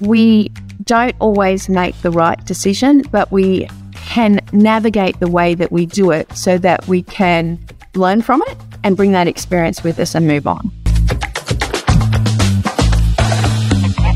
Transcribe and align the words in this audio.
we 0.00 0.50
don't 0.84 1.16
always 1.18 1.68
make 1.68 2.00
the 2.02 2.10
right 2.10 2.42
decision, 2.44 3.02
but 3.10 3.30
we 3.32 3.68
can 3.94 4.40
navigate 4.52 5.18
the 5.20 5.30
way 5.30 5.54
that 5.54 5.72
we 5.72 5.86
do 5.86 6.10
it 6.10 6.30
so 6.32 6.56
that 6.58 6.86
we 6.86 7.02
can 7.02 7.58
learn 7.94 8.22
from 8.22 8.42
it 8.46 8.56
and 8.84 8.96
bring 8.96 9.12
that 9.12 9.26
experience 9.26 9.82
with 9.82 9.98
us 9.98 10.14
and 10.14 10.26
move 10.26 10.46
on. 10.46 10.70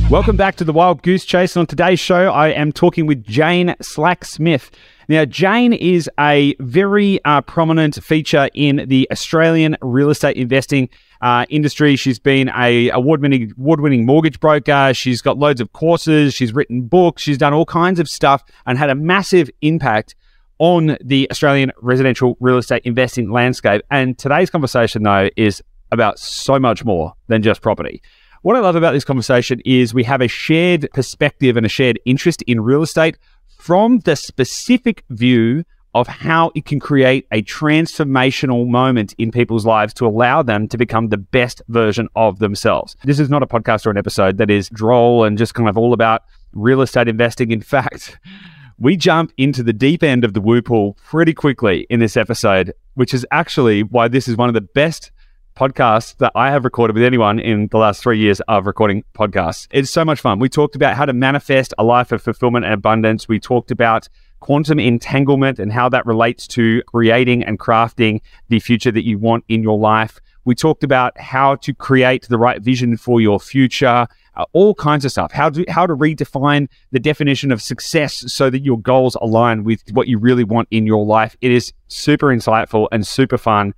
Welcome 0.09 0.37
back 0.37 0.57
to 0.57 0.65
the 0.65 0.73
Wild 0.73 1.03
Goose 1.03 1.25
Chase. 1.25 1.57
And 1.57 1.63
On 1.63 1.67
today's 1.67 1.99
show, 1.99 2.31
I 2.31 2.49
am 2.49 2.71
talking 2.71 3.07
with 3.07 3.25
Jane 3.25 3.75
Slack 3.81 4.25
Smith. 4.25 4.71
Now, 5.13 5.27
Jane 5.27 5.75
is 5.75 6.09
a 6.19 6.55
very 6.59 7.23
uh, 7.27 7.43
prominent 7.43 8.03
feature 8.03 8.49
in 8.55 8.87
the 8.89 9.07
Australian 9.13 9.77
real 9.83 10.09
estate 10.09 10.39
investing 10.39 10.89
uh, 11.21 11.45
industry. 11.51 11.97
She's 11.97 12.19
been 12.19 12.49
a 12.57 12.89
award-winning 12.89 13.53
award-winning 13.59 14.07
mortgage 14.07 14.41
broker. 14.41 14.95
She's 14.95 15.21
got 15.21 15.37
loads 15.37 15.61
of 15.61 15.71
courses. 15.75 16.33
She's 16.33 16.55
written 16.55 16.81
books. 16.89 17.21
She's 17.21 17.37
done 17.37 17.53
all 17.53 17.67
kinds 17.67 18.01
of 18.01 18.09
stuff 18.09 18.43
and 18.65 18.79
had 18.79 18.89
a 18.89 18.95
massive 18.95 19.51
impact 19.61 20.15
on 20.59 20.97
the 21.05 21.31
Australian 21.31 21.73
residential 21.83 22.39
real 22.41 22.57
estate 22.57 22.81
investing 22.87 23.31
landscape. 23.31 23.83
And 23.91 24.17
today's 24.17 24.49
conversation, 24.49 25.03
though, 25.03 25.29
is 25.37 25.63
about 25.91 26.19
so 26.21 26.59
much 26.59 26.87
more 26.87 27.13
than 27.27 27.43
just 27.43 27.61
property. 27.61 28.01
What 28.41 28.57
I 28.57 28.61
love 28.61 28.75
about 28.75 28.93
this 28.93 29.05
conversation 29.05 29.61
is 29.65 29.93
we 29.93 30.03
have 30.05 30.21
a 30.21 30.27
shared 30.27 30.89
perspective 30.95 31.57
and 31.57 31.65
a 31.65 31.69
shared 31.69 32.01
interest 32.07 32.43
in 32.47 32.61
real 32.61 32.83
estate 32.83 33.19
from 33.63 34.01
the 34.01 34.17
specific 34.17 35.05
view 35.11 35.63
of 35.95 36.09
how 36.09 36.51
it 36.57 36.65
can 36.65 36.81
create 36.81 37.29
a 37.31 37.41
transformational 37.43 38.67
moment 38.67 39.15
in 39.19 39.31
people's 39.31 39.65
lives 39.65 39.95
to 39.95 40.05
allow 40.05 40.43
them 40.43 40.67
to 40.67 40.77
become 40.77 41.11
the 41.11 41.17
best 41.17 41.63
version 41.69 42.09
of 42.17 42.41
themselves. 42.41 42.97
This 43.05 43.21
is 43.21 43.31
not 43.31 43.41
a 43.41 43.47
podcast 43.47 43.87
or 43.87 43.91
an 43.91 43.97
episode 43.97 44.39
that 44.39 44.51
is 44.51 44.69
droll 44.71 45.23
and 45.23 45.39
just 45.39 45.55
kind 45.55 45.69
of 45.69 45.79
all 45.79 45.93
about 45.93 46.25
real 46.53 46.83
estate 46.83 47.07
investing. 47.07 47.53
In 47.53 47.61
fact, 47.61 48.19
we 48.81 48.97
jump 48.97 49.33
into 49.39 49.63
the 49.63 49.73
deep 49.73 50.03
end 50.03 50.25
of 50.25 50.35
the 50.35 50.41
woo 50.41 50.61
pool 50.61 50.99
pretty 51.05 51.33
quickly 51.33 51.87
in 51.89 52.01
this 52.01 52.17
episode, 52.17 52.73
which 52.95 53.15
is 53.15 53.25
actually 53.31 53.85
why 53.85 54.09
this 54.09 54.27
is 54.27 54.37
one 54.37 54.49
of 54.49 54.55
the 54.55 54.61
best 54.61 55.13
podcasts 55.55 56.17
that 56.19 56.33
I 56.35 56.51
have 56.51 56.65
recorded 56.65 56.95
with 56.95 57.05
anyone 57.05 57.39
in 57.39 57.69
the 57.69 57.79
last 57.79 58.03
three 58.03 58.19
years 58.19 58.41
of 58.49 58.67
recording 58.67 59.05
podcasts. 59.15 59.69
It's 59.71 59.91
so 59.91 60.05
much 60.05 60.21
fun. 60.21 60.39
We 60.39 60.49
talked 60.49 60.77
about 60.77 60.97
how 60.97 61.05
to 61.05 61.13
manifest 61.13 61.75
a 61.79 61.85
life 61.85 62.13
of 62.13 62.23
fulfillment 62.23 62.65
and 62.65 62.75
abundance. 62.75 63.29
We 63.29 63.39
talked 63.39 63.71
about 63.71 64.09
quantum 64.41 64.81
entanglement 64.81 65.59
and 65.59 65.73
how 65.73 65.89
that 65.89 66.05
relates 66.05 66.47
to 66.49 66.83
creating 66.87 67.45
and 67.45 67.59
crafting 67.59 68.21
the 68.49 68.59
future 68.59 68.91
that 68.91 69.07
you 69.07 69.19
want 69.19 69.45
in 69.49 69.63
your 69.63 69.79
life. 69.79 70.21
We 70.45 70.57
talked 70.57 70.83
about 70.83 71.19
how 71.21 71.55
to 71.57 71.73
create 71.73 72.29
the 72.29 72.39
right 72.39 72.61
vision 72.61 72.97
for 72.97 73.21
your 73.21 73.39
future, 73.39 74.09
uh, 74.35 74.45
all 74.53 74.75
kinds 74.75 75.05
of 75.05 75.13
stuff. 75.13 75.31
How 75.31 75.51
to 75.51 75.65
how 75.69 75.87
to 75.87 75.95
redefine 75.95 76.69
the 76.91 76.99
definition 76.99 77.53
of 77.53 77.63
success 77.63 78.25
so 78.33 78.51
that 78.51 78.61
your 78.61 78.81
goals 78.81 79.17
align 79.21 79.63
with 79.63 79.83
what 79.93 80.09
you 80.09 80.19
really 80.19 80.45
want 80.45 80.67
in 80.73 80.87
your 80.87 81.05
life. 81.05 81.37
It 81.41 81.53
is 81.53 81.73
super 81.87 82.27
insightful 82.27 82.89
and 82.91 83.07
super 83.07 83.39
fun. 83.39 83.75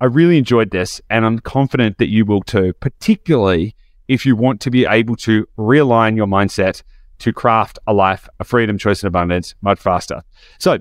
I 0.00 0.06
really 0.06 0.36
enjoyed 0.36 0.70
this, 0.70 1.00
and 1.08 1.24
I'm 1.24 1.38
confident 1.38 1.98
that 1.98 2.08
you 2.08 2.24
will 2.24 2.42
too, 2.42 2.74
particularly 2.80 3.74
if 4.08 4.26
you 4.26 4.36
want 4.36 4.60
to 4.62 4.70
be 4.70 4.84
able 4.84 5.16
to 5.16 5.46
realign 5.58 6.16
your 6.16 6.26
mindset 6.26 6.82
to 7.18 7.32
craft 7.32 7.78
a 7.86 7.94
life 7.94 8.28
of 8.38 8.46
freedom, 8.46 8.76
choice, 8.76 9.02
and 9.02 9.08
abundance 9.08 9.54
much 9.62 9.78
faster. 9.78 10.22
So, 10.58 10.80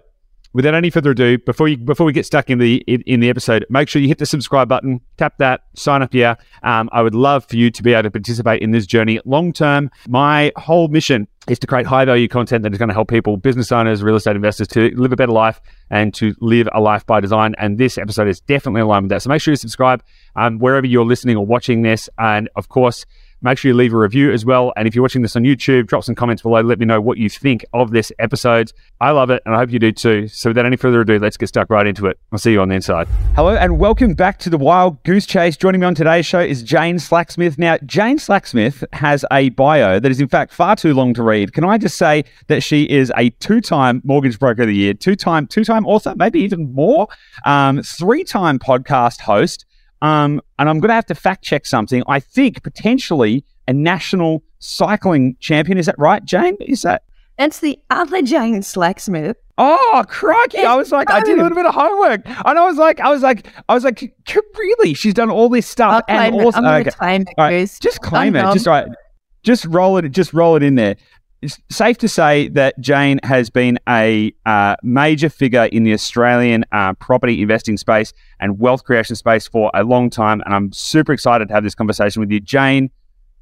without 0.55 0.73
any 0.73 0.89
further 0.89 1.11
ado, 1.11 1.37
before 1.37 1.67
you 1.67 1.77
before 1.77 2.05
we 2.05 2.13
get 2.13 2.25
stuck 2.25 2.49
in 2.49 2.59
the 2.59 2.77
in, 2.87 3.01
in 3.01 3.19
the 3.19 3.29
episode, 3.29 3.65
make 3.69 3.89
sure 3.89 4.01
you 4.01 4.07
hit 4.07 4.19
the 4.19 4.25
subscribe 4.25 4.69
button, 4.69 5.01
tap 5.17 5.37
that, 5.37 5.65
sign 5.75 6.01
up 6.01 6.13
here. 6.13 6.37
Um, 6.63 6.89
I 6.93 7.01
would 7.01 7.13
love 7.13 7.45
for 7.45 7.57
you 7.57 7.69
to 7.69 7.83
be 7.83 7.93
able 7.93 8.03
to 8.03 8.11
participate 8.11 8.61
in 8.61 8.71
this 8.71 8.87
journey 8.87 9.19
long 9.25 9.51
term. 9.51 9.91
My 10.07 10.53
whole 10.55 10.87
mission 10.87 11.27
is 11.49 11.59
to 11.59 11.67
create 11.67 11.85
high 11.85 12.05
value 12.05 12.29
content 12.29 12.63
that 12.63 12.71
is 12.71 12.79
going 12.79 12.87
to 12.87 12.93
help 12.93 13.09
people, 13.09 13.35
business 13.35 13.71
owners, 13.71 14.01
real 14.01 14.15
estate 14.15 14.37
investors, 14.37 14.69
to 14.69 14.89
live 14.95 15.11
a 15.11 15.17
better 15.17 15.33
life 15.33 15.59
and 15.89 16.13
to 16.15 16.33
live 16.39 16.69
a 16.73 16.79
life 16.79 17.05
by 17.05 17.19
design. 17.19 17.53
And 17.57 17.77
this 17.77 17.97
episode 17.97 18.29
is 18.29 18.39
definitely 18.39 18.81
aligned 18.81 19.03
with 19.03 19.09
that. 19.09 19.23
So 19.23 19.29
make 19.29 19.41
sure 19.41 19.51
you 19.51 19.57
subscribe 19.57 20.03
um, 20.38 20.57
wherever 20.59 20.88
you're 20.88 21.05
listening 21.05 21.35
or 21.35 21.45
watching 21.45 21.81
this, 21.81 22.09
and 22.17 22.49
of 22.55 22.69
course. 22.69 23.05
Make 23.45 23.59
sure 23.59 23.69
you 23.69 23.75
leave 23.75 23.94
a 23.94 23.97
review 23.97 24.31
as 24.31 24.44
well. 24.44 24.73
And 24.75 24.88
if 24.88 24.95
you're 24.95 25.03
watching 25.03 25.22
this 25.22 25.35
on 25.35 25.44
YouTube, 25.44 25.85
drop 25.85 26.03
some 26.03 26.16
comments 26.16 26.41
below. 26.41 26.61
Let 26.61 26.79
me 26.79 26.85
know 26.88 27.00
what 27.00 27.19
you 27.19 27.29
think 27.29 27.63
of 27.73 27.91
this 27.91 28.11
episode. 28.17 28.73
I 29.00 29.11
love 29.11 29.29
it, 29.29 29.44
and 29.45 29.53
I 29.53 29.59
hope 29.59 29.69
you 29.69 29.78
do 29.78 29.91
too. 29.91 30.28
So, 30.29 30.50
without 30.50 30.66
any 30.66 30.78
further 30.78 31.01
ado, 31.01 31.19
let's 31.19 31.38
get 31.38 31.45
stuck 31.50 31.69
right 31.69 31.85
into 31.85 32.07
it. 32.07 32.17
I'll 32.31 32.39
see 32.39 32.53
you 32.53 32.61
on 32.61 32.69
the 32.69 32.75
inside. 32.75 33.07
Hello, 33.35 33.56
and 33.56 33.78
welcome 33.78 34.16
back 34.16 34.39
to 34.39 34.50
the 34.50 34.57
Wild 34.57 35.03
Goose 35.03 35.28
Chase. 35.28 35.57
Joining 35.57 35.81
me 35.81 35.85
on 35.85 35.94
today's 35.94 36.25
show 36.25 36.39
is 36.39 36.63
Jane 36.63 36.97
Slack-Smith. 36.97 37.59
Now, 37.59 37.78
Jane 37.85 38.17
Slack-Smith 38.17 38.83
has 38.94 39.23
a 39.31 39.50
bio 39.50 40.00
that 40.00 40.09
is, 40.09 40.19
in 40.19 40.27
fact, 40.27 40.51
far 40.51 40.75
too 40.75 40.95
long 40.95 41.13
to 41.13 41.22
read. 41.22 41.53
Can 41.53 41.66
I 41.66 41.77
just 41.77 42.00
say 42.00 42.23
that 42.47 42.63
she 42.63 42.85
is 42.85 43.13
a 43.16 43.29
two-time 43.29 44.01
mortgage 44.03 44.39
broker 44.39 44.63
of 44.63 44.69
the 44.69 44.75
year, 44.75 44.95
two-time, 44.95 45.45
two-time 45.45 45.85
author, 45.85 46.16
maybe 46.17 46.39
even 46.39 46.73
more, 46.73 47.09
um, 47.45 47.83
three-time 47.83 48.57
podcast 48.57 49.22
host. 49.22 49.67
Um, 50.05 50.39
and 50.59 50.69
I'm 50.69 50.79
going 50.79 50.89
to 50.89 50.93
have 50.95 51.07
to 51.07 51.16
fact 51.16 51.43
check 51.43 51.66
something. 51.66 52.03
I 52.07 52.19
think 52.19 52.61
potentially 52.61 53.43
a 53.67 53.73
national 53.73 54.43
cycling 54.59 55.35
champion. 55.39 55.79
Is 55.79 55.88
that 55.88 55.97
right, 55.97 56.23
Jane? 56.23 56.57
Is 56.61 56.83
that? 56.83 57.03
That's 57.39 57.59
the 57.59 57.79
other 57.89 58.21
Jane 58.21 58.61
Slack-Smith. 58.61 59.35
Oh, 59.57 60.03
crikey. 60.07 60.59
I 60.59 60.75
was 60.75 60.91
like, 60.91 61.09
I 61.09 61.21
did 61.21 61.39
a 61.39 61.41
little 61.41 61.55
bit 61.55 61.65
of 61.65 61.73
homework. 61.73 62.21
And 62.25 62.59
I 62.59 62.65
was 62.65 62.77
like, 62.77 62.99
I 62.99 63.09
was 63.09 63.23
like, 63.23 63.47
I 63.67 63.73
was 63.73 63.83
like, 63.83 64.13
really? 64.55 64.94
She's 64.94 65.15
done 65.15 65.31
all 65.31 65.49
this 65.49 65.65
stuff. 65.67 66.03
I'll 66.07 66.19
and 66.19 66.35
also, 66.35 66.59
I'm 66.59 66.81
okay. 66.81 66.91
claim 66.91 67.21
it, 67.23 67.29
right. 67.38 67.77
Just 67.81 68.01
claim 68.01 68.35
it. 68.35 68.44
Just 68.53 68.67
right. 68.67 68.88
Just 69.44 69.65
roll 69.65 69.97
it. 69.97 70.07
Just 70.09 70.33
roll 70.33 70.55
it 70.55 70.61
in 70.63 70.75
there 70.75 70.97
it's 71.45 71.59
safe 71.69 72.00
to 72.00 72.07
say 72.07 72.47
that 72.50 72.79
Jane 72.79 73.19
has 73.22 73.51
been 73.51 73.78
a 73.88 74.33
uh, 74.47 74.75
major 74.81 75.29
figure 75.29 75.66
in 75.66 75.83
the 75.83 75.94
Australian 75.94 76.66
uh, 76.72 76.94
property 76.94 77.39
investing 77.39 77.78
space 77.78 78.13
and 78.39 78.57
wealth 78.57 78.83
creation 78.83 79.16
space 79.16 79.47
for 79.47 79.69
a 79.75 79.83
long 79.83 80.09
time. 80.09 80.41
And 80.45 80.56
I'm 80.56 80.72
super 80.73 81.13
excited 81.13 81.47
to 81.50 81.53
have 81.53 81.63
this 81.63 81.75
conversation 81.75 82.19
with 82.19 82.31
you. 82.31 82.39
Jane, 82.39 82.89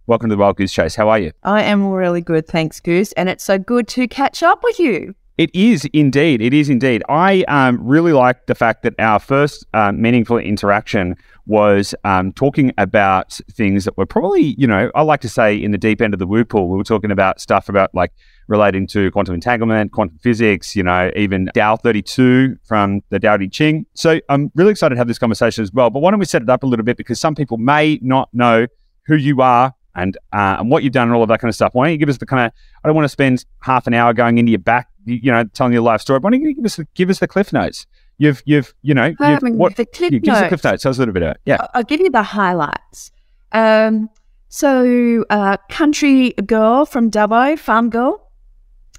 welcome 0.05 0.29
to 0.29 0.35
the 0.35 0.39
Wild 0.41 0.57
Goose 0.57 0.73
Chase. 0.73 0.95
How 0.95 1.07
are 1.07 1.17
you? 1.17 1.31
I 1.43 1.63
am 1.63 1.87
really 1.87 2.19
good. 2.19 2.45
Thanks, 2.45 2.81
Goose. 2.81 3.13
And 3.13 3.29
it's 3.29 3.43
so 3.45 3.57
good 3.57 3.87
to 3.89 4.05
catch 4.09 4.43
up 4.43 4.63
with 4.63 4.79
you. 4.79 5.15
It 5.37 5.49
is 5.55 5.85
indeed. 5.93 6.41
It 6.41 6.53
is 6.53 6.69
indeed. 6.69 7.01
I 7.09 7.43
um, 7.47 7.79
really 7.83 8.13
like 8.13 8.45
the 8.45 8.53
fact 8.53 8.83
that 8.83 8.93
our 8.99 9.19
first 9.19 9.65
uh, 9.73 9.91
meaningful 9.91 10.37
interaction 10.37 11.15
was 11.47 11.95
um, 12.03 12.31
talking 12.33 12.71
about 12.77 13.39
things 13.51 13.85
that 13.85 13.97
were 13.97 14.05
probably, 14.05 14.55
you 14.59 14.67
know, 14.67 14.91
I 14.93 15.01
like 15.01 15.21
to 15.21 15.29
say 15.29 15.55
in 15.55 15.71
the 15.71 15.77
deep 15.77 16.01
end 16.01 16.13
of 16.13 16.19
the 16.19 16.27
woo 16.27 16.45
pool. 16.45 16.69
We 16.69 16.77
were 16.77 16.83
talking 16.83 17.09
about 17.09 17.41
stuff 17.41 17.67
about 17.67 17.93
like 17.95 18.11
relating 18.47 18.85
to 18.87 19.09
quantum 19.09 19.33
entanglement, 19.33 19.91
quantum 19.91 20.19
physics, 20.19 20.75
you 20.75 20.83
know, 20.83 21.11
even 21.15 21.49
Tao 21.55 21.77
32 21.77 22.57
from 22.63 23.01
the 23.09 23.19
Tao 23.19 23.37
Te 23.37 23.49
Ching. 23.49 23.87
So 23.95 24.19
I'm 24.29 24.51
really 24.53 24.71
excited 24.71 24.95
to 24.95 24.99
have 24.99 25.07
this 25.07 25.19
conversation 25.19 25.63
as 25.63 25.73
well. 25.73 25.89
But 25.89 26.01
why 26.01 26.11
don't 26.11 26.19
we 26.19 26.25
set 26.25 26.43
it 26.43 26.49
up 26.49 26.61
a 26.61 26.67
little 26.67 26.85
bit 26.85 26.95
because 26.95 27.19
some 27.19 27.33
people 27.33 27.57
may 27.57 27.97
not 28.03 28.29
know 28.33 28.67
who 29.07 29.15
you 29.15 29.41
are 29.41 29.73
and 29.95 30.17
uh, 30.31 30.57
and 30.59 30.69
what 30.69 30.83
you've 30.83 30.93
done 30.93 31.07
and 31.07 31.15
all 31.15 31.23
of 31.23 31.29
that 31.29 31.39
kind 31.39 31.49
of 31.49 31.55
stuff. 31.55 31.73
Why 31.73 31.85
don't 31.85 31.93
you 31.93 31.97
give 31.97 32.09
us 32.09 32.17
the 32.17 32.25
kind 32.25 32.47
of? 32.47 32.51
I 32.83 32.87
don't 32.87 32.95
want 32.95 33.05
to 33.05 33.09
spend 33.09 33.45
half 33.61 33.87
an 33.87 33.93
hour 33.93 34.13
going 34.13 34.37
into 34.37 34.51
your 34.51 34.59
back, 34.59 34.89
you 35.05 35.31
know, 35.31 35.43
telling 35.45 35.73
your 35.73 35.81
life 35.81 36.01
story. 36.01 36.19
Why 36.19 36.31
don't 36.31 36.41
you 36.41 36.53
give 36.53 36.65
us 36.65 36.75
the, 36.77 36.87
give 36.93 37.09
us 37.09 37.19
the 37.19 37.27
cliff 37.27 37.53
notes? 37.53 37.85
you've 38.17 38.43
you've 38.45 38.73
you 38.81 38.93
know 38.93 39.13
you've, 39.19 39.55
what, 39.55 39.75
the 39.75 39.85
clip 39.85 40.11
you, 40.11 40.19
give 40.19 40.33
us 40.33 40.41
the 40.41 40.47
cliff 40.47 40.63
notes. 40.63 40.83
Tell 40.83 40.89
us 40.91 40.97
a 40.97 41.01
little 41.01 41.13
bit 41.13 41.23
about 41.23 41.35
it. 41.35 41.41
Yeah, 41.45 41.67
I'll 41.73 41.83
give 41.83 41.99
you 41.99 42.09
the 42.09 42.23
highlights. 42.23 43.11
Um, 43.51 44.09
so, 44.49 45.25
uh, 45.29 45.57
country 45.69 46.31
girl 46.45 46.85
from 46.85 47.09
Dubbo, 47.09 47.57
farm 47.57 47.89
girl, 47.89 48.29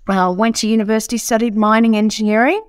uh, 0.09 0.35
went 0.37 0.57
to 0.57 0.69
university, 0.69 1.17
studied 1.17 1.57
mining 1.57 1.97
engineering, 1.97 2.63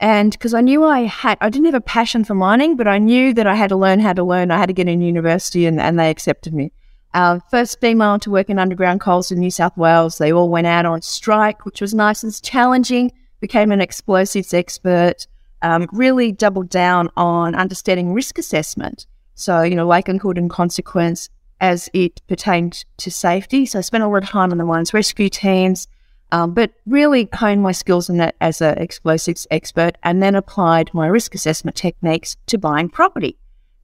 and 0.00 0.32
because 0.32 0.54
I 0.54 0.60
knew 0.60 0.84
I 0.84 1.00
had, 1.00 1.38
I 1.40 1.48
didn't 1.50 1.66
have 1.66 1.74
a 1.74 1.80
passion 1.80 2.24
for 2.24 2.34
mining, 2.34 2.76
but 2.76 2.86
I 2.86 2.98
knew 2.98 3.32
that 3.34 3.46
I 3.46 3.54
had 3.54 3.70
to 3.70 3.76
learn 3.76 4.00
how 4.00 4.12
to 4.12 4.24
learn. 4.24 4.50
I 4.50 4.58
had 4.58 4.66
to 4.66 4.74
get 4.74 4.88
in 4.88 5.00
university, 5.00 5.66
and, 5.66 5.80
and 5.80 5.98
they 5.98 6.10
accepted 6.10 6.54
me. 6.54 6.72
Uh, 7.18 7.40
first 7.50 7.80
female 7.80 8.16
to 8.16 8.30
work 8.30 8.48
in 8.48 8.60
underground 8.60 9.00
coals 9.00 9.32
in 9.32 9.40
New 9.40 9.50
South 9.50 9.76
Wales. 9.76 10.18
They 10.18 10.32
all 10.32 10.48
went 10.48 10.68
out 10.68 10.86
on 10.86 11.02
strike, 11.02 11.64
which 11.64 11.80
was 11.80 11.92
nice 11.92 12.22
and 12.22 12.42
challenging. 12.42 13.10
Became 13.40 13.72
an 13.72 13.80
explosives 13.80 14.54
expert 14.54 15.26
um, 15.62 15.88
really 15.90 16.30
doubled 16.30 16.68
down 16.68 17.10
on 17.16 17.56
understanding 17.56 18.12
risk 18.12 18.38
assessment. 18.38 19.08
So, 19.34 19.62
you 19.62 19.74
know, 19.74 19.84
likelihood 19.84 20.38
and 20.38 20.48
consequence 20.48 21.28
as 21.60 21.90
it 21.92 22.22
pertained 22.28 22.84
to 22.98 23.10
safety. 23.10 23.66
So 23.66 23.80
I 23.80 23.82
spent 23.82 24.04
a 24.04 24.06
lot 24.06 24.22
of 24.22 24.28
time 24.28 24.52
on 24.52 24.58
the 24.58 24.64
mines 24.64 24.94
rescue 24.94 25.28
teams, 25.28 25.88
um, 26.30 26.54
but 26.54 26.70
really 26.86 27.28
honed 27.34 27.64
my 27.64 27.72
skills 27.72 28.08
in 28.08 28.18
that 28.18 28.36
as 28.40 28.60
an 28.60 28.78
explosives 28.78 29.44
expert 29.50 29.98
and 30.04 30.22
then 30.22 30.36
applied 30.36 30.94
my 30.94 31.08
risk 31.08 31.34
assessment 31.34 31.76
techniques 31.76 32.36
to 32.46 32.58
buying 32.58 32.88
property. 32.88 33.36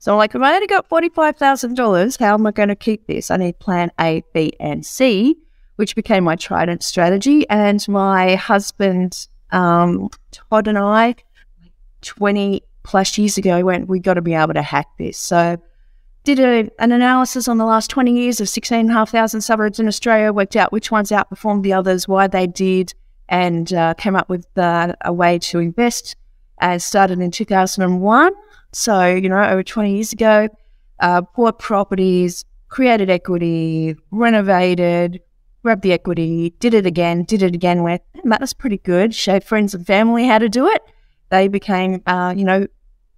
So 0.04 0.12
I'm 0.12 0.18
like, 0.18 0.34
if 0.34 0.42
I 0.42 0.54
only 0.54 0.66
got 0.66 0.86
$45,000, 0.90 2.20
how 2.20 2.34
am 2.34 2.46
I 2.46 2.50
going 2.50 2.68
to 2.68 2.76
keep 2.76 3.06
this? 3.06 3.30
I 3.30 3.38
need 3.38 3.58
plan 3.58 3.90
A, 3.98 4.22
B, 4.34 4.52
and 4.60 4.84
C, 4.84 5.34
which 5.76 5.96
became 5.96 6.24
my 6.24 6.36
trident 6.36 6.82
strategy. 6.82 7.48
And 7.48 7.82
my 7.88 8.34
husband, 8.34 9.26
um, 9.50 10.10
Todd 10.30 10.68
and 10.68 10.76
I 10.76 11.14
20 12.02 12.62
plus 12.82 13.16
years 13.16 13.38
ago, 13.38 13.64
went, 13.64 13.88
we 13.88 13.98
got 13.98 14.14
to 14.14 14.20
be 14.20 14.34
able 14.34 14.52
to 14.52 14.60
hack 14.60 14.88
this. 14.98 15.16
So 15.16 15.56
did 16.24 16.38
a, 16.38 16.70
an 16.78 16.92
analysis 16.92 17.48
on 17.48 17.56
the 17.56 17.64
last 17.64 17.88
20 17.88 18.12
years 18.12 18.42
of 18.42 18.50
16,500 18.50 19.40
suburbs 19.40 19.80
in 19.80 19.88
Australia, 19.88 20.34
worked 20.34 20.54
out 20.54 20.70
which 20.70 20.90
ones 20.90 21.12
outperformed 21.12 21.62
the 21.62 21.72
others, 21.72 22.06
why 22.06 22.26
they 22.26 22.46
did, 22.46 22.92
and 23.30 23.72
uh, 23.72 23.94
came 23.94 24.16
up 24.16 24.28
with 24.28 24.46
uh, 24.58 24.94
a 25.02 25.14
way 25.14 25.38
to 25.38 25.60
invest. 25.60 26.14
And 26.58 26.82
started 26.82 27.20
in 27.20 27.30
2001. 27.30 28.32
So, 28.74 29.06
you 29.06 29.28
know, 29.28 29.42
over 29.42 29.62
20 29.62 29.94
years 29.94 30.12
ago, 30.12 30.48
uh, 31.00 31.22
bought 31.36 31.58
properties, 31.58 32.44
created 32.68 33.08
equity, 33.08 33.96
renovated, 34.10 35.20
grabbed 35.62 35.82
the 35.82 35.92
equity, 35.92 36.54
did 36.58 36.74
it 36.74 36.84
again, 36.84 37.24
did 37.24 37.42
it 37.42 37.54
again, 37.54 37.82
went, 37.82 38.02
that 38.24 38.40
was 38.40 38.52
pretty 38.52 38.78
good. 38.78 39.14
Showed 39.14 39.44
friends 39.44 39.74
and 39.74 39.86
family 39.86 40.26
how 40.26 40.38
to 40.38 40.48
do 40.48 40.66
it. 40.68 40.82
They 41.30 41.48
became, 41.48 42.02
uh, 42.06 42.34
you 42.36 42.44
know, 42.44 42.66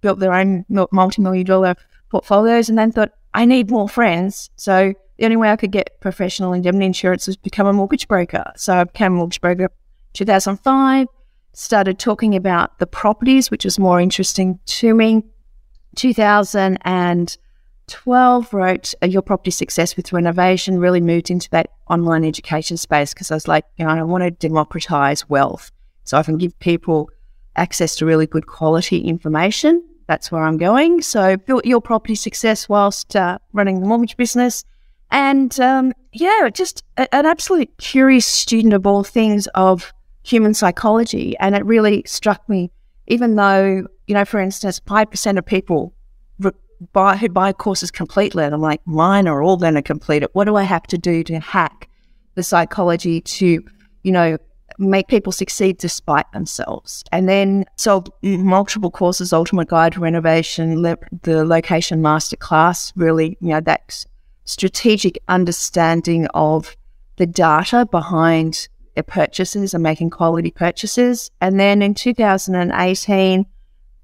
built 0.01 0.19
their 0.19 0.33
own 0.33 0.63
multi 0.69 1.21
million 1.21 1.45
dollar 1.45 1.75
portfolios 2.09 2.69
and 2.69 2.77
then 2.77 2.91
thought, 2.91 3.11
I 3.33 3.45
need 3.45 3.69
more 3.69 3.89
friends. 3.89 4.49
So 4.55 4.93
the 5.17 5.25
only 5.25 5.37
way 5.37 5.49
I 5.49 5.55
could 5.55 5.71
get 5.71 5.99
professional 5.99 6.53
indemnity 6.53 6.85
insurance 6.85 7.27
was 7.27 7.35
become 7.35 7.67
a 7.67 7.73
mortgage 7.73 8.07
broker. 8.07 8.51
So 8.55 8.77
I 8.77 8.83
became 8.83 9.13
a 9.13 9.15
mortgage 9.15 9.41
broker 9.41 9.69
2005, 10.13 11.07
started 11.53 11.99
talking 11.99 12.35
about 12.35 12.79
the 12.79 12.87
properties, 12.87 13.51
which 13.51 13.65
was 13.65 13.77
more 13.79 13.99
interesting 13.99 14.59
to 14.67 14.93
me. 14.93 15.23
2012, 15.97 18.53
wrote 18.53 18.93
Your 19.05 19.21
Property 19.21 19.51
Success 19.51 19.97
with 19.97 20.13
Renovation, 20.13 20.79
really 20.79 21.01
moved 21.01 21.29
into 21.29 21.49
that 21.49 21.71
online 21.89 22.23
education 22.23 22.77
space 22.77 23.13
because 23.13 23.31
I 23.31 23.35
was 23.35 23.47
like, 23.47 23.65
you 23.77 23.85
know, 23.85 23.91
I 23.91 24.01
want 24.03 24.23
to 24.23 24.31
democratize 24.31 25.29
wealth 25.29 25.71
so 26.05 26.17
I 26.17 26.23
can 26.23 26.37
give 26.37 26.57
people 26.59 27.09
access 27.57 27.97
to 27.97 28.05
really 28.05 28.27
good 28.27 28.47
quality 28.47 28.99
information 28.99 29.83
that's 30.07 30.31
where 30.31 30.41
I'm 30.41 30.57
going. 30.57 31.01
So 31.01 31.37
built 31.37 31.65
your 31.65 31.81
property 31.81 32.15
success 32.15 32.67
whilst 32.67 33.15
uh, 33.15 33.37
running 33.53 33.81
the 33.81 33.87
mortgage 33.87 34.17
business. 34.17 34.63
And 35.11 35.57
um, 35.59 35.93
yeah, 36.13 36.49
just 36.51 36.83
a, 36.97 37.13
an 37.13 37.25
absolute 37.25 37.77
curious 37.77 38.25
student 38.25 38.73
of 38.73 38.87
all 38.87 39.03
things 39.03 39.47
of 39.47 39.93
human 40.23 40.53
psychology. 40.53 41.37
And 41.39 41.55
it 41.55 41.65
really 41.65 42.03
struck 42.05 42.47
me, 42.49 42.71
even 43.07 43.35
though, 43.35 43.87
you 44.07 44.13
know, 44.13 44.25
for 44.25 44.39
instance, 44.39 44.79
5% 44.79 45.37
of 45.37 45.45
people 45.45 45.93
buy, 46.93 47.17
who 47.17 47.29
buy 47.29 47.53
courses 47.53 47.91
completely, 47.91 48.43
and 48.43 48.53
I'm 48.53 48.61
like, 48.61 48.81
mine 48.85 49.27
are 49.27 49.41
all 49.41 49.57
going 49.57 49.75
to 49.75 49.81
complete 49.81 50.23
it. 50.23 50.29
What 50.33 50.45
do 50.45 50.55
I 50.55 50.63
have 50.63 50.83
to 50.87 50.97
do 50.97 51.23
to 51.23 51.39
hack 51.39 51.89
the 52.35 52.43
psychology 52.43 53.21
to, 53.21 53.63
you 54.03 54.11
know, 54.11 54.37
make 54.77 55.07
people 55.07 55.31
succeed 55.31 55.77
despite 55.77 56.31
themselves. 56.33 57.03
And 57.11 57.27
then 57.27 57.65
so 57.77 58.03
multiple 58.21 58.91
courses, 58.91 59.33
Ultimate 59.33 59.69
Guide 59.69 59.93
to 59.93 59.99
Renovation, 59.99 60.81
le- 60.81 60.97
the 61.23 61.43
Location 61.43 62.01
Masterclass, 62.01 62.93
really, 62.95 63.37
you 63.41 63.49
know, 63.49 63.61
that 63.61 64.05
strategic 64.45 65.17
understanding 65.27 66.27
of 66.33 66.75
the 67.15 67.25
data 67.25 67.87
behind 67.89 68.67
their 68.93 69.03
purchases 69.03 69.73
and 69.73 69.81
making 69.81 70.11
quality 70.11 70.51
purchases. 70.51 71.31
And 71.41 71.59
then 71.59 71.81
in 71.81 71.95
2018, 71.95 73.45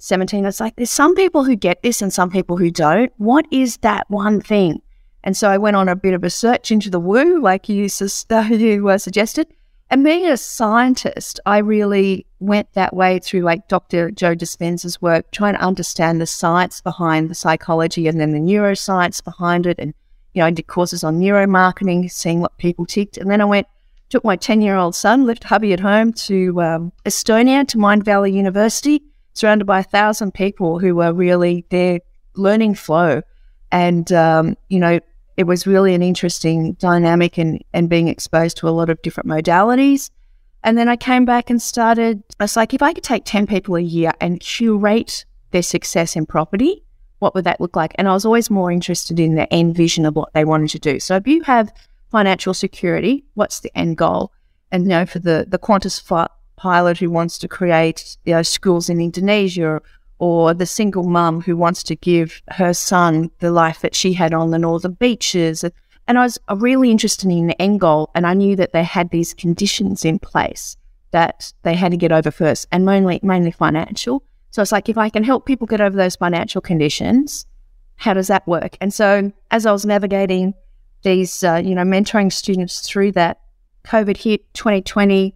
17, 0.04 0.46
it's 0.46 0.60
like 0.60 0.76
there's 0.76 0.92
some 0.92 1.16
people 1.16 1.44
who 1.44 1.56
get 1.56 1.82
this 1.82 2.02
and 2.02 2.12
some 2.12 2.30
people 2.30 2.58
who 2.58 2.70
don't. 2.70 3.12
What 3.18 3.46
is 3.52 3.78
that 3.78 4.10
one 4.10 4.42
thing? 4.42 4.82
And 5.24 5.38
so 5.38 5.50
I 5.50 5.58
went 5.58 5.78
on 5.78 5.88
a 5.88 5.96
bit 5.96 6.14
of 6.14 6.24
a 6.24 6.30
search 6.30 6.72
into 6.72 6.90
the 6.90 7.00
woo, 7.00 7.42
like 7.42 7.70
you, 7.70 7.88
sus- 7.88 8.26
you 8.50 8.90
uh, 8.90 8.98
suggested, 8.98 9.48
and 9.94 10.04
being 10.04 10.26
a 10.26 10.38
scientist, 10.38 11.40
I 11.46 11.60
really 11.60 12.26
went 12.40 12.74
that 12.74 12.96
way 12.96 13.20
through 13.20 13.42
like 13.42 13.68
Dr. 13.68 14.10
Joe 14.10 14.34
Dispenza's 14.34 15.00
work, 15.00 15.30
trying 15.32 15.54
to 15.54 15.62
understand 15.62 16.20
the 16.20 16.26
science 16.26 16.82
behind 16.82 17.30
the 17.30 17.36
psychology 17.36 18.08
and 18.08 18.20
then 18.20 18.32
the 18.32 18.40
neuroscience 18.40 19.24
behind 19.24 19.68
it. 19.68 19.78
And, 19.78 19.94
you 20.34 20.40
know, 20.40 20.48
I 20.48 20.50
did 20.52 20.66
courses 20.66 21.04
on 21.04 21.20
neuromarketing, 21.20 22.12
seeing 22.12 22.40
what 22.40 22.58
people 22.58 22.88
ticked. 22.88 23.18
And 23.18 23.30
then 23.30 23.40
I 23.40 23.46
went, 23.46 23.68
took 24.10 24.24
my 24.24 24.36
10 24.36 24.64
year 24.64 24.78
old 24.78 24.96
son, 24.96 25.28
left 25.28 25.44
hubby 25.44 25.74
at 25.74 25.80
home 25.80 26.12
to 26.14 26.60
um, 26.60 26.92
Estonia, 27.06 27.68
to 27.68 27.78
Mindvalley 27.78 28.34
University, 28.34 29.04
surrounded 29.34 29.66
by 29.66 29.80
a 29.80 29.84
thousand 29.84 30.34
people 30.34 30.80
who 30.80 30.96
were 30.96 31.14
really 31.14 31.66
there 31.70 32.00
learning 32.36 32.76
flow. 32.76 33.22
And, 33.72 34.12
um, 34.12 34.56
you 34.70 34.80
know, 34.80 35.00
it 35.36 35.46
was 35.46 35.66
really 35.66 35.96
an 35.96 36.04
interesting 36.04 36.74
dynamic 36.74 37.38
and, 37.38 37.64
and 37.74 37.90
being 37.90 38.08
exposed 38.08 38.58
to 38.58 38.70
a 38.70 38.72
lot 38.72 38.90
of 38.90 39.02
different 39.02 39.30
modalities. 39.30 40.12
And 40.64 40.78
then 40.78 40.88
I 40.88 40.96
came 40.96 41.26
back 41.26 41.50
and 41.50 41.62
started, 41.62 42.24
I 42.40 42.44
was 42.44 42.56
like, 42.56 42.74
if 42.74 42.82
I 42.82 42.94
could 42.94 43.04
take 43.04 43.24
10 43.26 43.48
people 43.48 43.76
a 43.76 43.82
year 43.82 44.12
and 44.22 44.40
curate 44.40 45.26
their 45.52 45.64
success 45.64 46.16
in 46.16 46.26
property, 46.26 46.84
what 47.20 47.36
would 47.36 47.46
that 47.46 47.60
look 47.60 47.76
like? 47.76 47.94
And 47.96 48.08
I 48.08 48.14
was 48.14 48.26
always 48.26 48.50
more 48.50 48.72
interested 48.72 49.20
in 49.20 49.36
the 49.36 49.52
end 49.52 49.76
vision 49.76 50.06
of 50.06 50.16
what 50.16 50.34
they 50.34 50.46
wanted 50.46 50.70
to 50.72 50.80
do. 50.80 51.00
So 51.00 51.16
if 51.16 51.28
you 51.28 51.42
have 51.44 51.74
financial 52.12 52.54
security, 52.54 53.26
what's 53.34 53.62
the 53.62 53.76
end 53.78 53.98
goal? 53.98 54.32
And 54.72 54.84
you 54.84 54.90
know, 54.90 55.06
for 55.06 55.20
the 55.20 55.46
the 55.48 55.60
Qantas 55.60 56.02
pilot 56.56 56.98
who 56.98 57.10
wants 57.10 57.38
to 57.40 57.48
create 57.48 58.18
you 58.26 58.34
know, 58.34 58.42
schools 58.44 58.90
in 58.90 59.00
Indonesia 59.00 59.82
or 60.20 60.54
the 60.54 60.66
single 60.66 61.04
mum 61.04 61.42
who 61.42 61.58
wants 61.58 61.84
to 61.84 61.96
give 61.96 62.42
her 62.50 62.74
son 62.74 63.30
the 63.40 63.52
life 63.52 63.82
that 63.82 63.96
she 63.96 64.14
had 64.14 64.34
on 64.34 64.52
the 64.52 64.60
northern 64.60 64.94
beaches. 64.94 65.66
And 66.08 66.18
I 66.18 66.24
was 66.24 66.40
really 66.58 66.92
interested 66.92 67.30
in 67.30 67.48
the 67.48 67.62
end 67.62 67.80
goal, 67.80 68.10
and 68.14 68.28
I 68.28 68.34
knew 68.34 68.56
that 68.56 68.74
they 68.74 68.84
had 68.84 69.10
these 69.10 69.34
conditions 69.34 70.06
in 70.06 70.20
place 70.20 70.78
that 71.12 71.54
they 71.64 71.76
had 71.76 71.92
to 71.92 71.98
get 71.98 72.12
over 72.12 72.32
first, 72.32 72.68
and 72.72 72.86
mainly 72.86 73.20
mainly 73.22 73.52
financial. 73.52 74.24
So 74.50 74.62
it's 74.62 74.72
like 74.72 74.90
if 74.90 74.98
I 74.98 75.10
can 75.10 75.24
help 75.24 75.46
people 75.46 75.68
get 75.68 75.82
over 75.82 75.96
those 75.96 76.16
financial 76.16 76.62
conditions, 76.62 77.46
how 77.96 78.14
does 78.14 78.28
that 78.28 78.48
work? 78.48 78.78
And 78.82 78.94
so 78.94 79.32
as 79.52 79.66
I 79.66 79.72
was 79.72 79.86
navigating 79.86 80.54
these, 81.04 81.44
uh, 81.44 81.62
you 81.64 81.76
know, 81.76 81.84
mentoring 81.84 82.32
students 82.32 82.82
through 82.82 83.14
that, 83.14 83.40
COVID 83.86 84.18
hit 84.18 84.54
2020, 84.54 85.36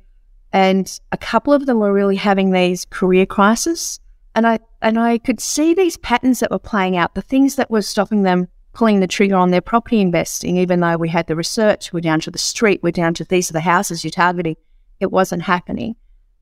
and 0.54 1.00
a 1.12 1.18
couple 1.18 1.54
of 1.54 1.66
them 1.66 1.80
were 1.80 1.94
really 1.94 2.16
having 2.16 2.52
these 2.52 2.86
career 2.86 3.26
crises 3.26 4.00
and 4.38 4.46
I 4.46 4.60
and 4.84 5.00
I 5.00 5.18
could 5.18 5.42
see 5.42 5.74
these 5.74 5.98
patterns 5.98 6.40
that 6.42 6.52
were 6.52 6.60
playing 6.60 6.96
out, 6.96 7.16
the 7.16 7.24
things 7.24 7.56
that 7.56 7.72
were 7.72 7.82
stopping 7.82 8.22
them 8.22 8.48
pulling 8.74 9.00
the 9.00 9.08
trigger 9.08 9.36
on 9.36 9.50
their 9.50 9.62
property 9.62 10.00
investing, 10.00 10.58
even 10.58 10.80
though 10.80 10.96
we 10.96 11.10
had 11.10 11.26
the 11.26 11.36
research, 11.36 11.92
we're 11.92 12.00
down 12.00 12.20
to 12.20 12.30
the 12.30 12.38
street, 12.38 12.80
we're 12.84 12.92
down 12.92 13.16
to 13.16 13.24
these 13.24 13.50
are 13.50 13.54
the 13.54 13.60
houses 13.60 14.04
you're 14.04 14.12
targeting, 14.12 14.56
it 15.00 15.12
wasn't 15.12 15.42
happening. 15.42 15.96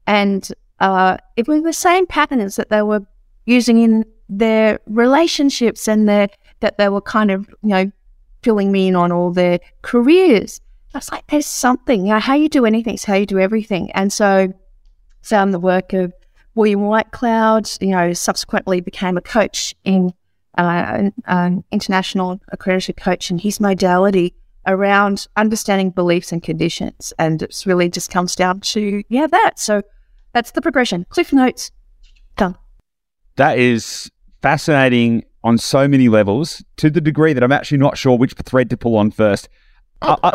And 0.06 0.46
uh, 0.82 1.16
it 1.38 1.48
was 1.48 1.64
the 1.64 1.72
same 1.72 2.06
patterns 2.06 2.58
that 2.58 2.70
they 2.70 2.82
were 2.82 3.08
using 3.46 3.80
in 3.80 4.04
their 4.28 4.82
relationships 4.88 5.88
and 5.88 6.10
their 6.10 6.28
that 6.60 6.78
they 6.78 6.90
were 6.90 7.00
kind 7.00 7.32
of, 7.32 7.48
you 7.64 7.70
know, 7.70 7.92
filling 8.44 8.74
me 8.74 8.90
in 8.90 8.98
on 8.98 9.14
all 9.14 9.32
their 9.32 9.60
careers. 9.82 10.60
Was 10.96 11.12
like, 11.12 11.28
there's 11.28 11.46
something, 11.46 12.06
you 12.06 12.14
know, 12.14 12.20
how 12.20 12.36
you 12.36 12.48
do 12.48 12.66
anything 12.66 12.94
is 12.94 13.04
how 13.04 13.16
you 13.16 13.26
do 13.26 13.38
everything. 13.38 13.92
And 13.92 14.14
so 14.14 14.54
found 15.22 15.54
the 15.54 15.60
work 15.60 15.92
of 15.92 16.14
William 16.56 16.80
Whitecloud, 16.80 17.82
you 17.82 17.90
know, 17.90 18.14
subsequently 18.14 18.80
became 18.80 19.18
a 19.18 19.22
coach 19.22 19.76
in 19.84 20.14
uh, 20.58 21.10
an 21.26 21.66
international 21.70 22.40
accredited 22.54 22.96
coach 22.96 23.30
in 23.30 23.38
his 23.38 23.60
modality 23.60 24.34
around 24.66 25.28
understanding 25.36 25.90
beliefs 25.90 26.32
and 26.32 26.42
conditions. 26.42 27.12
And 27.20 27.42
it's 27.42 27.68
really 27.68 27.90
just 27.90 28.10
comes 28.10 28.34
down 28.34 28.62
to, 28.62 29.04
yeah, 29.10 29.28
that. 29.28 29.60
So 29.60 29.82
that's 30.32 30.52
the 30.52 30.62
progression. 30.62 31.06
Cliff 31.10 31.34
notes, 31.34 31.72
done. 32.38 32.56
That 33.36 33.60
is 33.60 34.10
fascinating 34.42 35.26
on 35.44 35.58
so 35.58 35.90
many 35.90 36.08
levels 36.08 36.64
to 36.78 36.90
the 36.90 37.02
degree 37.02 37.34
that 37.34 37.44
I'm 37.44 37.52
actually 37.52 37.80
not 37.80 37.98
sure 37.98 38.18
which 38.18 38.34
thread 38.34 38.70
to 38.70 38.78
pull 38.78 38.96
on 38.96 39.12
first. 39.12 39.50
I, 40.02 40.16
I, 40.24 40.34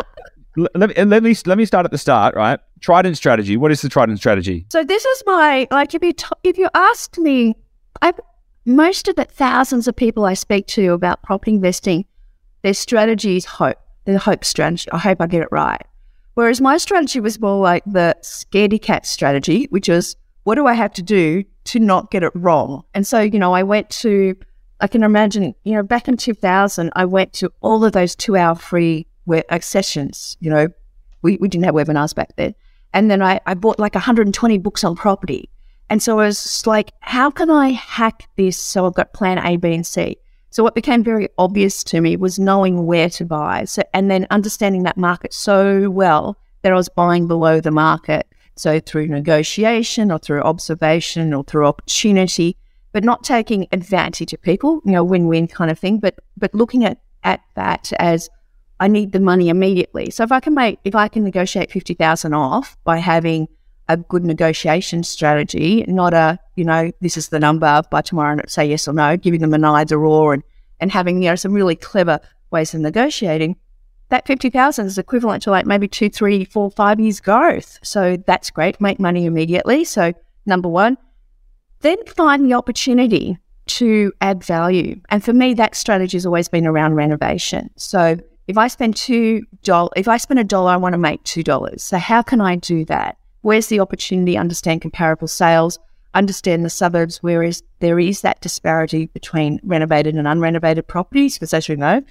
let, 0.55 0.89
me, 0.89 1.03
let 1.03 1.23
me 1.23 1.35
let 1.45 1.57
me 1.57 1.65
start 1.65 1.85
at 1.85 1.91
the 1.91 1.97
start, 1.97 2.35
right? 2.35 2.59
Trident 2.81 3.17
strategy. 3.17 3.57
What 3.57 3.71
is 3.71 3.81
the 3.81 3.89
Trident 3.89 4.17
strategy? 4.17 4.65
So 4.71 4.83
this 4.83 5.05
is 5.05 5.23
my 5.25 5.67
like 5.71 5.93
if 5.93 6.03
you 6.03 6.13
t- 6.13 6.25
if 6.43 6.57
you 6.57 6.69
asked 6.73 7.17
me, 7.17 7.55
I 8.01 8.13
most 8.65 9.07
of 9.07 9.15
the 9.15 9.25
thousands 9.25 9.87
of 9.87 9.95
people 9.95 10.25
I 10.25 10.33
speak 10.33 10.67
to 10.67 10.93
about 10.93 11.23
property 11.23 11.51
investing, 11.51 12.05
their 12.61 12.73
strategy 12.73 13.37
is 13.37 13.45
hope. 13.45 13.77
Their 14.05 14.17
hope 14.17 14.43
strategy. 14.43 14.89
I 14.91 14.97
hope 14.97 15.21
I 15.21 15.27
get 15.27 15.43
it 15.43 15.49
right. 15.51 15.81
Whereas 16.33 16.61
my 16.61 16.77
strategy 16.77 17.19
was 17.19 17.39
more 17.39 17.61
like 17.61 17.83
the 17.85 18.15
scaredy 18.21 18.81
cat 18.81 19.05
strategy, 19.05 19.67
which 19.69 19.89
is 19.89 20.15
what 20.43 20.55
do 20.55 20.65
I 20.65 20.73
have 20.73 20.93
to 20.93 21.03
do 21.03 21.43
to 21.65 21.79
not 21.79 22.09
get 22.09 22.23
it 22.23 22.31
wrong? 22.33 22.83
And 22.93 23.05
so, 23.05 23.19
you 23.19 23.37
know, 23.37 23.53
I 23.53 23.63
went 23.63 23.89
to, 24.01 24.35
I 24.79 24.87
can 24.87 25.03
imagine, 25.03 25.53
you 25.63 25.73
know, 25.73 25.83
back 25.83 26.07
in 26.07 26.17
2000, 26.17 26.91
I 26.95 27.05
went 27.05 27.33
to 27.33 27.51
all 27.61 27.83
of 27.83 27.91
those 27.91 28.15
two 28.15 28.35
hour 28.35 28.55
free 28.55 29.07
we- 29.25 29.43
uh, 29.49 29.59
sessions. 29.59 30.37
You 30.39 30.49
know, 30.49 30.67
we, 31.21 31.37
we 31.37 31.47
didn't 31.47 31.65
have 31.65 31.75
webinars 31.75 32.13
back 32.15 32.35
then. 32.35 32.55
And 32.93 33.09
then 33.09 33.21
I, 33.21 33.39
I 33.45 33.53
bought 33.53 33.79
like 33.79 33.95
120 33.95 34.57
books 34.57 34.83
on 34.83 34.95
property. 34.95 35.49
And 35.89 36.01
so 36.01 36.19
I 36.19 36.25
was 36.25 36.65
like, 36.65 36.91
how 37.01 37.29
can 37.29 37.49
I 37.49 37.69
hack 37.71 38.27
this 38.37 38.57
so 38.57 38.85
I've 38.85 38.93
got 38.93 39.13
plan 39.13 39.37
A, 39.37 39.57
B, 39.57 39.73
and 39.73 39.85
C? 39.85 40.17
So 40.49 40.63
what 40.63 40.75
became 40.75 41.03
very 41.03 41.29
obvious 41.37 41.83
to 41.85 42.01
me 42.01 42.17
was 42.17 42.37
knowing 42.39 42.85
where 42.85 43.09
to 43.11 43.25
buy. 43.25 43.65
So 43.65 43.83
and 43.93 44.11
then 44.11 44.27
understanding 44.31 44.83
that 44.83 44.97
market 44.97 45.33
so 45.33 45.89
well 45.89 46.37
that 46.61 46.71
I 46.71 46.75
was 46.75 46.89
buying 46.89 47.27
below 47.27 47.61
the 47.61 47.71
market. 47.71 48.27
So 48.57 48.79
through 48.79 49.07
negotiation 49.07 50.11
or 50.11 50.19
through 50.19 50.41
observation 50.41 51.33
or 51.33 51.43
through 51.43 51.65
opportunity. 51.65 52.57
but 52.91 53.03
not 53.03 53.23
taking 53.23 53.67
advantage 53.71 54.33
of 54.33 54.41
people, 54.41 54.81
you 54.85 54.91
know, 54.91 55.03
win-win 55.03 55.47
kind 55.47 55.71
of 55.71 55.79
thing, 55.79 55.99
but 55.99 56.15
but 56.37 56.53
looking 56.53 56.83
at 56.83 56.99
at 57.23 57.41
that 57.55 57.91
as 57.99 58.29
I 58.81 58.87
need 58.87 59.11
the 59.11 59.19
money 59.19 59.47
immediately. 59.49 60.09
So 60.09 60.23
if 60.23 60.31
I 60.31 60.39
can 60.39 60.55
make 60.55 60.79
if 60.83 60.95
I 60.95 61.07
can 61.07 61.23
negotiate 61.23 61.71
fifty 61.71 61.93
thousand 61.93 62.33
off 62.33 62.77
by 62.83 62.97
having 62.97 63.47
a 63.87 63.97
good 63.97 64.23
negotiation 64.23 65.03
strategy, 65.03 65.85
not 65.87 66.13
a, 66.13 66.39
you 66.55 66.63
know, 66.63 66.91
this 66.99 67.15
is 67.15 67.29
the 67.29 67.39
number 67.39 67.81
by 67.91 68.01
tomorrow 68.01 68.31
and 68.31 68.49
say 68.49 68.65
yes 68.65 68.87
or 68.87 68.93
no, 68.93 69.17
giving 69.17 69.41
them 69.41 69.53
an 69.53 69.63
either 69.65 70.03
or 70.03 70.33
and, 70.33 70.43
and 70.79 70.91
having, 70.91 71.21
you 71.21 71.29
know, 71.29 71.35
some 71.35 71.53
really 71.53 71.75
clever 71.75 72.19
ways 72.51 72.73
of 72.73 72.79
negotiating, 72.79 73.55
that 74.09 74.25
50,000 74.25 74.85
is 74.85 74.97
equivalent 74.97 75.43
to 75.43 75.51
like 75.51 75.65
maybe 75.65 75.87
two, 75.87 76.09
three, 76.09 76.45
four, 76.45 76.71
five 76.71 76.99
years 76.99 77.19
growth. 77.19 77.79
So 77.83 78.17
that's 78.25 78.49
great. 78.49 78.79
Make 78.79 78.99
money 78.99 79.25
immediately. 79.25 79.83
So 79.83 80.13
number 80.45 80.69
one, 80.69 80.97
then 81.81 81.97
find 82.05 82.45
the 82.45 82.53
opportunity 82.53 83.37
to 83.67 84.11
add 84.21 84.43
value. 84.43 84.99
And 85.09 85.23
for 85.23 85.33
me, 85.33 85.53
that 85.55 85.75
strategy 85.75 86.17
has 86.17 86.25
always 86.25 86.47
been 86.47 86.65
around 86.65 86.95
renovation. 86.95 87.69
So 87.75 88.17
if 88.51 88.57
I 88.57 88.67
spend 88.67 88.97
two 88.97 89.43
dollars, 89.63 89.93
if 89.95 90.09
I 90.09 90.17
spend 90.17 90.39
a 90.39 90.43
dollar, 90.43 90.71
I 90.71 90.77
want 90.77 90.93
to 90.93 90.99
make 90.99 91.23
two 91.23 91.41
dollars. 91.41 91.83
So 91.83 91.97
how 91.97 92.21
can 92.21 92.41
I 92.41 92.57
do 92.57 92.83
that? 92.85 93.17
Where's 93.41 93.67
the 93.67 93.79
opportunity? 93.79 94.37
Understand 94.37 94.81
comparable 94.81 95.29
sales, 95.29 95.79
understand 96.13 96.65
the 96.65 96.69
suburbs 96.69 97.23
where 97.23 97.43
is 97.43 97.63
there 97.79 97.97
is 97.97 98.21
that 98.21 98.41
disparity 98.41 99.05
between 99.07 99.61
renovated 99.63 100.15
and 100.15 100.27
unrenovated 100.27 100.85
properties. 100.85 101.35
Because 101.35 101.53
as 101.53 101.69
you 101.69 101.77
know, 101.77 102.03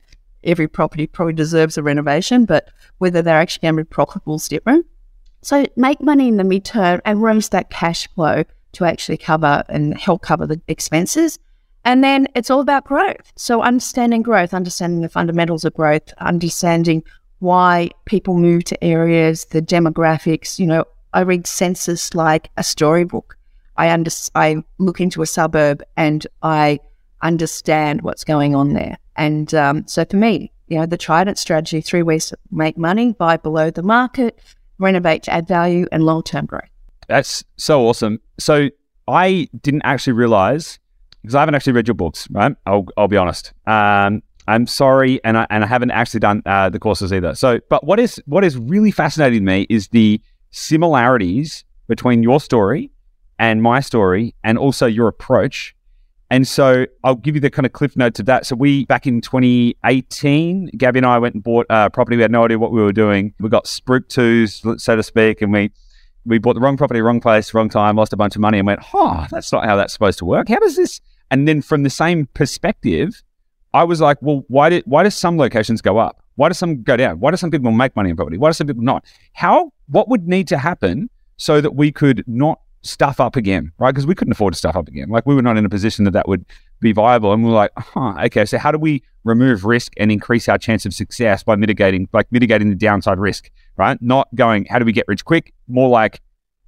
every 0.43 0.67
property 0.67 1.07
probably 1.07 1.35
deserves 1.35 1.77
a 1.77 1.83
renovation, 1.83 2.47
but 2.47 2.71
whether 2.97 3.21
they're 3.21 3.39
actually 3.39 3.61
going 3.61 3.77
to 3.77 3.85
be 3.85 3.89
profitable 3.89 4.37
is 4.37 4.49
different. 4.49 4.87
So 5.43 5.67
make 5.77 6.01
money 6.01 6.27
in 6.29 6.39
the 6.39 6.43
midterm 6.43 7.03
and 7.05 7.23
raise 7.23 7.51
that 7.51 7.69
cash 7.69 8.09
flow 8.15 8.45
to 8.73 8.85
actually 8.87 9.19
cover 9.19 9.63
and 9.69 9.97
help 9.99 10.23
cover 10.23 10.47
the 10.47 10.61
expenses. 10.69 11.39
And 11.85 12.05
then 12.05 12.29
it's 12.35 12.51
all 12.51 12.61
about 12.61 12.85
growth. 12.85 13.33
So 13.37 13.63
understanding 13.63 14.23
growth, 14.23 14.53
understanding 14.53 15.01
the 15.01 15.09
fundamentals 15.09 15.65
of 15.65 15.75
growth, 15.75 16.13
understanding 16.19 17.03
why 17.39 17.91
people 18.05 18.37
move 18.37 18.65
to 18.65 18.85
areas, 18.85 19.47
the 19.47 19.63
demographics, 19.63 20.59
you 20.59 20.67
know, 20.67 20.85
I 21.13 21.21
read 21.23 21.47
census 21.47 22.15
like 22.15 22.51
a 22.57 22.63
storybook. 22.63 23.37
I 23.77 23.91
under, 23.91 24.11
I 24.35 24.63
look 24.79 25.01
into 25.01 25.23
a 25.23 25.27
suburb 25.27 25.83
and 25.97 26.27
I 26.43 26.81
understand 27.23 28.03
what's 28.03 28.25
going 28.25 28.55
on 28.55 28.75
there. 28.75 28.99
And 29.17 29.53
um, 29.55 29.87
so 29.87 30.05
for 30.05 30.17
me, 30.17 30.53
you 30.69 30.79
know, 30.79 30.87
the 30.87 30.99
Trident 30.99 31.39
strategy, 31.39 31.81
three 31.81 32.03
ways 32.03 32.27
to 32.27 32.39
make 32.51 32.79
money, 32.79 33.13
buy 33.13 33.37
below 33.37 33.71
the 33.71 33.83
market, 33.83 34.39
renovate 34.79 35.23
to 35.25 35.33
add 35.33 35.49
value, 35.49 35.87
and 35.91 36.05
long 36.05 36.23
term 36.23 36.47
growth. 36.47 36.69
That's 37.09 37.45
so 37.57 37.87
awesome. 37.87 38.21
So 38.39 38.71
I 39.09 39.49
didn't 39.63 39.83
actually 39.83 40.13
realize 40.13 40.79
because 41.23 41.35
I 41.35 41.41
haven't 41.41 41.55
actually 41.55 41.75
read 41.75 41.89
your 41.89 41.95
books, 41.95 42.29
right? 42.31 42.55
I'll, 42.67 42.87
I'll 42.97 43.09
be 43.09 43.17
honest. 43.17 43.53
Um, 43.67 44.23
I'm 44.49 44.67
sorry, 44.67 45.23
and 45.25 45.39
I, 45.39 45.47
and 45.51 45.63
I 45.63 45.67
haven't 45.67 45.91
actually 45.91 46.21
done 46.21 46.43
uh, 46.47 46.71
the 46.71 46.79
courses 46.79 47.13
either. 47.13 47.35
So, 47.35 47.61
but 47.69 47.85
what 47.85 48.01
is 48.01 48.21
what 48.27 48.43
is 48.45 48.57
really 48.57 48.91
fascinating 48.91 49.41
to 49.41 49.45
me 49.45 49.67
is 49.69 49.89
the 49.89 50.21
similarities 50.51 51.65
between 51.87 52.23
your 52.23 52.41
story 52.41 52.91
and 53.39 53.63
my 53.63 53.81
story 53.81 54.35
and 54.45 54.59
also 54.59 54.87
your 54.87 55.09
approach. 55.09 55.75
And 56.33 56.47
so 56.47 56.87
I'll 57.03 57.17
give 57.17 57.35
you 57.35 57.41
the 57.41 57.51
kind 57.51 57.67
of 57.67 57.73
cliff 57.73 57.97
notes 57.97 58.21
of 58.21 58.27
that. 58.27 58.47
So 58.47 58.55
we, 58.55 58.85
back 58.85 59.07
in 59.07 59.21
2018, 59.21 60.71
Gabby 60.77 60.99
and 61.01 61.07
I 61.07 61.19
went 61.19 61.35
and 61.35 61.43
bought 61.43 61.67
a 61.69 61.91
property. 61.91 62.17
We 62.17 62.23
had 62.23 62.31
no 62.31 62.45
idea 62.45 62.59
what 62.59 62.71
we 62.71 62.81
were 62.81 62.93
doing. 62.93 63.35
We 63.41 63.49
got 63.49 63.67
spooked 63.67 64.11
to, 64.13 64.47
so 64.47 64.97
to 64.97 65.03
speak, 65.03 65.43
and 65.43 65.53
we, 65.53 65.73
we 66.25 66.39
bought 66.39 66.55
the 66.55 66.61
wrong 66.61 66.77
property, 66.77 67.01
wrong 67.01 67.21
place, 67.21 67.53
wrong 67.53 67.69
time, 67.69 67.97
lost 67.97 68.13
a 68.13 68.17
bunch 68.17 68.37
of 68.37 68.41
money 68.41 68.59
and 68.59 68.67
went, 68.67 68.81
oh, 68.95 69.27
that's 69.31 69.51
not 69.51 69.65
how 69.65 69.75
that's 69.75 69.93
supposed 69.93 70.21
to 70.21 70.25
work. 70.25 70.49
How 70.49 70.61
does 70.61 70.77
this? 70.77 71.01
And 71.31 71.47
then 71.47 71.63
from 71.63 71.83
the 71.83 71.91
same 71.91 72.27
perspective, 72.35 73.23
I 73.73 73.85
was 73.85 74.01
like, 74.01 74.19
well, 74.21 74.45
why 74.49 74.69
did, 74.69 74.85
why 74.87 75.05
do 75.05 75.11
some 75.11 75.39
locations 75.39 75.81
go 75.81 75.99
up? 75.99 76.23
Why 76.37 76.49
do 76.49 76.55
some 76.55 76.83
go 76.83 76.97
down? 76.97 77.21
Why 77.21 77.31
do 77.31 77.37
some 77.37 77.51
people 77.51 77.71
make 77.71 77.95
money 77.95 78.11
in 78.11 78.17
property? 78.17 78.39
Why 78.39 78.49
do 78.49 78.55
some 78.55 78.67
people 78.67 78.83
not? 78.83 79.05
How? 79.33 79.73
What 79.89 80.09
would 80.09 80.27
need 80.27 80.49
to 80.49 80.59
happen 80.59 81.11
so 81.37 81.61
that 81.61 81.75
we 81.75 81.93
could 81.93 82.25
not 82.27 82.61
stuff 82.83 83.21
up 83.21 83.37
again, 83.37 83.73
right? 83.79 83.93
Because 83.93 84.07
we 84.07 84.15
couldn't 84.15 84.33
afford 84.33 84.55
to 84.55 84.59
stuff 84.59 84.75
up 84.75 84.89
again. 84.89 85.09
Like 85.09 85.27
we 85.27 85.35
were 85.35 85.43
not 85.43 85.57
in 85.57 85.65
a 85.65 85.69
position 85.69 86.05
that 86.07 86.13
that 86.13 86.29
would 86.29 86.45
be 86.81 86.93
viable. 86.93 87.33
And 87.33 87.45
we 87.45 87.51
are 87.51 87.55
like, 87.55 87.73
huh, 87.77 88.15
okay. 88.25 88.45
So 88.47 88.59
how 88.59 88.73
do 88.73 88.79
we 88.79 89.03
remove 89.25 89.65
risk 89.65 89.93
and 89.99 90.11
increase 90.11 90.49
our 90.49 90.59
chance 90.59 90.87
of 90.87 90.95
success 90.95 91.43
by 91.43 91.57
mitigating, 91.57 92.09
like 92.13 92.27
mitigating 92.31 92.71
the 92.71 92.77
downside 92.77 93.19
risk, 93.19 93.51
right? 93.77 94.01
Not 94.01 94.35
going, 94.35 94.65
how 94.65 94.79
do 94.79 94.85
we 94.85 94.93
get 94.93 95.07
rich 95.09 95.25
quick? 95.25 95.53
More 95.69 95.89
like, 95.89 96.21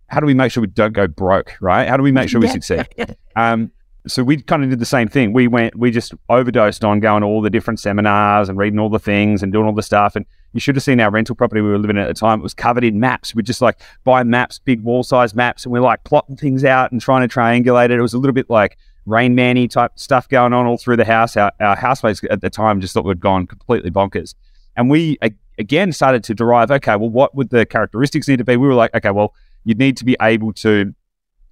how 0.09 0.21
do 0.21 0.27
we 0.27 0.35
make 0.35 0.53
sure 0.53 0.61
we 0.61 0.67
don't 0.67 0.93
go 0.93 1.07
broke, 1.07 1.57
right? 1.61 1.89
How 1.89 1.97
do 1.97 2.03
we 2.03 2.13
make 2.13 2.29
sure 2.29 2.41
we 2.41 2.49
succeed? 2.49 2.87
Um, 3.35 3.73
so 4.07 4.25
we 4.25 4.37
kind 4.43 4.65
of 4.65 4.71
did 4.71 4.81
the 4.81 4.87
same 4.87 5.09
thing. 5.09 5.33
We 5.33 5.47
went, 5.47 5.77
we 5.77 5.91
just 5.91 6.13
overdosed 6.29 6.85
on 6.85 7.01
going 7.01 7.21
to 7.21 7.27
all 7.27 7.41
the 7.41 7.51
different 7.51 7.79
seminars 7.79 8.49
and 8.49 8.59
reading 8.59 8.79
all 8.79 8.89
the 8.89 8.99
things 8.99 9.43
and 9.43 9.53
doing 9.53 9.67
all 9.67 9.73
the 9.73 9.83
stuff. 9.83 10.17
And 10.17 10.27
you 10.53 10.61
should 10.61 10.75
have 10.75 10.83
seen 10.83 11.01
our 11.01 11.11
rental 11.11 11.37
property 11.37 11.61
we 11.61 11.69
were 11.69 11.79
living 11.79 11.97
in 11.97 12.03
at 12.03 12.09
the 12.09 12.15
time. 12.15 12.41
It 12.41 12.43
was 12.43 12.55
covered 12.55 12.85
in 12.85 12.99
maps. 12.99 13.35
We 13.35 13.43
just 13.43 13.61
like 13.61 13.81
buy 14.05 14.25
maps, 14.25 14.59
big 14.59 14.83
wall 14.83 15.03
size 15.03 15.35
maps, 15.35 15.65
and 15.65 15.73
we're 15.73 15.81
like 15.81 16.03
plotting 16.05 16.37
things 16.37 16.65
out 16.65 16.91
and 16.91 17.01
trying 17.01 17.27
to 17.27 17.33
triangulate 17.33 17.87
it. 17.87 17.93
It 17.93 18.03
was 18.03 18.15
a 18.15 18.19
little 18.19 18.35
bit 18.35 18.51
like 18.51 18.77
Rain 19.07 19.35
Manny 19.35 19.69
type 19.69 19.93
stuff 19.97 20.29
going 20.29 20.53
on 20.53 20.67
all 20.67 20.79
through 20.79 20.97
the 20.97 21.05
house. 21.05 21.37
Our, 21.37 21.53
our 21.61 21.77
housemates 21.77 22.21
at 22.29 22.41
the 22.41 22.51
time 22.51 22.81
just 22.81 22.95
thought 22.95 23.05
we'd 23.05 23.21
gone 23.21 23.47
completely 23.47 23.91
bonkers. 23.91 24.35
And 24.77 24.91
we 24.91 25.19
again 25.59 25.93
started 25.93 26.25
to 26.25 26.35
derive, 26.35 26.71
okay, 26.71 26.97
well, 26.97 27.11
what 27.11 27.35
would 27.35 27.51
the 27.51 27.67
characteristics 27.67 28.27
need 28.27 28.39
to 28.39 28.45
be? 28.45 28.57
We 28.57 28.67
were 28.67 28.75
like, 28.75 28.95
okay, 28.95 29.11
well, 29.11 29.35
you'd 29.65 29.79
need 29.79 29.97
to 29.99 30.05
be 30.05 30.17
able 30.21 30.53
to 30.55 30.93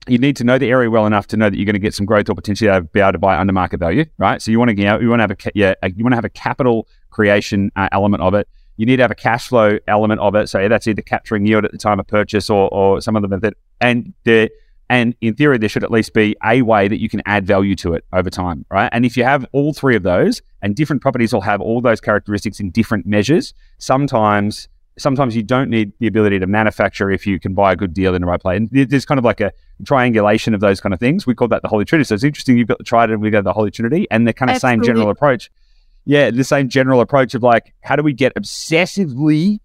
you 0.08 0.18
need 0.18 0.36
to 0.36 0.44
know 0.44 0.58
the 0.58 0.70
area 0.70 0.90
well 0.90 1.06
enough 1.06 1.26
to 1.28 1.36
know 1.36 1.50
that 1.50 1.56
you're 1.56 1.66
going 1.66 1.74
to 1.74 1.80
get 1.80 1.94
some 1.94 2.06
growth 2.06 2.28
or 2.28 2.34
potentially 2.34 2.80
be 2.92 3.00
able 3.00 3.12
to 3.12 3.18
buy 3.18 3.36
under 3.36 3.52
market 3.52 3.80
value, 3.80 4.04
right? 4.18 4.40
So 4.40 4.50
you 4.50 4.58
want 4.58 4.70
to, 4.70 4.76
you, 4.76 4.84
know, 4.84 4.98
you 4.98 5.08
want 5.08 5.20
to 5.20 5.22
have 5.24 5.30
a 5.30 5.50
yeah, 5.54 5.74
you 5.94 6.02
want 6.02 6.12
to 6.12 6.16
have 6.16 6.24
a 6.24 6.30
capital 6.30 6.88
creation 7.10 7.70
uh, 7.76 7.88
element 7.92 8.22
of 8.22 8.34
it. 8.34 8.48
You 8.76 8.86
need 8.86 8.96
to 8.96 9.02
have 9.02 9.10
a 9.10 9.16
cash 9.16 9.48
flow 9.48 9.78
element 9.86 10.20
of 10.20 10.34
it. 10.34 10.48
So 10.48 10.66
that's 10.68 10.86
either 10.86 11.02
capturing 11.02 11.44
yield 11.44 11.66
at 11.66 11.72
the 11.72 11.78
time 11.78 12.00
of 12.00 12.06
purchase 12.06 12.48
or, 12.48 12.72
or 12.72 13.02
some 13.02 13.14
other 13.14 13.28
method. 13.28 13.54
And 13.80 14.14
the 14.24 14.50
and 14.88 15.14
in 15.20 15.34
theory, 15.34 15.58
there 15.58 15.68
should 15.68 15.84
at 15.84 15.90
least 15.90 16.14
be 16.14 16.34
a 16.44 16.62
way 16.62 16.88
that 16.88 17.00
you 17.00 17.08
can 17.08 17.22
add 17.24 17.46
value 17.46 17.76
to 17.76 17.94
it 17.94 18.04
over 18.12 18.28
time, 18.28 18.64
right? 18.70 18.88
And 18.90 19.04
if 19.04 19.16
you 19.16 19.22
have 19.22 19.46
all 19.52 19.72
three 19.72 19.94
of 19.94 20.02
those, 20.02 20.42
and 20.62 20.74
different 20.74 21.00
properties 21.00 21.32
will 21.32 21.42
have 21.42 21.60
all 21.60 21.80
those 21.80 22.00
characteristics 22.00 22.58
in 22.58 22.70
different 22.70 23.06
measures, 23.06 23.54
sometimes 23.78 24.68
sometimes 25.00 25.34
you 25.34 25.42
don't 25.42 25.70
need 25.70 25.92
the 25.98 26.06
ability 26.06 26.38
to 26.38 26.46
manufacture 26.46 27.10
if 27.10 27.26
you 27.26 27.40
can 27.40 27.54
buy 27.54 27.72
a 27.72 27.76
good 27.76 27.94
deal 27.94 28.14
in 28.14 28.22
the 28.22 28.26
right 28.26 28.40
place. 28.40 28.58
And 28.58 28.70
there's 28.70 29.04
kind 29.04 29.18
of 29.18 29.24
like 29.24 29.40
a 29.40 29.52
triangulation 29.84 30.54
of 30.54 30.60
those 30.60 30.80
kind 30.80 30.92
of 30.92 31.00
things. 31.00 31.26
We 31.26 31.34
call 31.34 31.48
that 31.48 31.62
the 31.62 31.68
Holy 31.68 31.84
Trinity. 31.84 32.06
So 32.06 32.14
it's 32.14 32.24
interesting 32.24 32.58
you've 32.58 32.68
got 32.68 32.78
the 32.78 32.84
Trident 32.84 33.14
and 33.14 33.22
we 33.22 33.30
got 33.30 33.44
the 33.44 33.52
Holy 33.52 33.70
Trinity 33.70 34.06
and 34.10 34.26
the 34.26 34.32
kind 34.32 34.50
of 34.50 34.56
Absolutely. 34.56 34.84
same 34.84 34.86
general 34.86 35.10
approach. 35.10 35.50
Yeah, 36.04 36.30
the 36.30 36.44
same 36.44 36.68
general 36.68 37.00
approach 37.00 37.34
of 37.34 37.42
like, 37.42 37.74
how 37.82 37.96
do 37.96 38.02
we 38.02 38.12
get 38.12 38.34
obsessively 38.34 39.60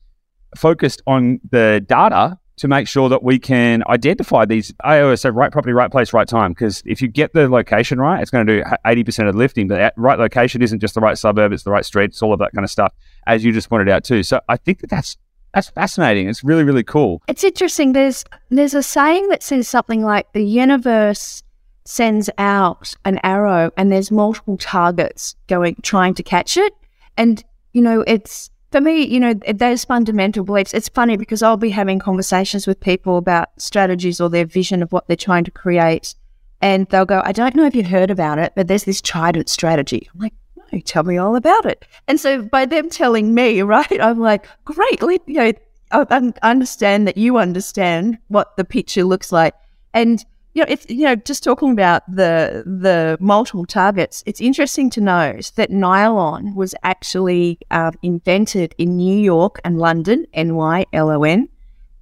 focused 0.55 1.01
on 1.07 1.39
the 1.51 1.83
data 1.87 2.39
to 2.57 2.67
make 2.67 2.87
sure 2.87 3.09
that 3.09 3.21
we 3.21 3.37
can 3.37 3.83
identify 3.87 4.45
these. 4.45 4.73
I 4.83 5.01
always 5.01 5.21
say 5.21 5.29
right 5.29 5.51
property, 5.51 5.73
right 5.73 5.91
place, 5.91 6.13
right 6.13 6.27
time. 6.27 6.51
Because 6.53 6.81
if 6.85 7.01
you 7.01 7.07
get 7.07 7.33
the 7.33 7.49
location 7.49 7.99
right, 7.99 8.21
it's 8.21 8.31
going 8.31 8.47
to 8.47 8.63
do 8.63 8.69
80% 8.85 9.27
of 9.27 9.33
the 9.33 9.37
lifting. 9.37 9.67
But 9.67 9.75
that 9.75 9.93
right 9.97 10.17
location 10.17 10.61
isn't 10.61 10.79
just 10.79 10.95
the 10.95 11.01
right 11.01 11.17
suburb, 11.17 11.51
it's 11.51 11.63
the 11.63 11.71
right 11.71 11.85
street, 11.85 12.05
it's 12.05 12.21
all 12.21 12.33
of 12.33 12.39
that 12.39 12.53
kind 12.53 12.63
of 12.63 12.71
stuff, 12.71 12.93
as 13.27 13.43
you 13.43 13.51
just 13.51 13.69
pointed 13.69 13.89
out 13.89 14.03
too. 14.03 14.23
So 14.23 14.39
I 14.47 14.57
think 14.57 14.79
that 14.79 14.89
that's 14.89 15.17
that's 15.55 15.69
fascinating. 15.69 16.27
It's 16.27 16.43
really, 16.43 16.63
really 16.63 16.83
cool. 16.83 17.21
It's 17.29 17.43
interesting. 17.43 17.93
There's 17.93 18.25
there's 18.49 18.73
a 18.73 18.83
saying 18.83 19.29
that 19.29 19.41
says 19.41 19.69
something 19.69 20.03
like 20.03 20.31
the 20.33 20.43
universe 20.43 21.41
sends 21.85 22.29
out 22.37 22.93
an 23.05 23.19
arrow 23.23 23.71
and 23.77 23.91
there's 23.91 24.11
multiple 24.11 24.57
targets 24.57 25.35
going 25.47 25.77
trying 25.81 26.13
to 26.15 26.23
catch 26.23 26.57
it. 26.57 26.73
And, 27.15 27.41
you 27.71 27.81
know, 27.81 28.03
it's 28.05 28.49
for 28.71 28.81
me, 28.81 29.05
you 29.05 29.19
know, 29.19 29.33
those 29.33 29.85
fundamental 29.85 30.43
beliefs, 30.43 30.73
it's 30.73 30.89
funny 30.89 31.15
because 31.15 31.41
I'll 31.41 31.55
be 31.55 31.69
having 31.69 31.99
conversations 31.99 32.67
with 32.67 32.79
people 32.81 33.17
about 33.17 33.49
strategies 33.57 34.19
or 34.19 34.29
their 34.29 34.45
vision 34.45 34.83
of 34.83 34.91
what 34.91 35.07
they're 35.07 35.15
trying 35.15 35.45
to 35.45 35.51
create. 35.51 36.15
And 36.61 36.85
they'll 36.87 37.05
go, 37.05 37.21
I 37.23 37.31
don't 37.31 37.55
know 37.55 37.65
if 37.65 37.75
you've 37.75 37.85
heard 37.85 38.11
about 38.11 38.39
it, 38.39 38.51
but 38.55 38.67
there's 38.67 38.83
this 38.83 39.01
trident 39.01 39.47
strategy. 39.47 40.09
I'm 40.13 40.19
like, 40.19 40.33
tell 40.81 41.03
me 41.03 41.17
all 41.17 41.35
about 41.35 41.65
it. 41.65 41.85
And 42.07 42.19
so 42.19 42.41
by 42.41 42.65
them 42.65 42.89
telling 42.89 43.33
me, 43.33 43.61
right, 43.75 44.01
I'm 44.01 44.19
like, 44.19 44.47
great, 44.65 45.01
you 45.01 45.21
know, 45.27 45.53
I 45.91 46.33
understand 46.41 47.07
that 47.07 47.17
you 47.17 47.37
understand 47.37 48.17
what 48.27 48.57
the 48.57 48.65
picture 48.65 49.03
looks 49.03 49.31
like. 49.31 49.53
And 49.93 50.23
you 50.55 50.61
know, 50.61 50.67
if 50.69 50.89
you 50.89 51.03
know, 51.03 51.15
just 51.15 51.43
talking 51.43 51.71
about 51.71 52.03
the 52.07 52.63
the 52.65 53.17
multiple 53.19 53.65
targets, 53.65 54.23
it's 54.25 54.39
interesting 54.39 54.89
to 54.91 55.01
note 55.01 55.51
that 55.57 55.69
nylon 55.69 56.55
was 56.55 56.73
actually 56.83 57.59
um, 57.71 57.91
invented 58.01 58.73
in 58.77 58.95
New 58.95 59.17
York 59.17 59.59
and 59.65 59.77
London, 59.79 60.25
N 60.33 60.55
Y 60.55 60.85
L 60.93 61.09
O 61.09 61.23
N, 61.23 61.49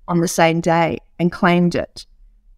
on 0.07 0.21
the 0.21 0.27
same 0.27 0.61
day, 0.61 0.99
and 1.17 1.31
claimed 1.31 1.73
it. 1.73 2.05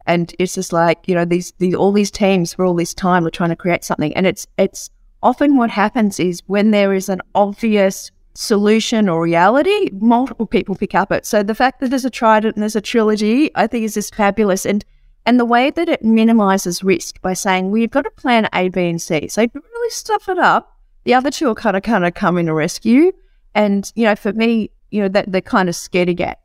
And 0.05 0.35
it's 0.37 0.55
just 0.55 0.73
like 0.73 1.07
you 1.07 1.15
know, 1.15 1.23
these, 1.23 1.53
these 1.59 1.73
all 1.73 1.93
these 1.93 2.11
teams 2.11 2.53
for 2.53 2.65
all 2.65 2.75
this 2.75 2.93
time 2.93 3.23
were 3.23 3.31
trying 3.31 3.51
to 3.51 3.55
create 3.55 3.85
something, 3.85 4.13
and 4.17 4.27
it's 4.27 4.45
it's 4.57 4.89
often 5.21 5.57
what 5.57 5.69
happens 5.69 6.19
is 6.19 6.41
when 6.47 6.71
there 6.71 6.93
is 6.93 7.09
an 7.09 7.21
obvious 7.33 8.11
solution 8.33 9.09
or 9.09 9.21
reality, 9.21 9.89
multiple 9.93 10.45
people 10.45 10.75
pick 10.75 10.93
up 10.93 11.11
it. 11.11 11.25
So 11.25 11.41
the 11.43 11.55
fact 11.55 11.79
that 11.79 11.89
there's 11.89 12.05
a 12.05 12.09
trident 12.09 12.55
and 12.55 12.61
there's 12.61 12.75
a 12.75 12.81
trilogy, 12.81 13.49
I 13.55 13.67
think 13.67 13.85
is 13.85 13.93
just 13.93 14.13
fabulous. 14.13 14.65
And 14.65 14.83
And 15.25 15.39
the 15.39 15.45
way 15.45 15.71
that 15.71 15.89
it 15.89 16.03
minimizes 16.03 16.83
risk 16.83 17.19
by 17.21 17.33
saying, 17.33 17.75
you've 17.75 17.89
got 17.89 18.03
to 18.03 18.11
plan 18.11 18.47
A, 18.53 18.69
B, 18.69 18.89
and 18.89 19.01
C. 19.01 19.27
So 19.27 19.41
if 19.41 19.55
you 19.55 19.61
really 19.73 19.89
stuff 19.89 20.29
it 20.29 20.37
up, 20.37 20.77
the 21.03 21.15
other 21.15 21.31
two 21.31 21.47
will 21.47 21.55
kind 21.55 21.75
of 21.75 21.83
kind 21.83 22.05
of 22.05 22.13
come 22.13 22.37
in 22.37 22.45
to 22.45 22.53
rescue. 22.53 23.11
And, 23.55 23.91
you 23.95 24.03
know, 24.03 24.15
for 24.15 24.33
me, 24.33 24.69
you 24.91 25.01
know, 25.01 25.09
that 25.09 25.31
the 25.31 25.41
kind 25.41 25.69
of 25.69 25.77
get 25.91 26.41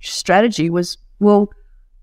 strategy 0.00 0.70
was, 0.70 0.96
well, 1.18 1.50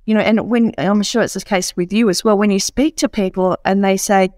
you 0.06 0.14
know, 0.14 0.22
and 0.22 0.50
when 0.50 0.74
I'm 0.78 1.04
sure 1.04 1.22
it's 1.22 1.34
the 1.34 1.42
case 1.42 1.76
with 1.78 1.94
you 1.94 2.10
as 2.10 2.24
well, 2.24 2.38
when 2.38 2.52
you 2.52 2.60
speak 2.60 2.98
to 2.98 3.10
people 3.10 3.58
and 3.64 3.84
they 3.84 3.98
say, 3.98 4.30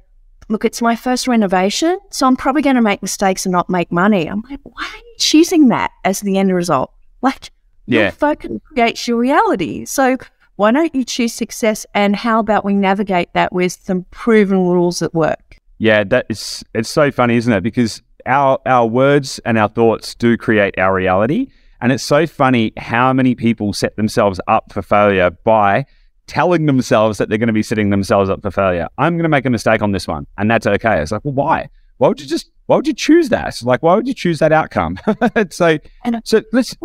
look, 0.50 0.66
it's 0.66 0.82
my 0.82 0.96
first 0.96 1.28
renovation, 1.28 2.00
so 2.10 2.28
I'm 2.28 2.36
probably 2.36 2.62
going 2.62 2.76
to 2.76 2.82
make 2.82 3.02
mistakes 3.02 3.46
and 3.46 3.52
not 3.54 3.70
make 3.70 3.92
money. 3.92 4.28
I'm 4.28 4.44
like, 4.50 4.60
why 4.64 4.84
are 4.84 4.98
you 4.98 5.16
choosing 5.18 5.70
that 5.70 5.92
as 6.04 6.22
the 6.22 6.38
end 6.38 6.54
result? 6.54 6.92
Like, 7.22 7.52
yeah. 7.86 8.02
your 8.02 8.12
focus 8.12 8.52
creates 8.74 9.08
your 9.08 9.18
reality. 9.18 9.86
So 9.86 10.18
why 10.56 10.72
don't 10.72 10.94
you 10.94 11.06
choose 11.06 11.34
success? 11.34 11.86
And 11.94 12.16
how 12.16 12.40
about 12.40 12.66
we 12.66 12.74
navigate 12.74 13.30
that 13.34 13.54
with 13.54 13.72
some 13.72 14.06
proven 14.12 14.58
rules 14.58 15.02
at 15.02 15.14
work? 15.14 15.58
Yeah, 15.78 16.04
that 16.06 16.26
is 16.30 16.66
it's 16.74 16.90
so 16.90 17.12
funny, 17.12 17.38
isn't 17.38 17.54
it? 17.54 17.62
Because 17.62 18.02
our 18.26 18.60
our 18.66 18.86
words 18.86 19.40
and 19.46 19.58
our 19.58 19.70
thoughts 19.70 20.16
do 20.16 20.36
create 20.36 20.78
our 20.78 20.94
reality. 20.94 21.48
And 21.80 21.94
it's 21.94 22.04
so 22.04 22.28
funny 22.28 22.74
how 22.76 23.14
many 23.14 23.36
people 23.36 23.72
set 23.72 23.96
themselves 23.96 24.42
up 24.48 24.74
for 24.74 24.82
failure 24.82 25.30
by 25.30 25.86
telling 26.30 26.66
themselves 26.68 27.18
that 27.18 27.28
they're 27.28 27.38
going 27.38 27.48
to 27.48 27.54
be 27.54 27.64
setting 27.64 27.90
themselves 27.90 28.30
up 28.30 28.42
for 28.42 28.52
failure. 28.52 28.88
I'm 28.98 29.16
going 29.16 29.24
to 29.24 29.30
make 29.30 29.46
a 29.46 29.50
mistake 29.50 29.82
on 29.82 29.92
this 29.92 30.08
one, 30.08 30.26
and 30.38 30.50
that's 30.50 30.68
okay. 30.68 31.02
It's 31.02 31.12
like, 31.12 31.26
well, 31.26 31.34
why? 31.34 31.70
Why 31.98 32.08
would 32.08 32.22
you 32.22 32.28
just? 32.28 32.50
Why 32.68 32.76
would 32.76 32.88
you 32.88 32.94
choose 32.94 33.30
that? 33.30 33.60
Like, 33.64 33.82
why 33.82 33.96
would 33.96 34.08
you 34.08 34.14
choose 34.14 34.40
that 34.40 34.52
outcome? 34.52 35.00
so, 35.50 35.80
And- 36.06 36.22
so 36.24 36.42
let's 36.54 36.76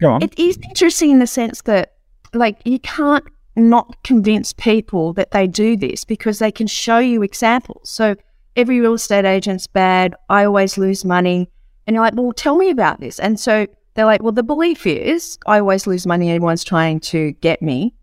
go 0.00 0.12
on. 0.12 0.22
It 0.22 0.38
is 0.38 0.58
interesting 0.68 1.10
in 1.10 1.18
the 1.18 1.26
sense 1.26 1.62
that, 1.62 1.94
like, 2.32 2.58
you 2.64 2.78
can't 2.78 3.24
not 3.56 3.96
convince 4.04 4.52
people 4.52 5.12
that 5.14 5.32
they 5.32 5.46
do 5.46 5.76
this 5.76 6.04
because 6.04 6.38
they 6.38 6.52
can 6.52 6.66
show 6.66 6.98
you 6.98 7.22
examples. 7.22 7.90
So 7.90 8.14
every 8.56 8.80
real 8.80 8.94
estate 8.94 9.24
agent's 9.24 9.66
bad. 9.66 10.14
I 10.28 10.44
always 10.44 10.78
lose 10.78 11.04
money. 11.04 11.50
And 11.86 11.94
you're 11.94 12.04
like, 12.04 12.14
well, 12.14 12.32
tell 12.32 12.56
me 12.56 12.70
about 12.70 13.00
this. 13.00 13.18
And 13.18 13.38
so 13.38 13.66
they're 13.94 14.06
like, 14.06 14.22
well, 14.22 14.32
the 14.32 14.42
belief 14.42 14.86
is 14.86 15.38
I 15.46 15.58
always 15.60 15.86
lose 15.86 16.06
money. 16.06 16.30
Everyone's 16.30 16.64
trying 16.64 17.00
to 17.00 17.32
get 17.32 17.60
me. 17.62 17.94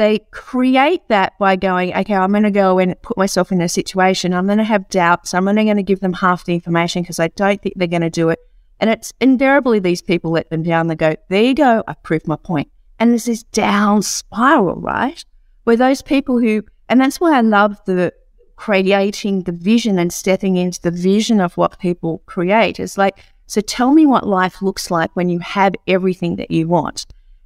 They 0.00 0.20
create 0.30 1.06
that 1.08 1.38
by 1.38 1.56
going, 1.56 1.94
okay, 1.94 2.14
I'm 2.14 2.30
going 2.30 2.44
to 2.44 2.50
go 2.50 2.78
and 2.78 2.94
put 3.02 3.18
myself 3.18 3.52
in 3.52 3.60
a 3.60 3.68
situation. 3.68 4.32
I'm 4.32 4.46
going 4.46 4.56
to 4.56 4.64
have 4.64 4.88
doubts. 4.88 5.34
I'm 5.34 5.46
only 5.46 5.64
going 5.64 5.76
to 5.76 5.82
give 5.82 6.00
them 6.00 6.14
half 6.14 6.46
the 6.46 6.54
information 6.54 7.02
because 7.02 7.20
I 7.20 7.28
don't 7.28 7.60
think 7.60 7.74
they're 7.76 7.86
going 7.86 8.00
to 8.00 8.08
do 8.08 8.30
it. 8.30 8.38
And 8.80 8.88
it's 8.88 9.12
invariably 9.20 9.78
these 9.78 10.00
people 10.00 10.30
let 10.30 10.48
them 10.48 10.62
down. 10.62 10.86
They 10.86 10.94
go, 10.94 11.16
there 11.28 11.42
you 11.42 11.54
go. 11.54 11.84
I 11.86 11.92
proved 11.92 12.26
my 12.26 12.36
point. 12.36 12.70
And 12.98 13.10
there's 13.10 13.26
this 13.26 13.42
down 13.42 14.00
spiral, 14.00 14.80
right? 14.80 15.22
Where 15.64 15.76
those 15.76 16.00
people 16.00 16.38
who, 16.38 16.62
and 16.88 16.98
that's 16.98 17.20
why 17.20 17.36
I 17.36 17.42
love 17.42 17.78
the 17.84 18.14
creating 18.56 19.42
the 19.42 19.52
vision 19.52 19.98
and 19.98 20.10
stepping 20.10 20.56
into 20.56 20.80
the 20.80 20.90
vision 20.90 21.42
of 21.42 21.58
what 21.58 21.78
people 21.78 22.22
create. 22.24 22.80
It's 22.80 22.96
like, 22.96 23.18
so 23.48 23.60
tell 23.60 23.92
me 23.92 24.06
what 24.06 24.26
life 24.26 24.62
looks 24.62 24.90
like 24.90 25.14
when 25.14 25.28
you 25.28 25.40
have 25.40 25.74
everything 25.86 26.36
that 26.36 26.50
you 26.50 26.68
want. 26.68 27.04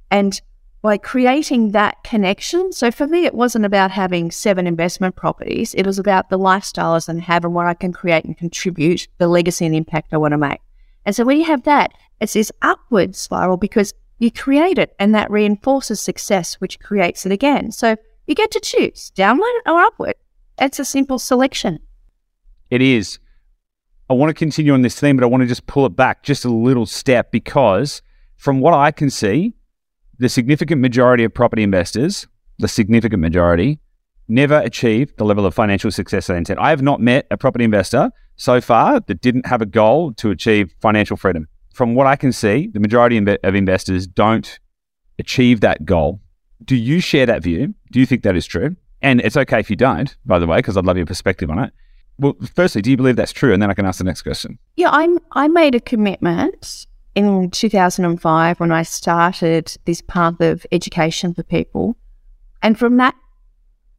And 0.09 0.39
by 0.85 0.99
creating 0.99 1.71
that 1.71 2.03
connection, 2.03 2.71
so 2.71 2.91
for 2.91 3.07
me, 3.07 3.25
it 3.25 3.33
wasn't 3.33 3.65
about 3.65 3.89
having 3.89 4.29
seven 4.29 4.67
investment 4.67 5.15
properties. 5.15 5.73
It 5.73 5.83
was 5.83 5.97
about 5.97 6.29
the 6.29 6.37
lifestyles 6.37 7.09
and 7.09 7.23
having 7.23 7.53
what 7.53 7.65
I 7.65 7.73
can 7.73 7.91
create 7.91 8.23
and 8.23 8.37
contribute, 8.37 9.07
the 9.17 9.27
legacy 9.27 9.65
and 9.65 9.73
impact 9.73 10.13
I 10.13 10.17
want 10.17 10.33
to 10.33 10.37
make. 10.37 10.61
And 11.03 11.15
so 11.15 11.25
when 11.25 11.39
you 11.39 11.45
have 11.45 11.63
that, 11.63 11.91
it's 12.21 12.33
this 12.33 12.51
upward 12.61 13.15
spiral 13.15 13.57
because 13.57 13.95
you 14.19 14.29
create 14.29 14.77
it 14.77 14.95
and 14.99 15.15
that 15.15 15.31
reinforces 15.31 16.01
success, 16.01 16.61
which 16.61 16.79
creates 16.79 17.25
it 17.25 17.31
again. 17.31 17.71
So 17.71 17.95
you 18.27 18.35
get 18.35 18.51
to 18.51 18.59
choose 18.59 19.09
downward 19.09 19.53
or 19.65 19.79
upward. 19.79 20.13
It's 20.61 20.77
a 20.77 20.85
simple 20.85 21.17
selection. 21.17 21.79
It 22.69 22.83
is. 22.83 23.17
I 24.07 24.13
want 24.13 24.29
to 24.29 24.35
continue 24.35 24.73
on 24.73 24.83
this 24.83 24.99
theme, 24.99 25.17
but 25.17 25.23
I 25.23 25.29
want 25.29 25.41
to 25.41 25.47
just 25.47 25.65
pull 25.65 25.87
it 25.87 25.95
back 25.95 26.21
just 26.21 26.45
a 26.45 26.49
little 26.49 26.85
step 26.85 27.31
because, 27.31 28.03
from 28.35 28.59
what 28.59 28.75
I 28.75 28.91
can 28.91 29.09
see, 29.09 29.55
the 30.19 30.29
significant 30.29 30.81
majority 30.81 31.23
of 31.23 31.33
property 31.33 31.63
investors, 31.63 32.27
the 32.59 32.67
significant 32.67 33.21
majority, 33.21 33.79
never 34.27 34.59
achieve 34.59 35.15
the 35.17 35.25
level 35.25 35.45
of 35.45 35.53
financial 35.53 35.91
success 35.91 36.27
they 36.27 36.37
intend. 36.37 36.59
I 36.59 36.69
have 36.69 36.81
not 36.81 36.99
met 36.99 37.27
a 37.31 37.37
property 37.37 37.63
investor 37.63 38.11
so 38.37 38.59
far 38.61 38.99
that 38.99 39.21
didn't 39.21 39.45
have 39.45 39.61
a 39.61 39.65
goal 39.65 40.13
to 40.13 40.31
achieve 40.31 40.73
financial 40.81 41.17
freedom. 41.17 41.47
From 41.73 41.95
what 41.95 42.07
I 42.07 42.15
can 42.15 42.31
see, 42.31 42.69
the 42.73 42.79
majority 42.79 43.17
of 43.17 43.55
investors 43.55 44.07
don't 44.07 44.59
achieve 45.19 45.61
that 45.61 45.85
goal. 45.85 46.21
Do 46.63 46.75
you 46.75 46.99
share 46.99 47.25
that 47.25 47.43
view? 47.43 47.75
Do 47.91 47.99
you 47.99 48.05
think 48.05 48.23
that 48.23 48.35
is 48.35 48.45
true? 48.45 48.75
And 49.01 49.21
it's 49.21 49.37
okay 49.37 49.59
if 49.59 49.69
you 49.69 49.75
don't, 49.75 50.15
by 50.25 50.39
the 50.39 50.47
way, 50.47 50.57
because 50.57 50.77
I'd 50.77 50.85
love 50.85 50.97
your 50.97 51.05
perspective 51.05 51.49
on 51.49 51.59
it. 51.59 51.73
Well, 52.17 52.35
firstly, 52.55 52.81
do 52.81 52.89
you 52.89 52.97
believe 52.97 53.17
that's 53.17 53.33
true? 53.33 53.53
And 53.53 53.61
then 53.61 53.69
I 53.69 53.73
can 53.73 53.85
ask 53.85 53.97
the 53.97 54.05
next 54.05 54.21
question. 54.21 54.57
Yeah, 54.77 54.89
I'm, 54.89 55.19
I 55.33 55.49
made 55.49 55.75
a 55.75 55.81
commitment 55.81 56.87
in 57.15 57.49
2005 57.49 58.59
when 58.59 58.71
I 58.71 58.83
started 58.83 59.75
this 59.85 60.01
path 60.01 60.39
of 60.41 60.65
education 60.71 61.33
for 61.33 61.43
people. 61.43 61.95
And 62.61 62.77
from 62.77 62.97
that, 62.97 63.15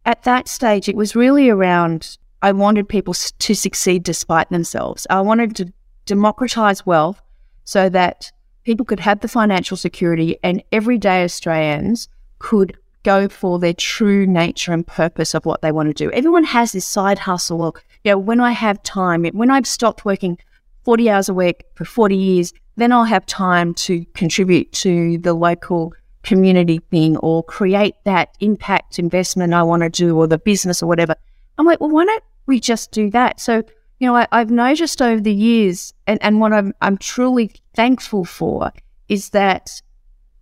at 0.04 0.22
that 0.24 0.48
stage, 0.48 0.88
it 0.88 0.96
was 0.96 1.16
really 1.16 1.48
around 1.48 2.18
I 2.42 2.52
wanted 2.52 2.88
people 2.88 3.14
to 3.14 3.54
succeed 3.54 4.02
despite 4.02 4.50
themselves. 4.50 5.06
I 5.08 5.20
wanted 5.22 5.56
to 5.56 5.72
democratize 6.04 6.84
wealth 6.84 7.20
so 7.64 7.88
that 7.88 8.30
people 8.64 8.84
could 8.84 9.00
have 9.00 9.20
the 9.20 9.28
financial 9.28 9.76
security 9.76 10.38
and 10.42 10.62
everyday 10.70 11.24
Australians 11.24 12.08
could 12.38 12.76
go 13.02 13.28
for 13.28 13.58
their 13.58 13.72
true 13.72 14.26
nature 14.26 14.72
and 14.72 14.86
purpose 14.86 15.34
of 15.34 15.46
what 15.46 15.62
they 15.62 15.72
want 15.72 15.88
to 15.88 15.94
do. 15.94 16.10
Everyone 16.12 16.44
has 16.44 16.72
this 16.72 16.86
side 16.86 17.20
hustle 17.20 17.64
of, 17.64 17.76
you 18.04 18.10
know, 18.10 18.18
when 18.18 18.40
I 18.40 18.50
have 18.50 18.82
time, 18.82 19.24
when 19.26 19.50
I've 19.50 19.66
stopped 19.66 20.04
working 20.04 20.38
40 20.84 21.08
hours 21.08 21.28
a 21.28 21.34
week 21.34 21.64
for 21.74 21.84
40 21.84 22.16
years, 22.16 22.52
then 22.76 22.92
I'll 22.92 23.04
have 23.04 23.26
time 23.26 23.74
to 23.74 24.04
contribute 24.14 24.72
to 24.72 25.18
the 25.18 25.34
local 25.34 25.92
community 26.22 26.80
thing 26.90 27.16
or 27.18 27.42
create 27.42 27.94
that 28.04 28.36
impact 28.40 28.98
investment 28.98 29.54
I 29.54 29.62
want 29.62 29.82
to 29.82 29.88
do 29.88 30.16
or 30.16 30.26
the 30.26 30.38
business 30.38 30.82
or 30.82 30.86
whatever. 30.86 31.14
I'm 31.56 31.66
like, 31.66 31.80
well, 31.80 31.90
why 31.90 32.04
don't 32.04 32.24
we 32.46 32.60
just 32.60 32.90
do 32.90 33.10
that? 33.10 33.40
So, 33.40 33.62
you 33.98 34.06
know, 34.06 34.16
I, 34.16 34.26
have 34.32 34.50
noticed 34.50 35.00
over 35.00 35.20
the 35.20 35.32
years, 35.32 35.94
and, 36.06 36.22
and 36.22 36.40
what 36.40 36.52
I'm, 36.52 36.74
I'm 36.82 36.98
truly 36.98 37.52
thankful 37.74 38.24
for 38.24 38.72
is 39.08 39.30
that 39.30 39.80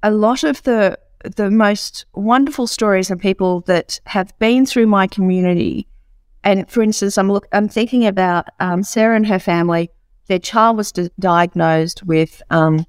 a 0.03 0.11
lot 0.11 0.42
of 0.42 0.62
the 0.64 0.99
the 1.37 1.51
most 1.51 2.05
wonderful 2.14 2.66
stories 2.66 3.11
of 3.11 3.18
people 3.18 3.61
that 3.62 3.99
have 4.05 4.38
been 4.38 4.66
through 4.66 4.87
my 4.87 5.07
community. 5.07 5.87
And 6.42 6.68
for 6.70 6.83
instance, 6.83 7.16
I'm 7.16 7.33
look, 7.33 7.49
I'm 7.53 7.68
thinking 7.68 8.07
about 8.07 8.49
um, 8.61 8.83
Sarah 8.83 9.16
and 9.16 9.27
her 9.27 9.38
family. 9.38 9.90
Their 10.27 10.39
child 10.39 10.77
was 10.77 10.93
d- 10.93 11.11
diagnosed 11.19 12.03
with 12.05 12.43
um, 12.51 12.87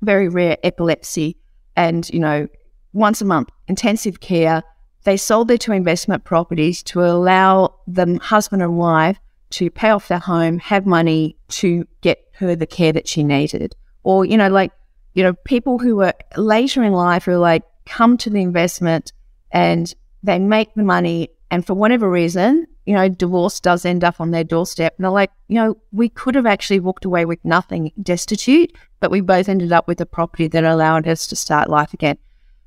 very 0.00 0.28
rare 0.28 0.56
epilepsy, 0.62 1.36
and 1.76 2.08
you 2.10 2.20
know, 2.20 2.48
once 2.92 3.20
a 3.20 3.24
month, 3.24 3.50
intensive 3.68 4.20
care. 4.20 4.62
They 5.04 5.16
sold 5.16 5.48
their 5.48 5.58
two 5.58 5.72
investment 5.72 6.22
properties 6.24 6.80
to 6.84 7.04
allow 7.04 7.74
the 7.88 8.20
husband 8.22 8.62
and 8.62 8.78
wife 8.78 9.18
to 9.50 9.70
pay 9.70 9.90
off 9.90 10.08
their 10.08 10.18
home, 10.18 10.58
have 10.58 10.86
money 10.86 11.36
to 11.48 11.86
get 12.00 12.18
her 12.34 12.54
the 12.56 12.66
care 12.66 12.92
that 12.92 13.08
she 13.08 13.22
needed. 13.24 13.74
Or, 14.04 14.24
you 14.24 14.36
know, 14.36 14.48
like, 14.48 14.72
you 15.14 15.22
know, 15.22 15.34
people 15.44 15.78
who 15.78 15.96
were 15.96 16.14
later 16.36 16.82
in 16.82 16.92
life 16.92 17.24
who 17.24 17.36
like, 17.36 17.62
come 17.84 18.16
to 18.18 18.30
the 18.30 18.40
investment 18.40 19.12
and 19.50 19.92
they 20.22 20.38
make 20.38 20.72
the 20.74 20.84
money. 20.84 21.28
And 21.50 21.66
for 21.66 21.74
whatever 21.74 22.08
reason, 22.08 22.66
you 22.86 22.94
know, 22.94 23.08
divorce 23.08 23.60
does 23.60 23.84
end 23.84 24.02
up 24.02 24.20
on 24.20 24.30
their 24.30 24.44
doorstep. 24.44 24.94
And 24.96 25.04
they're 25.04 25.10
like, 25.10 25.30
you 25.48 25.56
know, 25.56 25.76
we 25.92 26.08
could 26.08 26.34
have 26.34 26.46
actually 26.46 26.80
walked 26.80 27.04
away 27.04 27.24
with 27.24 27.44
nothing 27.44 27.92
destitute, 28.02 28.72
but 29.00 29.10
we 29.10 29.20
both 29.20 29.48
ended 29.48 29.72
up 29.72 29.86
with 29.86 30.00
a 30.00 30.06
property 30.06 30.48
that 30.48 30.64
allowed 30.64 31.06
us 31.06 31.26
to 31.28 31.36
start 31.36 31.70
life 31.70 31.94
again. 31.94 32.18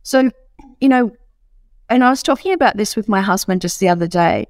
So, 0.04 0.32
you 0.80 0.90
know, 0.90 1.12
and 1.90 2.04
I 2.04 2.10
was 2.10 2.24
talking 2.24 2.54
about 2.54 2.78
this 2.78 2.96
with 2.96 3.10
my 3.10 3.22
husband 3.22 3.62
just 3.62 3.80
the 3.80 3.90
other 3.90 4.08
day 4.08 4.48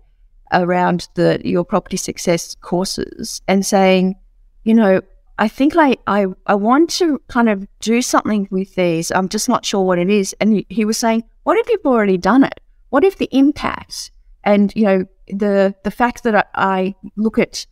around 0.51 1.09
the 1.15 1.41
your 1.43 1.65
property 1.65 1.97
success 1.97 2.55
courses 2.61 3.41
and 3.47 3.65
saying, 3.65 4.15
you 4.63 4.73
know, 4.73 5.01
I 5.37 5.47
think 5.47 5.75
I, 5.75 5.97
I, 6.07 6.27
I 6.45 6.55
want 6.55 6.89
to 6.91 7.21
kind 7.27 7.49
of 7.49 7.67
do 7.81 8.01
something 8.01 8.47
with 8.51 8.75
these. 8.75 9.11
I'm 9.11 9.27
just 9.27 9.49
not 9.49 9.65
sure 9.65 9.83
what 9.83 9.99
it 9.99 10.09
is. 10.09 10.33
And 10.39 10.53
he, 10.53 10.65
he 10.69 10.85
was 10.85 10.97
saying, 10.97 11.23
what 11.43 11.57
if 11.57 11.67
you've 11.69 11.85
already 11.85 12.17
done 12.17 12.43
it? 12.43 12.59
What 12.89 13.03
if 13.03 13.17
the 13.17 13.27
impact 13.31 14.11
and, 14.45 14.71
you 14.75 14.83
know, 14.83 15.05
the, 15.27 15.75
the 15.83 15.91
fact 15.91 16.23
that 16.23 16.49
I, 16.55 16.95
look 17.15 17.37
at 17.37 17.65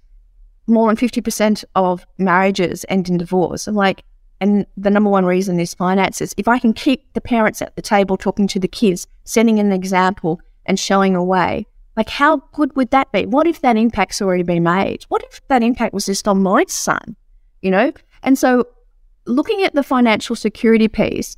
more 0.68 0.88
than 0.88 0.98
50% 0.98 1.64
of 1.76 2.06
marriages 2.18 2.86
end 2.90 3.10
in 3.10 3.18
divorce. 3.18 3.68
I'm 3.68 3.76
like, 3.76 4.04
and 4.42 4.66
the 4.76 4.90
number 4.90 5.10
one 5.10 5.26
reason 5.26 5.60
is 5.60 5.74
finances. 5.74 6.34
If 6.38 6.48
I 6.48 6.60
can 6.60 6.74
keep 6.74 7.14
the 7.14 7.22
parents 7.22 7.62
at 7.62 7.76
the 7.76 7.82
table 7.82 8.18
talking 8.18 8.48
to 8.48 8.60
the 8.60 8.68
kids, 8.68 9.08
setting 9.24 9.60
an 9.60 9.72
example 9.72 10.42
and 10.66 10.80
showing 10.80 11.16
a 11.16 11.24
way, 11.24 11.66
like 11.96 12.10
how 12.10 12.38
good 12.54 12.76
would 12.76 12.92
that 12.92 13.12
be? 13.12 13.26
What 13.26 13.48
if 13.48 13.62
that 13.62 13.78
impact's 13.78 14.22
already 14.22 14.44
been 14.44 14.64
made? 14.64 15.04
What 15.10 15.24
if 15.24 15.46
that 15.48 15.64
impact 15.64 15.94
was 15.94 16.08
just 16.08 16.28
on 16.28 16.42
my 16.42 16.66
son? 16.68 17.16
you 17.64 17.72
know? 17.72 17.92
And 18.22 18.38
so 18.38 18.68
looking 19.26 19.64
at 19.64 19.74
the 19.74 19.82
financial 19.82 20.36
security 20.36 20.88
piece, 20.88 21.36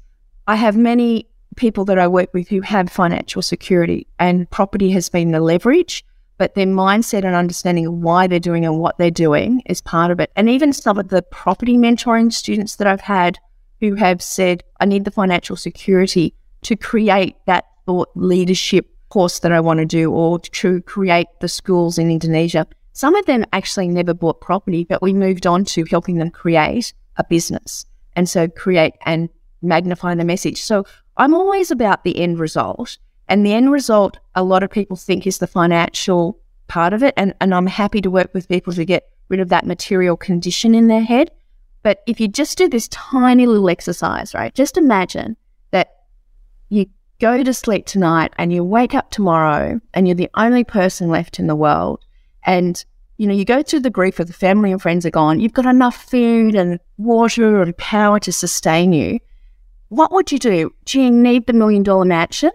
I 0.47 0.57
have 0.57 0.75
many 0.75 1.27
people 1.55 1.85
that 1.85 1.99
I 1.99 2.07
work 2.07 2.33
with 2.33 2.47
who 2.47 2.61
have 2.61 2.89
financial 2.89 3.41
security 3.41 4.07
and 4.19 4.49
property 4.49 4.91
has 4.91 5.09
been 5.09 5.31
the 5.31 5.39
leverage, 5.39 6.05
but 6.37 6.55
their 6.55 6.65
mindset 6.65 7.23
and 7.23 7.35
understanding 7.35 7.87
of 7.87 7.93
why 7.93 8.27
they're 8.27 8.39
doing 8.39 8.65
and 8.65 8.79
what 8.79 8.97
they're 8.97 9.11
doing 9.11 9.61
is 9.65 9.81
part 9.81 10.11
of 10.11 10.19
it. 10.19 10.31
And 10.35 10.49
even 10.49 10.73
some 10.73 10.97
of 10.97 11.09
the 11.09 11.21
property 11.21 11.77
mentoring 11.77 12.31
students 12.31 12.75
that 12.75 12.87
I've 12.87 13.01
had 13.01 13.37
who 13.79 13.95
have 13.95 14.21
said, 14.21 14.63
I 14.79 14.85
need 14.85 15.05
the 15.05 15.11
financial 15.11 15.55
security 15.55 16.33
to 16.63 16.75
create 16.75 17.35
that 17.45 17.65
thought 17.85 18.09
leadership 18.15 18.87
course 19.09 19.39
that 19.39 19.51
I 19.51 19.59
want 19.59 19.79
to 19.79 19.85
do 19.85 20.11
or 20.11 20.39
to 20.39 20.81
create 20.81 21.27
the 21.39 21.47
schools 21.47 21.97
in 21.97 22.11
Indonesia. 22.11 22.67
Some 22.93 23.15
of 23.15 23.25
them 23.25 23.45
actually 23.53 23.87
never 23.87 24.13
bought 24.13 24.41
property, 24.41 24.83
but 24.83 25.01
we 25.01 25.13
moved 25.13 25.45
on 25.45 25.65
to 25.65 25.85
helping 25.89 26.17
them 26.17 26.31
create 26.31 26.93
a 27.17 27.23
business 27.23 27.85
and 28.15 28.27
so 28.27 28.47
create 28.47 28.93
and 29.05 29.29
magnify 29.61 30.15
the 30.15 30.25
message. 30.25 30.61
So 30.61 30.85
I'm 31.17 31.33
always 31.33 31.71
about 31.71 32.03
the 32.03 32.19
end 32.19 32.39
result. 32.39 32.97
And 33.27 33.45
the 33.45 33.53
end 33.53 33.71
result, 33.71 34.19
a 34.35 34.43
lot 34.43 34.63
of 34.63 34.69
people 34.69 34.95
think 34.95 35.25
is 35.25 35.39
the 35.39 35.47
financial 35.47 36.39
part 36.67 36.93
of 36.93 37.03
it. 37.03 37.13
And, 37.17 37.33
and 37.41 37.53
I'm 37.53 37.67
happy 37.67 38.01
to 38.01 38.11
work 38.11 38.33
with 38.33 38.47
people 38.47 38.73
to 38.73 38.85
get 38.85 39.09
rid 39.29 39.39
of 39.39 39.49
that 39.49 39.65
material 39.65 40.17
condition 40.17 40.75
in 40.75 40.87
their 40.87 41.01
head. 41.01 41.31
But 41.81 42.01
if 42.07 42.19
you 42.19 42.27
just 42.27 42.57
do 42.57 42.67
this 42.67 42.87
tiny 42.89 43.45
little 43.45 43.69
exercise, 43.69 44.33
right? 44.33 44.53
Just 44.53 44.77
imagine 44.77 45.37
that 45.71 45.95
you 46.69 46.87
go 47.19 47.43
to 47.43 47.53
sleep 47.53 47.85
tonight 47.85 48.33
and 48.37 48.51
you 48.51 48.63
wake 48.63 48.93
up 48.93 49.11
tomorrow 49.11 49.79
and 49.93 50.07
you're 50.07 50.15
the 50.15 50.29
only 50.35 50.63
person 50.63 51.09
left 51.09 51.39
in 51.39 51.47
the 51.47 51.55
world. 51.55 52.03
And, 52.43 52.83
you 53.17 53.27
know, 53.27 53.33
you 53.33 53.45
go 53.45 53.63
through 53.63 53.81
the 53.81 53.89
grief 53.89 54.19
of 54.19 54.27
the 54.27 54.33
family 54.33 54.71
and 54.71 54.81
friends 54.81 55.05
are 55.05 55.11
gone. 55.11 55.39
You've 55.39 55.53
got 55.53 55.65
enough 55.65 56.09
food 56.09 56.55
and 56.55 56.79
water 56.97 57.61
and 57.61 57.75
power 57.77 58.19
to 58.19 58.31
sustain 58.31 58.93
you 58.93 59.19
what 59.95 60.11
would 60.11 60.31
you 60.31 60.39
do? 60.39 60.73
Do 60.85 61.01
you 61.01 61.09
need 61.09 61.47
the 61.47 61.53
million 61.53 61.83
dollar 61.83 62.05
mansion? 62.05 62.51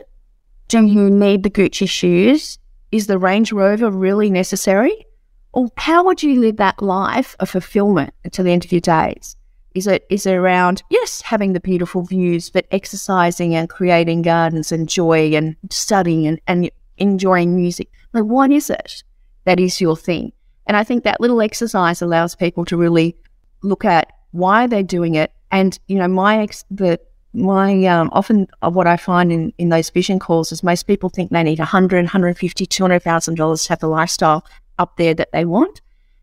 Do 0.68 0.84
you 0.84 1.10
need 1.10 1.42
the 1.42 1.50
Gucci 1.50 1.88
shoes? 1.88 2.58
Is 2.92 3.06
the 3.06 3.18
Range 3.18 3.52
Rover 3.52 3.90
really 3.90 4.30
necessary? 4.30 5.06
Or 5.52 5.68
how 5.76 6.04
would 6.04 6.22
you 6.22 6.40
live 6.40 6.58
that 6.58 6.80
life 6.80 7.34
of 7.40 7.50
fulfillment 7.50 8.14
until 8.24 8.44
the 8.44 8.52
end 8.52 8.64
of 8.64 8.72
your 8.72 8.80
days? 8.80 9.36
Is 9.74 9.86
it 9.86 10.04
is 10.10 10.26
it 10.26 10.34
around 10.34 10.82
yes 10.90 11.22
having 11.22 11.52
the 11.52 11.60
beautiful 11.60 12.02
views, 12.02 12.50
but 12.50 12.66
exercising 12.70 13.54
and 13.54 13.68
creating 13.68 14.22
gardens 14.22 14.72
and 14.72 14.88
joy 14.88 15.32
and 15.34 15.56
studying 15.70 16.26
and, 16.26 16.40
and 16.46 16.70
enjoying 16.98 17.56
music? 17.56 17.90
Like 18.12 18.24
what 18.24 18.50
is 18.50 18.68
it 18.70 19.02
that 19.44 19.60
is 19.60 19.80
your 19.80 19.96
thing? 19.96 20.32
And 20.66 20.76
I 20.76 20.84
think 20.84 21.04
that 21.04 21.20
little 21.20 21.40
exercise 21.40 22.02
allows 22.02 22.34
people 22.34 22.64
to 22.66 22.76
really 22.76 23.16
look 23.62 23.84
at 23.84 24.12
why 24.32 24.66
they're 24.66 24.82
doing 24.82 25.14
it. 25.14 25.32
And 25.50 25.78
you 25.86 25.96
know, 25.98 26.08
my 26.08 26.38
ex 26.38 26.64
the 26.70 27.00
my 27.32 27.84
um, 27.84 28.10
often 28.12 28.48
what 28.60 28.86
I 28.86 28.96
find 28.96 29.32
in, 29.32 29.52
in 29.58 29.68
those 29.68 29.90
vision 29.90 30.18
calls 30.18 30.50
is 30.50 30.62
most 30.62 30.84
people 30.86 31.08
think 31.08 31.30
they 31.30 31.42
need 31.42 31.58
100, 31.58 31.96
150, 31.96 32.66
200,000 32.66 33.34
dollars 33.36 33.64
to 33.64 33.68
have 33.70 33.80
the 33.80 33.88
lifestyle 33.88 34.44
up 34.78 34.96
there 34.96 35.14
that 35.14 35.30
they 35.32 35.44
want. 35.44 35.80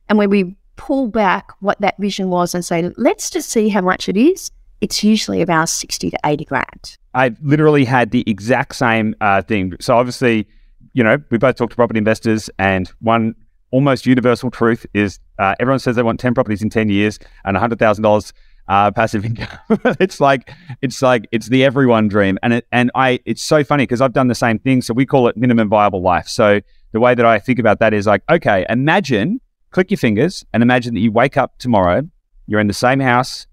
And 0.09 0.17
when 0.17 0.29
we 0.29 0.55
pull 0.75 1.07
back 1.07 1.51
what 1.59 1.79
that 1.81 1.95
vision 1.97 2.29
was 2.29 2.53
and 2.53 2.63
say, 2.63 2.91
let's 2.97 3.29
just 3.29 3.49
see 3.49 3.69
how 3.69 3.81
much 3.81 4.09
it 4.09 4.17
is, 4.17 4.51
it's 4.81 5.03
usually 5.03 5.41
about 5.41 5.69
60 5.69 6.11
to 6.11 6.17
80 6.25 6.45
grand. 6.45 6.97
I 7.13 7.35
literally 7.41 7.85
had 7.85 8.11
the 8.11 8.23
exact 8.27 8.75
same 8.75 9.15
uh, 9.21 9.41
thing. 9.41 9.73
So 9.79 9.97
obviously, 9.97 10.47
you 10.93 11.03
know, 11.03 11.17
we 11.29 11.37
both 11.37 11.55
talk 11.55 11.69
to 11.71 11.75
property 11.75 11.97
investors 11.97 12.49
and 12.59 12.91
one 12.99 13.35
almost 13.71 14.05
universal 14.05 14.49
truth 14.51 14.85
is 14.93 15.19
uh, 15.39 15.55
everyone 15.59 15.79
says 15.79 15.95
they 15.95 16.03
want 16.03 16.19
10 16.19 16.33
properties 16.33 16.61
in 16.61 16.69
10 16.69 16.89
years 16.89 17.19
and 17.43 17.57
$100,000 17.57 18.33
uh, 18.67 18.91
passive 18.91 19.25
income. 19.25 19.59
it's 19.99 20.19
like 20.19 20.51
it's 20.81 21.01
like 21.01 21.27
it's 21.31 21.49
the 21.49 21.63
everyone 21.63 22.07
dream, 22.07 22.37
and 22.43 22.53
it 22.53 22.67
and 22.71 22.91
I 22.95 23.19
it's 23.25 23.43
so 23.43 23.63
funny 23.63 23.83
because 23.83 24.01
I've 24.01 24.13
done 24.13 24.27
the 24.27 24.35
same 24.35 24.59
thing. 24.59 24.81
So 24.81 24.93
we 24.93 25.05
call 25.05 25.27
it 25.27 25.37
minimum 25.37 25.69
viable 25.69 26.01
life. 26.01 26.27
So 26.27 26.61
the 26.91 26.99
way 26.99 27.15
that 27.15 27.25
I 27.25 27.39
think 27.39 27.59
about 27.59 27.79
that 27.79 27.93
is 27.93 28.07
like, 28.07 28.23
okay, 28.29 28.65
imagine 28.69 29.39
click 29.71 29.91
your 29.91 29.97
fingers 29.97 30.45
and 30.53 30.63
imagine 30.63 30.93
that 30.93 31.01
you 31.01 31.11
wake 31.11 31.37
up 31.37 31.57
tomorrow, 31.59 32.01
you're 32.47 32.59
in 32.59 32.67
the 32.67 32.73
same 32.73 32.99
house, 32.99 33.47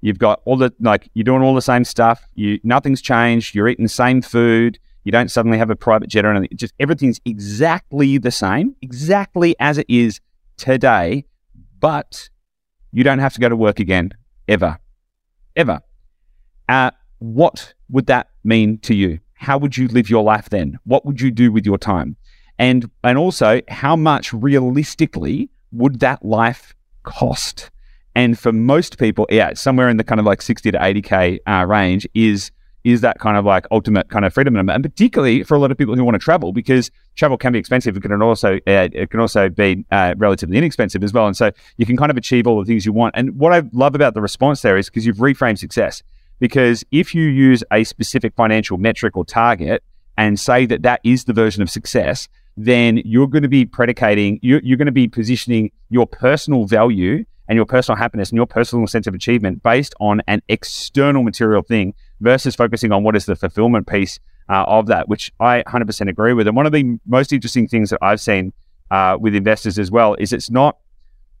you've 0.00 0.18
got 0.18 0.40
all 0.44 0.56
the 0.56 0.72
like 0.80 1.08
you're 1.14 1.24
doing 1.24 1.42
all 1.42 1.54
the 1.54 1.62
same 1.62 1.84
stuff, 1.84 2.22
you 2.34 2.60
nothing's 2.62 3.02
changed, 3.02 3.54
you're 3.54 3.68
eating 3.68 3.84
the 3.84 3.88
same 3.88 4.22
food. 4.22 4.78
You 5.02 5.12
don't 5.12 5.30
suddenly 5.30 5.56
have 5.56 5.70
a 5.70 5.76
private 5.76 6.10
jet 6.10 6.26
or 6.26 6.30
anything. 6.30 6.54
Just 6.58 6.74
everything's 6.78 7.22
exactly 7.24 8.18
the 8.18 8.30
same, 8.30 8.76
exactly 8.82 9.56
as 9.58 9.78
it 9.78 9.86
is 9.88 10.20
today, 10.58 11.24
but 11.80 12.28
you 12.92 13.02
don't 13.02 13.18
have 13.18 13.32
to 13.32 13.40
go 13.40 13.48
to 13.48 13.56
work 13.56 13.80
again 13.80 14.12
ever, 14.48 14.78
ever. 15.56 15.80
Uh, 16.68 16.90
what 17.18 17.74
would 17.88 18.06
that 18.06 18.28
mean 18.44 18.78
to 18.78 18.94
you? 18.94 19.20
How 19.34 19.58
would 19.58 19.76
you 19.76 19.88
live 19.88 20.10
your 20.10 20.22
life 20.22 20.50
then? 20.50 20.78
What 20.84 21.04
would 21.06 21.20
you 21.20 21.30
do 21.30 21.50
with 21.50 21.64
your 21.66 21.78
time? 21.78 22.16
And 22.58 22.90
and 23.02 23.16
also, 23.16 23.60
how 23.68 23.96
much 23.96 24.32
realistically 24.32 25.50
would 25.72 26.00
that 26.00 26.24
life 26.24 26.74
cost? 27.04 27.70
And 28.14 28.38
for 28.38 28.52
most 28.52 28.98
people, 28.98 29.26
yeah, 29.30 29.54
somewhere 29.54 29.88
in 29.88 29.96
the 29.96 30.04
kind 30.04 30.20
of 30.20 30.26
like 30.26 30.42
sixty 30.42 30.70
to 30.70 30.84
eighty 30.84 31.00
k 31.00 31.40
uh, 31.46 31.64
range 31.66 32.06
is 32.14 32.50
is 32.84 33.00
that 33.02 33.18
kind 33.18 33.36
of 33.36 33.44
like 33.44 33.66
ultimate 33.70 34.08
kind 34.08 34.24
of 34.24 34.32
freedom, 34.32 34.56
and 34.56 34.82
particularly 34.82 35.42
for 35.42 35.54
a 35.54 35.58
lot 35.58 35.70
of 35.70 35.78
people 35.78 35.94
who 35.94 36.04
want 36.04 36.14
to 36.14 36.18
travel, 36.18 36.52
because 36.52 36.90
travel 37.16 37.36
can 37.36 37.52
be 37.52 37.58
expensive. 37.58 37.96
It 37.96 38.02
can 38.02 38.22
also 38.22 38.56
uh, 38.56 38.88
it 38.92 39.10
can 39.10 39.20
also 39.20 39.48
be 39.48 39.84
uh, 39.90 40.14
relatively 40.16 40.58
inexpensive 40.58 41.04
as 41.04 41.12
well, 41.12 41.26
and 41.26 41.36
so 41.36 41.50
you 41.76 41.86
can 41.86 41.96
kind 41.96 42.10
of 42.10 42.16
achieve 42.16 42.46
all 42.46 42.58
the 42.58 42.64
things 42.64 42.86
you 42.86 42.92
want. 42.92 43.14
And 43.16 43.38
what 43.38 43.52
I 43.52 43.62
love 43.72 43.94
about 43.94 44.14
the 44.14 44.22
response 44.22 44.62
there 44.62 44.76
is 44.76 44.88
because 44.88 45.06
you've 45.06 45.18
reframed 45.18 45.58
success. 45.58 46.02
Because 46.38 46.82
if 46.90 47.14
you 47.14 47.24
use 47.24 47.62
a 47.70 47.84
specific 47.84 48.34
financial 48.34 48.78
metric 48.78 49.16
or 49.16 49.26
target 49.26 49.84
and 50.16 50.40
say 50.40 50.64
that 50.66 50.82
that 50.82 51.00
is 51.04 51.24
the 51.24 51.34
version 51.34 51.62
of 51.62 51.68
success, 51.68 52.28
then 52.56 53.02
you're 53.04 53.26
going 53.26 53.42
to 53.42 53.48
be 53.48 53.66
predicating, 53.66 54.38
you're, 54.42 54.60
you're 54.62 54.78
going 54.78 54.86
to 54.86 54.92
be 54.92 55.06
positioning 55.06 55.70
your 55.90 56.06
personal 56.06 56.64
value 56.64 57.24
and 57.48 57.56
your 57.56 57.66
personal 57.66 57.96
happiness 57.96 58.30
and 58.30 58.36
your 58.36 58.46
personal 58.46 58.86
sense 58.86 59.06
of 59.06 59.14
achievement 59.14 59.62
based 59.62 59.94
on 60.00 60.22
an 60.28 60.40
external 60.48 61.22
material 61.22 61.62
thing 61.62 61.94
versus 62.20 62.54
focusing 62.54 62.92
on 62.92 63.02
what 63.02 63.16
is 63.16 63.26
the 63.26 63.36
fulfillment 63.36 63.86
piece 63.86 64.18
uh, 64.48 64.64
of 64.66 64.86
that, 64.86 65.08
which 65.08 65.32
I 65.40 65.62
100% 65.66 66.08
agree 66.08 66.32
with. 66.32 66.46
And 66.46 66.56
one 66.56 66.66
of 66.66 66.72
the 66.72 66.98
most 67.06 67.32
interesting 67.32 67.68
things 67.68 67.90
that 67.90 67.98
I've 68.02 68.20
seen 68.20 68.52
uh, 68.90 69.16
with 69.20 69.34
investors 69.34 69.78
as 69.78 69.90
well 69.90 70.14
is 70.18 70.32
it's 70.32 70.50
not 70.50 70.78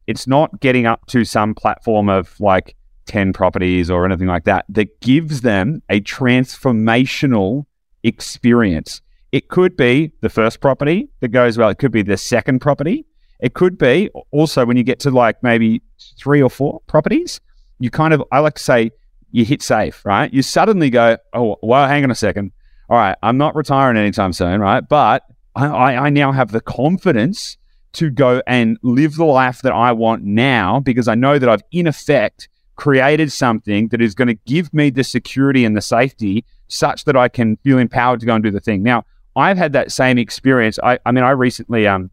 it's 0.06 0.26
not 0.26 0.60
getting 0.60 0.86
up 0.86 1.06
to 1.06 1.24
some 1.24 1.54
platform 1.54 2.08
of 2.08 2.38
like 2.40 2.74
10 3.06 3.32
properties 3.32 3.90
or 3.90 4.04
anything 4.04 4.26
like 4.26 4.44
that 4.44 4.64
that 4.68 5.00
gives 5.00 5.42
them 5.42 5.82
a 5.88 6.00
transformational 6.00 7.66
experience. 8.02 9.02
It 9.32 9.48
could 9.48 9.76
be 9.76 10.12
the 10.20 10.28
first 10.28 10.60
property 10.60 11.08
that 11.20 11.28
goes 11.28 11.58
well. 11.58 11.68
It 11.68 11.78
could 11.78 11.92
be 11.92 12.02
the 12.02 12.16
second 12.16 12.60
property. 12.60 13.04
It 13.40 13.54
could 13.54 13.78
be 13.78 14.10
also 14.30 14.64
when 14.66 14.76
you 14.76 14.82
get 14.82 15.00
to 15.00 15.10
like 15.10 15.42
maybe 15.42 15.82
three 16.18 16.42
or 16.42 16.50
four 16.50 16.80
properties, 16.86 17.40
you 17.78 17.90
kind 17.90 18.12
of, 18.12 18.22
I 18.32 18.40
like 18.40 18.54
to 18.54 18.62
say, 18.62 18.90
you 19.32 19.44
hit 19.44 19.62
safe, 19.62 20.04
right? 20.04 20.32
You 20.32 20.42
suddenly 20.42 20.90
go, 20.90 21.16
oh, 21.32 21.56
well, 21.62 21.86
hang 21.86 22.04
on 22.04 22.10
a 22.10 22.14
second. 22.14 22.52
All 22.88 22.96
right, 22.96 23.16
I'm 23.22 23.38
not 23.38 23.54
retiring 23.54 23.96
anytime 23.96 24.32
soon, 24.32 24.60
right? 24.60 24.86
But 24.86 25.22
I, 25.54 25.96
I 25.96 26.10
now 26.10 26.32
have 26.32 26.52
the 26.52 26.60
confidence 26.60 27.56
to 27.92 28.10
go 28.10 28.42
and 28.46 28.78
live 28.82 29.16
the 29.16 29.24
life 29.24 29.62
that 29.62 29.72
I 29.72 29.92
want 29.92 30.24
now 30.24 30.80
because 30.80 31.08
I 31.08 31.14
know 31.14 31.38
that 31.38 31.48
I've, 31.48 31.62
in 31.72 31.86
effect, 31.86 32.48
created 32.76 33.30
something 33.30 33.88
that 33.88 34.00
is 34.00 34.14
going 34.14 34.28
to 34.28 34.38
give 34.46 34.72
me 34.72 34.90
the 34.90 35.04
security 35.04 35.64
and 35.64 35.76
the 35.76 35.82
safety 35.82 36.44
such 36.68 37.04
that 37.04 37.16
I 37.16 37.28
can 37.28 37.56
feel 37.58 37.78
empowered 37.78 38.20
to 38.20 38.26
go 38.26 38.34
and 38.34 38.44
do 38.44 38.50
the 38.50 38.60
thing. 38.60 38.82
Now, 38.82 39.04
I've 39.36 39.58
had 39.58 39.72
that 39.74 39.92
same 39.92 40.18
experience. 40.18 40.78
I, 40.82 40.98
I 41.04 41.12
mean, 41.12 41.24
I 41.24 41.30
recently, 41.30 41.86
um, 41.86 42.10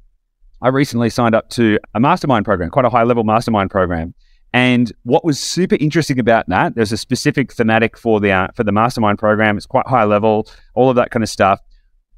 I 0.61 0.69
recently 0.69 1.09
signed 1.09 1.35
up 1.35 1.49
to 1.51 1.79
a 1.93 1.99
mastermind 1.99 2.45
program, 2.45 2.69
quite 2.69 2.85
a 2.85 2.89
high 2.89 3.03
level 3.03 3.23
mastermind 3.23 3.71
program. 3.71 4.13
And 4.53 4.91
what 5.03 5.25
was 5.25 5.39
super 5.39 5.77
interesting 5.79 6.19
about 6.19 6.47
that, 6.49 6.75
there's 6.75 6.91
a 6.91 6.97
specific 6.97 7.53
thematic 7.53 7.97
for 7.97 8.19
the 8.19 8.31
uh, 8.31 8.47
for 8.55 8.63
the 8.63 8.71
mastermind 8.71 9.19
program. 9.19 9.57
It's 9.57 9.65
quite 9.65 9.87
high 9.87 10.05
level, 10.05 10.47
all 10.73 10.89
of 10.89 10.95
that 10.95 11.11
kind 11.11 11.23
of 11.23 11.29
stuff. 11.29 11.59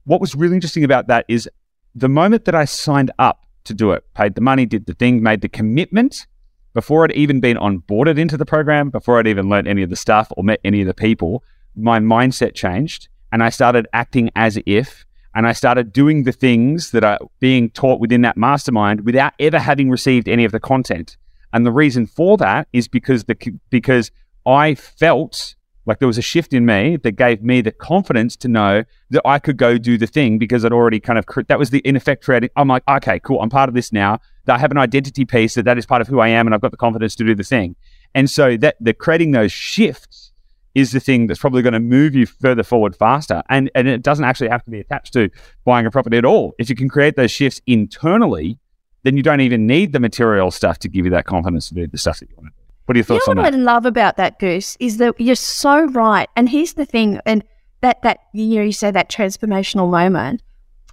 What 0.05 0.21
was 0.21 0.35
really 0.35 0.55
interesting 0.55 0.83
about 0.83 1.07
that 1.07 1.25
is 1.27 1.49
the 1.95 2.09
moment 2.09 2.45
that 2.45 2.55
I 2.55 2.65
signed 2.65 3.11
up 3.19 3.45
to 3.65 3.73
do 3.73 3.91
it, 3.91 4.03
paid 4.13 4.35
the 4.35 4.41
money, 4.41 4.65
did 4.65 4.85
the 4.85 4.93
thing, 4.93 5.21
made 5.21 5.41
the 5.41 5.49
commitment 5.49 6.27
before 6.73 7.03
I'd 7.03 7.11
even 7.11 7.39
been 7.39 7.57
onboarded 7.57 8.17
into 8.17 8.37
the 8.37 8.45
program, 8.45 8.89
before 8.89 9.19
I'd 9.19 9.27
even 9.27 9.49
learned 9.49 9.67
any 9.67 9.83
of 9.83 9.89
the 9.89 9.95
stuff 9.95 10.31
or 10.37 10.43
met 10.43 10.59
any 10.63 10.81
of 10.81 10.87
the 10.87 10.93
people, 10.93 11.43
my 11.75 11.99
mindset 11.99 12.53
changed 12.53 13.09
and 13.31 13.43
I 13.43 13.49
started 13.49 13.87
acting 13.93 14.29
as 14.35 14.59
if 14.65 15.05
and 15.35 15.47
I 15.47 15.53
started 15.53 15.93
doing 15.93 16.23
the 16.23 16.31
things 16.31 16.91
that 16.91 17.03
are 17.03 17.19
being 17.39 17.69
taught 17.69 17.99
within 17.99 18.21
that 18.21 18.37
mastermind 18.37 19.05
without 19.05 19.33
ever 19.39 19.59
having 19.59 19.89
received 19.89 20.27
any 20.27 20.45
of 20.45 20.51
the 20.51 20.59
content. 20.59 21.17
And 21.53 21.65
the 21.65 21.71
reason 21.71 22.05
for 22.05 22.37
that 22.37 22.67
is 22.73 22.87
because 22.87 23.25
the 23.25 23.35
because 23.69 24.11
I 24.45 24.75
felt 24.75 25.55
like 25.85 25.99
there 25.99 26.07
was 26.07 26.17
a 26.17 26.23
shift 26.23 26.53
in 26.53 26.65
me 26.65 26.97
that 26.97 27.13
gave 27.13 27.41
me 27.41 27.61
the 27.61 27.71
confidence 27.71 28.35
to 28.37 28.47
know 28.47 28.83
that 29.09 29.21
I 29.25 29.39
could 29.39 29.57
go 29.57 29.77
do 29.77 29.97
the 29.97 30.05
thing 30.05 30.37
because 30.37 30.63
I'd 30.63 30.71
already 30.71 30.99
kind 30.99 31.17
of 31.17 31.25
that 31.47 31.57
was 31.57 31.71
the 31.71 31.79
in 31.79 31.95
effect 31.95 32.23
creating. 32.23 32.49
I'm 32.55 32.67
like, 32.67 32.83
okay, 32.87 33.19
cool, 33.19 33.41
I'm 33.41 33.49
part 33.49 33.69
of 33.69 33.75
this 33.75 33.91
now. 33.91 34.19
That 34.45 34.55
I 34.55 34.59
have 34.59 34.71
an 34.71 34.77
identity 34.77 35.25
piece 35.25 35.55
that 35.55 35.63
that 35.65 35.77
is 35.77 35.85
part 35.85 36.01
of 36.01 36.07
who 36.07 36.19
I 36.19 36.29
am, 36.29 36.47
and 36.47 36.53
I've 36.53 36.61
got 36.61 36.71
the 36.71 36.77
confidence 36.77 37.15
to 37.15 37.23
do 37.23 37.35
the 37.35 37.43
thing. 37.43 37.75
And 38.13 38.29
so 38.29 38.57
that 38.57 38.75
the 38.79 38.93
creating 38.93 39.31
those 39.31 39.51
shifts 39.51 40.31
is 40.75 40.91
the 40.91 40.99
thing 40.99 41.27
that's 41.27 41.39
probably 41.39 41.61
going 41.61 41.73
to 41.73 41.79
move 41.79 42.15
you 42.15 42.25
further 42.25 42.63
forward 42.63 42.95
faster. 42.95 43.43
And, 43.49 43.71
and 43.75 43.87
it 43.87 44.01
doesn't 44.03 44.25
actually 44.25 44.49
have 44.49 44.63
to 44.63 44.71
be 44.71 44.79
attached 44.79 45.13
to 45.13 45.29
buying 45.65 45.85
a 45.85 45.91
property 45.91 46.17
at 46.17 46.25
all. 46.25 46.53
If 46.59 46.69
you 46.69 46.75
can 46.75 46.89
create 46.89 47.15
those 47.15 47.31
shifts 47.31 47.61
internally, 47.65 48.59
then 49.03 49.17
you 49.17 49.23
don't 49.23 49.41
even 49.41 49.65
need 49.65 49.93
the 49.93 49.99
material 49.99 50.51
stuff 50.51 50.79
to 50.79 50.89
give 50.89 51.05
you 51.05 51.11
that 51.11 51.25
confidence 51.25 51.69
to 51.69 51.75
do 51.75 51.87
the 51.87 51.97
stuff 51.97 52.19
that 52.19 52.29
you 52.29 52.35
want 52.37 52.47
to 52.47 52.51
do. 52.51 52.55
What 52.85 52.95
are 52.95 52.97
your 52.97 53.05
thoughts 53.05 53.27
you 53.27 53.35
know 53.35 53.41
on 53.41 53.45
what 53.45 53.51
that? 53.51 53.59
I 53.59 53.61
love 53.61 53.85
about 53.85 54.17
that 54.17 54.39
goose 54.39 54.75
is 54.79 54.97
that 54.97 55.19
you're 55.19 55.35
so 55.35 55.85
right. 55.85 56.27
And 56.35 56.49
here's 56.49 56.73
the 56.73 56.85
thing, 56.85 57.19
and 57.25 57.43
that 57.81 58.01
that 58.01 58.19
you 58.33 58.55
know 58.55 58.63
you 58.63 58.71
say 58.71 58.91
that 58.91 59.09
transformational 59.09 59.89
moment 59.89 60.41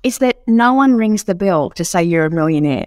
is 0.03 0.19
that 0.19 0.43
no 0.47 0.75
one 0.75 0.97
rings 0.97 1.25
the 1.25 1.35
bell 1.35 1.71
to 1.71 1.85
say 1.85 2.05
you're 2.05 2.27
a 2.27 2.31
millionaire, 2.31 2.87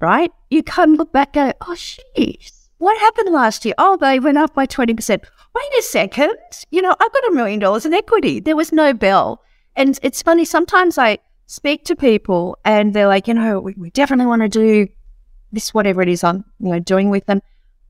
right? 0.00 0.30
You 0.50 0.62
can 0.62 0.96
look 0.96 1.12
back, 1.12 1.36
and 1.36 1.52
go, 1.52 1.58
oh 1.68 1.74
shit, 1.76 2.52
what 2.78 2.98
happened 2.98 3.32
last 3.32 3.64
year? 3.64 3.74
Oh, 3.78 3.96
they 3.96 4.18
went 4.18 4.38
up 4.38 4.54
by 4.54 4.66
twenty 4.66 4.92
percent. 4.92 5.22
Wait 5.54 5.78
a 5.78 5.82
second, 5.82 6.34
you 6.72 6.82
know 6.82 6.96
I've 6.98 7.12
got 7.12 7.28
a 7.28 7.32
million 7.32 7.60
dollars 7.60 7.86
in 7.86 7.94
equity. 7.94 8.40
There 8.40 8.56
was 8.56 8.72
no 8.72 8.92
bell, 8.92 9.40
and 9.76 9.98
it's 10.02 10.20
funny. 10.20 10.44
Sometimes 10.44 10.98
I 10.98 11.18
speak 11.46 11.84
to 11.84 11.96
people 11.96 12.58
and 12.64 12.94
they're 12.94 13.06
like, 13.06 13.28
you 13.28 13.34
know, 13.34 13.60
we, 13.60 13.74
we 13.74 13.90
definitely 13.90 14.26
want 14.26 14.42
to 14.42 14.48
do 14.48 14.88
this, 15.52 15.72
whatever 15.72 16.02
it 16.02 16.08
is 16.08 16.24
I'm 16.24 16.44
you 16.58 16.72
know 16.72 16.78
doing 16.80 17.10
with 17.10 17.26
them. 17.26 17.40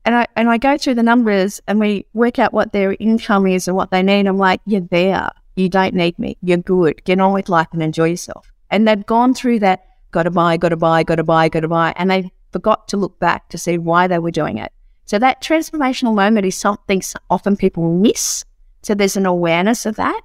And 0.05 0.15
I 0.15 0.27
and 0.35 0.49
I 0.49 0.57
go 0.57 0.77
through 0.77 0.95
the 0.95 1.03
numbers 1.03 1.61
and 1.67 1.79
we 1.79 2.05
work 2.13 2.37
out 2.37 2.53
what 2.53 2.73
their 2.73 2.95
income 2.99 3.47
is 3.47 3.67
and 3.67 3.75
what 3.75 3.91
they 3.91 4.03
need. 4.03 4.27
I'm 4.27 4.37
like, 4.37 4.61
you're 4.65 4.81
there. 4.81 5.29
You 5.55 5.69
don't 5.69 5.95
need 5.95 6.19
me. 6.19 6.37
You're 6.41 6.57
good. 6.57 7.03
Get 7.05 7.19
on 7.19 7.33
with 7.33 7.49
life 7.49 7.67
and 7.71 7.81
enjoy 7.81 8.09
yourself. 8.09 8.51
And 8.69 8.87
they've 8.87 9.05
gone 9.05 9.33
through 9.33 9.59
that. 9.59 9.85
Got 10.11 10.23
to 10.23 10.31
buy. 10.31 10.57
Got 10.57 10.69
to 10.69 10.77
buy. 10.77 11.03
Got 11.03 11.15
to 11.15 11.23
buy. 11.23 11.49
Got 11.49 11.61
to 11.61 11.67
buy. 11.67 11.93
And 11.95 12.11
they 12.11 12.31
forgot 12.51 12.87
to 12.89 12.97
look 12.97 13.19
back 13.19 13.49
to 13.49 13.57
see 13.57 13.77
why 13.77 14.07
they 14.07 14.19
were 14.19 14.31
doing 14.31 14.57
it. 14.57 14.71
So 15.05 15.19
that 15.19 15.41
transformational 15.41 16.15
moment 16.15 16.45
is 16.45 16.55
something 16.57 17.01
often 17.29 17.57
people 17.57 17.97
miss. 17.97 18.43
So 18.81 18.95
there's 18.95 19.17
an 19.17 19.25
awareness 19.25 19.85
of 19.85 19.95
that. 19.95 20.21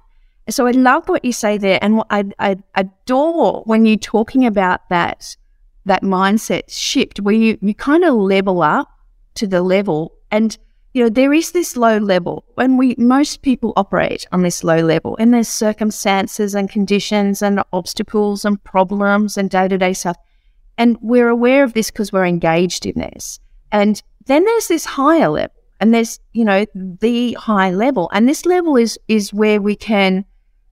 So 0.49 0.67
I 0.67 0.71
love 0.71 1.07
what 1.07 1.23
you 1.23 1.31
say 1.31 1.57
there, 1.57 1.79
and 1.81 2.01
I, 2.09 2.25
I 2.39 2.57
adore 2.75 3.63
when 3.65 3.85
you're 3.85 3.97
talking 3.97 4.45
about 4.45 4.89
that 4.89 5.35
that 5.85 6.03
mindset 6.03 6.63
shift 6.67 7.19
where 7.19 7.33
you 7.33 7.57
you 7.61 7.73
kind 7.73 8.03
of 8.03 8.15
level 8.15 8.61
up 8.61 8.89
to 9.35 9.47
the 9.47 9.61
level. 9.61 10.13
And, 10.31 10.57
you 10.93 11.03
know, 11.03 11.09
there 11.09 11.33
is 11.33 11.51
this 11.51 11.77
low 11.77 11.97
level 11.97 12.45
when 12.55 12.77
we, 12.77 12.95
most 12.97 13.41
people 13.41 13.73
operate 13.75 14.27
on 14.31 14.41
this 14.41 14.63
low 14.63 14.79
level 14.79 15.15
and 15.19 15.33
there's 15.33 15.47
circumstances 15.47 16.55
and 16.55 16.69
conditions 16.69 17.41
and 17.41 17.63
obstacles 17.71 18.45
and 18.45 18.63
problems 18.63 19.37
and 19.37 19.49
day 19.49 19.67
to 19.67 19.77
day 19.77 19.93
stuff. 19.93 20.17
And 20.77 20.97
we're 21.01 21.29
aware 21.29 21.63
of 21.63 21.73
this 21.73 21.91
because 21.91 22.11
we're 22.11 22.25
engaged 22.25 22.85
in 22.85 22.99
this. 22.99 23.39
And 23.71 24.01
then 24.25 24.43
there's 24.45 24.67
this 24.67 24.85
higher 24.85 25.29
level 25.29 25.55
and 25.79 25.93
there's, 25.93 26.19
you 26.33 26.45
know, 26.45 26.65
the 26.75 27.33
high 27.33 27.71
level. 27.71 28.09
And 28.13 28.27
this 28.27 28.45
level 28.45 28.77
is, 28.77 28.99
is 29.07 29.33
where 29.33 29.61
we 29.61 29.75
can, 29.75 30.25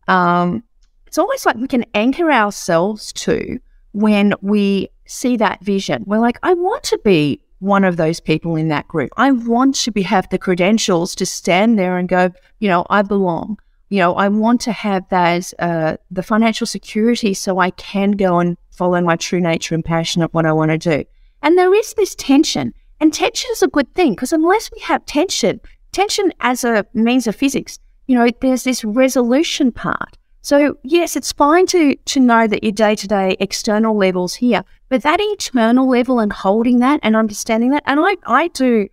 um, 0.10 0.64
it's 1.08 1.18
almost 1.18 1.46
like 1.46 1.56
we 1.56 1.68
can 1.68 1.86
anchor 1.94 2.32
ourselves 2.32 3.14
to 3.14 3.60
when 3.94 4.34
we 4.42 4.90
see 5.06 5.38
that 5.38 5.64
vision. 5.64 6.04
We're 6.06 6.20
like, 6.20 6.38
I 6.44 6.54
want 6.54 6.84
to 6.84 7.00
be 7.04 7.42
one 7.60 7.84
of 7.84 7.98
those 7.98 8.20
people 8.20 8.56
in 8.56 8.70
that 8.70 8.88
group. 8.88 9.12
I 9.18 9.32
want 9.32 9.76
to 9.76 9.92
be 9.92 10.02
have 10.04 10.30
the 10.30 10.38
credentials 10.38 11.16
to 11.16 11.26
stand 11.26 11.78
there 11.78 11.98
and 11.98 12.08
go, 12.08 12.32
you 12.60 12.68
know, 12.70 12.86
I 12.90 13.02
belong. 13.02 13.60
You 13.90 14.00
know, 14.00 14.14
I 14.16 14.30
want 14.30 14.62
to 14.62 14.72
have 14.72 15.08
that 15.10 15.52
uh, 15.60 15.98
the 16.12 16.24
financial 16.24 16.68
security 16.68 17.34
so 17.34 17.60
I 17.60 17.72
can 17.72 18.12
go 18.12 18.40
and 18.40 18.56
follow 18.70 19.02
my 19.02 19.16
true 19.16 19.42
nature 19.42 19.76
and 19.76 19.84
passion 19.84 20.22
of 20.22 20.32
what 20.34 20.46
I 20.46 20.54
want 20.54 20.72
to 20.72 20.78
do. 20.78 21.04
And 21.42 21.58
there 21.58 21.74
is 21.74 21.94
this 21.96 22.16
tension, 22.16 22.74
and 23.00 23.14
tension 23.14 23.50
is 23.52 23.64
a 23.64 23.68
good 23.68 23.94
thing 23.96 24.12
because 24.12 24.32
unless 24.32 24.72
we 24.72 24.80
have 24.82 25.06
tension, 25.06 25.60
tension 25.92 26.32
as 26.40 26.64
a 26.64 26.86
means 26.94 27.26
of 27.26 27.36
physics, 27.36 27.80
you 28.10 28.16
know, 28.16 28.28
there's 28.42 28.64
this 28.64 28.84
resolution 28.84 29.72
part. 29.72 30.18
So 30.42 30.80
yes, 30.84 31.16
it's 31.16 31.32
fine 31.32 31.68
to 31.68 31.96
to 31.96 32.20
know 32.20 32.48
that 32.48 32.64
your 32.64 32.72
day 32.72 32.96
to 32.96 33.08
day 33.08 33.38
external 33.40 33.96
levels 33.96 34.34
here, 34.34 34.64
but 34.90 35.04
that 35.04 35.20
internal 35.20 35.88
level 35.88 36.20
and 36.20 36.34
holding 36.34 36.80
that 36.80 37.02
and 37.04 37.16
understanding 37.16 37.70
that, 37.70 37.84
and 37.86 38.00
I 38.00 38.16
I 38.26 38.48
do, 38.48 38.88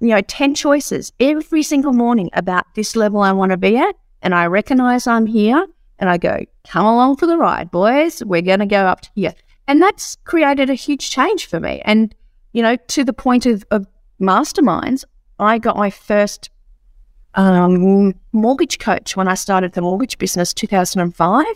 you 0.00 0.08
know, 0.08 0.22
ten 0.22 0.54
choices 0.54 1.12
every 1.20 1.62
single 1.62 1.92
morning 1.92 2.30
about 2.32 2.64
this 2.74 2.96
level 2.96 3.20
I 3.20 3.32
want 3.32 3.50
to 3.50 3.58
be 3.58 3.76
at, 3.76 3.94
and 4.22 4.34
I 4.34 4.46
recognize 4.46 5.06
I'm 5.06 5.26
here, 5.26 5.66
and 5.98 6.08
I 6.08 6.16
go, 6.16 6.38
come 6.66 6.86
along 6.86 7.16
for 7.16 7.26
the 7.26 7.36
ride, 7.36 7.70
boys. 7.70 8.24
We're 8.24 8.40
to 8.40 8.64
go 8.64 8.86
up 8.86 9.02
to 9.02 9.10
here, 9.14 9.34
and 9.68 9.82
that's 9.82 10.16
created 10.24 10.70
a 10.70 10.74
huge 10.74 11.10
change 11.10 11.44
for 11.44 11.60
me. 11.60 11.82
And 11.84 12.14
you 12.54 12.62
know, 12.62 12.76
to 12.76 13.04
the 13.04 13.12
point 13.12 13.44
of, 13.44 13.66
of 13.70 13.86
masterminds, 14.18 15.04
I 15.38 15.58
got 15.58 15.76
my 15.76 15.90
first 15.90 16.48
um, 17.34 18.14
mortgage 18.32 18.78
coach 18.78 19.16
when 19.16 19.28
I 19.28 19.34
started 19.34 19.72
the 19.72 19.82
mortgage 19.82 20.18
business 20.18 20.52
2005. 20.54 21.46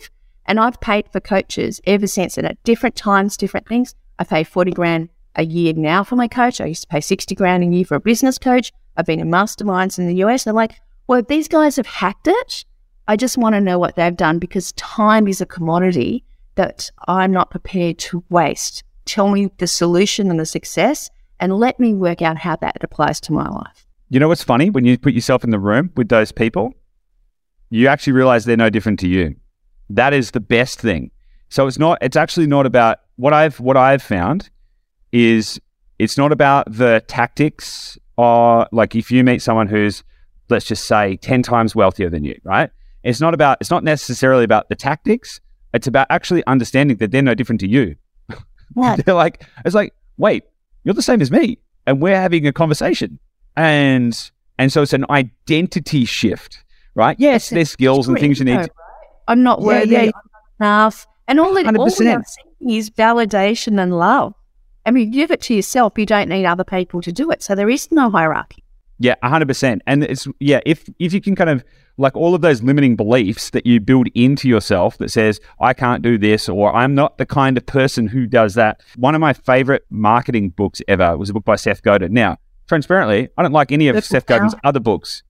And 0.49 0.59
I've 0.59 0.79
paid 0.79 1.09
for 1.11 1.19
coaches 1.19 1.81
ever 1.85 2.07
since. 2.07 2.37
And 2.37 2.47
at 2.47 2.63
different 2.63 2.95
times, 2.95 3.35
different 3.35 3.67
things. 3.67 3.93
I 4.17 4.23
pay 4.23 4.43
40 4.43 4.71
grand 4.71 5.09
a 5.35 5.43
year 5.43 5.73
now 5.73 6.03
for 6.03 6.15
my 6.15 6.27
coach. 6.27 6.61
I 6.61 6.65
used 6.65 6.83
to 6.83 6.87
pay 6.87 7.01
60 7.01 7.35
grand 7.35 7.63
a 7.63 7.67
year 7.67 7.83
for 7.83 7.95
a 7.95 7.99
business 7.99 8.37
coach. 8.37 8.71
I've 8.95 9.05
been 9.05 9.19
in 9.19 9.29
masterminds 9.29 9.99
in 9.99 10.07
the 10.07 10.23
US. 10.23 10.47
I'm 10.47 10.55
like, 10.55 10.79
well, 11.07 11.21
these 11.21 11.47
guys 11.47 11.75
have 11.75 11.87
hacked 11.87 12.27
it, 12.27 12.65
I 13.09 13.15
just 13.15 13.37
want 13.37 13.55
to 13.55 13.61
know 13.61 13.79
what 13.79 13.95
they've 13.95 14.15
done 14.15 14.37
because 14.37 14.73
time 14.73 15.29
is 15.29 15.39
a 15.39 15.45
commodity 15.45 16.25
that 16.55 16.91
I'm 17.07 17.31
not 17.31 17.49
prepared 17.49 17.97
to 17.99 18.23
waste. 18.29 18.83
Tell 19.05 19.29
me 19.29 19.49
the 19.59 19.67
solution 19.67 20.29
and 20.29 20.39
the 20.39 20.45
success 20.45 21.09
and 21.39 21.55
let 21.55 21.79
me 21.79 21.93
work 21.93 22.21
out 22.21 22.37
how 22.37 22.57
that 22.57 22.83
applies 22.83 23.21
to 23.21 23.31
my 23.31 23.47
life. 23.47 23.86
You 24.09 24.19
know 24.19 24.29
what's 24.29 24.43
funny? 24.43 24.69
When 24.69 24.85
you 24.85 24.97
put 24.97 25.13
yourself 25.13 25.43
in 25.43 25.49
the 25.49 25.59
room 25.59 25.91
with 25.97 26.07
those 26.07 26.31
people, 26.31 26.73
you 27.69 27.87
actually 27.87 28.13
realize 28.13 28.45
they're 28.45 28.55
no 28.55 28.69
different 28.69 28.99
to 28.99 29.07
you. 29.07 29.35
That 29.89 30.13
is 30.13 30.31
the 30.31 30.39
best 30.39 30.79
thing. 30.79 31.11
So 31.49 31.67
it's 31.67 31.77
not. 31.77 31.97
It's 32.01 32.15
actually 32.15 32.47
not 32.47 32.65
about 32.65 32.99
what 33.17 33.33
I've 33.33 33.59
what 33.59 33.77
I've 33.77 34.01
found 34.01 34.49
is 35.11 35.59
it's 35.99 36.17
not 36.17 36.31
about 36.31 36.71
the 36.71 37.03
tactics 37.07 37.97
or 38.17 38.67
like 38.71 38.95
if 38.95 39.11
you 39.11 39.23
meet 39.23 39.41
someone 39.41 39.67
who's 39.67 40.03
let's 40.49 40.65
just 40.65 40.85
say 40.85 41.17
10 41.17 41.43
times 41.43 41.75
wealthier 41.75 42.09
than 42.09 42.23
you, 42.23 42.39
right? 42.43 42.69
It's 43.03 43.19
not 43.19 43.33
about 43.33 43.57
it's 43.59 43.71
not 43.71 43.83
necessarily 43.83 44.43
about 44.43 44.69
the 44.69 44.75
tactics. 44.75 45.41
It's 45.73 45.87
about 45.87 46.07
actually 46.09 46.45
understanding 46.47 46.97
that 46.97 47.11
they're 47.11 47.21
no 47.21 47.35
different 47.35 47.61
to 47.61 47.67
you. 47.67 47.95
What? 48.73 49.05
they're 49.05 49.15
like 49.15 49.45
it's 49.65 49.75
like, 49.75 49.93
wait, 50.17 50.43
you're 50.83 50.93
the 50.93 51.01
same 51.01 51.21
as 51.21 51.31
me 51.31 51.57
and 51.85 52.01
we're 52.01 52.19
having 52.19 52.45
a 52.47 52.53
conversation. 52.53 53.19
And 53.57 54.31
and 54.59 54.71
so 54.71 54.81
it's 54.83 54.93
an 54.93 55.05
identity 55.09 56.05
shift, 56.05 56.63
right? 56.95 57.17
Yes, 57.19 57.49
there's 57.49 57.69
skills 57.71 58.07
and 58.07 58.17
things 58.17 58.39
you 58.39 58.45
need. 58.45 58.63
to- 58.63 58.69
I'm 59.27 59.43
not 59.43 59.61
worthy. 59.61 59.89
yeah. 59.91 59.99
I'm 60.03 60.05
not 60.05 60.65
enough. 60.65 61.07
And 61.27 61.39
all, 61.41 61.57
it, 61.57 61.65
all 61.75 61.91
we 61.99 62.07
are 62.07 62.23
seeking 62.23 62.69
is 62.69 62.89
validation 62.89 63.81
and 63.81 63.97
love. 63.97 64.33
I 64.85 64.91
mean, 64.91 65.11
give 65.11 65.31
it 65.31 65.41
to 65.41 65.53
yourself. 65.53 65.93
You 65.97 66.05
don't 66.05 66.29
need 66.29 66.45
other 66.45 66.63
people 66.63 67.01
to 67.01 67.11
do 67.11 67.29
it. 67.31 67.43
So 67.43 67.53
there 67.55 67.69
is 67.69 67.91
no 67.91 68.09
hierarchy. 68.09 68.63
Yeah, 68.99 69.15
hundred 69.21 69.47
percent. 69.47 69.81
And 69.85 70.03
it's 70.03 70.27
yeah, 70.39 70.61
if 70.65 70.89
if 70.99 71.13
you 71.13 71.19
can 71.21 71.35
kind 71.35 71.49
of 71.49 71.63
like 71.97 72.15
all 72.15 72.33
of 72.33 72.41
those 72.41 72.63
limiting 72.63 72.95
beliefs 72.95 73.49
that 73.49 73.65
you 73.65 73.79
build 73.79 74.07
into 74.15 74.47
yourself 74.47 74.97
that 74.99 75.09
says 75.11 75.39
I 75.59 75.73
can't 75.73 76.01
do 76.03 76.17
this 76.17 76.47
or 76.47 76.73
I'm 76.75 76.95
not 76.95 77.17
the 77.17 77.25
kind 77.25 77.57
of 77.57 77.65
person 77.65 78.07
who 78.07 78.25
does 78.27 78.53
that. 78.55 78.81
One 78.95 79.13
of 79.13 79.21
my 79.21 79.33
favorite 79.33 79.85
marketing 79.89 80.49
books 80.49 80.81
ever 80.87 81.17
was 81.17 81.29
a 81.29 81.33
book 81.33 81.43
by 81.45 81.57
Seth 81.57 81.81
Godin. 81.83 82.13
Now, 82.13 82.37
transparently, 82.67 83.29
I 83.37 83.43
don't 83.43 83.51
like 83.51 83.71
any 83.71 83.87
of 83.87 83.95
Good 83.95 84.03
Seth. 84.03 84.25
Godin's 84.25 84.55
other 84.63 84.79
books. 84.79 85.23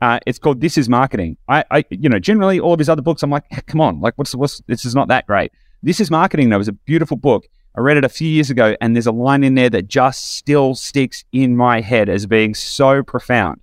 Uh, 0.00 0.20
it's 0.26 0.38
called 0.38 0.60
This 0.60 0.78
Is 0.78 0.88
Marketing. 0.88 1.36
I, 1.48 1.64
I, 1.70 1.84
you 1.90 2.08
know, 2.08 2.18
generally 2.18 2.60
all 2.60 2.72
of 2.72 2.78
his 2.78 2.88
other 2.88 3.02
books, 3.02 3.22
I'm 3.22 3.30
like, 3.30 3.44
come 3.66 3.80
on, 3.80 4.00
like 4.00 4.14
what's 4.16 4.34
what's 4.34 4.62
this 4.66 4.84
is 4.84 4.94
not 4.94 5.08
that 5.08 5.26
great. 5.26 5.52
This 5.82 6.00
is 6.00 6.10
Marketing 6.10 6.48
though. 6.48 6.58
was 6.58 6.68
a 6.68 6.72
beautiful 6.72 7.16
book. 7.16 7.46
I 7.76 7.80
read 7.80 7.96
it 7.96 8.04
a 8.04 8.08
few 8.08 8.28
years 8.28 8.50
ago, 8.50 8.76
and 8.80 8.96
there's 8.96 9.06
a 9.06 9.12
line 9.12 9.44
in 9.44 9.54
there 9.54 9.70
that 9.70 9.86
just 9.86 10.36
still 10.36 10.74
sticks 10.74 11.24
in 11.32 11.56
my 11.56 11.80
head 11.80 12.08
as 12.08 12.26
being 12.26 12.54
so 12.54 13.02
profound. 13.02 13.60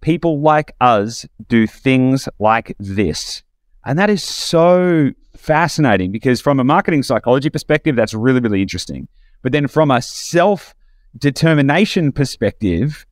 People 0.00 0.40
like 0.40 0.72
us 0.80 1.26
do 1.48 1.66
things 1.66 2.26
like 2.38 2.74
this. 2.78 3.42
And 3.84 3.98
that 3.98 4.08
is 4.08 4.22
so 4.24 5.10
fascinating 5.36 6.10
because, 6.10 6.40
from 6.40 6.60
a 6.60 6.64
marketing 6.64 7.02
psychology 7.02 7.50
perspective, 7.50 7.96
that's 7.96 8.14
really, 8.14 8.40
really 8.40 8.62
interesting. 8.62 9.08
But 9.42 9.52
then, 9.52 9.68
from 9.68 9.90
a 9.90 10.00
self 10.00 10.74
determination 11.16 12.12
perspective, 12.12 13.06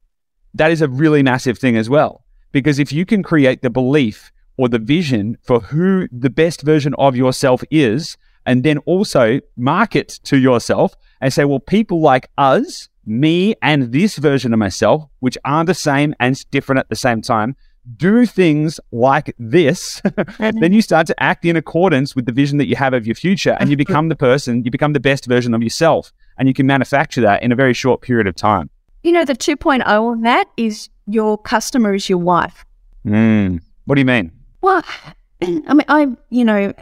that 0.54 0.70
is 0.70 0.82
a 0.82 0.88
really 0.88 1.22
massive 1.22 1.58
thing 1.58 1.76
as 1.76 1.90
well. 1.90 2.24
Because 2.52 2.78
if 2.78 2.92
you 2.92 3.04
can 3.04 3.22
create 3.22 3.62
the 3.62 3.70
belief 3.70 4.32
or 4.56 4.68
the 4.68 4.78
vision 4.78 5.36
for 5.42 5.60
who 5.60 6.08
the 6.10 6.30
best 6.30 6.62
version 6.62 6.94
of 6.98 7.16
yourself 7.16 7.62
is, 7.70 8.16
and 8.46 8.64
then 8.64 8.78
also 8.78 9.40
market 9.56 10.08
to 10.24 10.38
yourself 10.38 10.96
and 11.20 11.32
say, 11.32 11.44
well, 11.44 11.60
people 11.60 12.00
like 12.00 12.30
us, 12.38 12.88
me, 13.04 13.54
and 13.60 13.92
this 13.92 14.16
version 14.16 14.54
of 14.54 14.58
myself, 14.58 15.04
which 15.20 15.36
are 15.44 15.64
the 15.64 15.74
same 15.74 16.14
and 16.18 16.50
different 16.50 16.78
at 16.78 16.88
the 16.88 16.96
same 16.96 17.20
time, 17.20 17.56
do 17.96 18.26
things 18.26 18.80
like 18.90 19.34
this, 19.38 20.00
mm-hmm. 20.04 20.58
then 20.60 20.72
you 20.72 20.82
start 20.82 21.06
to 21.06 21.22
act 21.22 21.44
in 21.44 21.56
accordance 21.56 22.14
with 22.16 22.26
the 22.26 22.32
vision 22.32 22.58
that 22.58 22.68
you 22.68 22.76
have 22.76 22.94
of 22.94 23.06
your 23.06 23.14
future 23.14 23.56
and 23.60 23.70
you 23.70 23.76
become 23.84 24.08
the 24.08 24.16
person, 24.16 24.64
you 24.64 24.70
become 24.70 24.94
the 24.94 25.00
best 25.00 25.26
version 25.26 25.54
of 25.54 25.62
yourself. 25.62 26.12
And 26.38 26.48
you 26.48 26.54
can 26.54 26.66
manufacture 26.66 27.20
that 27.22 27.42
in 27.42 27.52
a 27.52 27.56
very 27.56 27.74
short 27.74 28.00
period 28.00 28.26
of 28.26 28.34
time. 28.34 28.70
You 29.02 29.12
know, 29.12 29.24
the 29.24 29.34
2.0 29.34 29.86
on 29.86 30.22
that 30.22 30.48
is 30.56 30.88
your 31.06 31.38
customer 31.38 31.94
is 31.94 32.08
your 32.08 32.18
wife. 32.18 32.64
Mm. 33.06 33.60
What 33.84 33.94
do 33.94 34.00
you 34.00 34.04
mean? 34.04 34.32
Well, 34.60 34.82
I 35.42 35.46
mean, 35.46 35.84
I, 35.88 36.08
you 36.30 36.44
know, 36.44 36.72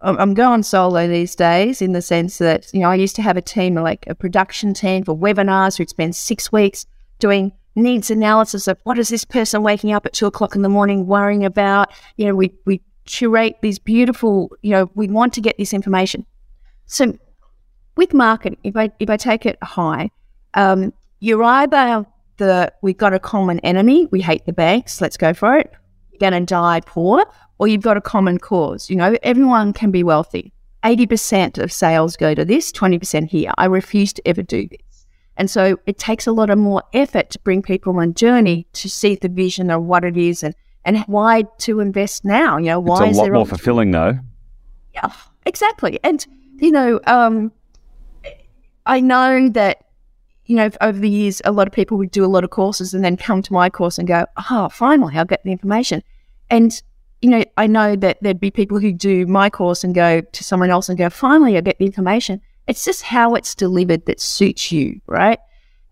I'm 0.00 0.34
going 0.34 0.62
solo 0.62 1.08
these 1.08 1.34
days 1.34 1.80
in 1.80 1.92
the 1.92 2.02
sense 2.02 2.38
that, 2.38 2.72
you 2.72 2.80
know, 2.80 2.90
I 2.90 2.94
used 2.94 3.16
to 3.16 3.22
have 3.22 3.36
a 3.36 3.42
team, 3.42 3.74
like 3.74 4.06
a 4.06 4.14
production 4.14 4.74
team 4.74 5.04
for 5.04 5.16
webinars 5.16 5.76
who'd 5.78 5.90
spend 5.90 6.14
six 6.14 6.52
weeks 6.52 6.86
doing 7.18 7.52
needs 7.74 8.10
analysis 8.10 8.68
of 8.68 8.78
what 8.84 8.98
is 8.98 9.08
this 9.08 9.24
person 9.24 9.62
waking 9.62 9.92
up 9.92 10.06
at 10.06 10.12
two 10.12 10.26
o'clock 10.26 10.54
in 10.54 10.62
the 10.62 10.68
morning 10.68 11.06
worrying 11.06 11.44
about. 11.44 11.92
You 12.16 12.26
know, 12.26 12.34
we, 12.34 12.52
we 12.66 12.82
curate 13.04 13.56
these 13.62 13.78
beautiful, 13.78 14.50
you 14.62 14.70
know, 14.70 14.90
we 14.94 15.08
want 15.08 15.32
to 15.34 15.40
get 15.40 15.56
this 15.58 15.72
information. 15.72 16.26
So 16.86 17.18
with 17.96 18.14
market, 18.14 18.58
if 18.64 18.76
I, 18.76 18.90
if 19.00 19.10
I 19.10 19.16
take 19.16 19.46
it 19.46 19.58
high, 19.62 20.10
um, 20.54 20.92
you're 21.20 21.42
either 21.42 22.06
the, 22.36 22.72
we've 22.82 22.96
got 22.96 23.14
a 23.14 23.18
common 23.18 23.58
enemy, 23.60 24.06
we 24.06 24.20
hate 24.20 24.44
the 24.46 24.52
banks, 24.52 25.00
let's 25.00 25.16
go 25.16 25.32
for 25.32 25.56
it. 25.56 25.70
You're 26.12 26.30
going 26.30 26.40
to 26.40 26.46
die 26.46 26.80
poor, 26.84 27.24
or 27.58 27.68
you've 27.68 27.82
got 27.82 27.96
a 27.96 28.00
common 28.00 28.38
cause. 28.38 28.90
You 28.90 28.96
know, 28.96 29.16
everyone 29.22 29.72
can 29.72 29.90
be 29.90 30.02
wealthy. 30.02 30.52
80% 30.84 31.58
of 31.58 31.72
sales 31.72 32.16
go 32.16 32.34
to 32.34 32.44
this, 32.44 32.70
20% 32.70 33.28
here. 33.28 33.52
I 33.58 33.64
refuse 33.64 34.12
to 34.14 34.28
ever 34.28 34.42
do 34.42 34.68
this. 34.68 35.06
And 35.36 35.50
so 35.50 35.78
it 35.86 35.98
takes 35.98 36.26
a 36.26 36.32
lot 36.32 36.48
of 36.50 36.58
more 36.58 36.82
effort 36.92 37.30
to 37.30 37.38
bring 37.40 37.60
people 37.60 37.98
on 37.98 38.14
journey 38.14 38.66
to 38.74 38.88
see 38.88 39.16
the 39.16 39.28
vision 39.28 39.70
of 39.70 39.82
what 39.82 40.04
it 40.04 40.16
is 40.16 40.42
and, 40.42 40.54
and 40.84 40.98
why 41.00 41.44
to 41.58 41.80
invest 41.80 42.24
now. 42.24 42.56
You 42.56 42.66
know, 42.66 42.80
why 42.80 43.04
it's 43.04 43.10
is 43.12 43.16
a 43.16 43.20
lot 43.20 43.24
there 43.24 43.34
more 43.34 43.46
fulfilling, 43.46 43.90
though. 43.90 44.18
yeah, 44.94 45.12
exactly. 45.44 45.98
And 46.02 46.26
you 46.58 46.70
know, 46.70 47.00
um, 47.06 47.52
I 48.86 49.00
know 49.00 49.48
that 49.50 49.84
you 50.46 50.56
know 50.56 50.70
over 50.80 50.98
the 50.98 51.10
years, 51.10 51.42
a 51.44 51.52
lot 51.52 51.66
of 51.66 51.72
people 51.72 51.98
would 51.98 52.10
do 52.10 52.24
a 52.24 52.26
lot 52.26 52.44
of 52.44 52.50
courses 52.50 52.94
and 52.94 53.04
then 53.04 53.16
come 53.16 53.42
to 53.42 53.52
my 53.52 53.68
course 53.68 53.98
and 53.98 54.06
go, 54.06 54.26
"Oh, 54.50 54.68
finally, 54.68 55.16
I'll 55.16 55.24
get 55.24 55.42
the 55.44 55.52
information." 55.52 56.02
And 56.50 56.80
you 57.20 57.30
know, 57.30 57.44
I 57.56 57.66
know 57.66 57.96
that 57.96 58.18
there'd 58.22 58.40
be 58.40 58.50
people 58.50 58.78
who 58.78 58.92
do 58.92 59.26
my 59.26 59.50
course 59.50 59.82
and 59.82 59.94
go 59.94 60.20
to 60.20 60.44
someone 60.44 60.70
else 60.70 60.88
and 60.88 60.98
go, 60.98 61.10
"Finally, 61.10 61.56
I 61.56 61.60
get 61.60 61.78
the 61.78 61.86
information." 61.86 62.40
It's 62.66 62.84
just 62.84 63.02
how 63.02 63.34
it's 63.34 63.54
delivered 63.54 64.06
that 64.06 64.20
suits 64.20 64.72
you, 64.72 65.00
right? 65.06 65.38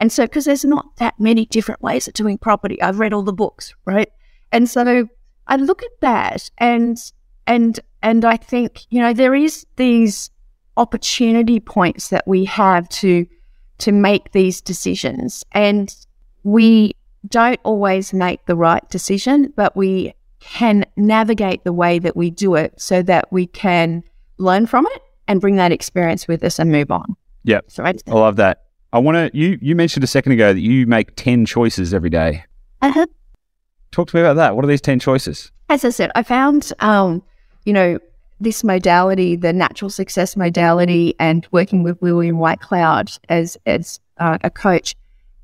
And 0.00 0.10
so, 0.10 0.24
because 0.24 0.44
there's 0.44 0.64
not 0.64 0.96
that 0.96 1.18
many 1.18 1.46
different 1.46 1.82
ways 1.82 2.08
of 2.08 2.14
doing 2.14 2.36
property, 2.38 2.80
I've 2.82 2.98
read 2.98 3.12
all 3.12 3.22
the 3.22 3.32
books, 3.32 3.74
right? 3.84 4.10
And 4.52 4.68
so, 4.68 5.08
I 5.46 5.56
look 5.56 5.82
at 5.82 6.00
that 6.00 6.50
and 6.58 6.98
and 7.46 7.80
and 8.02 8.24
I 8.24 8.36
think 8.36 8.82
you 8.90 9.00
know 9.00 9.12
there 9.12 9.34
is 9.34 9.66
these 9.76 10.30
opportunity 10.76 11.60
points 11.60 12.08
that 12.08 12.26
we 12.26 12.44
have 12.44 12.88
to 12.88 13.26
to 13.78 13.92
make 13.92 14.32
these 14.32 14.60
decisions, 14.60 15.44
and 15.52 15.94
we 16.44 16.94
don't 17.28 17.60
always 17.64 18.12
make 18.12 18.44
the 18.46 18.54
right 18.54 18.88
decision, 18.90 19.52
but 19.56 19.76
we 19.76 20.14
can 20.40 20.84
navigate 20.96 21.64
the 21.64 21.72
way 21.72 21.98
that 21.98 22.16
we 22.16 22.30
do 22.30 22.54
it 22.54 22.80
so 22.80 23.02
that 23.02 23.32
we 23.32 23.46
can 23.46 24.04
learn 24.38 24.66
from 24.66 24.86
it 24.86 25.02
and 25.26 25.40
bring 25.40 25.56
that 25.56 25.72
experience 25.72 26.28
with 26.28 26.44
us 26.44 26.58
and 26.58 26.70
move 26.70 26.90
on. 26.90 27.16
Yep. 27.44 27.64
So 27.68 27.84
I, 27.84 27.94
I 28.06 28.12
love 28.12 28.36
that. 28.36 28.64
I 28.92 28.98
want 28.98 29.16
to. 29.16 29.36
You 29.36 29.58
you 29.60 29.74
mentioned 29.74 30.04
a 30.04 30.06
second 30.06 30.32
ago 30.32 30.52
that 30.52 30.60
you 30.60 30.86
make 30.86 31.16
ten 31.16 31.46
choices 31.46 31.92
every 31.92 32.10
day. 32.10 32.44
uh 32.82 33.06
Talk 33.90 34.08
to 34.08 34.16
me 34.16 34.22
about 34.22 34.34
that. 34.34 34.54
What 34.54 34.64
are 34.64 34.68
these 34.68 34.80
ten 34.80 35.00
choices? 35.00 35.50
as 35.68 35.84
I 35.84 35.90
said, 35.90 36.10
I 36.14 36.22
found, 36.22 36.72
um, 36.80 37.22
you 37.64 37.72
know, 37.72 37.98
this 38.40 38.64
modality, 38.64 39.36
the 39.36 39.52
natural 39.52 39.90
success 39.90 40.36
modality, 40.36 41.14
and 41.18 41.46
working 41.50 41.82
with 41.82 42.00
William 42.02 42.36
Whitecloud 42.36 43.18
as 43.28 43.56
as 43.66 44.00
uh, 44.18 44.38
a 44.42 44.50
coach. 44.50 44.94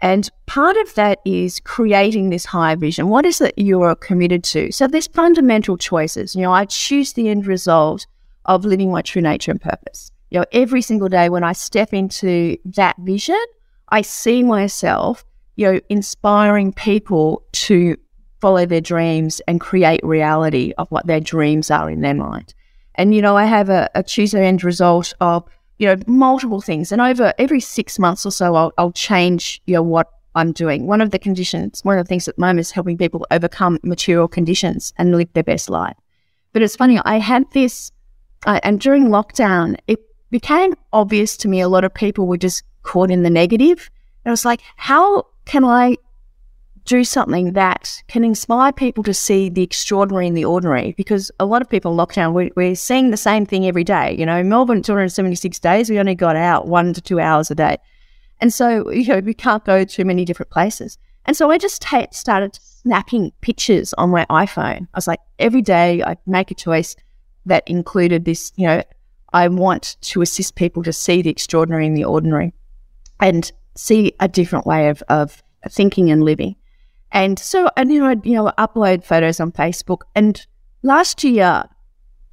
And 0.02 0.28
part 0.46 0.76
of 0.78 0.94
that 0.94 1.18
is 1.26 1.60
creating 1.60 2.30
this 2.30 2.46
higher 2.46 2.76
vision. 2.76 3.08
What 3.08 3.26
is 3.26 3.40
it 3.40 3.58
you 3.58 3.82
are 3.82 3.94
committed 3.94 4.42
to? 4.44 4.72
So 4.72 4.86
there's 4.86 5.06
fundamental 5.08 5.76
choices. 5.76 6.34
You 6.34 6.42
know, 6.42 6.52
I 6.52 6.64
choose 6.64 7.12
the 7.12 7.28
end 7.28 7.46
result 7.46 8.06
of 8.46 8.64
living 8.64 8.90
my 8.90 9.02
true 9.02 9.20
nature 9.20 9.50
and 9.50 9.60
purpose. 9.60 10.10
You 10.30 10.40
know, 10.40 10.46
every 10.52 10.80
single 10.80 11.08
day 11.08 11.28
when 11.28 11.44
I 11.44 11.52
step 11.52 11.92
into 11.92 12.56
that 12.64 12.96
vision, 13.00 13.42
I 13.90 14.02
see 14.02 14.42
myself, 14.42 15.24
you 15.56 15.70
know, 15.70 15.80
inspiring 15.90 16.72
people 16.72 17.44
to 17.52 17.96
follow 18.40 18.64
their 18.64 18.80
dreams 18.80 19.40
and 19.46 19.60
create 19.60 20.00
reality 20.02 20.72
of 20.78 20.90
what 20.90 21.06
their 21.06 21.20
dreams 21.20 21.70
are 21.70 21.90
in 21.90 22.00
their 22.00 22.14
mind. 22.14 22.54
And, 23.00 23.14
you 23.14 23.22
know, 23.22 23.34
I 23.34 23.46
have 23.46 23.70
a, 23.70 23.88
a 23.94 24.02
choose 24.02 24.32
the 24.32 24.40
end 24.40 24.62
result 24.62 25.14
of, 25.22 25.42
you 25.78 25.86
know, 25.86 25.96
multiple 26.06 26.60
things. 26.60 26.92
And 26.92 27.00
over 27.00 27.32
every 27.38 27.58
six 27.58 27.98
months 27.98 28.26
or 28.26 28.30
so, 28.30 28.54
I'll, 28.54 28.72
I'll 28.76 28.92
change, 28.92 29.62
you 29.64 29.72
know, 29.72 29.82
what 29.82 30.10
I'm 30.34 30.52
doing. 30.52 30.86
One 30.86 31.00
of 31.00 31.10
the 31.10 31.18
conditions, 31.18 31.82
one 31.82 31.98
of 31.98 32.04
the 32.04 32.08
things 32.10 32.28
at 32.28 32.36
the 32.36 32.42
moment 32.42 32.60
is 32.60 32.72
helping 32.72 32.98
people 32.98 33.26
overcome 33.30 33.78
material 33.82 34.28
conditions 34.28 34.92
and 34.98 35.16
live 35.16 35.32
their 35.32 35.42
best 35.42 35.70
life. 35.70 35.96
But 36.52 36.60
it's 36.60 36.76
funny, 36.76 37.00
I 37.06 37.20
had 37.20 37.50
this, 37.52 37.90
uh, 38.44 38.60
and 38.64 38.78
during 38.78 39.06
lockdown, 39.06 39.78
it 39.86 40.00
became 40.30 40.74
obvious 40.92 41.38
to 41.38 41.48
me 41.48 41.62
a 41.62 41.68
lot 41.68 41.84
of 41.84 41.94
people 41.94 42.26
were 42.26 42.36
just 42.36 42.64
caught 42.82 43.10
in 43.10 43.22
the 43.22 43.30
negative. 43.30 43.90
And 44.26 44.30
I 44.30 44.32
was 44.32 44.44
like, 44.44 44.60
how 44.76 45.26
can 45.46 45.64
I 45.64 45.96
do 46.90 47.04
something 47.04 47.52
that 47.52 48.02
can 48.08 48.24
inspire 48.24 48.72
people 48.72 49.04
to 49.04 49.14
see 49.14 49.48
the 49.48 49.62
extraordinary 49.62 50.26
in 50.26 50.34
the 50.34 50.44
ordinary 50.44 50.92
because 50.96 51.30
a 51.38 51.44
lot 51.44 51.62
of 51.62 51.70
people 51.70 51.92
in 51.92 51.96
lockdown 51.96 52.32
we, 52.32 52.50
we're 52.56 52.74
seeing 52.74 53.10
the 53.10 53.16
same 53.16 53.46
thing 53.46 53.64
every 53.64 53.84
day. 53.84 54.16
You 54.18 54.26
know 54.26 54.42
melbourne 54.42 54.82
276 54.82 55.60
days 55.60 55.88
we 55.88 56.00
only 56.00 56.16
got 56.16 56.34
out 56.34 56.66
one 56.66 56.92
to 56.92 57.00
two 57.00 57.20
hours 57.20 57.48
a 57.48 57.54
day. 57.54 57.76
And 58.40 58.52
so 58.52 58.90
you 59.00 59.06
know 59.06 59.20
we 59.20 59.34
can't 59.34 59.64
go 59.64 59.84
to 59.84 60.04
many 60.04 60.24
different 60.24 60.50
places. 60.50 60.98
And 61.26 61.36
so 61.36 61.48
i 61.48 61.58
just 61.58 61.80
ta 61.80 62.06
started 62.10 62.58
snapping 62.60 63.30
pictures 63.40 63.94
on 63.94 64.10
my 64.10 64.26
iphone. 64.42 64.82
I 64.82 64.96
was 64.96 65.06
like 65.06 65.20
every 65.38 65.62
day 65.62 66.02
i 66.02 66.16
make 66.26 66.50
a 66.50 66.54
choice 66.54 66.96
that 67.46 67.62
included 67.68 68.24
this 68.24 68.52
you 68.56 68.66
know 68.66 68.82
i 69.32 69.46
want 69.46 69.96
to 70.00 70.22
assist 70.22 70.56
people 70.56 70.82
to 70.82 70.92
see 70.92 71.22
the 71.22 71.30
extraordinary 71.30 71.86
in 71.86 71.94
the 71.94 72.04
ordinary 72.04 72.52
and 73.20 73.52
see 73.76 74.12
a 74.18 74.26
different 74.26 74.66
way 74.66 74.88
of, 74.88 75.04
of 75.08 75.40
thinking 75.68 76.10
and 76.10 76.24
living 76.24 76.56
and 77.12 77.38
so, 77.38 77.70
and 77.76 77.92
you 77.92 78.00
know, 78.00 78.06
I'd, 78.06 78.24
you 78.24 78.34
know, 78.34 78.52
upload 78.58 79.04
photos 79.04 79.40
on 79.40 79.52
Facebook. 79.52 80.02
And 80.14 80.44
last 80.82 81.24
year, 81.24 81.64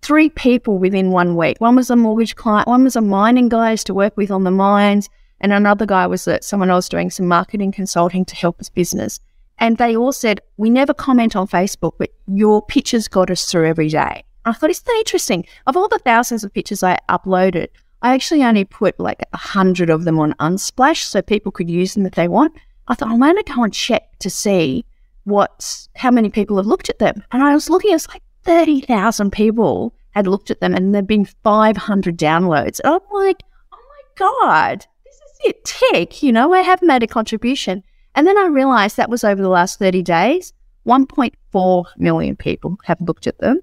three 0.02 0.30
people 0.30 0.78
within 0.78 1.12
one 1.12 1.36
week. 1.36 1.58
One 1.60 1.76
was 1.76 1.90
a 1.90 1.96
mortgage 1.96 2.36
client. 2.36 2.68
One 2.68 2.84
was 2.84 2.96
a 2.96 3.02
mining 3.02 3.50
guy 3.50 3.72
I 3.72 3.76
to 3.76 3.94
work 3.94 4.16
with 4.18 4.32
on 4.32 4.44
the 4.44 4.52
mines, 4.52 5.10
and 5.42 5.52
another 5.52 5.86
guy 5.86 6.08
was 6.08 6.28
uh, 6.28 6.40
someone 6.42 6.70
else 6.70 6.90
doing 6.90 7.10
some 7.10 7.28
marketing 7.28 7.72
consulting 7.72 8.26
to 8.26 8.36
help 8.36 8.60
his 8.60 8.70
business. 8.70 9.20
And 9.60 9.78
they 9.78 9.96
all 9.96 10.12
said, 10.12 10.42
"We 10.58 10.70
never 10.70 10.94
comment 10.94 11.36
on 11.36 11.48
Facebook, 11.48 11.94
but 11.98 12.12
your 12.28 12.62
pictures 12.62 13.08
got 13.08 13.32
us 13.32 13.46
through 13.46 13.68
every 13.68 13.90
day." 13.90 14.24
I 14.46 14.54
thought, 14.54 14.70
isn't 14.70 14.86
that 14.86 14.96
interesting? 15.00 15.46
Of 15.66 15.76
all 15.76 15.90
the 15.90 16.00
thousands 16.00 16.44
of 16.44 16.54
pictures 16.54 16.82
I 16.82 16.98
uploaded, 17.10 17.68
I 18.02 18.14
actually 18.14 18.44
only 18.44 18.64
put 18.64 18.98
like 19.00 19.22
a 19.34 19.38
hundred 19.38 19.90
of 19.90 20.06
them 20.06 20.20
on 20.20 20.34
Unsplash 20.40 21.04
so 21.04 21.22
people 21.22 21.52
could 21.52 21.70
use 21.70 21.96
them 21.96 22.06
if 22.06 22.14
they 22.14 22.28
want. 22.28 22.54
I 22.88 22.96
thought 22.96 23.10
I'm 23.10 23.20
going 23.20 23.36
to 23.36 23.44
go 23.44 23.64
and 23.64 23.74
check 23.74 24.18
to 24.20 24.30
see 24.30 24.86
what 25.24 25.88
how 25.96 26.12
many 26.12 26.30
people 26.30 26.58
have 26.58 26.66
looked 26.66 26.90
at 26.90 27.00
them. 27.00 27.24
And 27.32 27.44
I 27.44 27.54
was 27.54 27.70
looking, 27.70 27.94
it's 27.94 28.08
like 28.08 28.24
thirty 28.44 28.82
thousand 28.82 29.32
people 29.32 29.94
had 30.12 30.28
looked 30.28 30.52
at 30.52 30.62
them, 30.62 30.74
and 30.74 30.94
there'd 30.94 31.08
been 31.08 31.26
five 31.44 31.78
hundred 31.78 32.18
downloads. 32.18 32.80
And 32.84 32.94
I'm 32.94 33.26
like, 33.26 33.44
oh 33.74 33.78
my 33.78 34.04
god, 34.16 34.86
this 35.06 35.16
is 35.16 35.40
it, 35.46 35.66
tick. 35.66 36.24
You 36.24 36.32
know, 36.32 36.54
I 36.54 36.62
have 36.62 36.82
made 36.82 37.04
a 37.04 37.08
contribution. 37.08 37.84
And 38.16 38.26
then 38.26 38.38
I 38.38 38.48
realized 38.48 38.98
that 38.98 39.10
was 39.10 39.24
over 39.24 39.42
the 39.42 39.50
last 39.50 39.80
thirty 39.80 40.02
days. 40.02 40.54
1.4 40.88 41.86
million 41.98 42.38
people 42.38 42.78
have 42.86 43.02
looked 43.02 43.28
at 43.28 43.38
them 43.40 43.60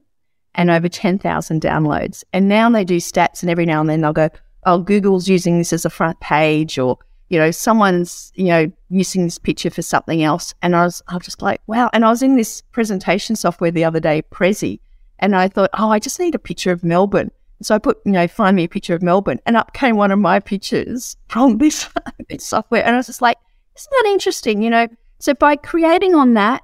and 0.54 0.70
over 0.70 0.88
10,000 0.88 1.60
downloads. 1.60 2.22
And 2.32 2.48
now 2.48 2.70
they 2.70 2.84
do 2.84 2.98
stats, 2.98 3.42
and 3.42 3.50
every 3.50 3.66
now 3.66 3.80
and 3.80 3.90
then 3.90 4.02
they'll 4.02 4.12
go, 4.12 4.28
oh, 4.66 4.78
Google's 4.78 5.28
using 5.28 5.58
this 5.58 5.72
as 5.72 5.84
a 5.84 5.90
front 5.90 6.20
page, 6.20 6.78
or, 6.78 6.98
you 7.34 7.40
know, 7.40 7.50
someone's, 7.50 8.30
you 8.36 8.44
know, 8.44 8.70
using 8.90 9.24
this 9.24 9.38
picture 9.38 9.68
for 9.68 9.82
something 9.82 10.22
else. 10.22 10.54
And 10.62 10.76
I 10.76 10.84
was, 10.84 11.02
I 11.08 11.14
was 11.14 11.24
just 11.24 11.42
like, 11.42 11.60
wow. 11.66 11.90
And 11.92 12.04
I 12.04 12.10
was 12.10 12.22
in 12.22 12.36
this 12.36 12.62
presentation 12.70 13.34
software 13.34 13.72
the 13.72 13.84
other 13.84 13.98
day, 13.98 14.22
Prezi, 14.30 14.78
and 15.18 15.34
I 15.34 15.48
thought, 15.48 15.70
oh, 15.74 15.90
I 15.90 15.98
just 15.98 16.20
need 16.20 16.36
a 16.36 16.38
picture 16.38 16.70
of 16.70 16.84
Melbourne. 16.84 17.32
So 17.60 17.74
I 17.74 17.78
put, 17.78 17.98
you 18.04 18.12
know, 18.12 18.28
find 18.28 18.54
me 18.54 18.64
a 18.64 18.68
picture 18.68 18.94
of 18.94 19.02
Melbourne, 19.02 19.40
and 19.46 19.56
up 19.56 19.74
came 19.74 19.96
one 19.96 20.12
of 20.12 20.20
my 20.20 20.38
pictures 20.38 21.16
from 21.26 21.58
this, 21.58 21.88
this 22.28 22.46
software. 22.46 22.84
And 22.84 22.94
I 22.94 22.98
was 22.98 23.06
just 23.06 23.20
like, 23.20 23.38
isn't 23.76 23.90
that 23.90 24.10
interesting? 24.12 24.62
You 24.62 24.70
know, 24.70 24.86
so 25.18 25.34
by 25.34 25.56
creating 25.56 26.14
on 26.14 26.34
that, 26.34 26.62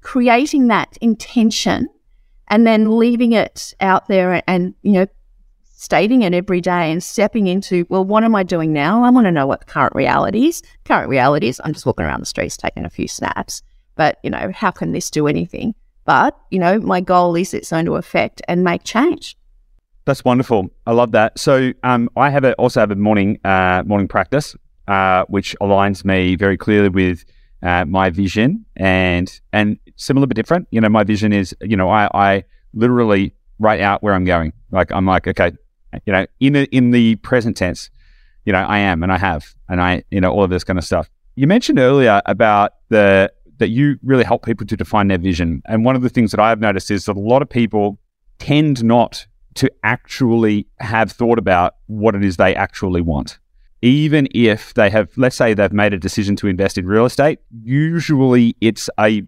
creating 0.00 0.68
that 0.68 0.96
intention, 1.00 1.88
and 2.46 2.64
then 2.64 2.98
leaving 2.98 3.32
it 3.32 3.74
out 3.80 4.06
there 4.06 4.44
and, 4.46 4.74
you 4.82 4.92
know, 4.92 5.06
stating 5.84 6.22
it 6.22 6.32
every 6.32 6.62
day 6.62 6.90
and 6.90 7.02
stepping 7.02 7.46
into, 7.46 7.84
well, 7.90 8.04
what 8.04 8.24
am 8.24 8.34
I 8.34 8.42
doing 8.42 8.72
now? 8.72 9.04
I 9.04 9.10
want 9.10 9.26
to 9.26 9.30
know 9.30 9.46
what 9.46 9.60
the 9.60 9.66
current 9.66 9.94
reality 9.94 10.46
is. 10.46 10.62
Current 10.84 11.10
reality 11.10 11.48
is 11.48 11.60
I'm 11.62 11.74
just 11.74 11.84
walking 11.84 12.06
around 12.06 12.20
the 12.20 12.26
streets 12.26 12.56
taking 12.56 12.86
a 12.86 12.90
few 12.90 13.06
snaps. 13.06 13.62
But, 13.94 14.18
you 14.22 14.30
know, 14.30 14.50
how 14.52 14.70
can 14.70 14.92
this 14.92 15.10
do 15.10 15.26
anything? 15.26 15.74
But, 16.06 16.38
you 16.50 16.58
know, 16.58 16.80
my 16.80 17.00
goal 17.00 17.36
is 17.36 17.52
it's 17.52 17.70
going 17.70 17.84
to 17.84 17.96
affect 17.96 18.40
and 18.48 18.64
make 18.64 18.82
change. 18.84 19.36
That's 20.06 20.24
wonderful. 20.24 20.70
I 20.86 20.92
love 20.92 21.12
that. 21.12 21.38
So 21.38 21.72
um, 21.82 22.08
I 22.16 22.30
have 22.30 22.44
a, 22.44 22.54
also 22.54 22.80
have 22.80 22.90
a 22.90 22.96
morning 22.96 23.38
uh, 23.44 23.82
morning 23.86 24.08
practice, 24.08 24.56
uh, 24.88 25.24
which 25.28 25.54
aligns 25.60 26.04
me 26.04 26.34
very 26.34 26.56
clearly 26.56 26.88
with 26.88 27.24
uh, 27.62 27.84
my 27.86 28.10
vision, 28.10 28.66
and 28.76 29.40
and 29.52 29.78
similar 29.96 30.26
but 30.26 30.36
different. 30.36 30.68
You 30.70 30.82
know, 30.82 30.90
my 30.90 31.04
vision 31.04 31.32
is, 31.32 31.54
you 31.62 31.76
know, 31.76 31.88
I, 31.88 32.10
I 32.12 32.44
literally 32.74 33.34
write 33.58 33.80
out 33.80 34.02
where 34.02 34.12
I'm 34.12 34.24
going. 34.24 34.52
Like 34.70 34.92
I'm 34.92 35.06
like, 35.06 35.26
okay, 35.26 35.52
you 36.06 36.12
know, 36.12 36.26
in 36.40 36.56
a, 36.56 36.64
in 36.64 36.90
the 36.90 37.16
present 37.16 37.56
tense, 37.56 37.90
you 38.44 38.52
know, 38.52 38.60
I 38.60 38.78
am 38.78 39.02
and 39.02 39.12
I 39.12 39.18
have 39.18 39.54
and 39.68 39.80
I, 39.80 40.04
you 40.10 40.20
know, 40.20 40.30
all 40.30 40.44
of 40.44 40.50
this 40.50 40.64
kind 40.64 40.78
of 40.78 40.84
stuff. 40.84 41.08
You 41.36 41.46
mentioned 41.46 41.78
earlier 41.78 42.22
about 42.26 42.74
the 42.90 43.32
that 43.58 43.68
you 43.68 43.96
really 44.02 44.24
help 44.24 44.44
people 44.44 44.66
to 44.66 44.76
define 44.76 45.08
their 45.08 45.18
vision. 45.18 45.62
And 45.66 45.84
one 45.84 45.96
of 45.96 46.02
the 46.02 46.08
things 46.08 46.30
that 46.32 46.40
I've 46.40 46.60
noticed 46.60 46.90
is 46.90 47.04
that 47.04 47.16
a 47.16 47.20
lot 47.20 47.40
of 47.40 47.48
people 47.48 47.98
tend 48.38 48.82
not 48.84 49.26
to 49.54 49.70
actually 49.84 50.66
have 50.80 51.12
thought 51.12 51.38
about 51.38 51.76
what 51.86 52.14
it 52.14 52.24
is 52.24 52.36
they 52.36 52.54
actually 52.54 53.00
want. 53.00 53.38
Even 53.82 54.26
if 54.34 54.74
they 54.74 54.90
have, 54.90 55.10
let's 55.16 55.36
say 55.36 55.54
they've 55.54 55.72
made 55.72 55.94
a 55.94 55.98
decision 55.98 56.34
to 56.36 56.48
invest 56.48 56.78
in 56.78 56.86
real 56.86 57.04
estate, 57.04 57.38
usually 57.62 58.56
it's 58.60 58.90
a 58.98 59.22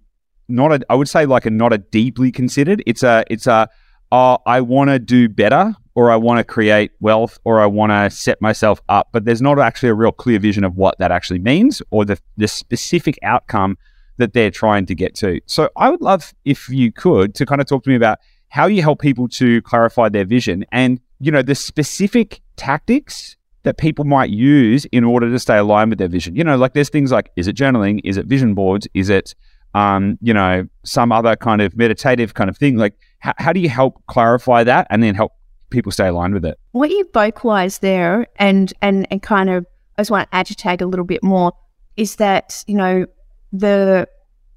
not 0.48 0.72
a, 0.72 0.80
I 0.88 0.94
would 0.94 1.08
say 1.08 1.26
like 1.26 1.46
a 1.46 1.50
not 1.50 1.72
a 1.72 1.78
deeply 1.78 2.32
considered. 2.32 2.82
It's 2.86 3.02
a, 3.02 3.24
it's 3.28 3.46
a, 3.46 3.68
oh, 4.10 4.38
I 4.46 4.60
want 4.60 4.90
to 4.90 4.98
do 4.98 5.28
better 5.28 5.74
or 5.96 6.10
I 6.10 6.16
want 6.16 6.38
to 6.38 6.44
create 6.44 6.92
wealth 7.00 7.38
or 7.44 7.58
I 7.58 7.66
want 7.66 7.90
to 7.90 8.10
set 8.10 8.40
myself 8.40 8.80
up. 8.88 9.08
But 9.12 9.24
there's 9.24 9.42
not 9.42 9.58
actually 9.58 9.88
a 9.88 9.94
real 9.94 10.12
clear 10.12 10.38
vision 10.38 10.62
of 10.62 10.76
what 10.76 10.96
that 10.98 11.10
actually 11.10 11.38
means 11.38 11.82
or 11.90 12.04
the, 12.04 12.20
the 12.36 12.46
specific 12.46 13.18
outcome 13.22 13.78
that 14.18 14.34
they're 14.34 14.50
trying 14.50 14.84
to 14.86 14.94
get 14.94 15.14
to. 15.16 15.40
So 15.46 15.70
I 15.76 15.90
would 15.90 16.02
love 16.02 16.34
if 16.44 16.68
you 16.68 16.92
could 16.92 17.34
to 17.36 17.46
kind 17.46 17.62
of 17.62 17.66
talk 17.66 17.82
to 17.84 17.90
me 17.90 17.96
about 17.96 18.18
how 18.50 18.66
you 18.66 18.82
help 18.82 19.00
people 19.00 19.26
to 19.28 19.62
clarify 19.62 20.10
their 20.10 20.26
vision 20.26 20.66
and, 20.70 21.00
you 21.18 21.32
know, 21.32 21.42
the 21.42 21.54
specific 21.54 22.42
tactics 22.56 23.36
that 23.62 23.78
people 23.78 24.04
might 24.04 24.30
use 24.30 24.84
in 24.92 25.02
order 25.02 25.30
to 25.30 25.38
stay 25.38 25.56
aligned 25.56 25.90
with 25.90 25.98
their 25.98 26.08
vision. 26.08 26.36
You 26.36 26.44
know, 26.44 26.56
like 26.56 26.74
there's 26.74 26.90
things 26.90 27.10
like 27.10 27.30
is 27.36 27.48
it 27.48 27.56
journaling? 27.56 28.00
Is 28.04 28.18
it 28.18 28.26
vision 28.26 28.54
boards? 28.54 28.86
Is 28.92 29.08
it, 29.08 29.34
um, 29.74 30.18
you 30.20 30.34
know, 30.34 30.68
some 30.84 31.10
other 31.10 31.36
kind 31.36 31.62
of 31.62 31.74
meditative 31.74 32.34
kind 32.34 32.50
of 32.50 32.58
thing? 32.58 32.76
Like, 32.76 32.94
how, 33.18 33.32
how 33.38 33.52
do 33.54 33.60
you 33.60 33.70
help 33.70 34.02
clarify 34.06 34.62
that 34.62 34.86
and 34.90 35.02
then 35.02 35.14
help 35.14 35.32
people 35.70 35.92
stay 35.92 36.08
aligned 36.08 36.34
with 36.34 36.44
it? 36.44 36.58
What 36.72 36.90
you 36.90 37.08
vocalize 37.12 37.78
there 37.78 38.26
and, 38.36 38.72
and, 38.82 39.06
and 39.10 39.22
kind 39.22 39.50
of, 39.50 39.66
I 39.98 40.02
just 40.02 40.10
want 40.10 40.30
to 40.30 40.36
agitate 40.36 40.80
a 40.80 40.86
little 40.86 41.04
bit 41.04 41.22
more 41.22 41.52
is 41.96 42.16
that, 42.16 42.64
you 42.66 42.76
know, 42.76 43.06
the 43.52 44.08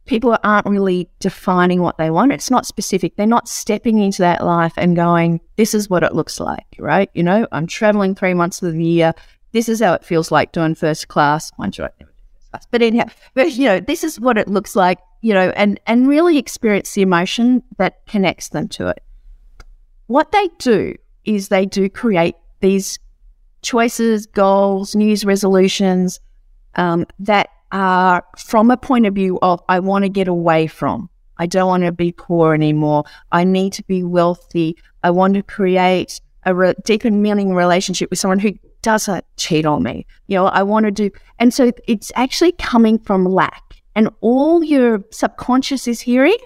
people 0.09 0.35
aren't 0.43 0.65
really 0.65 1.07
defining 1.19 1.81
what 1.81 1.97
they 1.97 2.09
want. 2.09 2.31
It's 2.31 2.49
not 2.49 2.65
specific. 2.65 3.15
They're 3.15 3.27
not 3.27 3.47
stepping 3.47 3.99
into 3.99 4.23
that 4.23 4.43
life 4.43 4.73
and 4.75 4.95
going, 4.95 5.39
this 5.55 5.75
is 5.75 5.89
what 5.89 6.03
it 6.03 6.15
looks 6.15 6.39
like, 6.39 6.65
right? 6.79 7.09
You 7.13 7.23
know, 7.23 7.47
I'm 7.51 7.67
traveling 7.67 8.15
three 8.15 8.33
months 8.33 8.61
of 8.63 8.73
the 8.73 8.83
year. 8.83 9.13
This 9.51 9.69
is 9.69 9.79
how 9.79 9.93
it 9.93 10.03
feels 10.03 10.31
like 10.31 10.51
doing 10.51 10.73
first 10.73 11.07
class. 11.07 11.51
Mind 11.59 11.77
you, 11.77 11.83
I 11.83 11.89
never 11.99 12.11
first 12.11 12.51
class. 12.51 12.67
But 12.71 12.81
anyhow, 12.81 13.05
but 13.35 13.51
you 13.51 13.65
know, 13.65 13.79
this 13.79 14.03
is 14.03 14.19
what 14.19 14.37
it 14.37 14.47
looks 14.47 14.75
like, 14.75 14.97
you 15.21 15.33
know, 15.33 15.51
and, 15.55 15.79
and 15.85 16.07
really 16.07 16.39
experience 16.39 16.91
the 16.93 17.03
emotion 17.03 17.61
that 17.77 18.05
connects 18.07 18.49
them 18.49 18.67
to 18.69 18.87
it. 18.87 19.03
What 20.09 20.31
they 20.31 20.49
do 20.57 20.95
is 21.23 21.49
they 21.49 21.67
do 21.67 21.87
create 21.87 22.33
these 22.61 22.97
choices, 23.61 24.25
goals, 24.25 24.95
New 24.95 25.05
Year's 25.05 25.23
resolutions 25.23 26.19
um, 26.73 27.05
that 27.19 27.49
are 27.71 28.25
from 28.35 28.71
a 28.71 28.77
point 28.77 29.05
of 29.05 29.13
view 29.13 29.37
of 29.43 29.61
I 29.69 29.79
want 29.79 30.05
to 30.05 30.09
get 30.09 30.27
away 30.27 30.65
from. 30.65 31.11
I 31.37 31.45
don't 31.45 31.67
want 31.67 31.83
to 31.83 31.91
be 31.91 32.11
poor 32.11 32.55
anymore. 32.55 33.03
I 33.31 33.43
need 33.43 33.71
to 33.73 33.83
be 33.83 34.03
wealthy. 34.03 34.77
I 35.03 35.11
want 35.11 35.35
to 35.35 35.43
create 35.43 36.19
a 36.43 36.55
re- 36.55 36.73
deep 36.83 37.05
and 37.05 37.21
meaning 37.21 37.53
relationship 37.53 38.09
with 38.09 38.17
someone 38.17 38.39
who 38.39 38.53
doesn't 38.81 39.23
cheat 39.37 39.67
on 39.67 39.83
me. 39.83 40.07
You 40.25 40.37
know, 40.37 40.47
I 40.47 40.63
want 40.63 40.85
to 40.85 40.91
do, 40.91 41.11
and 41.37 41.53
so 41.53 41.71
it's 41.87 42.11
actually 42.15 42.53
coming 42.53 42.97
from 42.97 43.25
lack. 43.25 43.75
And 43.93 44.09
all 44.21 44.63
your 44.63 45.03
subconscious 45.11 45.87
is 45.87 46.01
hearing. 46.01 46.37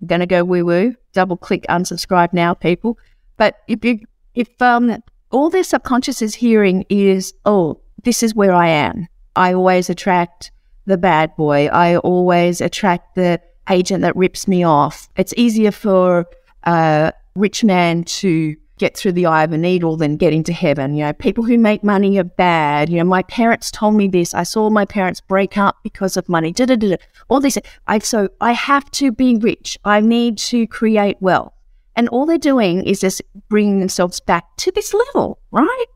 I'm 0.00 0.08
going 0.08 0.20
to 0.22 0.26
go 0.26 0.42
woo 0.42 0.64
woo. 0.64 0.96
Double 1.12 1.36
click 1.36 1.64
unsubscribe 1.68 2.32
now, 2.32 2.52
people. 2.52 2.98
But 3.36 3.56
if 3.68 3.84
you, 3.84 4.00
if 4.34 4.60
um, 4.60 5.02
all 5.30 5.50
their 5.50 5.64
subconscious 5.64 6.22
is 6.22 6.34
hearing 6.34 6.84
is, 6.88 7.34
oh, 7.44 7.80
this 8.04 8.22
is 8.22 8.34
where 8.34 8.52
I 8.52 8.68
am. 8.68 9.08
I 9.36 9.54
always 9.54 9.88
attract 9.88 10.50
the 10.86 10.98
bad 10.98 11.34
boy. 11.36 11.68
I 11.68 11.96
always 11.98 12.60
attract 12.60 13.14
the 13.14 13.40
agent 13.70 14.02
that 14.02 14.16
rips 14.16 14.48
me 14.48 14.64
off. 14.64 15.08
It's 15.16 15.32
easier 15.36 15.70
for 15.70 16.26
a 16.64 17.12
rich 17.34 17.64
man 17.64 18.04
to 18.04 18.56
get 18.78 18.96
through 18.96 19.12
the 19.12 19.26
eye 19.26 19.44
of 19.44 19.52
a 19.52 19.58
needle 19.58 19.96
than 19.96 20.16
get 20.16 20.32
into 20.32 20.52
heaven. 20.52 20.96
You 20.96 21.04
know, 21.04 21.12
people 21.12 21.44
who 21.44 21.56
make 21.56 21.84
money 21.84 22.18
are 22.18 22.24
bad. 22.24 22.88
You 22.88 22.98
know, 22.98 23.04
my 23.04 23.22
parents 23.22 23.70
told 23.70 23.94
me 23.94 24.08
this. 24.08 24.34
I 24.34 24.42
saw 24.42 24.70
my 24.70 24.84
parents 24.84 25.20
break 25.20 25.56
up 25.56 25.76
because 25.84 26.16
of 26.16 26.28
money. 26.28 26.52
Da, 26.52 26.66
da, 26.66 26.74
da, 26.74 26.96
All 27.28 27.40
this. 27.40 27.58
I 27.86 28.00
so 28.00 28.28
I 28.40 28.52
have 28.52 28.90
to 28.92 29.12
be 29.12 29.36
rich. 29.36 29.78
I 29.84 30.00
need 30.00 30.36
to 30.38 30.66
create 30.66 31.16
wealth. 31.20 31.52
And 31.96 32.08
all 32.08 32.26
they're 32.26 32.38
doing 32.38 32.84
is 32.84 33.00
just 33.00 33.22
bringing 33.48 33.80
themselves 33.80 34.20
back 34.20 34.56
to 34.58 34.72
this 34.72 34.94
level, 34.94 35.38
right? 35.50 35.86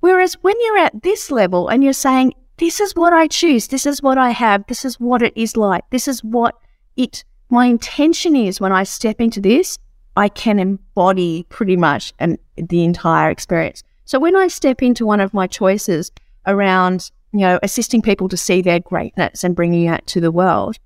Whereas 0.00 0.34
when 0.42 0.54
you're 0.60 0.78
at 0.78 1.02
this 1.02 1.30
level 1.30 1.68
and 1.68 1.82
you're 1.82 1.92
saying, 1.92 2.34
this 2.56 2.80
is 2.80 2.94
what 2.94 3.12
I 3.12 3.26
choose. 3.26 3.68
This 3.68 3.86
is 3.86 4.02
what 4.02 4.18
I 4.18 4.30
have. 4.30 4.66
This 4.66 4.84
is 4.84 5.00
what 5.00 5.22
it 5.22 5.32
is 5.34 5.56
like. 5.56 5.88
This 5.90 6.06
is 6.06 6.22
what 6.22 6.54
it, 6.96 7.24
my 7.48 7.66
intention 7.66 8.36
is 8.36 8.60
when 8.60 8.72
I 8.72 8.82
step 8.84 9.20
into 9.20 9.40
this, 9.40 9.78
I 10.16 10.28
can 10.28 10.58
embody 10.58 11.44
pretty 11.48 11.76
much 11.76 12.12
and 12.18 12.38
the 12.56 12.84
entire 12.84 13.30
experience. 13.30 13.82
So 14.04 14.18
when 14.18 14.36
I 14.36 14.48
step 14.48 14.82
into 14.82 15.06
one 15.06 15.20
of 15.20 15.32
my 15.32 15.46
choices 15.46 16.12
around, 16.46 17.10
you 17.32 17.40
know, 17.40 17.58
assisting 17.62 18.02
people 18.02 18.28
to 18.28 18.36
see 18.36 18.60
their 18.60 18.80
greatness 18.80 19.44
and 19.44 19.56
bringing 19.56 19.86
that 19.86 20.06
to 20.08 20.20
the 20.20 20.32
world, 20.32 20.76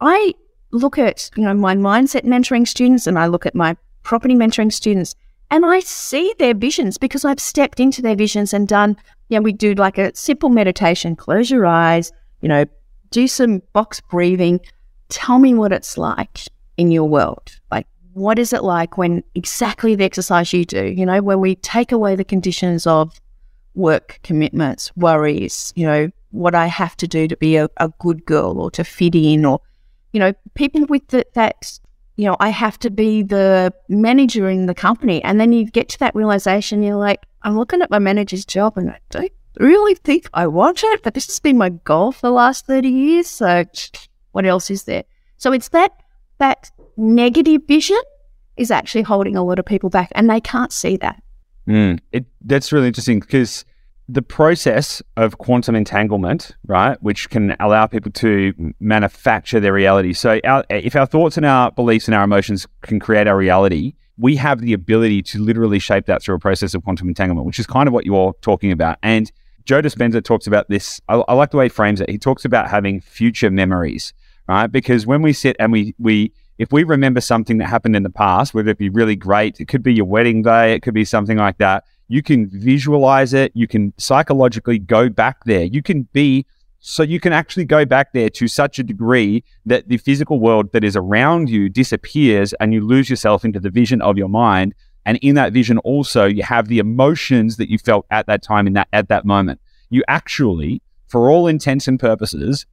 I 0.00 0.34
look 0.70 0.98
at, 0.98 1.30
you 1.36 1.44
know, 1.44 1.54
my 1.54 1.74
mindset 1.74 2.24
mentoring 2.24 2.68
students 2.68 3.06
and 3.06 3.18
I 3.18 3.26
look 3.26 3.46
at 3.46 3.54
my 3.54 3.76
property 4.04 4.34
mentoring 4.34 4.72
students 4.72 5.14
and 5.50 5.66
I 5.66 5.80
see 5.80 6.34
their 6.38 6.54
visions 6.54 6.96
because 6.98 7.24
I've 7.24 7.40
stepped 7.40 7.80
into 7.80 8.00
their 8.00 8.16
visions 8.16 8.52
and 8.54 8.66
done 8.66 8.96
yeah, 9.28 9.38
we 9.38 9.52
do 9.52 9.74
like 9.74 9.98
a 9.98 10.14
simple 10.14 10.48
meditation. 10.48 11.16
Close 11.16 11.50
your 11.50 11.66
eyes, 11.66 12.12
you 12.40 12.48
know, 12.48 12.64
do 13.10 13.26
some 13.26 13.62
box 13.72 14.00
breathing. 14.00 14.60
Tell 15.08 15.38
me 15.38 15.54
what 15.54 15.72
it's 15.72 15.96
like 15.96 16.40
in 16.76 16.90
your 16.90 17.08
world. 17.08 17.58
Like, 17.70 17.86
what 18.12 18.38
is 18.38 18.52
it 18.52 18.62
like 18.62 18.96
when 18.98 19.24
exactly 19.34 19.94
the 19.94 20.04
exercise 20.04 20.52
you 20.52 20.64
do, 20.64 20.84
you 20.84 21.06
know, 21.06 21.20
when 21.20 21.40
we 21.40 21.56
take 21.56 21.90
away 21.90 22.16
the 22.16 22.24
conditions 22.24 22.86
of 22.86 23.20
work 23.74 24.20
commitments, 24.22 24.94
worries, 24.96 25.72
you 25.74 25.86
know, 25.86 26.10
what 26.30 26.54
I 26.54 26.66
have 26.66 26.96
to 26.98 27.08
do 27.08 27.26
to 27.28 27.36
be 27.36 27.56
a, 27.56 27.68
a 27.78 27.88
good 27.98 28.24
girl 28.24 28.60
or 28.60 28.70
to 28.72 28.84
fit 28.84 29.14
in, 29.14 29.44
or, 29.44 29.60
you 30.12 30.20
know, 30.20 30.32
people 30.54 30.84
with 30.86 31.06
the, 31.08 31.26
that, 31.34 31.78
you 32.16 32.26
know, 32.26 32.36
I 32.38 32.50
have 32.50 32.78
to 32.80 32.90
be 32.90 33.22
the 33.22 33.72
manager 33.88 34.48
in 34.48 34.66
the 34.66 34.74
company. 34.74 35.22
And 35.24 35.40
then 35.40 35.52
you 35.52 35.66
get 35.66 35.88
to 35.90 35.98
that 35.98 36.14
realization, 36.14 36.82
you're 36.82 36.96
like, 36.96 37.24
I'm 37.42 37.56
looking 37.58 37.82
at 37.82 37.90
my 37.90 37.98
manager's 37.98 38.44
job 38.44 38.78
and 38.78 38.90
I 38.90 39.00
don't 39.10 39.32
really 39.58 39.94
think 39.94 40.28
I 40.32 40.46
want 40.46 40.82
it, 40.84 41.02
but 41.02 41.14
this 41.14 41.26
has 41.26 41.40
been 41.40 41.58
my 41.58 41.70
goal 41.70 42.12
for 42.12 42.22
the 42.22 42.32
last 42.32 42.66
30 42.66 42.88
years. 42.88 43.28
So 43.28 43.64
what 44.32 44.46
else 44.46 44.70
is 44.70 44.84
there? 44.84 45.04
So 45.36 45.52
it's 45.52 45.68
that, 45.70 45.92
that 46.38 46.70
negative 46.96 47.62
vision 47.66 48.00
is 48.56 48.70
actually 48.70 49.02
holding 49.02 49.36
a 49.36 49.44
lot 49.44 49.58
of 49.58 49.66
people 49.66 49.90
back 49.90 50.10
and 50.12 50.30
they 50.30 50.40
can't 50.40 50.72
see 50.72 50.96
that. 50.98 51.20
Mm, 51.68 51.98
it, 52.12 52.26
that's 52.42 52.72
really 52.72 52.88
interesting 52.88 53.20
because 53.20 53.64
the 54.08 54.22
process 54.22 55.02
of 55.16 55.38
quantum 55.38 55.74
entanglement, 55.74 56.52
right, 56.66 57.02
which 57.02 57.30
can 57.30 57.56
allow 57.58 57.86
people 57.86 58.12
to 58.12 58.52
manufacture 58.78 59.60
their 59.60 59.72
reality. 59.72 60.12
So, 60.12 60.40
our, 60.44 60.64
if 60.68 60.94
our 60.94 61.06
thoughts 61.06 61.36
and 61.36 61.46
our 61.46 61.70
beliefs 61.70 62.06
and 62.06 62.14
our 62.14 62.24
emotions 62.24 62.66
can 62.82 63.00
create 63.00 63.26
our 63.26 63.36
reality, 63.36 63.94
we 64.18 64.36
have 64.36 64.60
the 64.60 64.72
ability 64.72 65.22
to 65.22 65.42
literally 65.42 65.78
shape 65.78 66.06
that 66.06 66.22
through 66.22 66.36
a 66.36 66.38
process 66.38 66.74
of 66.74 66.84
quantum 66.84 67.08
entanglement, 67.08 67.46
which 67.46 67.58
is 67.58 67.66
kind 67.66 67.86
of 67.86 67.94
what 67.94 68.04
you're 68.04 68.34
talking 68.42 68.70
about. 68.70 68.98
And 69.02 69.30
Joe 69.64 69.80
Dispenza 69.80 70.22
talks 70.22 70.46
about 70.46 70.68
this. 70.68 71.00
I, 71.08 71.16
I, 71.26 71.34
like 71.34 71.50
the 71.50 71.56
way 71.56 71.66
he 71.66 71.70
frames 71.70 72.00
it. 72.00 72.10
He 72.10 72.18
talks 72.18 72.44
about 72.44 72.68
having 72.68 73.00
future 73.00 73.50
memories, 73.50 74.12
right? 74.46 74.66
Because 74.66 75.06
when 75.06 75.22
we 75.22 75.32
sit 75.32 75.56
and 75.58 75.72
we 75.72 75.94
we 75.98 76.32
if 76.58 76.70
we 76.70 76.84
remember 76.84 77.20
something 77.20 77.58
that 77.58 77.66
happened 77.66 77.96
in 77.96 78.02
the 78.02 78.10
past, 78.10 78.54
whether 78.54 78.70
it 78.70 78.78
be 78.78 78.88
really 78.88 79.16
great, 79.16 79.58
it 79.60 79.66
could 79.66 79.82
be 79.82 79.94
your 79.94 80.04
wedding 80.04 80.42
day, 80.42 80.74
it 80.74 80.82
could 80.82 80.94
be 80.94 81.04
something 81.04 81.38
like 81.38 81.58
that. 81.58 81.84
You 82.08 82.22
can 82.22 82.48
visualize 82.48 83.32
it. 83.34 83.52
You 83.54 83.66
can 83.66 83.92
psychologically 83.96 84.78
go 84.78 85.08
back 85.08 85.44
there. 85.44 85.64
You 85.64 85.82
can 85.82 86.02
be 86.12 86.46
so 86.86 87.02
you 87.02 87.18
can 87.18 87.32
actually 87.32 87.64
go 87.64 87.86
back 87.86 88.12
there 88.12 88.28
to 88.28 88.46
such 88.46 88.78
a 88.78 88.82
degree 88.82 89.42
that 89.64 89.88
the 89.88 89.96
physical 89.96 90.38
world 90.38 90.70
that 90.72 90.84
is 90.84 90.96
around 90.96 91.48
you 91.48 91.70
disappears 91.70 92.52
and 92.60 92.74
you 92.74 92.82
lose 92.82 93.08
yourself 93.08 93.42
into 93.42 93.58
the 93.58 93.70
vision 93.70 94.02
of 94.02 94.18
your 94.18 94.28
mind. 94.28 94.74
And 95.06 95.16
in 95.22 95.34
that 95.36 95.54
vision, 95.54 95.78
also, 95.78 96.26
you 96.26 96.42
have 96.42 96.68
the 96.68 96.78
emotions 96.78 97.56
that 97.56 97.70
you 97.70 97.78
felt 97.78 98.04
at 98.10 98.26
that 98.26 98.42
time 98.42 98.66
in 98.66 98.74
that 98.74 98.88
at 98.92 99.08
that 99.08 99.24
moment. 99.24 99.60
You 99.88 100.02
actually, 100.08 100.82
for 101.06 101.30
all 101.30 101.46
intents 101.46 101.88
and 101.88 101.98
purposes, 101.98 102.66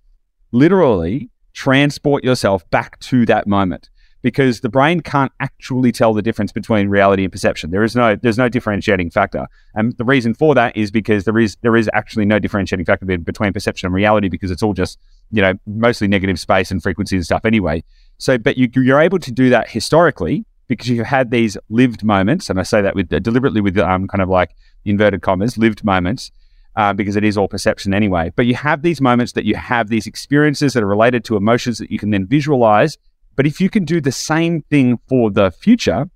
literally 0.52 1.30
transport 1.54 2.26
yourself 2.26 2.70
back 2.70 3.00
to 3.00 3.26
that 3.28 3.48
moment 3.48 3.91
because 4.22 4.62
the 4.62 4.70
brain 4.70 5.02
can't 5.02 5.32
actually 5.40 5.92
tell 5.92 6.14
the 6.14 6.22
difference 6.22 6.52
between 6.52 6.90
reality 6.90 7.24
and 7.24 7.32
perception. 7.32 7.72
There 7.72 7.84
is 7.84 7.96
no 7.96 8.16
there's 8.16 8.38
no 8.38 8.50
differentiating 8.50 9.10
factor, 9.10 9.48
and 9.76 9.98
the 9.98 10.06
reason 10.06 10.34
for 10.34 10.56
that 10.56 10.76
is 10.76 10.92
because 10.92 11.26
there 11.26 11.38
is 11.38 11.58
there 11.62 11.76
is 11.76 11.90
actually 11.94 12.26
no 12.26 12.40
differentiating 12.40 12.86
factor 12.86 13.06
between 13.06 13.54
perception 13.54 13.88
and 13.88 13.94
reality 13.94 14.30
because 14.30 14.52
it's 14.52 14.64
all 14.64 14.74
just 14.74 15.00
you 15.32 15.42
know 15.42 15.54
mostly 15.66 16.08
negative 16.08 16.40
space 16.40 16.72
and 16.72 16.82
frequency 16.82 17.16
and 17.16 17.26
stuff 17.26 17.46
anyway. 17.46 17.84
So, 18.18 18.38
but 18.38 18.58
you, 18.58 18.70
you're 18.76 19.00
able 19.00 19.20
to 19.20 19.32
do 19.32 19.50
that 19.50 19.70
historically 19.70 20.46
because 20.68 20.88
you've 20.90 21.06
had 21.06 21.32
these 21.32 21.58
lived 21.70 22.04
moments, 22.04 22.50
and 22.50 22.60
I 22.60 22.64
say 22.64 22.82
that 22.82 22.96
with 22.96 23.12
uh, 23.12 23.20
deliberately 23.20 23.62
with 23.62 23.78
um, 23.78 24.08
kind 24.08 24.22
of 24.22 24.30
like 24.30 24.56
inverted 24.86 25.22
commas, 25.22 25.58
lived 25.58 25.84
moments, 25.84 26.32
uh, 26.76 26.94
because 26.94 27.16
it 27.16 27.24
is 27.24 27.38
all 27.38 27.48
perception 27.48 27.94
anyway. 27.94 28.32
But 28.36 28.46
you 28.46 28.56
have 28.56 28.82
these 28.82 29.02
moments 29.02 29.34
that 29.34 29.46
you 29.46 29.56
have 29.56 29.90
these 29.90 30.08
experiences 30.08 30.74
that 30.74 30.84
are 30.84 30.88
related 30.88 31.24
to 31.26 31.36
emotions 31.36 31.78
that 31.80 31.92
you 31.92 32.00
can 32.00 32.12
then 32.12 32.26
visualize. 32.26 32.98
But 33.36 33.48
if 33.48 33.62
you 33.62 33.70
can 33.70 33.86
do 33.86 34.02
the 34.02 34.12
same 34.12 34.62
thing 34.64 35.00
for 35.08 35.32
the 35.32 35.52
future 35.52 36.10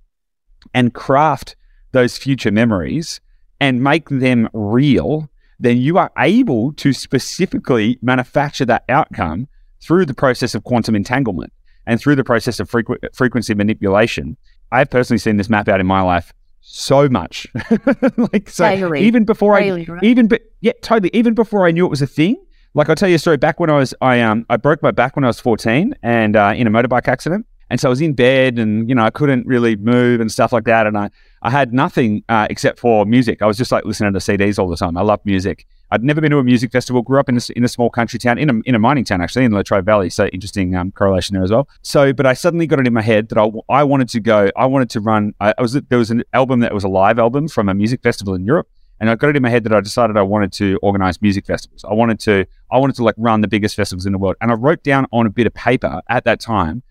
and 0.74 0.94
craft 0.94 1.56
those 1.92 2.18
future 2.18 2.50
memories 2.50 3.20
and 3.60 3.82
make 3.82 4.08
them 4.08 4.48
real, 4.52 5.30
then 5.58 5.78
you 5.78 5.96
are 5.98 6.12
able 6.18 6.72
to 6.74 6.92
specifically 6.92 7.98
manufacture 8.02 8.66
that 8.66 8.84
outcome 8.88 9.48
through 9.80 10.06
the 10.06 10.14
process 10.14 10.54
of 10.54 10.64
quantum 10.64 10.94
entanglement 10.94 11.52
and 11.86 12.00
through 12.00 12.16
the 12.16 12.24
process 12.24 12.60
of 12.60 12.70
frequ- 12.70 12.98
frequency 13.14 13.54
manipulation. 13.54 14.36
I've 14.72 14.90
personally 14.90 15.18
seen 15.18 15.36
this 15.36 15.48
map 15.48 15.68
out 15.68 15.80
in 15.80 15.86
my 15.86 16.02
life 16.02 16.32
so 16.60 17.08
much. 17.08 17.46
like 18.32 18.50
so 18.50 18.68
Daily. 18.68 19.02
even 19.02 19.24
before 19.24 19.58
Daily, 19.58 19.86
I 19.88 19.92
right? 19.92 20.02
even 20.02 20.26
but 20.26 20.42
yeah, 20.60 20.72
totally. 20.82 21.10
Even 21.12 21.34
before 21.34 21.66
I 21.66 21.70
knew 21.70 21.86
it 21.86 21.90
was 21.90 22.02
a 22.02 22.06
thing. 22.06 22.36
Like 22.76 22.90
I'll 22.90 22.94
tell 22.94 23.08
you 23.08 23.14
a 23.14 23.18
story. 23.18 23.38
Back 23.38 23.58
when 23.58 23.70
I 23.70 23.78
was 23.78 23.94
I 24.02 24.20
um 24.20 24.44
I 24.50 24.58
broke 24.58 24.82
my 24.82 24.90
back 24.90 25.16
when 25.16 25.24
I 25.24 25.28
was 25.28 25.40
14 25.40 25.94
and 26.02 26.36
uh, 26.36 26.52
in 26.54 26.66
a 26.66 26.70
motorbike 26.70 27.08
accident. 27.08 27.46
And 27.70 27.80
so 27.80 27.88
I 27.88 27.90
was 27.90 28.02
in 28.02 28.12
bed 28.12 28.58
and, 28.58 28.88
you 28.88 28.94
know, 28.94 29.02
I 29.02 29.10
couldn't 29.10 29.46
really 29.46 29.74
move 29.76 30.20
and 30.20 30.30
stuff 30.30 30.52
like 30.52 30.64
that. 30.64 30.86
And 30.86 30.96
I, 30.96 31.10
I 31.42 31.50
had 31.50 31.72
nothing 31.72 32.22
uh, 32.28 32.46
except 32.48 32.78
for 32.78 33.04
music. 33.06 33.42
I 33.42 33.46
was 33.46 33.56
just 33.56 33.72
like 33.72 33.84
listening 33.86 34.12
to 34.12 34.18
CDs 34.20 34.58
all 34.58 34.68
the 34.68 34.76
time. 34.76 34.96
I 34.96 35.02
love 35.02 35.20
music. 35.24 35.66
I'd 35.90 36.04
never 36.04 36.20
been 36.20 36.30
to 36.30 36.38
a 36.38 36.44
music 36.44 36.70
festival, 36.70 37.02
grew 37.02 37.18
up 37.18 37.28
in 37.28 37.38
a, 37.38 37.40
in 37.56 37.64
a 37.64 37.68
small 37.68 37.90
country 37.90 38.18
town, 38.20 38.38
in 38.38 38.50
a, 38.50 38.54
in 38.66 38.74
a 38.76 38.78
mining 38.78 39.04
town, 39.04 39.20
actually, 39.20 39.46
in 39.46 39.52
the 39.52 39.56
Latrobe 39.56 39.84
Valley. 39.84 40.10
So 40.10 40.26
interesting 40.26 40.76
um, 40.76 40.92
correlation 40.92 41.34
there 41.34 41.42
as 41.42 41.50
well. 41.50 41.68
So, 41.82 42.12
but 42.12 42.26
I 42.26 42.34
suddenly 42.34 42.68
got 42.68 42.78
it 42.78 42.86
in 42.86 42.92
my 42.92 43.02
head 43.02 43.30
that 43.30 43.38
I, 43.38 43.50
I 43.68 43.82
wanted 43.84 44.10
to 44.10 44.20
go, 44.20 44.50
I 44.56 44.66
wanted 44.66 44.90
to 44.90 45.00
run, 45.00 45.34
I, 45.40 45.54
I 45.56 45.62
was, 45.62 45.72
there 45.72 45.98
was 45.98 46.10
an 46.10 46.22
album 46.32 46.60
that 46.60 46.74
was 46.74 46.84
a 46.84 46.88
live 46.88 47.18
album 47.18 47.48
from 47.48 47.68
a 47.68 47.74
music 47.74 48.02
festival 48.02 48.34
in 48.34 48.44
Europe. 48.44 48.68
And 48.98 49.10
I 49.10 49.14
got 49.14 49.28
it 49.28 49.36
in 49.36 49.42
my 49.42 49.50
head 49.50 49.64
that 49.64 49.72
I 49.72 49.80
decided 49.80 50.16
I 50.16 50.22
wanted 50.22 50.52
to 50.54 50.78
organize 50.82 51.20
music 51.20 51.46
festivals. 51.46 51.84
I 51.84 51.92
wanted 51.92 52.18
to, 52.20 52.46
I 52.70 52.78
wanted 52.78 52.96
to 52.96 53.04
like 53.04 53.14
run 53.18 53.42
the 53.42 53.48
biggest 53.48 53.76
festivals 53.76 54.06
in 54.06 54.12
the 54.12 54.18
world. 54.18 54.36
And 54.40 54.50
I 54.50 54.54
wrote 54.54 54.82
down 54.82 55.06
on 55.12 55.26
a 55.26 55.30
bit 55.30 55.46
of 55.46 55.54
paper 55.54 56.00
at 56.08 56.24
that 56.24 56.40
time 56.40 56.82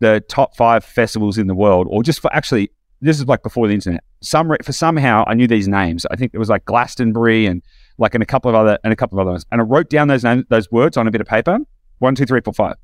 the 0.00 0.24
top 0.28 0.56
five 0.56 0.82
festivals 0.82 1.38
in 1.38 1.46
the 1.46 1.54
world, 1.54 1.86
or 1.90 2.02
just 2.02 2.20
for 2.20 2.32
actually, 2.34 2.70
this 3.00 3.18
is 3.18 3.26
like 3.26 3.42
before 3.42 3.68
the 3.68 3.74
internet. 3.74 4.02
Some 4.22 4.54
for 4.62 4.72
somehow 4.72 5.24
I 5.26 5.34
knew 5.34 5.46
these 5.46 5.68
names. 5.68 6.04
I 6.10 6.16
think 6.16 6.34
it 6.34 6.38
was 6.38 6.48
like 6.48 6.64
Glastonbury 6.64 7.46
and 7.46 7.62
like 7.98 8.14
and 8.14 8.22
a 8.22 8.26
couple 8.26 8.48
of 8.48 8.54
other 8.54 8.78
and 8.82 8.92
a 8.92 8.96
couple 8.96 9.18
of 9.18 9.26
other 9.26 9.32
ones. 9.32 9.46
And 9.52 9.60
I 9.60 9.64
wrote 9.64 9.88
down 9.88 10.08
those 10.08 10.24
names, 10.24 10.44
those 10.48 10.70
words 10.70 10.96
on 10.96 11.06
a 11.06 11.10
bit 11.10 11.20
of 11.20 11.26
paper. 11.26 11.58
One, 11.98 12.14
two, 12.14 12.26
three, 12.26 12.40
four, 12.40 12.54
five. 12.54 12.76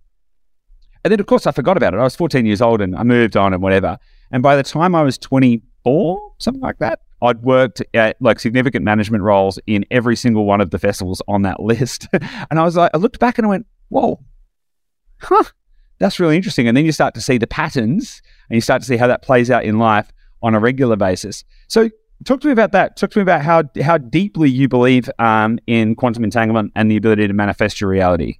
And 1.04 1.12
then 1.12 1.20
of 1.20 1.26
course 1.26 1.46
I 1.46 1.52
forgot 1.52 1.76
about 1.76 1.94
it. 1.94 2.00
I 2.00 2.02
was 2.02 2.16
14 2.16 2.44
years 2.44 2.60
old 2.60 2.80
and 2.80 2.94
I 2.96 3.02
moved 3.02 3.36
on 3.36 3.54
and 3.54 3.62
whatever. 3.62 3.98
And 4.30 4.42
by 4.42 4.56
the 4.56 4.62
time 4.62 4.94
I 4.94 5.02
was 5.02 5.16
24, 5.18 6.32
something 6.38 6.62
like 6.62 6.78
that, 6.78 7.00
I'd 7.22 7.42
worked 7.42 7.82
at 7.94 8.16
like 8.20 8.40
significant 8.40 8.84
management 8.84 9.22
roles 9.22 9.58
in 9.66 9.84
every 9.90 10.16
single 10.16 10.44
one 10.44 10.60
of 10.60 10.70
the 10.70 10.78
festivals 10.78 11.22
on 11.28 11.42
that 11.42 11.60
list. 11.60 12.06
and 12.12 12.58
I 12.58 12.64
was 12.64 12.76
like, 12.76 12.90
I 12.94 12.98
looked 12.98 13.18
back 13.18 13.38
and 13.38 13.46
I 13.46 13.50
went, 13.50 13.66
whoa, 13.88 14.20
huh, 15.20 15.44
that's 15.98 16.20
really 16.20 16.36
interesting. 16.36 16.68
And 16.68 16.76
then 16.76 16.84
you 16.84 16.92
start 16.92 17.14
to 17.14 17.20
see 17.20 17.38
the 17.38 17.46
patterns 17.46 18.20
and 18.50 18.56
you 18.56 18.60
start 18.60 18.82
to 18.82 18.88
see 18.88 18.96
how 18.96 19.06
that 19.06 19.22
plays 19.22 19.50
out 19.50 19.64
in 19.64 19.78
life 19.78 20.12
on 20.42 20.54
a 20.54 20.60
regular 20.60 20.96
basis. 20.96 21.44
So 21.68 21.88
talk 22.24 22.40
to 22.42 22.48
me 22.48 22.52
about 22.52 22.72
that. 22.72 22.96
Talk 22.96 23.10
to 23.12 23.18
me 23.18 23.22
about 23.22 23.42
how, 23.42 23.62
how 23.82 23.98
deeply 23.98 24.50
you 24.50 24.68
believe 24.68 25.08
um, 25.18 25.58
in 25.66 25.94
quantum 25.94 26.24
entanglement 26.24 26.72
and 26.76 26.90
the 26.90 26.96
ability 26.96 27.26
to 27.26 27.32
manifest 27.32 27.80
your 27.80 27.88
reality. 27.88 28.38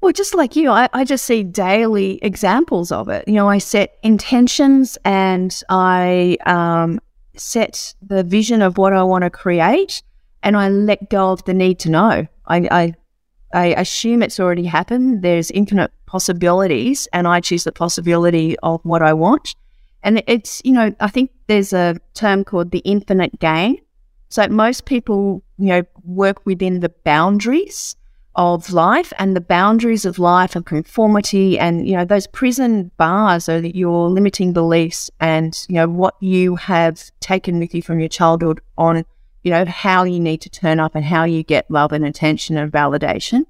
Well, 0.00 0.12
just 0.12 0.34
like 0.34 0.54
you, 0.54 0.70
I, 0.70 0.88
I 0.92 1.04
just 1.04 1.26
see 1.26 1.42
daily 1.42 2.20
examples 2.22 2.92
of 2.92 3.08
it. 3.08 3.26
You 3.26 3.34
know, 3.34 3.48
I 3.48 3.58
set 3.58 3.98
intentions 4.02 4.96
and 5.04 5.60
I 5.68 6.38
um, 6.46 7.00
set 7.40 7.94
the 8.02 8.22
vision 8.22 8.62
of 8.62 8.78
what 8.78 8.92
I 8.92 9.02
want 9.02 9.24
to 9.24 9.30
create, 9.30 10.02
and 10.42 10.56
I 10.56 10.68
let 10.68 11.10
go 11.10 11.32
of 11.32 11.44
the 11.44 11.54
need 11.54 11.78
to 11.80 11.90
know. 11.90 12.26
I, 12.46 12.68
I, 12.70 12.94
I 13.52 13.66
assume 13.74 14.22
it's 14.22 14.40
already 14.40 14.64
happened. 14.64 15.22
There's 15.22 15.50
infinite 15.50 15.90
possibilities, 16.06 17.08
and 17.12 17.26
I 17.26 17.40
choose 17.40 17.64
the 17.64 17.72
possibility 17.72 18.58
of 18.60 18.80
what 18.84 19.02
I 19.02 19.12
want. 19.12 19.54
And 20.02 20.22
it's, 20.26 20.62
you 20.64 20.72
know, 20.72 20.94
I 21.00 21.08
think 21.08 21.30
there's 21.48 21.72
a 21.72 21.96
term 22.14 22.44
called 22.44 22.70
the 22.70 22.78
infinite 22.80 23.38
game. 23.40 23.78
So 24.28 24.46
most 24.48 24.84
people, 24.84 25.42
you 25.58 25.66
know, 25.66 25.82
work 26.04 26.44
within 26.46 26.80
the 26.80 26.90
boundaries 27.04 27.96
of 28.38 28.72
life 28.72 29.12
and 29.18 29.34
the 29.34 29.40
boundaries 29.40 30.04
of 30.04 30.16
life 30.16 30.54
and 30.54 30.64
conformity 30.64 31.58
and 31.58 31.88
you 31.88 31.96
know 31.96 32.04
those 32.04 32.28
prison 32.28 32.88
bars 32.96 33.48
are 33.48 33.58
your 33.58 34.08
limiting 34.08 34.52
beliefs 34.52 35.10
and 35.18 35.66
you 35.68 35.74
know 35.74 35.88
what 35.88 36.14
you 36.20 36.54
have 36.54 37.10
taken 37.18 37.58
with 37.58 37.74
you 37.74 37.82
from 37.82 37.98
your 37.98 38.08
childhood 38.08 38.60
on 38.78 39.04
you 39.42 39.50
know 39.50 39.64
how 39.64 40.04
you 40.04 40.20
need 40.20 40.40
to 40.40 40.48
turn 40.48 40.78
up 40.78 40.94
and 40.94 41.04
how 41.04 41.24
you 41.24 41.42
get 41.42 41.68
love 41.68 41.92
and 41.92 42.04
attention 42.04 42.56
and 42.56 42.70
validation. 42.70 43.44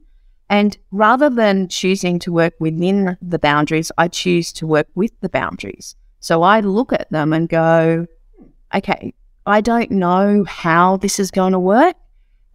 And 0.50 0.78
rather 0.90 1.28
than 1.28 1.68
choosing 1.68 2.18
to 2.20 2.32
work 2.32 2.54
within 2.58 3.18
the 3.20 3.38
boundaries 3.38 3.92
i 3.98 4.08
choose 4.08 4.52
to 4.54 4.66
work 4.66 4.88
with 4.94 5.12
the 5.20 5.28
boundaries. 5.28 5.96
So 6.20 6.42
i 6.42 6.60
look 6.60 6.94
at 6.94 7.10
them 7.10 7.34
and 7.34 7.46
go 7.46 8.06
okay 8.74 9.12
i 9.44 9.60
don't 9.60 9.90
know 9.90 10.44
how 10.44 10.96
this 10.96 11.18
is 11.18 11.30
going 11.30 11.52
to 11.52 11.58
work 11.58 11.96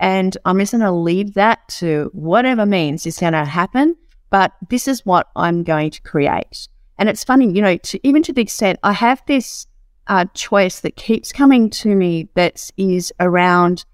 and 0.03 0.37
I'm 0.43 0.59
just 0.59 0.73
going 0.73 0.81
to 0.81 0.91
leave 0.91 1.33
that 1.35 1.65
to 1.79 2.09
whatever 2.11 2.65
means 2.65 3.05
is 3.05 3.19
going 3.19 3.31
to 3.31 3.45
happen. 3.45 3.95
But 4.29 4.51
this 4.69 4.85
is 4.85 5.05
what 5.05 5.29
I'm 5.37 5.63
going 5.63 5.91
to 5.91 6.01
create. 6.01 6.67
And 6.97 7.07
it's 7.07 7.23
funny, 7.23 7.49
you 7.49 7.61
know, 7.61 7.77
to, 7.77 8.05
even 8.05 8.21
to 8.23 8.33
the 8.33 8.41
extent 8.41 8.79
I 8.83 8.91
have 8.91 9.23
this 9.27 9.65
uh, 10.07 10.25
choice 10.33 10.81
that 10.81 10.97
keeps 10.97 11.31
coming 11.31 11.69
to 11.69 11.95
me 11.95 12.27
that 12.35 12.69
is 12.75 13.13
around 13.21 13.85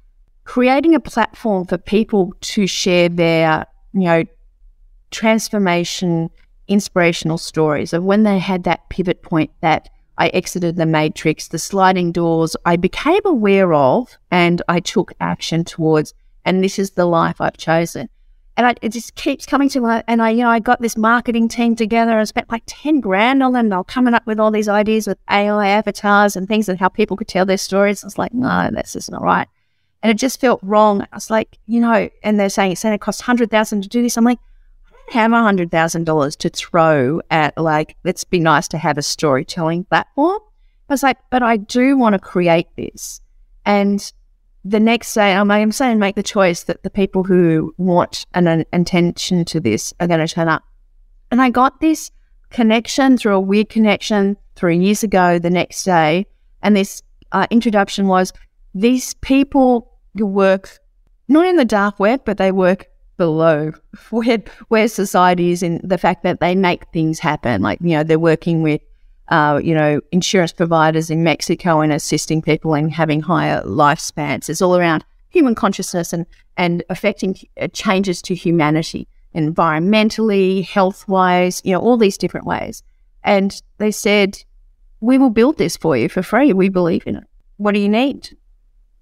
creating 0.46 0.96
a 0.96 1.00
platform 1.00 1.68
for 1.68 1.78
people 1.78 2.34
to 2.42 2.66
share 2.66 3.08
their, 3.08 3.68
you 3.94 4.06
know, 4.06 4.24
transformation, 5.12 6.32
inspirational 6.68 7.38
stories 7.38 7.94
of 7.94 8.04
when 8.04 8.24
they 8.24 8.40
had 8.40 8.64
that 8.64 8.90
pivot 8.90 9.22
point 9.22 9.52
that 9.62 9.90
I 10.20 10.28
exited 10.28 10.76
the 10.76 10.86
matrix, 10.86 11.48
the 11.48 11.58
sliding 11.58 12.12
doors 12.12 12.56
I 12.66 12.76
became 12.76 13.22
aware 13.24 13.74
of 13.74 14.18
and 14.30 14.62
I 14.68 14.82
took 14.82 15.14
action 15.22 15.64
towards. 15.64 16.14
And 16.44 16.62
this 16.64 16.78
is 16.78 16.92
the 16.92 17.06
life 17.06 17.40
I've 17.40 17.58
chosen. 17.58 18.10
And 18.58 18.68
I, 18.68 18.76
it 18.82 18.90
just 18.90 19.16
keeps 19.16 19.46
coming 19.46 19.70
to 19.70 19.80
my, 19.80 20.04
and 20.08 20.22
I, 20.22 20.32
you 20.32 20.44
know, 20.44 20.50
I 20.50 20.60
got 20.60 20.82
this 20.82 20.98
marketing 20.98 21.48
team 21.48 21.78
together. 21.78 22.20
I 22.20 22.24
spent 22.26 22.52
like 22.52 22.64
10 22.66 23.00
grand 23.00 23.42
on 23.42 23.54
them. 23.54 23.70
They're 23.70 23.84
coming 23.86 24.14
up 24.14 24.26
with 24.26 24.42
all 24.42 24.52
these 24.52 24.68
ideas 24.68 25.08
with 25.08 25.18
AI 25.30 25.70
avatars 25.70 26.36
and 26.36 26.50
things 26.50 26.68
and 26.68 26.78
how 26.78 26.90
people 26.90 27.16
could 27.16 27.30
tell 27.30 27.46
their 27.46 27.58
stories. 27.58 28.04
I 28.04 28.08
was 28.08 28.18
like, 28.18 28.34
no, 28.34 28.70
that's 28.74 28.92
just 28.92 29.10
not 29.10 29.22
right. 29.22 29.48
And 30.04 30.12
it 30.12 30.16
just 30.16 30.42
felt 30.42 30.60
wrong. 30.62 31.02
I 31.02 31.16
was 31.16 31.30
like, 31.30 31.58
you 31.66 31.80
know, 31.80 32.10
and 32.24 32.38
they're 32.38 32.50
saying 32.50 32.74
it's 32.74 32.84
going 32.84 32.94
to 32.94 33.00
cost 33.00 33.22
100000 33.22 33.84
to 33.84 33.88
do 33.88 34.02
this. 34.02 34.18
I'm 34.18 34.26
like, 34.26 34.40
have 35.12 35.32
a 35.32 35.42
hundred 35.42 35.72
thousand 35.72 36.06
dollars 36.06 36.36
to 36.38 36.50
throw 36.50 37.22
at 37.30 37.58
like 37.58 37.96
let's 38.04 38.24
be 38.24 38.40
nice 38.40 38.68
to 38.70 38.78
have 38.78 38.98
a 38.98 39.04
storytelling 39.04 39.86
platform. 39.86 40.40
I 40.90 40.94
was 40.94 41.04
like, 41.04 41.18
but 41.30 41.44
I 41.44 41.58
do 41.58 41.98
want 41.98 42.14
to 42.14 42.20
create 42.20 42.68
this. 42.76 43.22
And 43.66 44.12
the 44.66 44.80
next 44.80 45.14
day 45.14 45.34
I'm, 45.34 45.50
I'm 45.52 45.72
saying 45.72 46.00
make 46.00 46.16
the 46.16 46.24
choice 46.24 46.64
that 46.64 46.84
the 46.84 46.90
people 46.90 47.24
who 47.24 47.74
want 47.78 48.26
an, 48.34 48.48
an 48.48 48.66
intention 48.74 49.46
to 49.46 49.60
this 49.60 49.94
are 50.00 50.08
going 50.08 50.26
to 50.26 50.34
turn 50.34 50.48
up. 50.48 50.64
And 51.32 51.42
I 51.42 51.50
got 51.50 51.80
this 51.80 52.12
connection 52.50 53.18
through 53.18 53.36
a 53.36 53.40
weird 53.40 53.70
connection 53.70 54.36
three 54.56 54.78
years 54.78 55.04
ago 55.04 55.40
the 55.40 55.50
next 55.50 55.84
day. 55.84 56.26
And 56.62 56.76
this 56.76 57.02
uh, 57.32 57.48
introduction 57.52 58.08
was 58.08 58.34
these 58.74 59.14
people 59.16 59.92
work 60.16 60.80
not 61.28 61.46
in 61.46 61.56
the 61.56 61.66
dark 61.66 62.00
web, 62.00 62.22
but 62.26 62.38
they 62.38 62.52
work 62.52 62.88
below 63.20 63.72
where 64.10 64.42
where 64.70 64.88
society 64.88 65.52
is 65.52 65.62
in 65.62 65.80
the 65.84 66.00
fact 66.00 66.24
that 66.24 66.40
they 66.40 66.56
make 66.56 66.88
things 66.88 67.20
happen. 67.20 67.62
Like 67.62 67.78
you 67.82 67.92
know, 67.92 68.04
they're 68.04 68.18
working 68.18 68.64
with 68.64 68.82
uh, 69.28 69.62
you 69.64 69.76
know 69.76 70.02
insurance 70.12 70.54
providers 70.54 71.12
in 71.12 71.24
Mexico 71.24 71.82
and 71.82 71.94
assisting 71.94 72.42
people 72.42 72.74
in 72.74 72.90
having 72.90 73.22
higher 73.22 73.62
lifespans. 73.64 74.50
It's 74.50 74.62
all 74.62 74.76
around 74.76 75.06
human 75.30 75.54
consciousness 75.54 76.12
and 76.14 76.26
and 76.58 76.84
affecting 76.90 77.38
uh, 77.62 77.68
changes 77.68 78.22
to 78.24 78.34
humanity, 78.34 79.08
environmentally, 79.36 80.66
health 80.66 81.08
wise, 81.08 81.62
you 81.64 81.74
know, 81.74 81.80
all 81.80 81.98
these 81.98 82.18
different 82.18 82.48
ways. 82.48 82.82
And 83.24 83.62
they 83.78 83.92
said, 83.92 84.44
"We 85.02 85.18
will 85.20 85.30
build 85.30 85.58
this 85.58 85.78
for 85.78 85.96
you 85.96 86.10
for 86.10 86.24
free. 86.24 86.54
We 86.54 86.70
believe 86.70 87.04
in 87.06 87.18
it. 87.18 87.28
What 87.58 87.74
do 87.76 87.80
you 87.82 87.90
need?" 87.90 88.36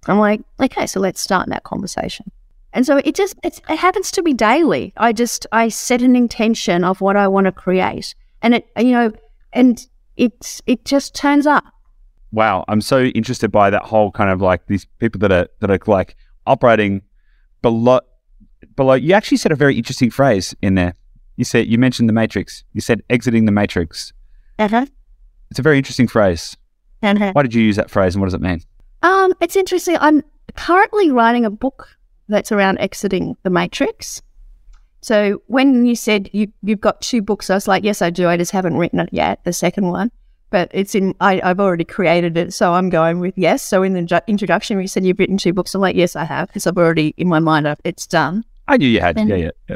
I'm 0.07 0.17
like, 0.17 0.41
"Okay, 0.59 0.87
so 0.87 0.99
let's 0.99 1.21
start 1.21 1.49
that 1.49 1.63
conversation." 1.63 2.31
And 2.77 2.85
so 2.85 3.01
it 3.03 3.15
just 3.15 3.35
it's, 3.43 3.59
it 3.67 3.77
happens 3.77 4.11
to 4.11 4.21
me 4.21 4.35
daily. 4.35 4.93
I 4.97 5.11
just 5.11 5.47
I 5.51 5.67
set 5.67 6.03
an 6.03 6.15
intention 6.15 6.83
of 6.83 7.01
what 7.01 7.15
I 7.15 7.27
want 7.27 7.45
to 7.45 7.51
create, 7.51 8.13
and 8.43 8.53
it 8.53 8.67
you 8.77 8.91
know, 8.91 9.11
and 9.51 9.83
it 10.15 10.61
it 10.67 10.85
just 10.85 11.15
turns 11.15 11.47
up. 11.47 11.63
Wow, 12.31 12.65
I'm 12.67 12.81
so 12.81 13.05
interested 13.05 13.51
by 13.51 13.71
that 13.71 13.81
whole 13.81 14.11
kind 14.11 14.29
of 14.29 14.43
like 14.43 14.67
these 14.67 14.85
people 14.99 15.17
that 15.21 15.31
are 15.31 15.47
that 15.59 15.71
are 15.71 15.79
like 15.87 16.15
operating 16.45 17.01
below 17.63 18.01
below. 18.75 18.93
You 18.93 19.13
actually 19.13 19.37
said 19.37 19.51
a 19.51 19.55
very 19.55 19.75
interesting 19.75 20.11
phrase 20.11 20.53
in 20.61 20.75
there. 20.75 20.93
you 21.35 21.45
said 21.45 21.65
you 21.65 21.79
mentioned 21.79 22.07
the 22.07 22.13
matrix. 22.13 22.63
You 22.73 22.81
said 22.81 23.01
exiting 23.09 23.45
the 23.45 23.51
matrix. 23.51 24.13
Uh-huh. 24.59 24.85
It's 25.49 25.57
a 25.57 25.63
very 25.63 25.79
interesting 25.79 26.07
phrase. 26.07 26.55
Uh-huh. 27.01 27.31
Why 27.33 27.41
did 27.41 27.55
you 27.55 27.63
use 27.63 27.77
that 27.77 27.89
phrase 27.89 28.13
and 28.13 28.21
what 28.21 28.27
does 28.27 28.35
it 28.35 28.41
mean? 28.41 28.61
Um, 29.01 29.33
it's 29.41 29.55
interesting. 29.55 29.97
I'm 29.99 30.21
currently 30.55 31.09
writing 31.09 31.43
a 31.43 31.49
book 31.49 31.96
that's 32.27 32.51
around 32.51 32.79
exiting 32.79 33.35
the 33.43 33.49
matrix. 33.49 34.21
So 35.01 35.41
when 35.47 35.85
you 35.85 35.95
said 35.95 36.29
you 36.33 36.51
you've 36.63 36.81
got 36.81 37.01
two 37.01 37.21
books, 37.21 37.49
I 37.49 37.55
was 37.55 37.67
like, 37.67 37.83
yes, 37.83 38.01
I 38.01 38.09
do. 38.09 38.27
I 38.27 38.37
just 38.37 38.51
haven't 38.51 38.77
written 38.77 38.99
it 38.99 39.09
yet, 39.11 39.43
the 39.43 39.53
second 39.53 39.87
one. 39.87 40.11
But 40.49 40.69
it's 40.73 40.95
in. 40.95 41.13
I, 41.19 41.41
I've 41.43 41.59
already 41.59 41.83
created 41.83 42.37
it, 42.37 42.53
so 42.53 42.73
I'm 42.73 42.89
going 42.89 43.19
with 43.19 43.33
yes. 43.37 43.61
So 43.61 43.83
in 43.83 43.93
the 43.93 44.01
ju- 44.03 44.19
introduction, 44.27 44.79
you 44.79 44.87
said 44.87 45.05
you've 45.05 45.19
written 45.19 45.37
two 45.37 45.53
books. 45.53 45.75
I'm 45.75 45.81
like, 45.81 45.95
yes, 45.95 46.15
I 46.15 46.23
have, 46.23 46.47
because 46.47 46.65
I've 46.65 46.77
already 46.77 47.13
in 47.17 47.27
my 47.27 47.39
mind, 47.39 47.67
I've, 47.67 47.81
it's 47.83 48.07
done. 48.07 48.45
I 48.67 48.77
knew 48.77 48.87
you 48.87 49.01
had. 49.01 49.17
And- 49.17 49.29
yeah, 49.29 49.35
yeah, 49.35 49.49
yeah. 49.67 49.75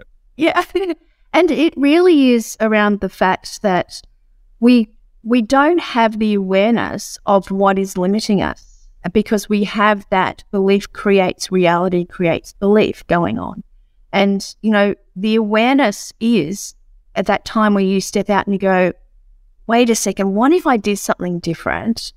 Yeah. 0.76 0.94
and 1.34 1.52
it 1.52 1.74
really 1.78 2.32
is 2.32 2.58
around 2.62 3.02
the 3.02 3.10
fact 3.10 3.62
that 3.62 4.02
we 4.60 4.90
we 5.24 5.42
don't 5.42 5.80
have 5.80 6.20
the 6.20 6.34
awareness 6.34 7.18
of 7.26 7.52
what 7.52 7.78
is 7.78 7.98
limiting 7.98 8.42
us 8.42 8.71
because 9.12 9.50
we 9.50 9.64
have 9.64 10.06
that 10.10 10.44
belief 10.52 10.92
creates 10.94 11.52
reality 11.52 12.06
creates 12.06 12.54
belief 12.54 13.06
going 13.08 13.40
on. 13.40 13.64
And 14.14 14.56
you 14.62 14.72
know, 14.72 14.96
the 15.16 15.36
awareness 15.36 16.14
is 16.20 16.76
at 17.16 17.26
that 17.26 17.46
time 17.46 17.74
where 17.74 17.84
you 17.84 18.02
step 18.02 18.30
out 18.30 18.46
and 18.46 18.54
you 18.54 18.60
go, 18.60 18.94
wait 19.68 19.90
a 19.90 19.96
second, 19.96 20.34
what 20.34 20.52
if 20.52 20.68
I 20.68 20.78
did 20.78 21.00
something 21.00 21.40
different? 21.40 22.14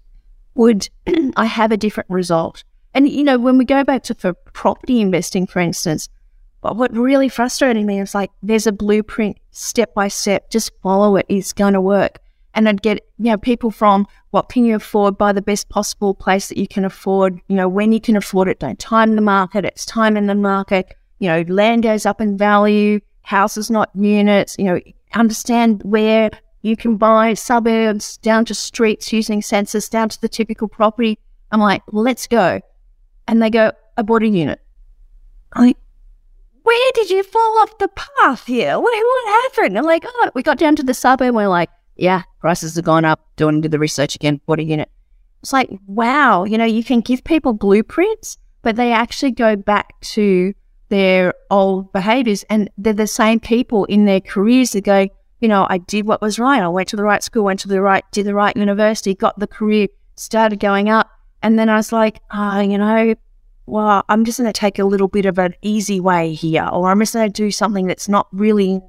Would 0.55 0.89
I 1.37 1.47
have 1.47 1.73
a 1.73 1.77
different 1.77 2.11
result? 2.11 2.65
And 2.93 3.09
you 3.09 3.25
know, 3.25 3.39
when 3.39 3.59
we 3.59 3.65
go 3.65 3.85
back 3.85 4.03
to 4.05 4.15
for 4.15 4.35
property 4.35 5.01
investing, 5.01 5.47
for 5.47 5.61
instance, 5.61 6.09
but 6.61 6.77
what 6.77 6.97
really 6.97 7.29
frustrated 7.29 7.85
me 7.85 8.01
is 8.01 8.15
like 8.15 8.31
there's 8.43 8.67
a 8.67 8.73
blueprint, 8.73 9.37
step 9.51 9.93
by 9.95 10.09
step, 10.09 10.51
just 10.51 10.73
follow 10.83 11.17
it, 11.17 11.27
it's 11.29 11.53
going 11.53 11.75
to 11.75 11.81
work. 11.81 12.21
And 12.55 12.69
I'd 12.69 12.83
get, 12.83 13.07
you 13.19 13.31
know, 13.31 13.37
people 13.37 13.71
from 13.71 14.07
what 14.31 14.49
can 14.49 14.65
you 14.65 14.77
afford, 14.77 15.19
buy 15.19 15.33
the 15.33 15.43
best 15.43 15.69
possible 15.69 16.15
place 16.15 16.49
that 16.49 16.59
you 16.59 16.69
can 16.69 16.85
afford, 16.85 17.41
you 17.49 17.57
know, 17.57 17.69
when 17.69 17.93
you 17.93 18.01
can 18.01 18.17
afford 18.17 18.49
it, 18.49 18.61
don't 18.61 18.79
time 18.79 19.17
the 19.17 19.23
market, 19.23 19.65
it's 19.65 19.85
time 19.85 20.17
in 20.17 20.27
the 20.27 20.35
market, 20.35 20.95
you 21.19 21.29
know, 21.29 21.45
land 21.49 21.83
goes 21.83 22.07
up 22.07 22.21
in 22.21 22.39
value, 22.39 23.01
houses, 23.23 23.71
not 23.71 23.91
units, 23.95 24.57
you 24.59 24.65
know, 24.65 24.81
understand 25.15 25.83
where 25.83 26.31
you 26.63 26.77
can 26.77 26.97
buy 26.97 27.35
suburbs 27.35 28.17
down 28.19 28.45
to 28.47 28.55
streets 28.55 29.13
using 29.13 29.43
census, 29.43 29.89
down 29.89 30.09
to 30.09 30.21
the 30.21 30.29
typical 30.29 30.69
property. 30.69 31.19
I'm 31.51 31.61
like, 31.61 31.83
let's 31.89 32.27
go. 32.27 32.61
And 33.29 33.43
they 33.43 33.51
go, 33.51 33.73
I 33.97 34.03
bought 34.03 34.23
a 34.23 34.29
unit. 34.29 34.61
Like, 35.57 35.77
where 36.63 36.93
did 36.95 37.11
you 37.11 37.23
fall 37.23 37.59
off 37.59 37.79
the 37.79 37.89
path 37.89 38.47
here? 38.47 38.81
What, 38.81 38.93
what 38.93 39.43
happened? 39.43 39.77
I'm 39.77 39.85
like, 39.85 40.05
oh, 40.07 40.31
we 40.35 40.43
got 40.43 40.59
down 40.59 40.77
to 40.77 40.83
the 40.83 40.95
suburb. 40.95 41.29
And 41.29 41.37
We're 41.37 41.49
like, 41.49 41.71
yeah, 41.97 42.23
prices 42.41 42.77
have 42.77 42.85
gone 42.85 43.05
up. 43.05 43.21
Doing 43.37 43.61
the 43.61 43.79
research 43.79 44.15
again. 44.15 44.41
What 44.47 44.59
a 44.59 44.65
unit. 44.65 44.91
It's 45.43 45.53
like, 45.53 45.69
wow, 45.87 46.45
you 46.45 46.57
know, 46.57 46.65
you 46.65 46.83
can 46.83 47.01
give 47.01 47.23
people 47.25 47.53
blueprints, 47.53 48.39
but 48.63 48.77
they 48.77 48.93
actually 48.93 49.33
go 49.33 49.57
back 49.57 50.01
to 50.01 50.55
their 50.89 51.35
old 51.51 51.93
behaviors 51.93 52.45
and 52.49 52.71
they're 52.79 52.93
the 52.93 53.07
same 53.07 53.41
people 53.41 53.85
in 53.87 54.05
their 54.05 54.21
careers 54.21 54.73
that 54.73 54.85
go, 54.85 55.09
you 55.41 55.49
know, 55.49 55.67
I 55.69 55.79
did 55.79 56.07
what 56.07 56.23
was 56.23 56.39
right. 56.39 56.63
I 56.63 56.69
went 56.69 56.89
to 56.89 56.97
the 56.97 57.03
right 57.03 57.23
school, 57.23 57.45
went 57.45 57.61
to 57.61 57.69
the 57.69 57.83
right, 57.83 58.05
did 58.13 58.27
the 58.27 58.35
right 58.35 58.57
university, 58.57 59.15
got 59.15 59.39
the 59.39 59.47
career, 59.47 59.89
started 60.17 60.61
going 60.61 60.89
up. 60.89 61.11
And 61.43 61.59
then 61.59 61.69
I 61.69 61.77
was 61.77 61.93
like, 61.93 62.21
ah, 62.31 62.61
you 62.61 62.79
know, 62.79 63.15
well, 63.67 64.05
I'm 64.09 64.25
just 64.25 64.39
going 64.39 64.51
to 64.51 64.59
take 64.59 64.79
a 64.79 64.85
little 64.85 65.09
bit 65.09 65.27
of 65.27 65.39
an 65.39 65.55
easy 65.63 66.01
way 66.01 66.33
here, 66.33 66.67
or 66.73 66.91
I'm 66.91 67.01
just 67.01 67.15
going 67.15 67.31
to 67.31 67.43
do 67.43 67.51
something 67.51 67.87
that's 67.87 68.09
not 68.09 68.29
really, 68.33 68.81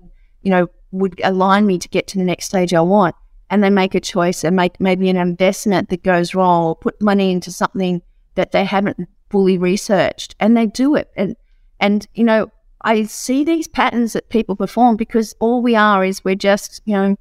you 0.41 0.51
know, 0.51 0.67
would 0.99 1.19
align 1.23 1.65
me 1.65 1.77
to 1.79 1.89
get 1.89 2.07
to 2.07 2.17
the 2.17 2.23
next 2.23 2.45
stage 2.45 2.73
I 2.73 2.81
want. 2.81 3.15
And 3.49 3.63
they 3.63 3.69
make 3.69 3.93
a 3.93 3.99
choice 3.99 4.43
and 4.43 4.55
make 4.55 4.79
maybe 4.79 5.09
an 5.09 5.17
investment 5.17 5.89
that 5.89 6.03
goes 6.03 6.33
wrong, 6.33 6.65
or 6.65 6.75
put 6.75 6.99
money 7.01 7.31
into 7.31 7.51
something 7.51 8.01
that 8.33 8.51
they 8.51 8.65
haven't 8.65 9.07
fully 9.29 9.57
researched, 9.57 10.35
and 10.39 10.57
they 10.57 10.65
do 10.65 10.95
it. 10.95 11.11
And 11.15 11.35
and 11.79 12.07
you 12.15 12.23
know, 12.23 12.51
I 12.81 13.03
see 13.03 13.43
these 13.43 13.67
patterns 13.67 14.13
that 14.13 14.29
people 14.29 14.55
perform 14.55 14.95
because 14.95 15.35
all 15.39 15.61
we 15.61 15.75
are 15.75 16.03
is 16.03 16.23
we're 16.23 16.35
just, 16.35 16.81
you 16.85 16.93
know, 16.93 17.15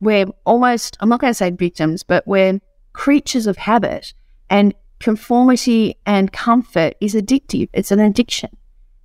we're 0.00 0.26
almost. 0.44 0.96
I'm 1.00 1.08
not 1.08 1.20
going 1.20 1.30
to 1.30 1.34
say 1.34 1.50
victims, 1.50 2.02
but 2.02 2.26
we're 2.26 2.60
creatures 2.92 3.46
of 3.46 3.56
habit, 3.56 4.14
and 4.50 4.74
conformity 4.98 5.96
and 6.06 6.32
comfort 6.32 6.94
is 7.00 7.14
addictive. 7.14 7.68
It's 7.72 7.92
an 7.92 8.00
addiction. 8.00 8.50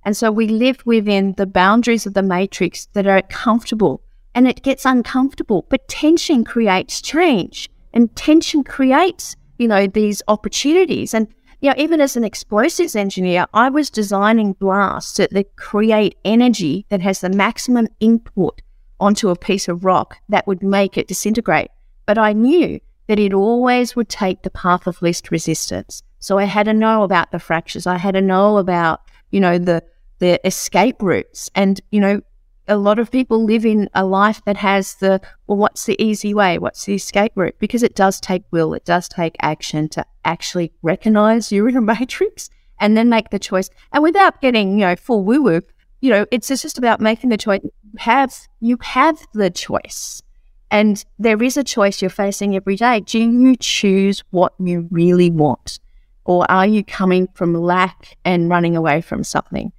And 0.04 0.16
so 0.16 0.30
we 0.30 0.48
live 0.48 0.84
within 0.86 1.34
the 1.36 1.46
boundaries 1.46 2.06
of 2.06 2.14
the 2.14 2.22
matrix 2.22 2.86
that 2.94 3.06
are 3.06 3.22
comfortable 3.22 4.02
and 4.34 4.46
it 4.46 4.62
gets 4.62 4.84
uncomfortable. 4.84 5.66
But 5.68 5.88
tension 5.88 6.44
creates 6.44 7.02
change 7.02 7.68
and 7.92 8.14
tension 8.14 8.64
creates, 8.64 9.36
you 9.58 9.68
know, 9.68 9.86
these 9.86 10.22
opportunities. 10.28 11.12
And, 11.14 11.26
you 11.60 11.70
know, 11.70 11.74
even 11.76 12.00
as 12.00 12.16
an 12.16 12.24
explosives 12.24 12.94
engineer, 12.94 13.46
I 13.52 13.68
was 13.68 13.90
designing 13.90 14.52
blasts 14.52 15.16
that, 15.16 15.56
create 15.56 16.16
energy 16.24 16.86
that 16.88 17.00
has 17.00 17.20
the 17.20 17.30
maximum 17.30 17.88
input 18.00 18.62
onto 19.00 19.28
a 19.28 19.36
piece 19.36 19.68
of 19.68 19.84
rock 19.84 20.16
that 20.28 20.46
would 20.46 20.62
make 20.62 20.96
it 20.96 21.08
disintegrate. 21.08 21.70
But 22.06 22.18
I 22.18 22.32
knew 22.32 22.80
that 23.08 23.18
it 23.18 23.34
always 23.34 23.96
would 23.96 24.08
take 24.08 24.42
the 24.42 24.50
path 24.50 24.86
of 24.86 25.02
least 25.02 25.30
resistance. 25.30 26.02
So 26.20 26.38
I 26.38 26.44
had 26.44 26.66
to 26.66 26.74
know 26.74 27.02
about 27.02 27.32
the 27.32 27.38
fractures. 27.38 27.86
I 27.86 27.96
had 27.96 28.14
to 28.14 28.20
know 28.20 28.58
about, 28.58 29.00
you 29.30 29.40
know, 29.40 29.58
the 29.58 29.82
the 30.18 30.44
escape 30.46 31.00
routes. 31.00 31.50
And, 31.54 31.80
you 31.90 32.00
know, 32.00 32.20
a 32.66 32.76
lot 32.76 32.98
of 32.98 33.10
people 33.10 33.44
live 33.44 33.64
in 33.64 33.88
a 33.94 34.04
life 34.04 34.42
that 34.44 34.58
has 34.58 34.96
the, 34.96 35.20
well, 35.46 35.58
what's 35.58 35.86
the 35.86 36.00
easy 36.02 36.34
way? 36.34 36.58
What's 36.58 36.84
the 36.84 36.94
escape 36.94 37.32
route? 37.34 37.56
Because 37.58 37.82
it 37.82 37.94
does 37.94 38.20
take 38.20 38.42
will, 38.50 38.74
it 38.74 38.84
does 38.84 39.08
take 39.08 39.36
action 39.40 39.88
to 39.90 40.04
actually 40.24 40.72
recognize 40.82 41.50
you're 41.50 41.68
in 41.68 41.76
a 41.76 41.80
matrix 41.80 42.50
and 42.78 42.96
then 42.96 43.08
make 43.08 43.30
the 43.30 43.38
choice. 43.38 43.70
And 43.92 44.02
without 44.02 44.40
getting, 44.40 44.72
you 44.72 44.86
know, 44.86 44.96
full 44.96 45.24
woo 45.24 45.42
woo, 45.42 45.62
you 46.00 46.10
know, 46.10 46.26
it's 46.30 46.48
just 46.48 46.78
about 46.78 47.00
making 47.00 47.30
the 47.30 47.36
choice. 47.36 47.60
You 47.62 47.72
have, 47.98 48.34
you 48.60 48.76
have 48.82 49.18
the 49.34 49.50
choice. 49.50 50.22
And 50.70 51.02
there 51.18 51.42
is 51.42 51.56
a 51.56 51.64
choice 51.64 52.02
you're 52.02 52.10
facing 52.10 52.54
every 52.54 52.76
day. 52.76 53.00
Do 53.00 53.18
you 53.18 53.56
choose 53.56 54.22
what 54.30 54.52
you 54.58 54.86
really 54.90 55.30
want? 55.30 55.80
Or 56.28 56.44
are 56.50 56.66
you 56.66 56.84
coming 56.84 57.26
from 57.32 57.54
lack 57.54 58.18
and 58.22 58.50
running 58.50 58.76
away 58.76 59.00
from 59.00 59.24
something? 59.24 59.72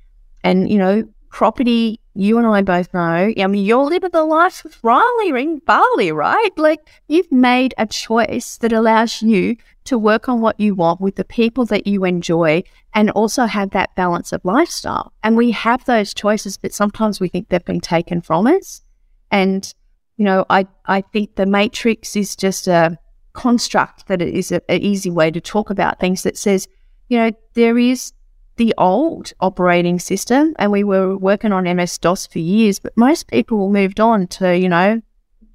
And, 0.43 0.67
you 0.67 0.79
know, 0.79 1.07
property, 1.29 1.99
you 2.15 2.39
and 2.39 2.47
I 2.47 2.63
both 2.63 2.91
know, 2.91 3.31
I 3.37 3.45
mean, 3.45 3.63
you're 3.63 3.85
living 3.85 4.09
the 4.11 4.23
life 4.23 4.65
of 4.65 4.75
Riley 4.81 5.29
in 5.29 5.59
Bali, 5.59 6.11
right? 6.11 6.49
Like, 6.57 6.79
you've 7.07 7.31
made 7.31 7.75
a 7.77 7.85
choice 7.85 8.57
that 8.57 8.73
allows 8.73 9.21
you 9.21 9.57
to 9.83 9.99
work 9.99 10.27
on 10.27 10.41
what 10.41 10.59
you 10.59 10.73
want 10.73 10.99
with 10.99 11.17
the 11.17 11.23
people 11.23 11.65
that 11.65 11.85
you 11.85 12.03
enjoy 12.03 12.63
and 12.95 13.11
also 13.11 13.45
have 13.45 13.69
that 13.69 13.93
balance 13.95 14.31
of 14.31 14.43
lifestyle. 14.43 15.13
And 15.21 15.37
we 15.37 15.51
have 15.51 15.85
those 15.85 16.15
choices, 16.15 16.57
but 16.57 16.73
sometimes 16.73 17.19
we 17.19 17.27
think 17.27 17.49
they've 17.49 17.63
been 17.63 17.79
taken 17.79 18.21
from 18.21 18.47
us. 18.47 18.81
And, 19.29 19.71
you 20.17 20.25
know, 20.25 20.47
I, 20.49 20.65
I 20.87 21.01
think 21.01 21.35
the 21.35 21.45
matrix 21.45 22.15
is 22.15 22.35
just 22.35 22.67
a 22.67 22.97
construct 23.33 24.07
that 24.07 24.21
it 24.21 24.33
is 24.33 24.51
an 24.51 24.61
easy 24.69 25.09
way 25.09 25.31
to 25.31 25.41
talk 25.41 25.69
about 25.69 25.99
things 25.99 26.23
that 26.23 26.37
says, 26.37 26.67
you 27.07 27.17
know, 27.17 27.31
there 27.53 27.77
is 27.77 28.13
the 28.57 28.73
old 28.77 29.31
operating 29.39 29.99
system 29.99 30.53
and 30.59 30.71
we 30.71 30.83
were 30.83 31.17
working 31.17 31.51
on 31.51 31.63
MS 31.63 31.97
DOS 31.97 32.27
for 32.27 32.39
years, 32.39 32.79
but 32.79 32.95
most 32.97 33.27
people 33.27 33.69
moved 33.69 33.99
on 33.99 34.27
to, 34.27 34.57
you 34.57 34.67
know, 34.67 35.01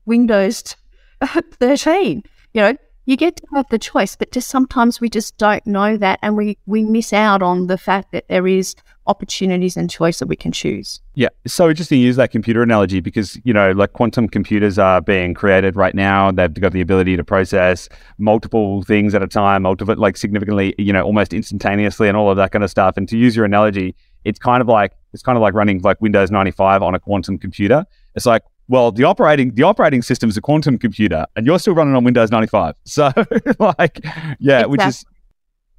Windows 0.07 0.77
13. 1.61 2.23
You 2.55 2.61
know, 2.61 2.77
you 3.07 3.17
get 3.17 3.37
to 3.37 3.47
have 3.55 3.69
the 3.69 3.79
choice, 3.79 4.17
but 4.17 4.33
just 4.33 4.49
sometimes 4.49 5.01
we 5.01 5.11
just 5.11 5.37
don't 5.37 5.67
know 5.67 5.97
that 5.97 6.19
and 6.23 6.37
we, 6.37 6.59
we 6.67 6.83
miss 6.83 7.13
out 7.13 7.43
on 7.43 7.67
the 7.67 7.77
fact 7.77 8.13
that 8.13 8.29
there 8.29 8.47
is 8.47 8.75
opportunities 9.07 9.77
and 9.77 9.91
choice 9.91 10.19
that 10.19 10.27
we 10.27 10.37
can 10.37 10.51
choose. 10.51 11.01
Yeah. 11.15 11.29
So 11.47 11.69
interesting 11.69 11.99
to 11.99 12.03
use 12.05 12.17
that 12.17 12.31
computer 12.31 12.63
analogy 12.63 13.01
because, 13.01 13.39
you 13.45 13.53
know, 13.53 13.73
like 13.73 13.93
quantum 13.93 14.29
computers 14.29 14.79
are 14.79 15.03
being 15.03 15.35
created 15.35 15.77
right 15.77 15.95
now. 15.95 16.31
They've 16.33 16.53
got 16.53 16.73
the 16.73 16.81
ability 16.81 17.17
to 17.17 17.25
process 17.25 17.89
multiple 18.17 18.83
things 18.83 19.15
at 19.15 19.23
a 19.23 19.27
time, 19.27 19.63
multiple, 19.63 19.95
like 19.97 20.17
significantly, 20.17 20.75
you 20.79 20.93
know, 20.93 21.03
almost 21.03 21.35
instantaneously 21.35 22.09
and 22.09 22.17
all 22.17 22.31
of 22.31 22.39
that 22.39 22.53
kind 22.53 22.65
of 22.65 22.71
stuff. 22.71 22.97
And 22.97 23.07
to 23.11 23.19
use 23.19 23.37
your 23.37 23.45
analogy, 23.45 23.95
it's 24.25 24.39
kind 24.39 24.63
of 24.63 24.69
like, 24.69 24.93
it's 25.13 25.23
kind 25.23 25.37
of 25.37 25.43
like 25.43 25.53
running 25.53 25.81
like 25.83 26.01
Windows 26.01 26.31
95 26.31 26.83
on 26.83 26.95
a 26.95 26.99
quantum 26.99 27.39
computer. 27.39 27.85
It's 28.15 28.25
like, 28.25 28.43
well, 28.69 28.93
the 28.93 29.05
operating 29.05 29.55
the 29.55 29.63
operating 29.63 30.03
system 30.03 30.29
is 30.29 30.37
a 30.37 30.41
quantum 30.41 30.79
computer, 30.79 31.27
and 31.37 31.47
you're 31.47 31.59
still 31.59 31.75
running 31.75 31.95
on 31.95 32.05
Windows 32.05 32.31
95. 32.31 32.75
So, 32.85 33.11
like, 33.59 34.01
yeah, 34.05 34.61
Exactly. 34.61 34.67
which 34.69 34.83
is 34.83 35.05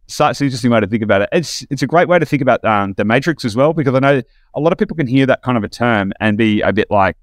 such 0.07 0.39
an 0.39 0.45
interesting 0.45 0.69
way 0.71 0.79
to 0.79 0.87
think 0.87 1.01
about 1.01 1.21
it. 1.23 1.29
It's 1.31 1.65
it's 1.69 1.81
a 1.81 1.87
great 1.87 2.07
way 2.07 2.19
to 2.19 2.25
think 2.25 2.41
about 2.41 2.63
um, 2.63 2.93
the 2.93 3.05
matrix 3.05 3.43
as 3.45 3.55
well, 3.55 3.73
because 3.73 3.95
I 3.95 3.99
know 3.99 4.21
a 4.53 4.59
lot 4.59 4.71
of 4.71 4.77
people 4.77 4.95
can 4.95 5.07
hear 5.07 5.25
that 5.25 5.41
kind 5.41 5.57
of 5.57 5.63
a 5.63 5.69
term 5.69 6.13
and 6.19 6.37
be 6.37 6.61
a 6.61 6.71
bit 6.71 6.91
like, 6.91 7.17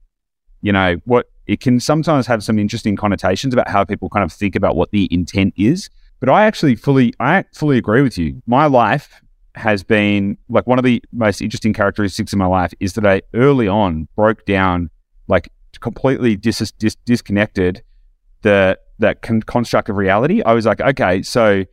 you 0.63 0.73
know, 0.73 0.97
what 1.05 1.27
it 1.47 1.61
can 1.61 1.79
sometimes 1.81 2.27
have 2.27 2.43
some 2.43 2.59
interesting 2.59 2.97
connotations 2.97 3.53
about 3.55 3.69
how 3.69 3.85
people 3.85 4.09
kind 4.09 4.25
of 4.25 4.33
think 4.33 4.57
about 4.57 4.75
what 4.77 4.91
the 4.91 5.09
intent 5.13 5.55
is. 5.57 5.91
But 6.21 6.29
I 6.29 6.45
actually 6.45 6.75
fully 6.77 7.15
I 7.21 7.45
fully 7.53 7.79
agree 7.79 8.03
with 8.03 8.19
you. 8.19 8.43
My 8.47 8.67
life 8.67 9.21
has 9.55 9.83
been 9.85 10.39
like 10.49 10.67
one 10.67 10.79
of 10.79 10.85
the 10.85 11.03
most 11.13 11.43
interesting 11.43 11.73
characteristics 11.75 12.33
in 12.33 12.39
my 12.39 12.47
life 12.47 12.73
is 12.81 12.95
that 12.95 13.05
I 13.07 13.23
early 13.35 13.69
on 13.69 14.09
broke 14.17 14.45
down 14.47 14.89
like 15.29 15.51
completely 15.81 16.37
dis- 16.37 16.73
dis- 16.79 16.97
disconnected 17.05 17.83
the 18.43 18.79
that 18.99 19.23
con- 19.23 19.43
construct 19.43 19.89
of 19.89 19.97
reality. 19.97 20.43
I 20.43 20.53
was 20.53 20.67
like, 20.67 20.81
okay, 20.81 21.23
so 21.23 21.65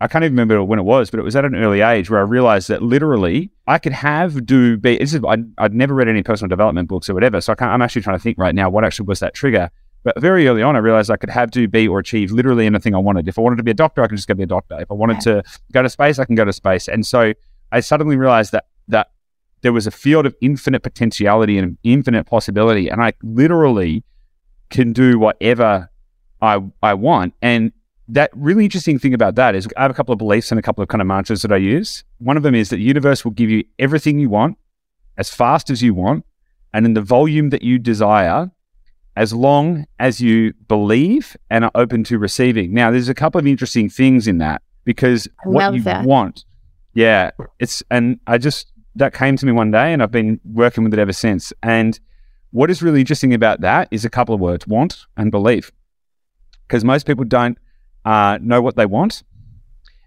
I 0.00 0.08
can't 0.08 0.24
even 0.24 0.34
remember 0.34 0.62
when 0.62 0.78
it 0.78 0.82
was, 0.82 1.10
but 1.10 1.18
it 1.18 1.22
was 1.22 1.34
at 1.34 1.44
an 1.44 1.54
early 1.54 1.80
age 1.80 2.10
where 2.10 2.20
I 2.20 2.22
realized 2.22 2.68
that 2.68 2.82
literally 2.82 3.50
I 3.66 3.78
could 3.78 3.92
have, 3.92 4.44
do, 4.44 4.76
be. 4.76 4.98
This 4.98 5.14
is, 5.14 5.20
I'd, 5.26 5.44
I'd 5.58 5.74
never 5.74 5.94
read 5.94 6.08
any 6.08 6.22
personal 6.22 6.48
development 6.48 6.88
books 6.88 7.08
or 7.08 7.14
whatever. 7.14 7.40
So 7.40 7.54
I 7.58 7.74
am 7.74 7.80
actually 7.80 8.02
trying 8.02 8.18
to 8.18 8.22
think 8.22 8.38
right 8.38 8.54
now 8.54 8.68
what 8.68 8.84
actually 8.84 9.06
was 9.06 9.20
that 9.20 9.34
trigger. 9.34 9.70
But 10.04 10.20
very 10.20 10.46
early 10.46 10.62
on, 10.62 10.76
I 10.76 10.80
realized 10.80 11.10
I 11.10 11.16
could 11.16 11.30
have, 11.30 11.50
do, 11.50 11.66
be, 11.66 11.88
or 11.88 11.98
achieve 11.98 12.30
literally 12.30 12.66
anything 12.66 12.94
I 12.94 12.98
wanted. 12.98 13.26
If 13.26 13.38
I 13.38 13.42
wanted 13.42 13.56
to 13.56 13.62
be 13.64 13.72
a 13.72 13.74
doctor, 13.74 14.02
I 14.02 14.06
could 14.06 14.16
just 14.16 14.28
go 14.28 14.34
be 14.34 14.44
a 14.44 14.46
doctor. 14.46 14.78
If 14.80 14.90
I 14.90 14.94
wanted 14.94 15.20
to 15.22 15.42
go 15.72 15.82
to 15.82 15.88
space, 15.88 16.18
I 16.18 16.24
can 16.24 16.34
go 16.34 16.44
to 16.44 16.52
space. 16.52 16.86
And 16.86 17.04
so 17.04 17.32
I 17.72 17.80
suddenly 17.80 18.16
realized 18.16 18.52
that 18.52 18.66
that 18.88 19.10
there 19.62 19.72
was 19.72 19.86
a 19.86 19.90
field 19.90 20.26
of 20.26 20.34
infinite 20.40 20.82
potentiality 20.82 21.58
and 21.58 21.78
infinite 21.82 22.24
possibility, 22.24 22.88
and 22.88 23.02
I 23.02 23.12
literally 23.22 24.04
can 24.70 24.92
do 24.92 25.18
whatever 25.18 25.90
I 26.40 26.60
I 26.82 26.94
want. 26.94 27.34
And 27.42 27.72
that 28.08 28.30
really 28.34 28.64
interesting 28.64 28.98
thing 28.98 29.14
about 29.14 29.34
that 29.34 29.54
is 29.54 29.66
I 29.76 29.82
have 29.82 29.90
a 29.90 29.94
couple 29.94 30.12
of 30.12 30.18
beliefs 30.18 30.52
and 30.52 30.58
a 30.58 30.62
couple 30.62 30.82
of 30.82 30.88
kind 30.88 31.00
of 31.00 31.06
mantras 31.06 31.42
that 31.42 31.52
I 31.52 31.56
use. 31.56 32.04
One 32.18 32.36
of 32.36 32.42
them 32.42 32.54
is 32.54 32.68
that 32.70 32.76
the 32.76 32.82
universe 32.82 33.24
will 33.24 33.32
give 33.32 33.50
you 33.50 33.64
everything 33.78 34.18
you 34.18 34.28
want 34.28 34.58
as 35.16 35.30
fast 35.30 35.70
as 35.70 35.82
you 35.82 35.94
want 35.94 36.24
and 36.72 36.86
in 36.86 36.94
the 36.94 37.02
volume 37.02 37.50
that 37.50 37.62
you 37.62 37.78
desire 37.78 38.50
as 39.16 39.32
long 39.32 39.86
as 39.98 40.20
you 40.20 40.52
believe 40.68 41.36
and 41.50 41.64
are 41.64 41.70
open 41.74 42.04
to 42.04 42.18
receiving. 42.18 42.74
Now, 42.74 42.90
there's 42.90 43.08
a 43.08 43.14
couple 43.14 43.38
of 43.38 43.46
interesting 43.46 43.88
things 43.88 44.28
in 44.28 44.38
that 44.38 44.62
because 44.84 45.26
what 45.44 45.74
you 45.74 45.82
that. 45.82 46.04
want, 46.04 46.44
yeah, 46.94 47.30
it's, 47.58 47.82
and 47.90 48.20
I 48.26 48.38
just, 48.38 48.72
that 48.96 49.14
came 49.14 49.36
to 49.36 49.46
me 49.46 49.52
one 49.52 49.70
day 49.70 49.92
and 49.92 50.02
I've 50.02 50.10
been 50.10 50.40
working 50.44 50.84
with 50.84 50.92
it 50.92 50.98
ever 50.98 51.12
since. 51.12 51.52
And 51.62 51.98
what 52.50 52.70
is 52.70 52.82
really 52.82 53.00
interesting 53.00 53.34
about 53.34 53.60
that 53.60 53.88
is 53.90 54.04
a 54.04 54.10
couple 54.10 54.34
of 54.34 54.40
words 54.40 54.66
want 54.66 55.06
and 55.16 55.30
believe. 55.30 55.70
Because 56.66 56.84
most 56.84 57.06
people 57.06 57.24
don't 57.24 57.58
uh, 58.04 58.38
know 58.40 58.60
what 58.62 58.76
they 58.76 58.86
want, 58.86 59.22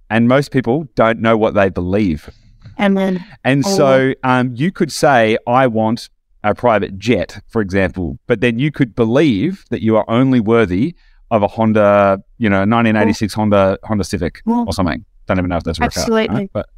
and 0.09 0.27
most 0.27 0.51
people 0.51 0.87
don't 0.95 1.19
know 1.19 1.37
what 1.37 1.53
they 1.53 1.69
believe. 1.69 2.29
And 2.77 2.97
then, 2.97 3.23
And 3.43 3.63
Oh. 3.65 3.75
so 3.75 4.13
um, 4.23 4.53
you 4.55 4.71
could 4.71 4.91
say, 4.91 5.37
I 5.47 5.67
want 5.67 6.09
a 6.43 6.55
private 6.55 6.97
jet, 6.97 7.41
for 7.47 7.61
example, 7.61 8.17
but 8.27 8.39
then 8.41 8.57
you 8.59 8.71
could 8.71 8.95
believe 8.95 9.65
that 9.69 9.81
you 9.81 9.97
are 9.97 10.05
only 10.09 10.39
worthy 10.39 10.95
of 11.31 11.43
a 11.43 11.47
Honda, 11.47 12.23
you 12.37 12.49
know, 12.49 12.59
1986 12.59 13.33
Honda 13.33 13.77
Honda 13.83 14.03
Civic 14.03 14.41
or 14.67 14.73
something. 14.73 15.05
Don't 15.27 15.37
even 15.37 15.49
know 15.49 15.57
if 15.57 15.63
that's 15.63 15.79
worked 15.79 15.97
out, 15.97 16.03
Absolutely. 16.03 16.35
right? 16.35 16.49
But 16.53 16.69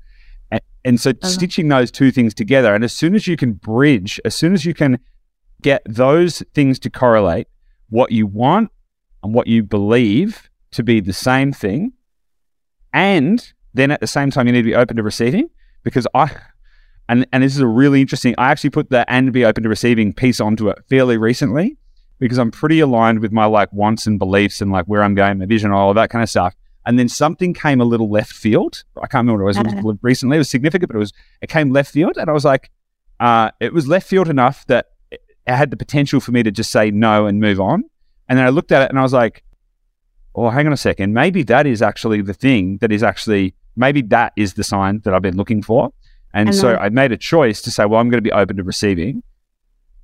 and, 0.51 0.61
and 0.85 0.99
so 0.99 1.11
Uh-huh. 1.11 1.27
stitching 1.27 1.67
those 1.69 1.89
two 1.91 2.11
things 2.11 2.33
together, 2.33 2.75
and 2.75 2.83
as 2.83 2.93
soon 2.93 3.15
as 3.15 3.27
you 3.27 3.37
can 3.37 3.53
bridge, 3.53 4.19
as 4.25 4.35
soon 4.35 4.53
as 4.53 4.65
you 4.65 4.73
can 4.73 4.99
get 5.61 5.81
those 5.85 6.43
things 6.53 6.79
to 6.79 6.89
correlate, 6.89 7.47
what 7.89 8.11
you 8.11 8.25
want 8.27 8.71
and 9.23 9.33
what 9.33 9.47
you 9.47 9.63
believe 9.63 10.49
to 10.71 10.83
be 10.83 10.99
the 10.99 11.13
same 11.13 11.51
thing, 11.53 11.93
and 12.93 13.53
then 13.73 13.91
at 13.91 13.99
the 14.01 14.07
same 14.07 14.31
time 14.31 14.47
you 14.47 14.53
need 14.53 14.61
to 14.61 14.69
be 14.69 14.75
open 14.75 14.97
to 14.97 15.03
receiving 15.03 15.49
because 15.83 16.07
I 16.13 16.29
and 17.07 17.25
and 17.31 17.43
this 17.43 17.55
is 17.55 17.61
a 17.61 17.67
really 17.67 18.01
interesting. 18.01 18.35
I 18.37 18.51
actually 18.51 18.69
put 18.69 18.89
the 18.89 19.09
and 19.11 19.31
be 19.31 19.45
open 19.45 19.63
to 19.63 19.69
receiving 19.69 20.13
piece 20.13 20.39
onto 20.39 20.69
it 20.69 20.77
fairly 20.89 21.17
recently 21.17 21.77
because 22.19 22.37
I'm 22.37 22.51
pretty 22.51 22.79
aligned 22.79 23.19
with 23.19 23.31
my 23.31 23.45
like 23.45 23.71
wants 23.73 24.07
and 24.07 24.19
beliefs 24.19 24.61
and 24.61 24.71
like 24.71 24.85
where 24.85 25.03
I'm 25.03 25.15
going, 25.15 25.39
my 25.39 25.45
vision, 25.45 25.71
all 25.71 25.89
of 25.89 25.95
that 25.95 26.09
kind 26.09 26.23
of 26.23 26.29
stuff. 26.29 26.53
And 26.85 26.97
then 26.97 27.07
something 27.09 27.53
came 27.53 27.79
a 27.79 27.85
little 27.85 28.09
left 28.09 28.33
field. 28.33 28.83
I 28.97 29.01
can't 29.07 29.21
remember 29.27 29.43
what 29.45 29.55
it 29.55 29.59
was. 29.59 29.73
It 29.77 29.83
was 29.83 29.97
recently. 30.01 30.37
It 30.37 30.39
was 30.39 30.49
significant, 30.49 30.89
but 30.89 30.95
it 30.95 30.99
was 30.99 31.13
it 31.41 31.49
came 31.49 31.71
left 31.71 31.91
field, 31.91 32.17
and 32.17 32.29
I 32.29 32.33
was 32.33 32.43
like, 32.45 32.71
uh, 33.19 33.51
it 33.59 33.71
was 33.73 33.87
left 33.87 34.07
field 34.07 34.27
enough 34.29 34.65
that 34.67 34.87
it 35.11 35.21
had 35.45 35.69
the 35.71 35.77
potential 35.77 36.19
for 36.19 36.31
me 36.31 36.41
to 36.43 36.51
just 36.51 36.71
say 36.71 36.89
no 36.91 37.27
and 37.27 37.39
move 37.39 37.59
on. 37.59 37.83
And 38.27 38.37
then 38.39 38.45
I 38.45 38.49
looked 38.49 38.71
at 38.71 38.81
it 38.83 38.89
and 38.89 38.97
I 38.97 39.03
was 39.03 39.13
like, 39.13 39.43
oh, 40.33 40.49
hang 40.49 40.65
on 40.65 40.73
a 40.73 40.77
second. 40.77 41.13
Maybe 41.13 41.43
that 41.43 41.67
is 41.67 41.81
actually 41.81 42.21
the 42.21 42.33
thing 42.33 42.77
that 42.81 42.91
is 42.91 43.03
actually 43.03 43.53
maybe 43.75 44.01
that 44.03 44.33
is 44.35 44.53
the 44.55 44.63
sign 44.63 45.01
that 45.03 45.13
I've 45.13 45.21
been 45.21 45.37
looking 45.37 45.61
for. 45.61 45.91
And 46.33 46.49
And 46.49 46.55
so 46.57 46.69
then- 46.69 46.79
I 46.79 46.89
made 46.89 47.11
a 47.11 47.17
choice 47.17 47.61
to 47.63 47.71
say, 47.71 47.85
well, 47.85 47.99
I'm 47.99 48.09
going 48.09 48.19
to 48.23 48.27
be 48.29 48.31
open 48.31 48.55
to 48.57 48.63
receiving. 48.63 49.21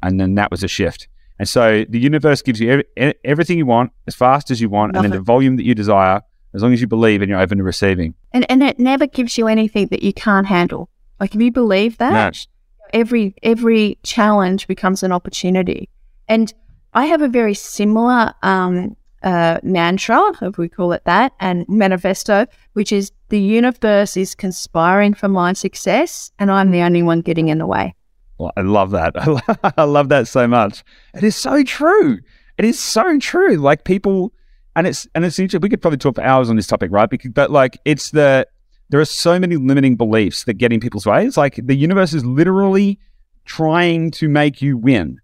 And 0.04 0.20
then 0.20 0.36
that 0.36 0.52
was 0.52 0.64
a 0.64 0.68
shift. 0.68 1.08
And 1.40 1.48
so 1.48 1.86
the 1.90 2.00
universe 2.00 2.42
gives 2.42 2.60
you 2.60 2.84
every, 2.98 3.14
everything 3.24 3.58
you 3.58 3.66
want 3.66 3.92
as 4.08 4.16
fast 4.16 4.52
as 4.52 4.60
you 4.62 4.70
want 4.70 4.94
Love 4.96 5.06
and 5.06 5.14
in 5.14 5.18
it. 5.18 5.22
the 5.22 5.24
volume 5.24 5.56
that 5.58 5.64
you 5.66 5.74
desire, 5.76 6.22
as 6.58 6.64
long 6.64 6.74
as 6.74 6.82
you 6.82 6.88
believe 6.88 7.22
and 7.22 7.30
you're 7.30 7.40
open 7.40 7.60
to 7.60 7.64
receiving. 7.64 8.16
and, 8.34 8.50
and 8.50 8.64
it 8.64 8.80
never 8.80 9.06
gives 9.06 9.38
you 9.38 9.48
anything 9.48 9.88
that 9.88 10.02
you 10.02 10.12
can't 10.12 10.48
handle. 10.48 10.90
Like, 11.20 11.36
if 11.36 11.42
you 11.42 11.52
believe 11.52 11.98
that, 12.00 12.48
every 12.94 13.36
every 13.44 13.98
challenge 14.04 14.68
becomes 14.68 15.04
an 15.04 15.12
opportunity. 15.12 15.90
And 16.28 16.54
I 16.94 17.06
have 17.06 17.22
a 17.22 17.28
very 17.28 17.54
similar 17.54 18.34
um, 18.42 18.96
uh, 19.24 19.60
mantra, 19.62 20.32
if 20.42 20.58
we 20.58 20.68
call 20.68 20.94
it 20.94 21.04
that, 21.06 21.34
and 21.40 21.66
manifesto, 21.68 22.48
which 22.74 22.92
is 22.92 23.12
the 23.30 23.40
universe 23.40 24.18
is 24.18 24.34
conspiring 24.36 25.14
for 25.14 25.28
my 25.28 25.54
success, 25.54 26.32
and 26.40 26.52
I'm 26.52 26.72
the 26.72 26.82
only 26.82 27.04
one 27.04 27.22
getting 27.22 27.50
in 27.50 27.60
the 27.60 27.68
way. 27.68 27.94
Well, 28.38 28.52
I 28.58 28.62
love 28.62 28.92
that. 28.92 29.14
I 29.78 29.84
love 29.84 30.10
that 30.10 30.28
so 30.28 30.48
much. 30.48 30.84
It 31.14 31.24
is 31.24 31.36
so 31.36 31.64
true. 31.64 32.20
It 32.58 32.66
is 32.66 32.80
so 32.80 33.20
true. 33.20 33.58
Like 33.58 33.84
people, 33.84 34.34
and 34.78 34.88
it's 34.88 35.08
and 35.16 35.26
it's 35.26 35.40
interesting. 35.40 35.62
We 35.62 35.70
could 35.70 35.82
probably 35.82 35.98
talk 35.98 36.16
for 36.16 36.24
hours 36.24 36.50
on 36.50 36.56
this 36.56 36.68
topic, 36.68 36.92
right? 36.92 37.10
Because, 37.10 37.32
but 37.32 37.52
like, 37.52 37.80
it's 37.84 38.12
the 38.12 38.48
there 38.90 39.00
are 39.00 39.06
so 39.06 39.40
many 39.40 39.58
limiting 39.58 39.98
beliefs 39.98 40.44
that 40.46 40.54
get 40.54 40.72
in 40.72 40.80
people's 40.80 41.06
way. 41.06 41.26
It's 41.26 41.36
like 41.36 41.60
the 41.62 41.76
universe 41.76 42.14
is 42.14 42.24
literally 42.24 43.00
trying 43.44 44.12
to 44.12 44.30
make 44.30 44.62
you 44.62 44.78
win. 44.78 45.20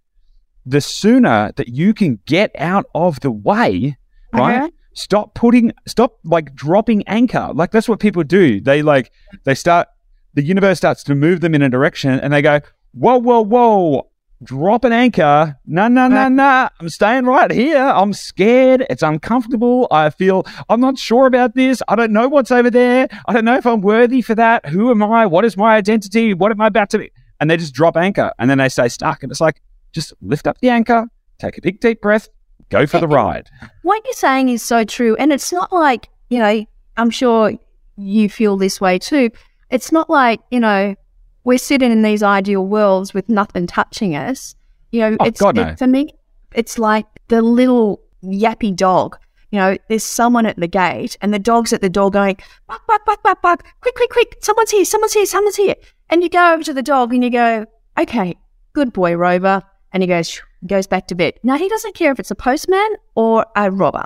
The 0.65 0.81
sooner 0.81 1.51
that 1.55 1.69
you 1.69 1.93
can 1.93 2.19
get 2.25 2.51
out 2.57 2.85
of 2.95 3.19
the 3.19 3.31
way, 3.31 3.95
uh-huh. 4.33 4.41
right? 4.41 4.63
Okay. 4.63 4.73
Stop 4.95 5.33
putting, 5.33 5.71
stop 5.87 6.19
like 6.23 6.53
dropping 6.53 7.07
anchor. 7.07 7.51
Like 7.53 7.71
that's 7.71 7.87
what 7.89 7.99
people 7.99 8.23
do. 8.23 8.61
They 8.61 8.81
like, 8.81 9.11
they 9.43 9.55
start, 9.55 9.87
the 10.33 10.43
universe 10.43 10.77
starts 10.77 11.03
to 11.05 11.15
move 11.15 11.41
them 11.41 11.55
in 11.55 11.61
a 11.61 11.69
direction 11.69 12.19
and 12.19 12.31
they 12.31 12.41
go, 12.41 12.61
whoa, 12.91 13.17
whoa, 13.17 13.41
whoa, 13.41 14.09
drop 14.43 14.83
an 14.83 14.91
anchor. 14.91 15.57
No, 15.65 15.87
no, 15.87 16.07
no, 16.07 16.27
no. 16.27 16.69
I'm 16.79 16.89
staying 16.89 17.25
right 17.25 17.49
here. 17.51 17.77
I'm 17.77 18.13
scared. 18.13 18.85
It's 18.89 19.03
uncomfortable. 19.03 19.87
I 19.91 20.09
feel, 20.09 20.45
I'm 20.69 20.81
not 20.81 20.97
sure 20.97 21.25
about 21.25 21.55
this. 21.55 21.81
I 21.87 21.95
don't 21.95 22.11
know 22.11 22.27
what's 22.27 22.51
over 22.51 22.69
there. 22.69 23.07
I 23.27 23.33
don't 23.33 23.45
know 23.45 23.55
if 23.55 23.65
I'm 23.65 23.81
worthy 23.81 24.21
for 24.21 24.35
that. 24.35 24.65
Who 24.67 24.91
am 24.91 25.03
I? 25.03 25.25
What 25.25 25.45
is 25.45 25.57
my 25.57 25.75
identity? 25.75 26.33
What 26.33 26.51
am 26.51 26.61
I 26.61 26.67
about 26.67 26.89
to 26.91 26.99
be? 26.99 27.11
And 27.39 27.49
they 27.49 27.57
just 27.57 27.73
drop 27.73 27.97
anchor 27.97 28.31
and 28.39 28.49
then 28.49 28.57
they 28.57 28.69
stay 28.69 28.87
stuck. 28.87 29.23
And 29.23 29.31
it's 29.31 29.41
like, 29.41 29.61
just 29.91 30.13
lift 30.21 30.47
up 30.47 30.59
the 30.59 30.69
anchor, 30.69 31.07
take 31.39 31.57
a 31.57 31.61
big 31.61 31.79
deep 31.79 32.01
breath, 32.01 32.27
go 32.69 32.87
for 32.87 32.99
the 32.99 33.07
ride. 33.07 33.49
What 33.83 34.03
you're 34.05 34.13
saying 34.13 34.49
is 34.49 34.63
so 34.63 34.83
true. 34.83 35.15
And 35.17 35.31
it's 35.31 35.51
not 35.53 35.71
like, 35.71 36.09
you 36.29 36.39
know, 36.39 36.65
I'm 36.97 37.09
sure 37.09 37.51
you 37.95 38.29
feel 38.29 38.57
this 38.57 38.81
way 38.81 38.97
too. 38.97 39.29
It's 39.69 39.91
not 39.91 40.09
like, 40.09 40.39
you 40.51 40.59
know, 40.59 40.95
we're 41.43 41.57
sitting 41.57 41.91
in 41.91 42.01
these 42.01 42.23
ideal 42.23 42.65
worlds 42.65 43.13
with 43.13 43.27
nothing 43.29 43.67
touching 43.67 44.15
us. 44.15 44.55
You 44.91 45.01
know, 45.01 45.17
Oh, 45.19 45.25
it's 45.25 45.39
God, 45.41 45.57
it- 45.57 45.77
for 45.79 45.87
me, 45.87 46.13
it's 46.53 46.77
like 46.79 47.05
the 47.27 47.41
little 47.41 48.01
yappy 48.23 48.75
dog. 48.75 49.17
You 49.51 49.59
know, 49.59 49.77
there's 49.87 50.03
someone 50.03 50.45
at 50.47 50.55
the 50.57 50.67
gate 50.67 51.15
and 51.21 51.33
the 51.33 51.39
dog's 51.39 51.73
at 51.73 51.81
the 51.81 51.89
door 51.89 52.09
going, 52.09 52.37
buck, 52.67 52.85
buck, 52.87 53.05
buck, 53.05 53.21
buck, 53.21 53.41
buck, 53.41 53.63
quick, 53.81 53.95
quick, 53.95 54.09
quick, 54.09 54.35
someone's 54.41 54.71
here, 54.71 54.85
someone's 54.85 55.13
here, 55.13 55.25
someone's 55.27 55.55
here. 55.57 55.75
And 56.09 56.23
you 56.23 56.29
go 56.29 56.53
over 56.53 56.63
to 56.63 56.73
the 56.73 56.81
dog 56.81 57.13
and 57.13 57.23
you 57.23 57.29
go, 57.29 57.65
okay, 57.99 58.35
good 58.73 58.93
boy, 58.93 59.15
Rover. 59.15 59.61
And 59.91 60.01
he 60.01 60.07
goes, 60.07 60.41
goes 60.65 60.87
back 60.87 61.07
to 61.07 61.15
bed. 61.15 61.35
Now, 61.43 61.57
he 61.57 61.69
doesn't 61.69 61.93
care 61.93 62.11
if 62.11 62.19
it's 62.19 62.31
a 62.31 62.35
postman 62.35 62.95
or 63.13 63.45
a 63.55 63.69
robber. 63.69 64.05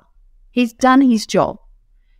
He's 0.51 0.73
done 0.73 0.99
his 1.01 1.25
job. 1.25 1.59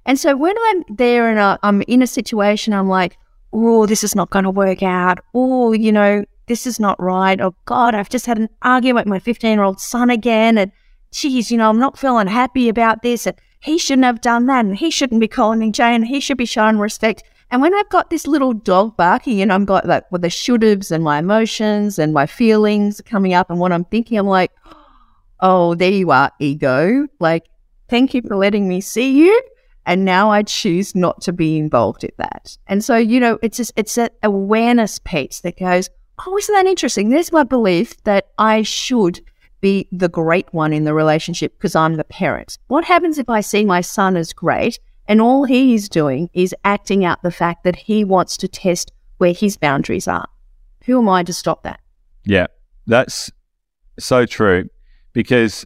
And 0.06 0.18
so 0.18 0.38
when 0.38 0.56
I'm 0.58 0.84
there 0.96 1.30
and 1.30 1.58
I'm 1.64 1.82
in 1.82 2.02
a 2.02 2.08
situation, 2.08 2.72
I'm 2.74 2.88
like, 2.88 3.18
oh, 3.54 3.86
this 3.86 4.04
is 4.04 4.16
not 4.16 4.30
going 4.30 4.44
to 4.44 4.52
work 4.52 4.84
out. 4.84 5.20
Oh, 5.34 5.72
you 5.72 5.92
know, 5.92 6.26
this 6.48 6.66
is 6.66 6.80
not 6.80 7.02
right. 7.02 7.40
Oh, 7.40 7.56
God, 7.66 7.96
I've 7.96 8.10
just 8.10 8.26
had 8.26 8.38
an 8.38 8.50
argument 8.62 9.08
with 9.08 9.12
my 9.12 9.20
15 9.20 9.52
year 9.52 9.64
old 9.64 9.80
son 9.80 10.10
again. 10.10 10.58
And 10.58 10.72
geez, 11.12 11.52
you 11.52 11.58
know, 11.58 11.70
I'm 11.70 11.80
not 11.80 11.98
feeling 11.98 12.28
happy 12.28 12.70
about 12.70 13.02
this. 13.02 13.26
And 13.26 13.38
he 13.62 13.78
shouldn't 13.78 14.06
have 14.06 14.22
done 14.22 14.46
that. 14.48 14.66
And 14.66 14.76
he 14.76 14.90
shouldn't 14.90 15.22
be 15.22 15.28
calling 15.28 15.60
me 15.60 15.72
Jane. 15.72 16.04
He 16.04 16.20
should 16.20 16.38
be 16.38 16.46
showing 16.46 16.80
respect. 16.80 17.24
And 17.50 17.62
when 17.62 17.74
I've 17.74 17.90
got 17.90 18.10
this 18.10 18.28
little 18.28 18.54
dog 18.54 18.98
barking 18.98 19.42
and 19.42 19.54
I've 19.54 19.66
got 19.66 19.86
like 19.86 20.12
with 20.12 20.22
the 20.22 20.30
should 20.30 20.64
haves 20.64 20.92
and 20.92 21.04
my 21.04 21.20
emotions 21.20 21.98
and 21.98 22.14
my 22.14 22.26
feelings 22.26 23.00
coming 23.02 23.34
up 23.34 23.50
and 23.50 23.60
what 23.60 23.72
I'm 23.72 23.86
thinking, 23.86 24.18
I'm 24.18 24.28
like, 24.28 24.52
oh, 25.40 25.76
there 25.76 25.92
you 25.92 26.12
are, 26.12 26.32
ego. 26.40 27.08
Like, 27.20 27.46
thank 27.90 28.14
you 28.14 28.22
for 28.22 28.36
letting 28.36 28.68
me 28.68 28.82
see 28.82 29.12
you. 29.12 29.42
And 29.88 30.04
now 30.04 30.30
I 30.30 30.44
choose 30.44 30.94
not 30.96 31.22
to 31.22 31.34
be 31.34 31.58
involved 31.58 32.04
in 32.04 32.12
that. 32.18 32.58
And 32.68 32.84
so, 32.84 32.98
you 32.98 33.22
know, 33.22 33.40
it's 33.42 33.56
just, 33.56 33.72
it's 33.78 33.96
that 33.96 34.16
awareness 34.22 35.00
piece 35.00 35.40
that 35.40 35.58
goes, 35.58 35.90
oh, 36.20 36.38
isn't 36.38 36.54
that 36.54 36.66
interesting? 36.66 37.10
There's 37.10 37.32
my 37.32 37.44
belief 37.44 38.04
that 38.04 38.28
I 38.38 38.64
should 38.64 39.22
be 39.62 39.88
the 39.94 40.10
great 40.10 40.54
one 40.54 40.74
in 40.74 40.84
the 40.84 40.94
relationship 40.94 41.58
because 41.58 41.74
I'm 41.74 41.96
the 41.96 42.04
parent. 42.04 42.58
What 42.68 42.84
happens 42.84 43.18
if 43.18 43.30
I 43.30 43.40
see 43.40 43.64
my 43.64 43.80
son 43.80 44.18
as 44.18 44.34
great 44.34 44.78
and 45.08 45.22
all 45.22 45.46
he 45.46 45.74
is 45.74 45.88
doing 45.88 46.30
is 46.34 46.54
acting 46.66 47.06
out 47.06 47.24
the 47.24 47.32
fact 47.32 47.64
that 47.64 47.78
he 47.78 48.04
wants 48.04 48.36
to 48.38 48.50
test 48.50 48.92
where 49.20 49.34
his 49.34 49.56
boundaries 49.56 50.08
are? 50.08 50.28
Who 50.84 51.00
am 51.00 51.08
I 51.08 51.24
to 51.24 51.32
stop 51.34 51.64
that? 51.64 51.80
Yeah, 52.26 52.48
that's 52.88 53.32
so 53.98 54.26
true 54.26 54.70
because 55.14 55.66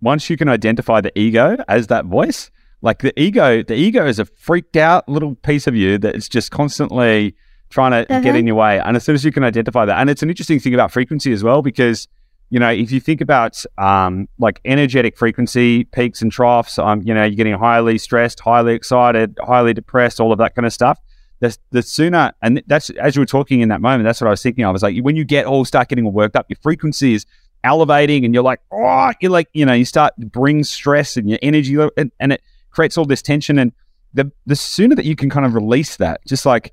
once 0.00 0.30
you 0.30 0.38
can 0.38 0.48
identify 0.48 1.02
the 1.02 1.16
ego 1.16 1.58
as 1.68 1.88
that 1.88 2.06
voice, 2.06 2.50
like 2.82 3.00
the 3.00 3.18
ego, 3.20 3.62
the 3.62 3.74
ego 3.74 4.06
is 4.06 4.18
a 4.18 4.24
freaked 4.24 4.76
out 4.76 5.08
little 5.08 5.34
piece 5.36 5.66
of 5.66 5.74
you 5.74 5.98
that 5.98 6.14
is 6.14 6.28
just 6.28 6.50
constantly 6.50 7.34
trying 7.68 7.92
to 7.92 8.10
uh-huh. 8.10 8.20
get 8.20 8.36
in 8.36 8.46
your 8.46 8.56
way. 8.56 8.80
And 8.80 8.96
as 8.96 9.04
soon 9.04 9.14
as 9.14 9.24
you 9.24 9.32
can 9.32 9.44
identify 9.44 9.84
that, 9.84 9.98
and 9.98 10.10
it's 10.10 10.22
an 10.22 10.30
interesting 10.30 10.58
thing 10.58 10.74
about 10.74 10.90
frequency 10.90 11.32
as 11.32 11.44
well, 11.44 11.62
because 11.62 12.08
you 12.50 12.58
know, 12.58 12.70
if 12.70 12.90
you 12.90 12.98
think 12.98 13.20
about 13.20 13.64
um, 13.78 14.28
like 14.38 14.60
energetic 14.64 15.16
frequency 15.16 15.84
peaks 15.84 16.20
and 16.20 16.32
troughs, 16.32 16.78
um, 16.80 17.00
you 17.02 17.14
know, 17.14 17.22
you're 17.22 17.36
getting 17.36 17.54
highly 17.54 17.96
stressed, 17.96 18.40
highly 18.40 18.74
excited, 18.74 19.38
highly 19.40 19.72
depressed, 19.72 20.18
all 20.18 20.32
of 20.32 20.38
that 20.38 20.56
kind 20.56 20.66
of 20.66 20.72
stuff. 20.72 20.98
The, 21.38 21.56
the 21.70 21.80
sooner, 21.80 22.32
and 22.42 22.62
that's 22.66 22.90
as 22.90 23.14
you 23.14 23.22
were 23.22 23.26
talking 23.26 23.60
in 23.60 23.68
that 23.68 23.80
moment, 23.80 24.04
that's 24.04 24.20
what 24.20 24.26
I 24.26 24.30
was 24.30 24.42
thinking. 24.42 24.64
I 24.64 24.70
was 24.70 24.82
like, 24.82 24.98
when 25.00 25.16
you 25.16 25.24
get 25.24 25.46
all 25.46 25.64
start 25.64 25.88
getting 25.88 26.04
all 26.04 26.12
worked 26.12 26.36
up, 26.36 26.46
your 26.50 26.58
frequency 26.60 27.14
is 27.14 27.24
elevating, 27.62 28.24
and 28.24 28.34
you're 28.34 28.42
like, 28.42 28.60
oh, 28.72 29.12
you're 29.20 29.30
like, 29.30 29.48
you 29.52 29.64
know, 29.64 29.72
you 29.72 29.84
start 29.84 30.12
to 30.18 30.26
bring 30.26 30.64
stress 30.64 31.16
and 31.16 31.30
your 31.30 31.38
energy, 31.40 31.76
and, 31.96 32.10
and 32.18 32.32
it 32.32 32.42
creates 32.70 32.98
all 32.98 33.04
this 33.04 33.22
tension. 33.22 33.58
And 33.58 33.72
the 34.12 34.30
the 34.46 34.56
sooner 34.56 34.94
that 34.94 35.04
you 35.04 35.16
can 35.16 35.30
kind 35.30 35.46
of 35.46 35.54
release 35.54 35.96
that, 35.96 36.20
just 36.26 36.46
like, 36.46 36.72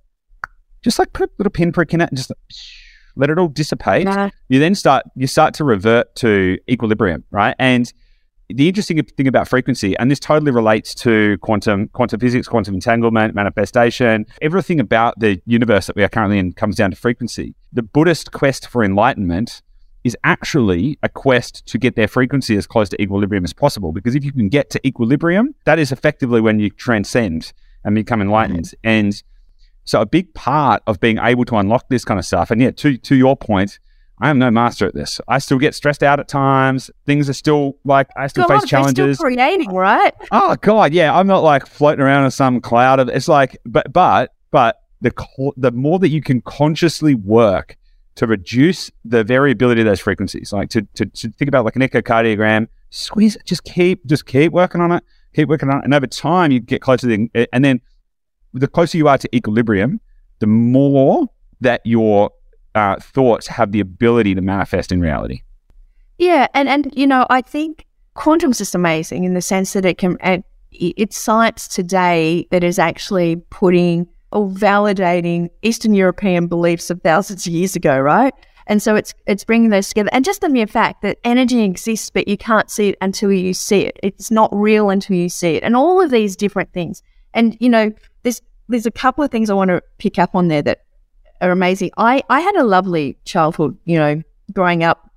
just 0.83 0.99
like 0.99 1.13
put 1.13 1.29
a 1.29 1.33
little 1.37 1.51
pinprick 1.51 1.93
in 1.93 2.01
it, 2.01 2.09
and 2.09 2.17
just. 2.17 2.29
Like, 2.29 2.37
let 3.17 3.29
it 3.29 3.39
all 3.39 3.47
dissipate. 3.47 4.05
Nah. 4.05 4.29
You 4.47 4.59
then 4.59 4.75
start 4.75 5.03
you 5.15 5.27
start 5.27 5.53
to 5.55 5.63
revert 5.63 6.15
to 6.17 6.57
equilibrium, 6.69 7.23
right? 7.31 7.55
And 7.59 7.91
the 8.49 8.67
interesting 8.67 9.03
thing 9.03 9.27
about 9.27 9.47
frequency, 9.47 9.97
and 9.97 10.09
this 10.09 10.19
totally 10.19 10.51
relates 10.51 10.95
to 10.95 11.37
quantum 11.39 11.89
quantum 11.89 12.19
physics, 12.19 12.47
quantum 12.47 12.75
entanglement, 12.75 13.35
manifestation, 13.35 14.25
everything 14.41 14.79
about 14.79 15.19
the 15.19 15.41
universe 15.45 15.87
that 15.87 15.95
we 15.95 16.03
are 16.03 16.09
currently 16.09 16.39
in 16.39 16.53
comes 16.53 16.75
down 16.75 16.91
to 16.91 16.95
frequency. 16.95 17.55
The 17.73 17.83
Buddhist 17.83 18.31
quest 18.31 18.67
for 18.67 18.83
enlightenment 18.83 19.61
is 20.03 20.15
actually 20.23 20.97
a 21.03 21.09
quest 21.09 21.65
to 21.67 21.77
get 21.77 21.95
their 21.95 22.07
frequency 22.07 22.55
as 22.55 22.65
close 22.67 22.89
to 22.89 23.01
equilibrium 23.01 23.43
as 23.43 23.53
possible. 23.53 23.91
Because 23.91 24.15
if 24.15 24.23
you 24.23 24.31
can 24.31 24.49
get 24.49 24.69
to 24.71 24.87
equilibrium, 24.87 25.55
that 25.65 25.79
is 25.79 25.91
effectively 25.91 26.41
when 26.41 26.59
you 26.59 26.69
transcend 26.69 27.53
and 27.83 27.95
become 27.95 28.21
enlightened. 28.21 28.65
Mm-hmm. 28.65 28.87
And 28.87 29.23
so 29.83 30.01
a 30.01 30.05
big 30.05 30.33
part 30.33 30.83
of 30.85 30.99
being 30.99 31.17
able 31.17 31.45
to 31.45 31.55
unlock 31.55 31.87
this 31.89 32.03
kind 32.03 32.19
of 32.19 32.25
stuff, 32.25 32.51
and 32.51 32.61
yeah, 32.61 32.71
to 32.71 32.97
to 32.97 33.15
your 33.15 33.37
point, 33.37 33.79
I 34.19 34.29
am 34.29 34.37
no 34.39 34.51
master 34.51 34.85
at 34.85 34.93
this. 34.93 35.21
I 35.27 35.39
still 35.39 35.59
get 35.59 35.75
stressed 35.75 36.03
out 36.03 36.19
at 36.19 36.27
times. 36.27 36.91
Things 37.05 37.29
are 37.29 37.33
still 37.33 37.77
like 37.85 38.09
I 38.17 38.27
still 38.27 38.47
face 38.47 38.65
challenges. 38.65 39.17
Still 39.17 39.29
creating, 39.29 39.73
right? 39.73 40.13
Oh 40.31 40.57
God, 40.61 40.91
yeah. 40.91 41.17
I'm 41.17 41.27
not 41.27 41.43
like 41.43 41.65
floating 41.65 42.03
around 42.03 42.25
in 42.25 42.31
some 42.31 42.59
cloud 42.59 42.99
of. 42.99 43.07
It's 43.07 43.29
like, 43.29 43.57
but 43.65 43.93
but 43.93 44.33
but 44.51 44.81
the 44.99 45.13
the 45.55 45.71
more 45.71 45.99
that 45.99 46.09
you 46.09 46.21
can 46.21 46.41
consciously 46.41 47.15
work 47.15 47.77
to 48.17 48.25
reduce 48.27 48.91
the 49.05 49.23
variability 49.23 49.81
of 49.81 49.85
those 49.85 49.99
frequencies, 49.99 50.51
like 50.51 50.69
to 50.69 50.81
to, 50.95 51.05
to 51.05 51.31
think 51.31 51.47
about 51.47 51.63
like 51.65 51.75
an 51.75 51.81
echocardiogram, 51.83 52.67
squeeze, 52.89 53.37
just 53.45 53.63
keep 53.63 54.05
just 54.05 54.25
keep 54.25 54.51
working 54.51 54.81
on 54.81 54.91
it, 54.91 55.03
keep 55.33 55.47
working 55.47 55.69
on 55.69 55.79
it, 55.79 55.85
and 55.85 55.93
over 55.93 56.07
time 56.07 56.51
you 56.51 56.59
get 56.59 56.81
closer 56.81 57.07
to 57.07 57.29
the, 57.31 57.47
and 57.53 57.63
then 57.63 57.79
the 58.53 58.67
closer 58.67 58.97
you 58.97 59.07
are 59.07 59.17
to 59.17 59.35
equilibrium, 59.35 60.01
the 60.39 60.47
more 60.47 61.27
that 61.61 61.81
your 61.85 62.31
uh, 62.75 62.95
thoughts 62.99 63.47
have 63.47 63.71
the 63.71 63.79
ability 63.79 64.33
to 64.35 64.41
manifest 64.41 64.91
in 64.91 64.99
reality. 64.99 65.41
Yeah, 66.17 66.47
and 66.55 66.67
and 66.67 66.91
you 66.95 67.05
know, 67.05 67.27
I 67.29 67.41
think 67.41 67.85
quantum's 68.15 68.57
just 68.57 68.73
amazing 68.73 69.25
in 69.25 69.35
the 69.35 69.41
sense 69.41 69.73
that 69.73 69.85
it 69.85 69.99
can. 69.99 70.17
it's 70.71 71.15
science 71.15 71.67
today 71.67 72.47
that 72.49 72.63
is 72.63 72.79
actually 72.79 73.35
putting 73.51 74.07
or 74.31 74.49
validating 74.49 75.49
Eastern 75.61 75.93
European 75.93 76.47
beliefs 76.47 76.89
of 76.89 77.01
thousands 77.01 77.47
of 77.47 77.53
years 77.53 77.75
ago, 77.75 77.99
right? 77.99 78.33
And 78.67 78.83
so 78.83 78.95
it's 78.95 79.13
it's 79.25 79.45
bringing 79.45 79.69
those 79.69 79.87
together, 79.87 80.09
and 80.11 80.25
just 80.25 80.41
the 80.41 80.49
mere 80.49 80.67
fact 80.67 81.01
that 81.01 81.19
energy 81.23 81.63
exists, 81.63 82.09
but 82.09 82.27
you 82.27 82.37
can't 82.37 82.69
see 82.69 82.89
it 82.89 82.97
until 83.01 83.31
you 83.31 83.53
see 83.53 83.81
it. 83.81 83.97
It's 84.03 84.29
not 84.29 84.49
real 84.53 84.89
until 84.89 85.15
you 85.15 85.29
see 85.29 85.55
it, 85.55 85.63
and 85.63 85.75
all 85.75 86.01
of 86.01 86.11
these 86.11 86.35
different 86.35 86.73
things. 86.73 87.01
And 87.33 87.55
you 87.61 87.69
know, 87.69 87.91
there's 88.23 88.41
there's 88.67 88.85
a 88.85 88.91
couple 88.91 89.23
of 89.23 89.31
things 89.31 89.49
I 89.49 89.53
want 89.53 89.69
to 89.69 89.81
pick 89.99 90.19
up 90.19 90.35
on 90.35 90.49
there 90.49 90.61
that 90.63 90.79
are 91.39 91.51
amazing. 91.51 91.91
I 91.97 92.21
I 92.29 92.41
had 92.41 92.55
a 92.55 92.65
lovely 92.65 93.17
childhood, 93.23 93.77
you 93.85 93.97
know, 93.97 94.21
growing 94.51 94.83
up 94.83 95.09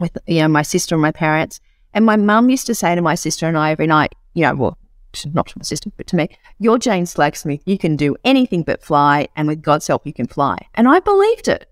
with 0.00 0.18
you 0.26 0.40
know 0.42 0.48
my 0.48 0.62
sister 0.62 0.96
and 0.96 1.02
my 1.02 1.12
parents, 1.12 1.60
and 1.94 2.04
my 2.04 2.16
mum 2.16 2.50
used 2.50 2.66
to 2.66 2.74
say 2.74 2.96
to 2.96 3.00
my 3.00 3.14
sister 3.14 3.46
and 3.46 3.56
I 3.56 3.70
every 3.70 3.86
night, 3.86 4.12
you 4.34 4.42
know, 4.42 4.56
well, 4.56 4.78
not 5.26 5.46
to 5.48 5.58
my 5.58 5.62
sister, 5.62 5.90
but 5.96 6.06
to 6.08 6.16
me, 6.16 6.28
you're 6.58 6.78
Jane 6.78 7.06
Slack-Smith. 7.06 7.60
You 7.66 7.78
can 7.78 7.96
do 7.96 8.16
anything 8.24 8.62
but 8.62 8.82
fly, 8.82 9.28
and 9.36 9.48
with 9.48 9.62
God's 9.62 9.86
help, 9.86 10.06
you 10.06 10.12
can 10.12 10.26
fly. 10.26 10.58
And 10.74 10.88
I 10.88 11.00
believed 11.00 11.48
it. 11.48 11.68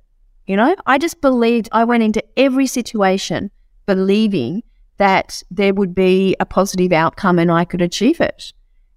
You 0.47 0.57
know, 0.57 0.77
I 0.87 0.99
just 0.99 1.21
believed. 1.21 1.69
I 1.73 1.85
went 1.85 2.03
into 2.03 2.25
every 2.37 2.67
situation 2.67 3.51
believing 3.87 4.63
that 4.99 5.43
there 5.51 5.75
would 5.75 5.95
be 5.95 6.37
a 6.41 6.47
positive 6.47 6.93
outcome 6.93 7.39
and 7.39 7.51
I 7.51 7.65
could 7.65 7.83
achieve 7.83 8.21
it. 8.21 8.53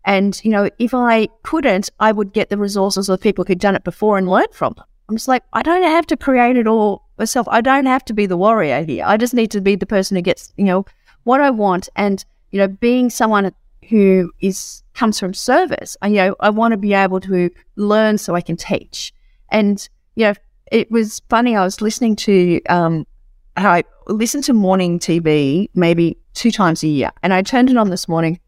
And, 0.05 0.39
you 0.43 0.51
know, 0.51 0.69
if 0.79 0.93
I 0.93 1.27
couldn't, 1.43 1.89
I 1.99 2.11
would 2.11 2.33
get 2.33 2.49
the 2.49 2.57
resources 2.57 3.09
of 3.09 3.19
people 3.19 3.45
who'd 3.45 3.59
done 3.59 3.75
it 3.75 3.83
before 3.83 4.17
and 4.17 4.29
learn 4.29 4.47
from 4.51 4.73
them. 4.73 4.85
I'm 5.09 5.15
just 5.15 5.27
like, 5.27 5.43
I 5.53 5.61
don't 5.61 5.83
have 5.83 6.07
to 6.07 6.17
create 6.17 6.55
it 6.55 6.67
all 6.67 7.07
myself. 7.17 7.47
I 7.49 7.61
don't 7.61 7.87
have 7.87 8.05
to 8.05 8.13
be 8.13 8.25
the 8.25 8.37
warrior 8.37 8.83
here. 8.83 9.03
I 9.05 9.17
just 9.17 9.33
need 9.33 9.51
to 9.51 9.61
be 9.61 9.75
the 9.75 9.85
person 9.85 10.15
who 10.15 10.21
gets, 10.21 10.53
you 10.55 10.65
know, 10.65 10.85
what 11.23 11.41
I 11.41 11.49
want. 11.49 11.89
And, 11.95 12.23
you 12.51 12.59
know, 12.59 12.67
being 12.67 13.09
someone 13.09 13.51
who 13.89 14.31
is 14.39 14.83
comes 14.93 15.19
from 15.19 15.33
service, 15.33 15.97
I, 16.01 16.07
you 16.07 16.15
know, 16.15 16.35
I 16.39 16.49
want 16.49 16.73
to 16.73 16.77
be 16.77 16.93
able 16.93 17.19
to 17.21 17.49
learn 17.75 18.17
so 18.17 18.35
I 18.35 18.41
can 18.41 18.57
teach. 18.57 19.13
And, 19.49 19.87
you 20.15 20.25
know, 20.25 20.33
it 20.71 20.91
was 20.91 21.21
funny. 21.29 21.55
I 21.55 21.63
was 21.63 21.81
listening 21.81 22.15
to, 22.17 22.61
um, 22.65 23.07
I 23.55 23.83
listen 24.07 24.41
to 24.43 24.53
morning 24.53 24.99
TV 24.99 25.69
maybe 25.73 26.17
two 26.33 26.51
times 26.51 26.83
a 26.83 26.87
year. 26.87 27.11
And 27.23 27.33
I 27.33 27.41
turned 27.41 27.69
it 27.69 27.77
on 27.77 27.89
this 27.89 28.07
morning 28.07 28.39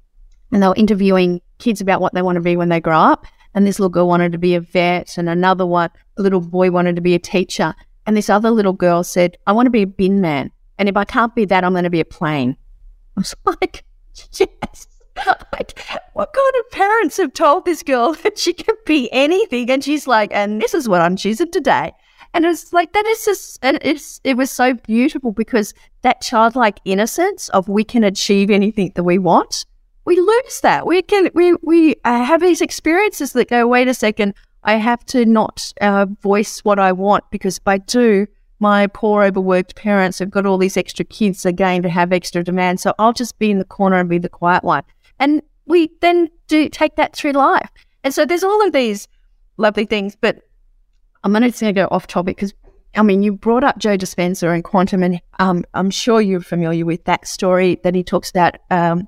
and 0.52 0.62
they 0.62 0.68
were 0.68 0.76
interviewing 0.76 1.42
kids 1.58 1.82
about 1.82 2.02
what 2.02 2.14
they 2.14 2.22
want 2.22 2.36
to 2.36 2.42
be 2.42 2.58
when 2.58 2.70
they 2.70 2.80
grow 2.80 3.00
up. 3.00 3.26
And 3.54 3.66
this 3.66 3.80
little 3.80 3.89
girl 3.89 4.08
wanted 4.08 4.32
to 4.32 4.38
be 4.38 4.56
a 4.56 4.62
vet, 4.62 5.18
and 5.18 5.28
another 5.28 5.66
one, 5.66 5.89
a 6.18 6.22
little 6.22 6.39
boy 6.39 6.72
wanted 6.72 6.96
to 6.96 7.02
be 7.02 7.16
a 7.16 7.20
teacher. 7.20 7.76
And 8.06 8.16
this 8.16 8.30
other 8.30 8.50
little 8.50 8.72
girl 8.74 9.04
said, 9.04 9.38
I 9.46 9.52
want 9.52 9.66
to 9.66 9.72
be 9.72 9.82
a 9.82 9.88
bin 9.88 10.22
man. 10.22 10.52
And 10.78 10.88
if 10.88 10.96
I 10.96 11.04
can't 11.04 11.36
be 11.36 11.44
that, 11.46 11.66
I'm 11.66 11.74
going 11.74 11.84
to 11.84 11.89
be 11.89 12.00
a 12.00 12.06
plane. 12.06 12.56
I 13.18 13.20
was 13.20 13.36
like, 13.46 13.84
yes. 14.34 14.88
What 16.14 16.34
kind 16.34 16.53
of 16.59 16.72
parents 16.72 17.18
have 17.18 17.34
told 17.34 17.66
this 17.66 17.84
girl 17.84 18.14
that 18.24 18.38
she 18.38 18.53
can 18.53 18.76
be 18.86 19.09
anything? 19.12 19.70
And 19.70 19.84
she's 19.84 20.07
like, 20.07 20.32
and 20.34 20.62
this 20.62 20.74
is 20.74 20.89
what 20.89 21.01
I'm 21.01 21.16
choosing 21.16 21.51
today. 21.51 21.93
And 22.34 22.45
it's 22.45 22.72
like, 22.72 22.93
that 22.93 23.05
is 23.05 23.26
just, 23.26 23.59
and 23.62 23.80
it's, 23.82 24.22
it 24.24 24.38
was 24.38 24.51
so 24.51 24.74
beautiful 24.74 25.32
because 25.32 25.74
that 26.01 26.22
childlike 26.22 26.80
innocence 26.86 27.49
of 27.49 27.68
we 27.68 27.84
can 27.84 28.03
achieve 28.03 28.49
anything 28.49 28.91
that 28.95 29.03
we 29.03 29.18
want 29.18 29.66
we 30.05 30.20
lose 30.20 30.62
that. 30.62 30.86
We 30.86 31.01
can 31.01 31.30
we 31.34 31.53
we 31.62 31.95
have 32.03 32.41
these 32.41 32.62
experiences 32.62 33.34
that 33.34 33.49
go. 33.49 33.68
Wait 33.68 33.88
a 33.88 33.93
second, 33.93 34.34
I 34.64 34.76
have 34.76 35.05
to 35.07 35.26
not 35.26 35.74
uh, 35.82 36.07
voice 36.22 36.59
what 36.64 36.80
I 36.80 36.91
want 36.91 37.24
because 37.32 37.57
if 37.57 37.68
I 37.68 37.78
do, 37.78 38.28
my 38.59 38.88
poor 38.88 39.24
overworked 39.24 39.76
parents 39.76 40.20
have 40.20 40.32
got 40.32 40.45
all 40.45 40.57
these 40.57 40.78
extra 40.78 41.05
kids 41.05 41.45
again 41.45 41.84
to 41.84 41.89
have 41.89 42.12
extra 42.12 42.43
demands. 42.43 42.82
So 42.82 42.93
I'll 42.99 43.14
just 43.14 43.38
be 43.39 43.51
in 43.51 43.59
the 43.59 43.66
corner 43.66 43.97
and 43.97 44.09
be 44.09 44.18
the 44.18 44.30
quiet 44.30 44.64
one. 44.64 44.84
And 45.22 45.42
we 45.66 45.90
then 46.02 46.30
do 46.48 46.68
take 46.68 46.98
that 46.98 47.16
through 47.16 47.32
life. 47.32 47.70
And 48.04 48.14
so 48.14 48.26
there's 48.26 48.44
all 48.44 48.66
of 48.66 48.74
these 48.74 49.08
lovely 49.56 49.86
things. 49.86 50.18
But 50.20 50.42
I'm 51.24 51.32
going 51.32 51.50
to 51.50 51.72
go 51.72 51.88
off 51.92 52.08
topic 52.08 52.36
because 52.36 52.54
I 52.96 53.04
mean, 53.04 53.24
you 53.24 53.32
brought 53.32 53.64
up 53.64 53.78
Joe 53.78 53.98
Dispenza 53.98 54.54
and 54.54 54.64
quantum, 54.64 55.02
and 55.02 55.22
um, 55.40 55.64
I'm 55.74 55.90
sure 55.90 56.20
you're 56.20 56.42
familiar 56.42 56.86
with 56.86 57.06
that 57.06 57.26
story 57.26 57.80
that 57.84 57.96
he 57.96 58.04
talks 58.04 58.30
about 58.30 58.58
um, 58.70 59.08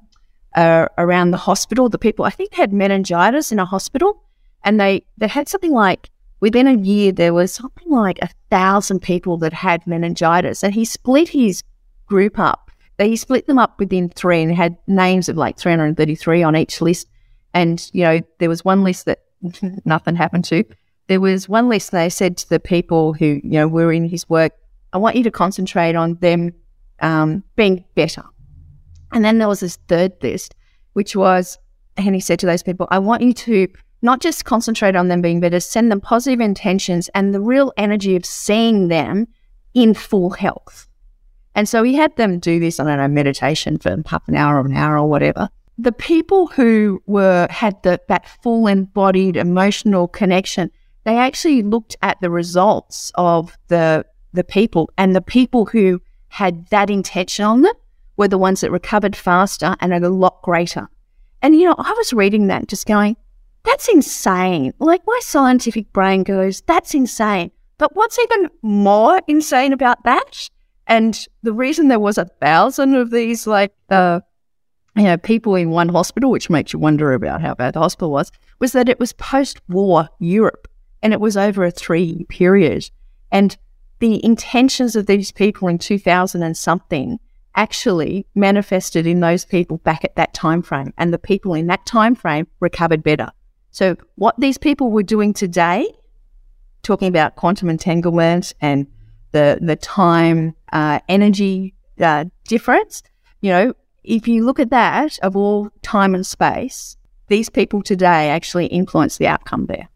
uh, 0.56 0.88
around 0.98 1.32
the 1.32 1.38
hospital. 1.38 1.90
The 1.90 1.98
people, 1.98 2.24
I 2.24 2.30
think, 2.30 2.54
had 2.54 2.72
meningitis 2.72 3.52
in 3.52 3.60
a 3.60 3.66
hospital, 3.66 4.24
and 4.64 4.80
they 4.80 5.06
they 5.18 5.28
had 5.28 5.50
something 5.50 5.74
like 5.74 6.10
within 6.40 6.68
a 6.68 6.78
year 6.78 7.12
there 7.12 7.34
was 7.34 7.54
something 7.54 7.90
like 7.90 8.20
a 8.22 8.30
thousand 8.50 9.02
people 9.02 9.38
that 9.40 9.52
had 9.52 9.86
meningitis, 9.86 10.64
and 10.64 10.74
he 10.74 10.86
split 10.86 11.30
his 11.30 11.62
group 12.06 12.40
up. 12.40 12.72
He 13.00 13.16
split 13.16 13.48
them 13.48 13.60
up 13.60 13.80
within 13.80 14.10
three, 14.10 14.42
and 14.42 14.56
had 14.56 14.78
names 14.88 15.30
of 15.30 15.38
like 15.38 15.58
333 15.58 16.44
on 16.44 16.56
each 16.56 16.82
list. 16.82 17.08
And 17.54 17.90
you 17.94 18.04
know, 18.04 18.22
there 18.40 18.50
was 18.50 18.64
one 18.64 18.84
list 18.84 19.06
that 19.06 19.20
nothing 19.86 20.16
happened 20.16 20.46
to. 20.46 20.64
There 21.08 21.20
was 21.20 21.50
one 21.50 21.70
list 21.70 21.92
they 21.92 22.10
said 22.10 22.38
to 22.38 22.50
the 22.50 22.60
people 22.60 23.14
who 23.14 23.42
you 23.44 23.52
know 23.52 23.68
were 23.68 23.92
in 23.92 24.08
his 24.08 24.30
work, 24.30 24.54
"I 24.94 24.98
want 24.98 25.16
you 25.16 25.24
to 25.24 25.32
concentrate 25.32 25.96
on 25.96 26.16
them 26.16 26.54
um, 27.02 27.44
being 27.56 27.84
better." 27.96 28.24
And 29.14 29.24
then 29.24 29.38
there 29.38 29.48
was 29.48 29.60
this 29.60 29.78
third 29.88 30.14
list, 30.22 30.56
which 30.94 31.16
was, 31.16 31.58
and 31.96 32.16
he 32.16 32.22
said 32.22 32.40
to 32.40 32.46
those 32.46 32.64
people, 32.64 32.88
I 32.90 33.00
want 33.00 33.22
you 33.22 33.34
to 33.34 33.68
not 34.02 34.20
just 34.20 34.44
concentrate 34.44 34.96
on 34.96 35.08
them 35.08 35.22
being 35.22 35.40
better, 35.40 35.60
send 35.60 35.92
them 35.92 36.02
positive 36.02 36.42
intentions 36.42 37.10
and 37.16 37.34
the 37.34 37.40
real 37.40 37.72
energy 37.78 38.16
of 38.16 38.26
seeing 38.26 38.88
them 38.88 39.28
in 39.74 39.94
full 39.94 40.32
health. 40.32 40.88
And 41.56 41.70
so 41.70 41.84
he 41.84 41.96
had 41.96 42.16
them 42.16 42.40
do 42.40 42.60
this, 42.60 42.80
I 42.80 42.86
don't 42.86 42.98
know, 42.98 43.08
meditation 43.08 43.78
for 43.78 43.98
half 44.06 44.28
an 44.28 44.36
hour 44.36 44.58
or 44.58 44.66
an 44.66 44.76
hour 44.76 44.98
or 44.98 45.10
whatever. 45.10 45.50
The 45.78 45.92
people 45.92 46.48
who 46.48 47.02
were 47.06 47.48
had 47.50 47.82
the, 47.84 48.00
that 48.08 48.28
full 48.28 48.68
embodied 48.68 49.38
emotional 49.38 50.08
connection, 50.08 50.72
they 51.04 51.18
actually 51.18 51.64
looked 51.64 51.96
at 52.02 52.20
the 52.22 52.30
results 52.30 53.12
of 53.16 53.58
the 53.68 54.06
the 54.34 54.44
people 54.44 54.90
and 54.98 55.16
the 55.16 55.22
people 55.22 55.66
who 55.66 56.02
had 56.30 56.68
that 56.70 56.90
intention 56.90 57.46
on 57.46 57.62
them 57.62 57.76
were 58.18 58.28
the 58.28 58.38
ones 58.38 58.62
that 58.62 58.72
recovered 58.72 59.16
faster 59.16 59.76
and 59.80 59.94
at 59.94 60.04
a 60.04 60.10
lot 60.10 60.42
greater. 60.42 60.88
And, 61.42 61.56
you 61.56 61.66
know, 61.66 61.76
I 61.78 61.94
was 61.98 62.14
reading 62.14 62.48
that 62.48 62.68
just 62.68 62.88
going, 62.88 63.16
that's 63.64 63.88
insane. 63.88 64.74
Like 64.80 65.02
my 65.06 65.20
scientific 65.22 65.92
brain 65.94 66.24
goes, 66.24 66.62
that's 66.62 66.94
insane. 66.94 67.52
But 67.78 67.96
what's 67.96 68.20
even 68.20 68.50
more 68.62 69.22
insane 69.28 69.74
about 69.74 70.04
that? 70.04 70.50
And 70.88 71.28
the 71.42 71.54
reason 71.54 71.88
there 71.88 72.00
was 72.00 72.18
a 72.18 72.26
thousand 72.26 72.96
of 72.96 73.12
these, 73.12 73.48
like, 73.48 73.74
uh, 73.90 74.20
you 74.96 75.04
know, 75.04 75.18
people 75.18 75.56
in 75.56 75.70
one 75.70 75.90
hospital, 75.90 76.30
which 76.30 76.50
makes 76.50 76.74
you 76.74 76.80
wonder 76.80 77.14
about 77.14 77.42
how 77.42 77.56
bad 77.56 77.74
the 77.74 77.80
hospital 77.80 78.12
was, 78.12 78.32
was 78.60 78.74
that 78.74 78.90
it 78.90 79.00
was 79.00 79.14
post 79.14 79.62
war 79.70 80.10
Europe 80.20 80.68
and 81.02 81.14
it 81.14 81.20
was 81.20 81.38
over 81.38 81.64
a 81.64 81.72
three 81.72 82.26
period. 82.30 82.90
And 83.32 83.58
the 84.00 84.24
intentions 84.24 84.96
of 84.96 85.06
these 85.06 85.32
people 85.32 85.68
in 85.68 85.78
2000 85.78 86.44
and 86.44 86.58
something 86.58 87.20
actually 87.56 88.26
manifested 88.36 89.08
in 89.08 89.20
those 89.20 89.46
people 89.46 89.78
back 89.78 90.04
at 90.04 90.16
that 90.16 90.34
time 90.34 90.62
frame. 90.62 90.94
And 90.98 91.14
the 91.14 91.20
people 91.20 91.54
in 91.54 91.68
that 91.68 91.86
time 91.86 92.16
frame 92.16 92.48
recovered 92.60 93.04
better. 93.04 93.30
So 93.72 93.96
what 94.16 94.40
these 94.40 94.58
people 94.58 94.92
were 94.92 95.04
doing 95.04 95.34
today, 95.34 95.88
talking 96.84 97.08
about 97.08 97.36
quantum 97.36 97.70
entanglement 97.70 98.54
and 98.62 98.88
the 99.34 99.60
the 99.62 99.76
time 99.76 100.56
uh, 100.72 101.00
energy 101.10 101.76
uh, 102.00 102.26
difference, 102.48 103.04
you 103.42 103.52
know, 103.52 103.74
if 104.04 104.28
you 104.28 104.46
look 104.46 104.60
at 104.60 104.70
that 104.70 105.20
of 105.22 105.36
all 105.36 105.70
time 105.82 106.16
and 106.16 106.26
space, 106.26 106.96
these 107.28 107.50
people 107.50 107.82
today 107.82 108.30
actually 108.30 108.68
influence 108.68 109.18
the 109.18 109.28
outcome 109.28 109.66
there. 109.66 109.90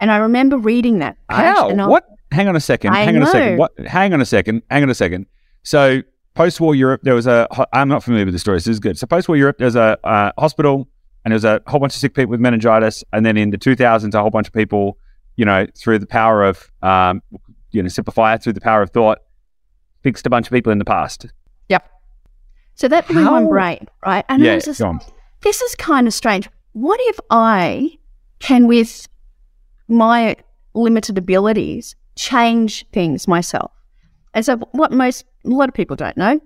And 0.00 0.10
I 0.10 0.16
remember 0.16 0.56
reading 0.58 0.98
that. 0.98 1.16
How? 1.28 1.70
I- 1.70 1.86
what? 1.86 2.08
Hang 2.32 2.48
on 2.48 2.56
a 2.56 2.60
second. 2.60 2.94
I 2.94 3.02
hang 3.02 3.16
on 3.16 3.22
a 3.22 3.26
second. 3.26 3.58
What? 3.58 3.78
Hang 3.86 4.14
on 4.14 4.20
a 4.22 4.24
second. 4.24 4.62
Hang 4.70 4.82
on 4.82 4.88
a 4.90 4.94
second. 4.94 5.26
So 5.64 6.02
post-war 6.34 6.74
Europe, 6.74 7.02
there 7.04 7.14
was 7.14 7.26
a. 7.26 7.46
I'm 7.72 7.88
not 7.88 8.02
familiar 8.02 8.24
with 8.24 8.34
the 8.34 8.38
story. 8.38 8.58
So 8.60 8.70
this 8.70 8.76
is 8.76 8.80
good. 8.80 8.98
So 8.98 9.06
post-war 9.06 9.36
Europe, 9.36 9.58
there's 9.58 9.76
a 9.76 9.98
uh, 10.02 10.32
hospital, 10.38 10.88
and 11.24 11.32
there's 11.32 11.44
a 11.44 11.60
whole 11.66 11.78
bunch 11.78 11.94
of 11.94 12.00
sick 12.00 12.14
people 12.14 12.30
with 12.30 12.40
meningitis, 12.40 13.04
and 13.12 13.24
then 13.24 13.36
in 13.36 13.50
the 13.50 13.58
2000s, 13.58 14.14
a 14.14 14.20
whole 14.20 14.30
bunch 14.30 14.46
of 14.48 14.54
people, 14.54 14.98
you 15.36 15.44
know, 15.44 15.66
through 15.76 15.98
the 15.98 16.06
power 16.06 16.42
of, 16.44 16.70
um, 16.82 17.22
you 17.72 17.82
know, 17.82 17.88
simplify 17.88 18.34
it 18.34 18.42
through 18.42 18.52
the 18.52 18.60
power 18.60 18.82
of 18.82 18.90
thought, 18.90 19.18
fixed 20.02 20.26
a 20.26 20.30
bunch 20.30 20.46
of 20.46 20.52
people 20.52 20.72
in 20.72 20.78
the 20.78 20.84
past. 20.84 21.26
Yep. 21.68 21.88
So 22.74 22.88
that 22.88 23.06
blew 23.08 23.24
How- 23.24 23.40
my 23.40 23.48
brain, 23.48 23.88
right? 24.04 24.24
And 24.28 24.42
I 24.42 24.46
yeah. 24.46 24.54
was 24.56 24.64
just 24.64 24.80
Go 24.80 24.88
on. 24.88 25.00
this 25.42 25.60
is 25.60 25.74
kind 25.76 26.06
of 26.06 26.14
strange. 26.14 26.48
What 26.72 27.00
if 27.02 27.18
I 27.30 27.98
can, 28.38 28.66
with 28.66 29.06
my 29.88 30.36
limited 30.74 31.18
abilities, 31.18 31.94
change 32.16 32.86
things 32.92 33.28
myself? 33.28 33.70
And 34.34 34.44
so, 34.44 34.56
what 34.72 34.92
most 34.92 35.24
a 35.44 35.48
lot 35.48 35.68
of 35.68 35.74
people 35.74 35.96
don't 35.96 36.16
know 36.16 36.40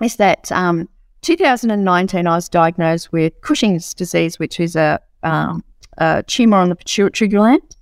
is 0.00 0.16
that 0.16 0.52
um, 0.52 0.88
2019, 1.22 2.26
I 2.26 2.34
was 2.36 2.48
diagnosed 2.48 3.10
with 3.12 3.32
Cushing's 3.40 3.92
disease, 3.94 4.38
which 4.38 4.60
is 4.60 4.76
a, 4.76 5.00
um, 5.24 5.64
a 5.98 6.22
tumor 6.22 6.58
on 6.58 6.68
the 6.68 6.76
pituitary 6.76 7.28
gland. 7.28 7.75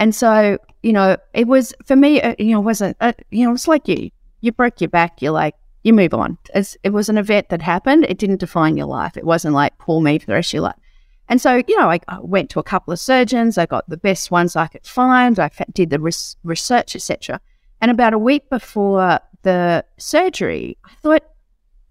And 0.00 0.14
so, 0.14 0.58
you 0.82 0.94
know, 0.94 1.18
it 1.34 1.46
was 1.46 1.74
for 1.84 1.94
me, 1.94 2.22
uh, 2.22 2.34
you 2.38 2.52
know, 2.52 2.60
wasn't, 2.60 2.96
uh, 3.00 3.12
you 3.30 3.46
know, 3.46 3.52
it's 3.52 3.68
like 3.68 3.86
you, 3.86 4.10
you 4.40 4.50
broke 4.50 4.80
your 4.80 4.88
back, 4.88 5.20
you're 5.20 5.30
like, 5.30 5.54
you 5.84 5.92
move 5.92 6.14
on. 6.14 6.38
It's, 6.54 6.76
it 6.82 6.90
was 6.90 7.10
an 7.10 7.18
event 7.18 7.50
that 7.50 7.60
happened. 7.60 8.06
It 8.08 8.18
didn't 8.18 8.40
define 8.40 8.78
your 8.78 8.86
life. 8.86 9.18
It 9.18 9.24
wasn't 9.24 9.54
like 9.54 9.76
pull 9.78 10.00
me 10.00 10.18
for 10.18 10.26
the 10.26 10.32
rest 10.32 10.50
of 10.50 10.54
your 10.54 10.62
life. 10.62 10.76
And 11.28 11.40
so, 11.40 11.62
you 11.68 11.78
know, 11.78 11.90
I, 11.90 12.00
I 12.08 12.18
went 12.20 12.48
to 12.50 12.58
a 12.58 12.62
couple 12.64 12.92
of 12.92 12.98
surgeons. 12.98 13.58
I 13.58 13.66
got 13.66 13.88
the 13.88 13.98
best 13.98 14.30
ones 14.30 14.56
I 14.56 14.66
could 14.68 14.86
find. 14.86 15.38
I 15.38 15.50
did 15.72 15.90
the 15.90 16.00
res- 16.00 16.36
research, 16.44 16.96
etc. 16.96 17.38
And 17.82 17.90
about 17.90 18.14
a 18.14 18.18
week 18.18 18.48
before 18.50 19.20
the 19.42 19.84
surgery, 19.98 20.78
I 20.84 20.94
thought, 21.02 21.22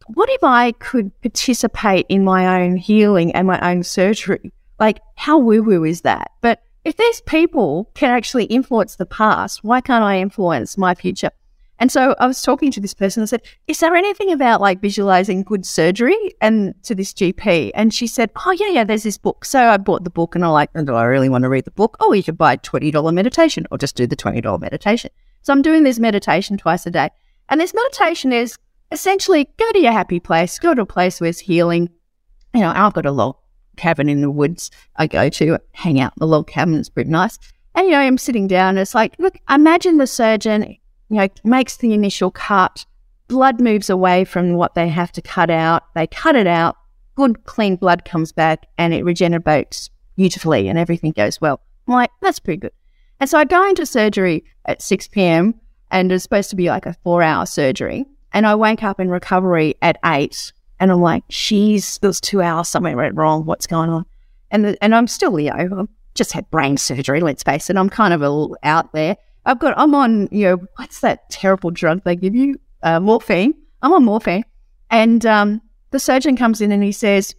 what 0.08 0.30
if 0.30 0.44
I 0.44 0.72
could 0.74 1.12
participate 1.22 2.08
in 2.10 2.24
my 2.24 2.62
own 2.62 2.76
healing 2.76 3.34
and 3.34 3.48
my 3.48 3.72
own 3.72 3.84
surgery? 3.84 4.52
Like, 4.80 5.00
how 5.16 5.38
woo 5.38 5.62
woo 5.62 5.84
is 5.84 6.02
that? 6.02 6.32
But 6.42 6.64
if 6.84 6.96
these 6.98 7.22
people 7.22 7.92
can 7.94 8.10
actually 8.12 8.46
influence 8.46 8.96
the 8.96 9.06
past, 9.06 9.64
why 9.64 9.82
can't 9.82 10.04
I 10.04 10.20
influence 10.20 10.78
my 10.78 10.96
future? 10.96 11.32
And 11.80 11.90
so 11.90 12.14
I 12.20 12.28
was 12.28 12.42
talking 12.42 12.72
to 12.72 12.82
this 12.82 12.94
person 12.94 13.22
and 13.22 13.30
said, 13.30 13.42
Is 13.68 13.80
there 13.80 13.96
anything 13.96 14.32
about 14.32 14.60
like 14.60 14.82
visualizing 14.82 15.44
good 15.44 15.66
surgery? 15.66 16.18
And 16.42 16.76
to 16.84 16.94
this 16.94 17.14
GP. 17.14 17.72
And 17.74 17.94
she 17.94 18.06
said, 18.06 18.32
Oh, 18.46 18.52
yeah, 18.52 18.70
yeah, 18.70 18.84
there's 18.84 19.04
this 19.04 19.18
book. 19.18 19.46
So 19.46 19.70
I 19.70 19.78
bought 19.78 20.04
the 20.04 20.10
book 20.10 20.36
and 20.36 20.44
I'm 20.44 20.52
like, 20.52 20.72
Do 20.74 20.94
I 20.94 21.04
really 21.04 21.30
want 21.30 21.44
to 21.44 21.50
read 21.50 21.66
the 21.66 21.72
book? 21.72 21.96
Oh, 22.02 22.12
you 22.12 22.24
could 22.24 22.38
buy 22.38 22.54
a 22.54 22.58
$20 22.58 23.14
meditation 23.14 23.66
or 23.72 23.78
just 23.78 23.96
do 23.96 24.06
the 24.06 24.18
$20 24.18 24.60
meditation. 24.60 25.12
So 25.42 25.54
I'm 25.54 25.62
doing 25.62 25.84
this 25.84 26.00
meditation 26.00 26.58
twice 26.58 26.86
a 26.86 26.92
day. 26.92 27.10
And 27.48 27.62
this 27.62 27.74
meditation 27.74 28.34
is 28.34 28.58
essentially 28.92 29.50
go 29.58 29.72
to 29.72 29.80
your 29.80 29.94
happy 29.94 30.20
place, 30.20 30.60
go 30.60 30.74
to 30.74 30.82
a 30.82 30.86
place 30.86 31.22
where 31.22 31.30
it's 31.30 31.40
healing. 31.40 31.90
You 32.54 32.62
know, 32.62 32.74
I've 32.76 32.94
got 32.94 33.06
a 33.06 33.12
log 33.12 33.38
cabin 33.80 34.10
in 34.10 34.22
the 34.22 34.30
woods 34.30 34.70
I 34.98 35.08
go 35.08 35.30
to, 35.30 35.60
hang 35.72 36.00
out 36.00 36.14
in 36.14 36.20
the 36.20 36.28
log 36.28 36.48
cabin. 36.48 36.76
It's 36.76 36.90
pretty 36.90 37.10
nice. 37.10 37.40
And, 37.76 37.86
you 37.86 37.94
know, 37.94 38.00
I'm 38.00 38.18
sitting 38.18 38.48
down 38.48 38.78
it's 38.78 38.94
like, 38.94 39.16
look, 39.20 39.38
imagine 39.50 39.98
the 39.98 40.08
surgeon, 40.08 40.78
you 41.10 41.18
know, 41.18 41.28
makes 41.44 41.78
the 41.78 41.94
initial 41.94 42.32
cut, 42.32 42.86
blood 43.28 43.62
moves 43.62 43.90
away 43.90 44.26
from 44.26 44.54
what 44.54 44.76
they 44.76 44.90
have 44.90 45.12
to 45.14 45.22
cut 45.22 45.50
out. 45.50 45.84
They 45.96 46.08
cut 46.08 46.36
it 46.36 46.48
out, 46.48 46.76
good, 47.16 47.46
clean 47.46 47.76
blood 47.76 48.06
comes 48.06 48.32
back 48.32 48.66
and 48.78 48.94
it 48.94 49.04
regenerates 49.04 49.90
beautifully 50.16 50.68
and 50.68 50.78
everything 50.78 51.12
goes 51.12 51.40
well. 51.40 51.62
I'm 51.88 51.94
like, 51.94 52.12
that's 52.22 52.40
pretty 52.40 52.60
good. 52.60 52.74
And 53.20 53.30
so 53.30 53.38
I 53.38 53.46
go 53.46 53.68
into 53.68 53.86
surgery 53.86 54.44
at 54.66 54.82
6 54.82 55.08
p.m. 55.10 55.56
and 55.92 56.12
it's 56.12 56.24
supposed 56.24 56.50
to 56.52 56.56
be 56.56 56.70
like 56.70 56.86
a 56.86 56.96
four 57.04 57.22
hour 57.22 57.46
surgery. 57.46 58.06
And 58.32 58.46
I 58.46 58.56
wake 58.56 58.84
up 58.84 59.00
in 59.00 59.10
recovery 59.10 59.76
at 59.82 59.98
eight 60.06 60.54
and 60.80 60.92
I'm 60.92 61.02
like, 61.02 61.28
geez, 61.28 61.98
those 62.00 62.22
two 62.22 62.42
hours, 62.42 62.70
something 62.70 62.96
went 62.96 63.16
wrong. 63.16 63.46
What's 63.46 63.68
going 63.68 63.90
on? 63.90 64.06
And 64.52 64.66
the, 64.66 64.84
and 64.84 64.96
I'm 64.96 65.08
still, 65.08 65.32
Leo. 65.32 65.54
I've 65.54 65.88
just 66.16 66.32
had 66.32 66.50
brain 66.52 66.78
surgery, 66.78 67.22
let's 67.22 67.44
face 67.44 67.70
it. 67.70 67.78
I'm 67.78 67.90
kind 67.90 68.14
of 68.14 68.22
a 68.22 68.30
little 68.30 68.58
out 68.64 68.92
there. 68.94 69.18
I've 69.46 69.60
got, 69.60 69.78
I'm 69.78 69.94
on, 69.96 70.28
you 70.32 70.46
know, 70.46 70.58
what's 70.76 71.02
that 71.02 71.30
terrible 71.30 71.72
drug 71.72 72.04
they 72.04 72.16
give 72.16 72.36
you? 72.36 72.60
Uh, 72.84 73.00
morphine. 73.00 73.54
I'm 73.82 73.94
on 73.94 74.06
morphine. 74.06 74.44
And 74.90 75.26
um, 75.26 75.62
the 75.92 76.00
surgeon 76.00 76.36
comes 76.36 76.62
in 76.62 76.72
and 76.72 76.84
he 76.84 76.92
says, 76.92 77.36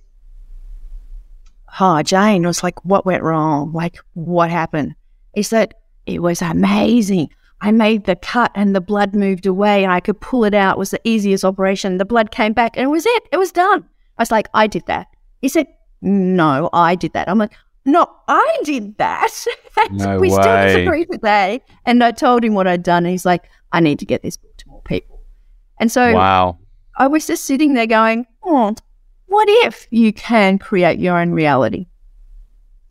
Oh, 1.79 2.03
Jane, 2.03 2.45
I 2.45 2.49
was 2.49 2.65
like, 2.65 2.85
what 2.85 3.07
went 3.07 3.23
wrong? 3.23 3.73
Like, 3.73 3.99
what 4.15 4.51
happened? 4.51 4.97
He 5.35 5.43
said, 5.45 5.73
it 6.07 6.21
was 6.21 6.43
amazing. 6.43 7.31
I 7.63 7.73
made 7.73 8.05
the 8.05 8.17
cut 8.17 8.53
and 8.55 8.75
the 8.75 8.81
blood 8.81 9.15
moved 9.15 9.47
away 9.47 9.85
and 9.85 9.93
I 9.93 10.01
could 10.01 10.21
pull 10.21 10.45
it 10.45 10.55
out. 10.55 10.77
It 10.77 10.79
was 10.79 10.91
the 10.91 11.01
easiest 11.05 11.45
operation. 11.45 11.99
The 11.99 12.05
blood 12.05 12.31
came 12.31 12.53
back 12.53 12.77
and 12.77 12.85
it 12.85 12.89
was 12.89 13.05
it. 13.07 13.23
It 13.33 13.37
was 13.37 13.53
done. 13.53 13.85
I 14.19 14.23
was 14.23 14.31
like, 14.31 14.49
I 14.55 14.67
did 14.67 14.87
that. 14.87 15.09
He 15.43 15.49
said, 15.49 15.67
no, 16.01 16.71
I 16.73 16.95
did 16.95 17.13
that. 17.13 17.29
I'm 17.29 17.39
like, 17.39 17.53
no, 17.85 18.07
I 18.29 18.59
did 18.65 18.97
that. 18.99 19.31
No 19.93 20.19
we 20.19 20.29
still 20.29 20.43
way. 20.45 20.67
disagree 20.75 21.07
today. 21.07 21.63
And 21.87 22.05
I 22.05 22.11
told 22.11 22.45
him 22.45 22.55
what 22.55 22.67
I'd 22.67 22.83
done. 22.83 23.05
And 23.05 23.13
he's 23.13 23.25
like, 23.25 23.49
I 23.73 23.81
need 23.81 23.99
to 24.01 24.05
get 24.05 24.23
this 24.23 24.37
book 24.37 24.55
to 24.59 24.69
more 24.69 24.83
people. 24.83 25.23
And 25.79 25.91
so 25.91 26.13
Wow. 26.13 26.59
I 26.99 27.07
was 27.07 27.27
just 27.27 27.47
sitting 27.47 27.73
there 27.73 27.87
going, 27.87 28.27
oh, 28.43 28.75
what 29.27 29.47
if 29.49 29.87
you 29.91 30.13
can 30.13 30.59
create 30.59 30.99
your 30.99 31.19
own 31.19 31.31
reality? 31.31 31.87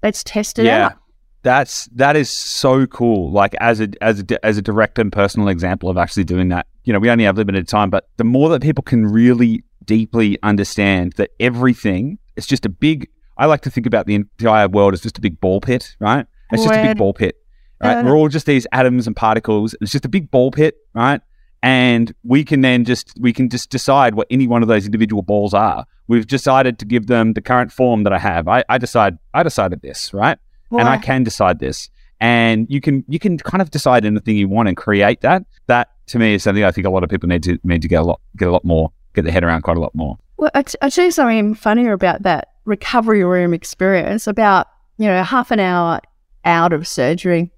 Let's 0.01 0.23
test 0.23 0.57
it 0.57 0.65
yeah. 0.65 0.87
out. 0.87 0.93
That's 1.41 1.85
that 1.95 2.15
is 2.15 2.29
so 2.29 2.85
cool. 2.87 3.31
Like 3.31 3.55
as 3.61 3.79
a 3.79 3.89
as 4.01 4.21
a 4.21 4.45
as 4.45 4.57
a 4.57 4.61
direct 4.61 4.99
and 4.99 5.11
personal 5.11 5.47
example 5.47 5.89
of 5.89 5.97
actually 5.97 6.25
doing 6.25 6.49
that. 6.49 6.67
You 6.83 6.93
know, 6.93 6.99
we 6.99 7.09
only 7.09 7.23
have 7.23 7.37
limited 7.37 7.67
time, 7.67 7.89
but 7.89 8.09
the 8.17 8.23
more 8.23 8.49
that 8.49 8.61
people 8.61 8.83
can 8.83 9.05
really 9.05 9.63
deeply 9.85 10.37
understand 10.43 11.13
that 11.13 11.31
everything 11.39 12.19
is 12.35 12.45
just 12.45 12.65
a 12.65 12.69
big. 12.69 13.07
I 13.37 13.45
like 13.45 13.61
to 13.61 13.69
think 13.69 13.85
about 13.85 14.05
the 14.05 14.15
entire 14.15 14.67
world 14.67 14.93
as 14.93 15.01
just 15.01 15.17
a 15.17 15.21
big 15.21 15.39
ball 15.39 15.61
pit, 15.61 15.95
right? 15.99 16.25
It's 16.51 16.63
just 16.63 16.75
a 16.75 16.83
big 16.83 16.97
ball 16.97 17.13
pit, 17.13 17.35
right? 17.81 17.97
Uh, 17.97 18.03
We're 18.03 18.17
all 18.17 18.27
just 18.27 18.45
these 18.45 18.67
atoms 18.73 19.07
and 19.07 19.15
particles. 19.15 19.75
It's 19.79 19.91
just 19.91 20.03
a 20.03 20.09
big 20.09 20.29
ball 20.29 20.51
pit, 20.51 20.75
right? 20.93 21.21
And 21.61 22.13
we 22.23 22.43
can 22.43 22.61
then 22.61 22.85
just 22.85 23.13
we 23.19 23.31
can 23.31 23.49
just 23.49 23.69
decide 23.69 24.15
what 24.15 24.27
any 24.29 24.47
one 24.47 24.61
of 24.61 24.67
those 24.67 24.85
individual 24.85 25.21
balls 25.21 25.53
are. 25.53 25.85
We've 26.07 26.27
decided 26.27 26.79
to 26.79 26.85
give 26.85 27.07
them 27.07 27.33
the 27.33 27.41
current 27.41 27.71
form 27.71 28.03
that 28.03 28.11
I 28.11 28.19
have. 28.19 28.47
I, 28.47 28.63
I 28.67 28.77
decide 28.77 29.17
I 29.33 29.43
decided 29.43 29.81
this, 29.81 30.13
right? 30.13 30.37
And 30.71 30.87
I 30.87 30.97
can 30.97 31.23
decide 31.23 31.59
this. 31.59 31.89
And 32.21 32.67
you 32.69 32.81
can 32.81 33.05
you 33.07 33.17
can 33.17 33.37
kind 33.37 33.61
of 33.61 33.71
decide 33.71 34.05
anything 34.05 34.35
you 34.35 34.49
want 34.49 34.67
and 34.67 34.75
create 34.75 35.21
that. 35.21 35.43
That 35.67 35.89
to 36.07 36.19
me 36.19 36.33
is 36.33 36.43
something 36.43 36.63
I 36.63 36.71
think 36.71 36.85
a 36.85 36.89
lot 36.89 37.03
of 37.03 37.09
people 37.09 37.29
need 37.29 37.43
to 37.43 37.57
need 37.63 37.81
to 37.81 37.87
get 37.87 38.01
a 38.01 38.03
lot 38.03 38.19
get 38.37 38.47
a 38.47 38.51
lot 38.51 38.65
more 38.65 38.91
get 39.13 39.23
their 39.23 39.31
head 39.31 39.43
around 39.43 39.61
quite 39.61 39.77
a 39.77 39.79
lot 39.79 39.95
more. 39.95 40.17
Well, 40.37 40.51
I, 40.53 40.63
I 40.81 40.89
tell 40.89 41.05
you 41.05 41.11
something 41.11 41.55
funnier 41.55 41.93
about 41.93 42.23
that 42.23 42.49
recovery 42.65 43.23
room 43.23 43.53
experience. 43.53 44.27
About 44.27 44.67
you 44.97 45.07
know 45.07 45.23
half 45.23 45.51
an 45.51 45.59
hour 45.59 46.01
out 46.45 46.73
of 46.73 46.87
surgery, 46.87 47.51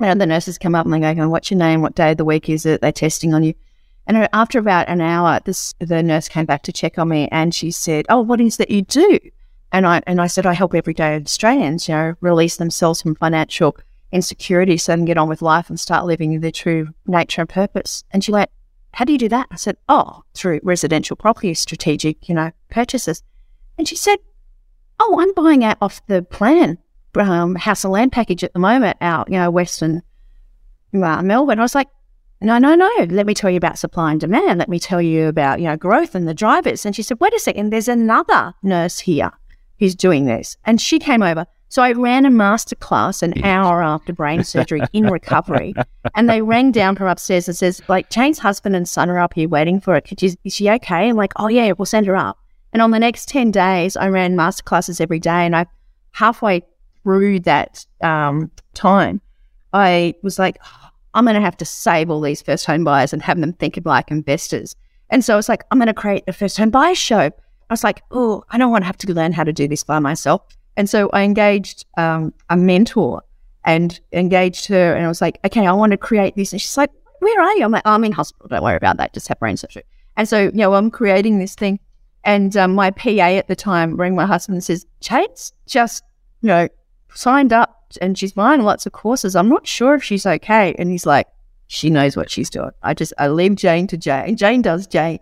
and 0.00 0.20
the 0.20 0.26
nurses 0.26 0.58
come 0.58 0.74
up 0.74 0.86
and 0.86 0.94
they 0.94 1.14
go, 1.14 1.28
"What's 1.28 1.50
your 1.50 1.58
name? 1.58 1.82
What 1.82 1.94
day 1.94 2.12
of 2.12 2.18
the 2.18 2.24
week 2.24 2.48
is 2.48 2.66
it?" 2.66 2.80
They're 2.80 2.92
testing 2.92 3.34
on 3.34 3.42
you. 3.42 3.54
And 4.06 4.28
after 4.34 4.58
about 4.58 4.88
an 4.88 5.00
hour, 5.00 5.40
this 5.44 5.74
the 5.78 6.02
nurse 6.02 6.28
came 6.28 6.44
back 6.44 6.62
to 6.64 6.72
check 6.72 6.98
on 6.98 7.08
me, 7.08 7.28
and 7.32 7.54
she 7.54 7.70
said, 7.70 8.04
"Oh, 8.08 8.20
what 8.20 8.40
is 8.40 8.58
that 8.58 8.70
you 8.70 8.82
do?" 8.82 9.18
And 9.74 9.86
I 9.86 10.00
and 10.06 10.20
I 10.20 10.28
said, 10.28 10.46
"I 10.46 10.52
help 10.52 10.72
everyday 10.72 11.16
Australians, 11.16 11.88
you 11.88 11.94
know, 11.94 12.14
release 12.20 12.56
themselves 12.56 13.02
from 13.02 13.16
financial 13.16 13.76
insecurity 14.12 14.76
so 14.76 14.92
they 14.92 14.96
can 14.96 15.04
get 15.04 15.18
on 15.18 15.28
with 15.28 15.42
life 15.42 15.68
and 15.68 15.80
start 15.80 16.06
living 16.06 16.40
their 16.40 16.52
true 16.52 16.88
nature 17.06 17.42
and 17.42 17.48
purpose." 17.48 18.04
And 18.12 18.22
she 18.22 18.30
went, 18.30 18.50
how 18.94 19.04
do 19.04 19.12
you 19.12 19.18
do 19.18 19.28
that? 19.28 19.48
I 19.50 19.56
said, 19.56 19.76
oh, 19.88 20.22
through 20.34 20.60
residential 20.62 21.16
property 21.16 21.52
strategic, 21.54 22.28
you 22.28 22.34
know, 22.34 22.52
purchases. 22.70 23.24
And 23.76 23.88
she 23.88 23.96
said, 23.96 24.18
oh, 25.00 25.18
I'm 25.20 25.34
buying 25.34 25.64
out 25.64 25.78
off 25.80 26.00
the 26.06 26.22
plan 26.22 26.78
um, 27.16 27.56
house 27.56 27.82
and 27.82 27.92
land 27.92 28.12
package 28.12 28.44
at 28.44 28.52
the 28.52 28.60
moment 28.60 28.96
out, 29.00 29.28
you 29.28 29.38
know, 29.38 29.50
Western 29.50 30.02
uh, 30.94 31.22
Melbourne. 31.22 31.58
I 31.58 31.62
was 31.62 31.74
like, 31.74 31.88
no, 32.40 32.58
no, 32.58 32.76
no. 32.76 32.90
Let 33.08 33.26
me 33.26 33.34
tell 33.34 33.50
you 33.50 33.56
about 33.56 33.78
supply 33.78 34.12
and 34.12 34.20
demand. 34.20 34.60
Let 34.60 34.68
me 34.68 34.78
tell 34.78 35.02
you 35.02 35.26
about, 35.26 35.58
you 35.58 35.66
know, 35.66 35.76
growth 35.76 36.14
and 36.14 36.28
the 36.28 36.34
drivers. 36.34 36.86
And 36.86 36.94
she 36.94 37.02
said, 37.02 37.18
wait 37.18 37.34
a 37.34 37.40
second, 37.40 37.70
there's 37.70 37.88
another 37.88 38.54
nurse 38.62 39.00
here 39.00 39.32
who's 39.78 39.94
doing 39.94 40.26
this. 40.26 40.56
And 40.64 40.80
she 40.80 40.98
came 40.98 41.22
over. 41.22 41.46
So 41.68 41.82
I 41.82 41.92
ran 41.92 42.24
a 42.24 42.30
masterclass 42.30 43.22
an 43.22 43.44
hour 43.44 43.82
after 43.82 44.12
brain 44.12 44.44
surgery 44.44 44.82
in 44.92 45.08
recovery. 45.08 45.74
And 46.14 46.30
they 46.30 46.40
rang 46.40 46.70
down 46.70 46.94
from 46.94 47.08
upstairs 47.08 47.48
and 47.48 47.56
says, 47.56 47.82
like, 47.88 48.10
Jane's 48.10 48.38
husband 48.38 48.76
and 48.76 48.88
son 48.88 49.10
are 49.10 49.18
up 49.18 49.34
here 49.34 49.48
waiting 49.48 49.80
for 49.80 49.96
it. 49.96 50.22
You, 50.22 50.34
is 50.44 50.54
she 50.54 50.70
okay? 50.70 51.08
I'm 51.08 51.16
like, 51.16 51.32
oh, 51.36 51.48
yeah, 51.48 51.72
we'll 51.76 51.86
send 51.86 52.06
her 52.06 52.14
up. 52.14 52.38
And 52.72 52.80
on 52.80 52.92
the 52.92 53.00
next 53.00 53.28
10 53.28 53.50
days, 53.50 53.96
I 53.96 54.08
ran 54.08 54.36
masterclasses 54.36 55.00
every 55.00 55.18
day. 55.18 55.30
And 55.46 55.56
I 55.56 55.66
halfway 56.12 56.62
through 57.02 57.40
that 57.40 57.84
um, 58.02 58.50
time, 58.74 59.20
I 59.72 60.14
was 60.22 60.38
like, 60.38 60.58
oh, 60.64 60.88
I'm 61.14 61.24
going 61.24 61.34
to 61.34 61.40
have 61.40 61.56
to 61.58 61.64
save 61.64 62.10
all 62.10 62.20
these 62.20 62.42
first 62.42 62.66
home 62.66 62.84
buyers 62.84 63.12
and 63.12 63.22
have 63.22 63.40
them 63.40 63.52
think 63.52 63.76
of 63.76 63.86
like 63.86 64.10
investors. 64.10 64.76
And 65.10 65.24
so 65.24 65.34
I 65.34 65.36
was 65.36 65.48
like, 65.48 65.64
I'm 65.70 65.78
going 65.78 65.86
to 65.86 65.94
create 65.94 66.24
a 66.26 66.32
first 66.32 66.56
home 66.56 66.70
buyer 66.70 66.94
show. 66.94 67.30
I 67.70 67.72
was 67.72 67.84
like, 67.84 68.02
oh, 68.10 68.44
I 68.50 68.58
don't 68.58 68.70
want 68.70 68.82
to 68.82 68.86
have 68.86 68.98
to 68.98 69.12
learn 69.12 69.32
how 69.32 69.44
to 69.44 69.52
do 69.52 69.68
this 69.68 69.84
by 69.84 69.98
myself. 69.98 70.42
And 70.76 70.88
so 70.88 71.08
I 71.12 71.22
engaged 71.22 71.86
um, 71.96 72.34
a 72.50 72.56
mentor 72.56 73.22
and 73.64 73.98
engaged 74.12 74.66
her. 74.66 74.94
And 74.94 75.04
I 75.04 75.08
was 75.08 75.20
like, 75.20 75.38
okay, 75.44 75.66
I 75.66 75.72
want 75.72 75.92
to 75.92 75.96
create 75.96 76.36
this. 76.36 76.52
And 76.52 76.60
she's 76.60 76.76
like, 76.76 76.90
where 77.20 77.40
are 77.40 77.54
you? 77.54 77.64
I'm 77.64 77.72
like, 77.72 77.82
oh, 77.86 77.92
I'm 77.92 78.04
in 78.04 78.12
hospital. 78.12 78.48
Don't 78.48 78.62
worry 78.62 78.76
about 78.76 78.98
that. 78.98 79.14
Just 79.14 79.28
have 79.28 79.38
brain 79.38 79.56
surgery. 79.56 79.84
And 80.16 80.28
so, 80.28 80.44
you 80.44 80.52
know, 80.52 80.74
I'm 80.74 80.90
creating 80.90 81.38
this 81.38 81.54
thing. 81.54 81.80
And 82.24 82.56
um, 82.56 82.74
my 82.74 82.90
PA 82.90 83.10
at 83.10 83.48
the 83.48 83.56
time 83.56 83.96
rang 83.96 84.14
my 84.14 84.26
husband 84.26 84.56
and 84.56 84.64
says, 84.64 84.86
Chate's 85.00 85.52
just, 85.66 86.04
you 86.40 86.48
know, 86.48 86.68
signed 87.14 87.52
up 87.52 87.92
and 88.00 88.18
she's 88.18 88.32
buying 88.32 88.62
lots 88.62 88.86
of 88.86 88.92
courses. 88.92 89.36
I'm 89.36 89.48
not 89.48 89.66
sure 89.66 89.94
if 89.94 90.02
she's 90.02 90.26
okay. 90.26 90.74
And 90.78 90.90
he's 90.90 91.06
like, 91.06 91.26
she 91.66 91.90
knows 91.90 92.16
what 92.16 92.30
she's 92.30 92.50
doing. 92.50 92.70
I 92.82 92.94
just, 92.94 93.12
I 93.18 93.28
leave 93.28 93.56
Jane 93.56 93.86
to 93.88 93.96
Jane. 93.96 94.36
Jane 94.36 94.62
does 94.62 94.86
Jane. 94.86 95.20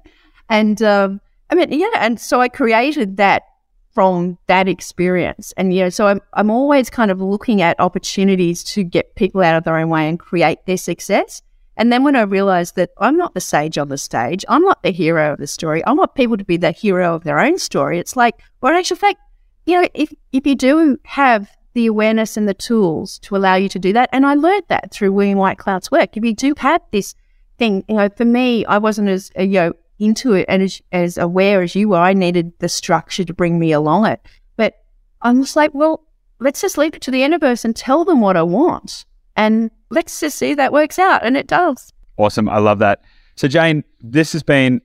And 0.49 0.83
um, 0.83 1.21
I 1.53 1.55
mean, 1.55 1.71
yeah. 1.71 1.91
And 1.97 2.19
so 2.19 2.41
I 2.41 2.49
created 2.49 3.19
that 3.19 3.43
from 3.91 4.39
that 4.47 4.69
experience. 4.69 5.53
And, 5.59 5.75
you 5.75 5.83
know, 5.83 5.91
so 5.91 6.07
I'm, 6.07 6.21
I'm 6.33 6.51
always 6.51 6.89
kind 6.89 7.11
of 7.11 7.21
looking 7.21 7.61
at 7.61 7.79
opportunities 7.79 8.65
to 8.65 8.83
get 8.83 9.17
people 9.17 9.43
out 9.43 9.57
of 9.57 9.65
their 9.65 9.77
own 9.77 9.91
way 9.91 10.09
and 10.09 10.19
create 10.19 10.65
their 10.65 10.79
success. 10.79 11.43
And 11.77 11.93
then 11.93 12.05
when 12.05 12.17
I 12.17 12.23
realized 12.23 12.77
that 12.77 12.89
I'm 12.97 13.19
not 13.19 13.35
the 13.35 13.41
sage 13.43 13.77
on 13.77 13.91
the 13.91 13.99
stage, 13.99 14.47
I'm 14.49 14.63
not 14.63 14.83
the 14.83 14.93
hero 14.93 15.35
of 15.35 15.41
the 15.41 15.47
story. 15.47 15.85
I 15.85 15.93
want 15.93 16.15
people 16.15 16.39
to 16.39 16.45
be 16.45 16.57
the 16.57 16.71
hero 16.73 17.15
of 17.15 17.25
their 17.25 17.39
own 17.39 17.59
story. 17.59 17.99
It's 17.99 18.17
like, 18.17 18.41
well, 18.63 18.73
in 18.73 18.79
actual 18.79 18.97
fact, 18.97 19.19
you 19.67 19.79
know, 19.79 19.87
if, 19.93 20.11
if 20.33 20.47
you 20.47 20.55
do 20.55 20.97
have 21.05 21.55
the 21.75 21.85
awareness 21.85 22.39
and 22.39 22.49
the 22.49 22.55
tools 22.55 23.19
to 23.19 23.37
allow 23.37 23.57
you 23.57 23.69
to 23.69 23.79
do 23.79 23.93
that. 23.93 24.09
And 24.11 24.25
I 24.25 24.35
learned 24.37 24.65
that 24.69 24.91
through 24.91 25.13
William 25.13 25.39
Whitecloud's 25.39 25.91
work. 25.91 26.17
If 26.17 26.25
you 26.25 26.35
do 26.35 26.55
have 26.57 26.81
this 26.93 27.15
thing, 27.59 27.85
you 27.89 27.97
know, 27.97 28.09
for 28.17 28.25
me, 28.25 28.65
I 28.65 28.79
wasn't 28.79 29.11
as, 29.11 29.31
uh, 29.39 29.43
you 29.43 29.53
know, 29.53 29.73
into 29.99 30.33
it 30.33 30.47
and 30.49 30.63
as, 30.63 30.83
as 30.93 31.19
aware 31.19 31.63
as 31.63 31.75
you 31.75 31.91
were. 31.91 31.99
I 31.99 32.13
needed 32.13 32.53
the 32.59 32.69
structure 32.69 33.25
to 33.25 33.35
bring 33.35 33.59
me 33.59 33.73
along 33.73 34.07
it. 34.07 34.21
But 34.57 34.83
I'm 35.23 35.43
just 35.43 35.57
like, 35.57 35.73
well, 35.75 36.05
let's 36.41 36.61
just 36.61 36.79
leave 36.79 36.95
it 36.95 37.03
to 37.03 37.11
the 37.11 37.21
universe 37.21 37.65
and 37.65 37.75
tell 37.75 38.05
them 38.05 38.21
what 38.21 38.37
I 38.37 38.43
want. 38.43 39.05
And 39.37 39.71
let's 39.91 40.21
just 40.21 40.39
see 40.39 40.55
that 40.55 40.73
works 40.73 40.99
out. 40.99 41.25
And 41.25 41.37
it 41.37 41.47
does. 41.47 41.93
Awesome. 42.17 42.49
I 42.49 42.59
love 42.59 42.79
that. 42.81 43.03
So, 43.37 43.49
Jane, 43.49 43.85
this 44.01 44.33
has 44.33 44.43
been 44.43 44.83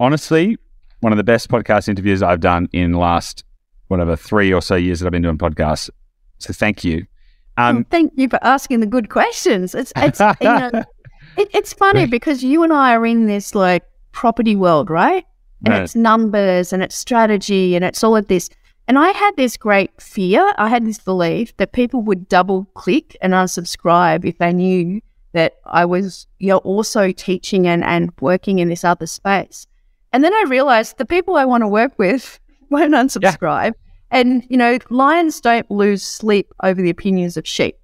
honestly 0.00 0.56
one 1.00 1.12
of 1.12 1.18
the 1.18 1.24
best 1.24 1.48
podcast 1.48 1.88
interviews 1.88 2.22
I've 2.22 2.40
done 2.40 2.68
in 2.72 2.92
the 2.92 2.98
last, 2.98 3.44
whatever, 3.88 4.16
three 4.16 4.52
or 4.52 4.62
so 4.62 4.74
years 4.74 5.00
that 5.00 5.06
I've 5.06 5.12
been 5.12 5.22
doing 5.22 5.38
podcasts. 5.38 5.90
So 6.38 6.52
thank 6.52 6.84
you. 6.84 7.06
Um, 7.56 7.76
well, 7.76 7.84
thank 7.90 8.12
you 8.16 8.28
for 8.28 8.38
asking 8.42 8.80
the 8.80 8.86
good 8.86 9.10
questions. 9.10 9.74
It's 9.74 9.92
it's 9.96 10.20
you 10.20 10.34
know, 10.40 10.70
it, 11.36 11.48
it's 11.52 11.72
funny 11.72 12.06
because 12.06 12.42
you 12.42 12.62
and 12.62 12.72
I 12.72 12.94
are 12.94 13.06
in 13.06 13.26
this 13.26 13.54
like 13.54 13.84
property 14.14 14.56
world, 14.56 14.88
right? 14.88 15.26
And 15.64 15.74
right. 15.74 15.82
it's 15.82 15.94
numbers 15.94 16.72
and 16.72 16.82
it's 16.82 16.96
strategy 16.96 17.74
and 17.76 17.84
it's 17.84 18.02
all 18.02 18.16
of 18.16 18.28
this. 18.28 18.48
And 18.86 18.98
I 18.98 19.10
had 19.10 19.36
this 19.36 19.56
great 19.56 19.90
fear. 20.00 20.54
I 20.56 20.68
had 20.68 20.86
this 20.86 20.98
belief 20.98 21.56
that 21.56 21.72
people 21.72 22.02
would 22.02 22.28
double 22.28 22.66
click 22.74 23.16
and 23.20 23.32
unsubscribe 23.32 24.24
if 24.24 24.38
they 24.38 24.52
knew 24.52 25.00
that 25.32 25.54
I 25.66 25.84
was 25.84 26.26
you 26.38 26.48
know 26.48 26.58
also 26.58 27.10
teaching 27.10 27.66
and, 27.66 27.82
and 27.82 28.12
working 28.20 28.58
in 28.60 28.68
this 28.68 28.84
other 28.84 29.06
space. 29.06 29.66
And 30.12 30.22
then 30.22 30.32
I 30.32 30.44
realized 30.48 30.96
the 30.96 31.06
people 31.06 31.34
I 31.34 31.44
want 31.44 31.62
to 31.62 31.68
work 31.68 31.98
with 31.98 32.38
won't 32.70 32.94
unsubscribe. 32.94 33.72
Yeah. 33.74 33.84
And, 34.10 34.46
you 34.48 34.56
know, 34.56 34.78
lions 34.90 35.40
don't 35.40 35.68
lose 35.70 36.04
sleep 36.04 36.52
over 36.62 36.80
the 36.80 36.90
opinions 36.90 37.36
of 37.36 37.48
sheep. 37.48 37.76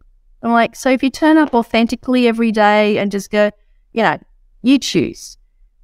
I'm 0.42 0.52
like, 0.52 0.76
so 0.76 0.90
if 0.90 1.02
you 1.02 1.10
turn 1.10 1.38
up 1.38 1.52
authentically 1.52 2.28
every 2.28 2.52
day 2.52 2.98
and 2.98 3.10
just 3.10 3.30
go, 3.32 3.50
you 3.92 4.04
know, 4.04 4.18
you 4.62 4.78
choose. 4.78 5.36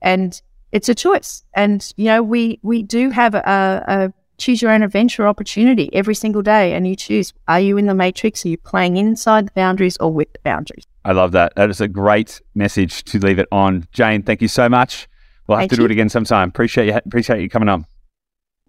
And 0.02 0.40
it's 0.72 0.88
a 0.88 0.94
choice. 0.94 1.44
And, 1.54 1.92
you 1.96 2.06
know, 2.06 2.22
we, 2.22 2.60
we 2.62 2.82
do 2.82 3.10
have 3.10 3.34
a, 3.34 3.84
a 3.86 4.12
choose 4.38 4.60
your 4.60 4.70
own 4.70 4.82
adventure 4.82 5.26
opportunity 5.26 5.88
every 5.92 6.14
single 6.14 6.42
day. 6.42 6.74
And 6.74 6.86
you 6.86 6.96
choose, 6.96 7.32
are 7.48 7.60
you 7.60 7.78
in 7.78 7.86
the 7.86 7.94
matrix? 7.94 8.44
Are 8.44 8.48
you 8.48 8.58
playing 8.58 8.96
inside 8.96 9.46
the 9.46 9.52
boundaries 9.52 9.96
or 9.98 10.12
with 10.12 10.32
the 10.32 10.40
boundaries? 10.44 10.84
I 11.04 11.12
love 11.12 11.32
that. 11.32 11.54
That 11.56 11.70
is 11.70 11.80
a 11.80 11.88
great 11.88 12.40
message 12.54 13.04
to 13.04 13.18
leave 13.18 13.38
it 13.38 13.48
on. 13.52 13.86
Jane, 13.92 14.22
thank 14.22 14.42
you 14.42 14.48
so 14.48 14.68
much. 14.68 15.08
We'll 15.46 15.56
have 15.56 15.62
thank 15.62 15.70
to 15.72 15.76
do 15.76 15.84
it 15.84 15.90
again 15.90 16.08
sometime. 16.08 16.48
Appreciate 16.48 16.88
you. 16.88 16.94
Appreciate 16.94 17.40
you 17.40 17.48
coming 17.48 17.68
on. 17.68 17.86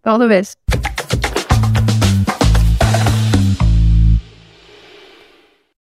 All 0.06 0.20
the 0.20 0.28
best. 0.28 0.58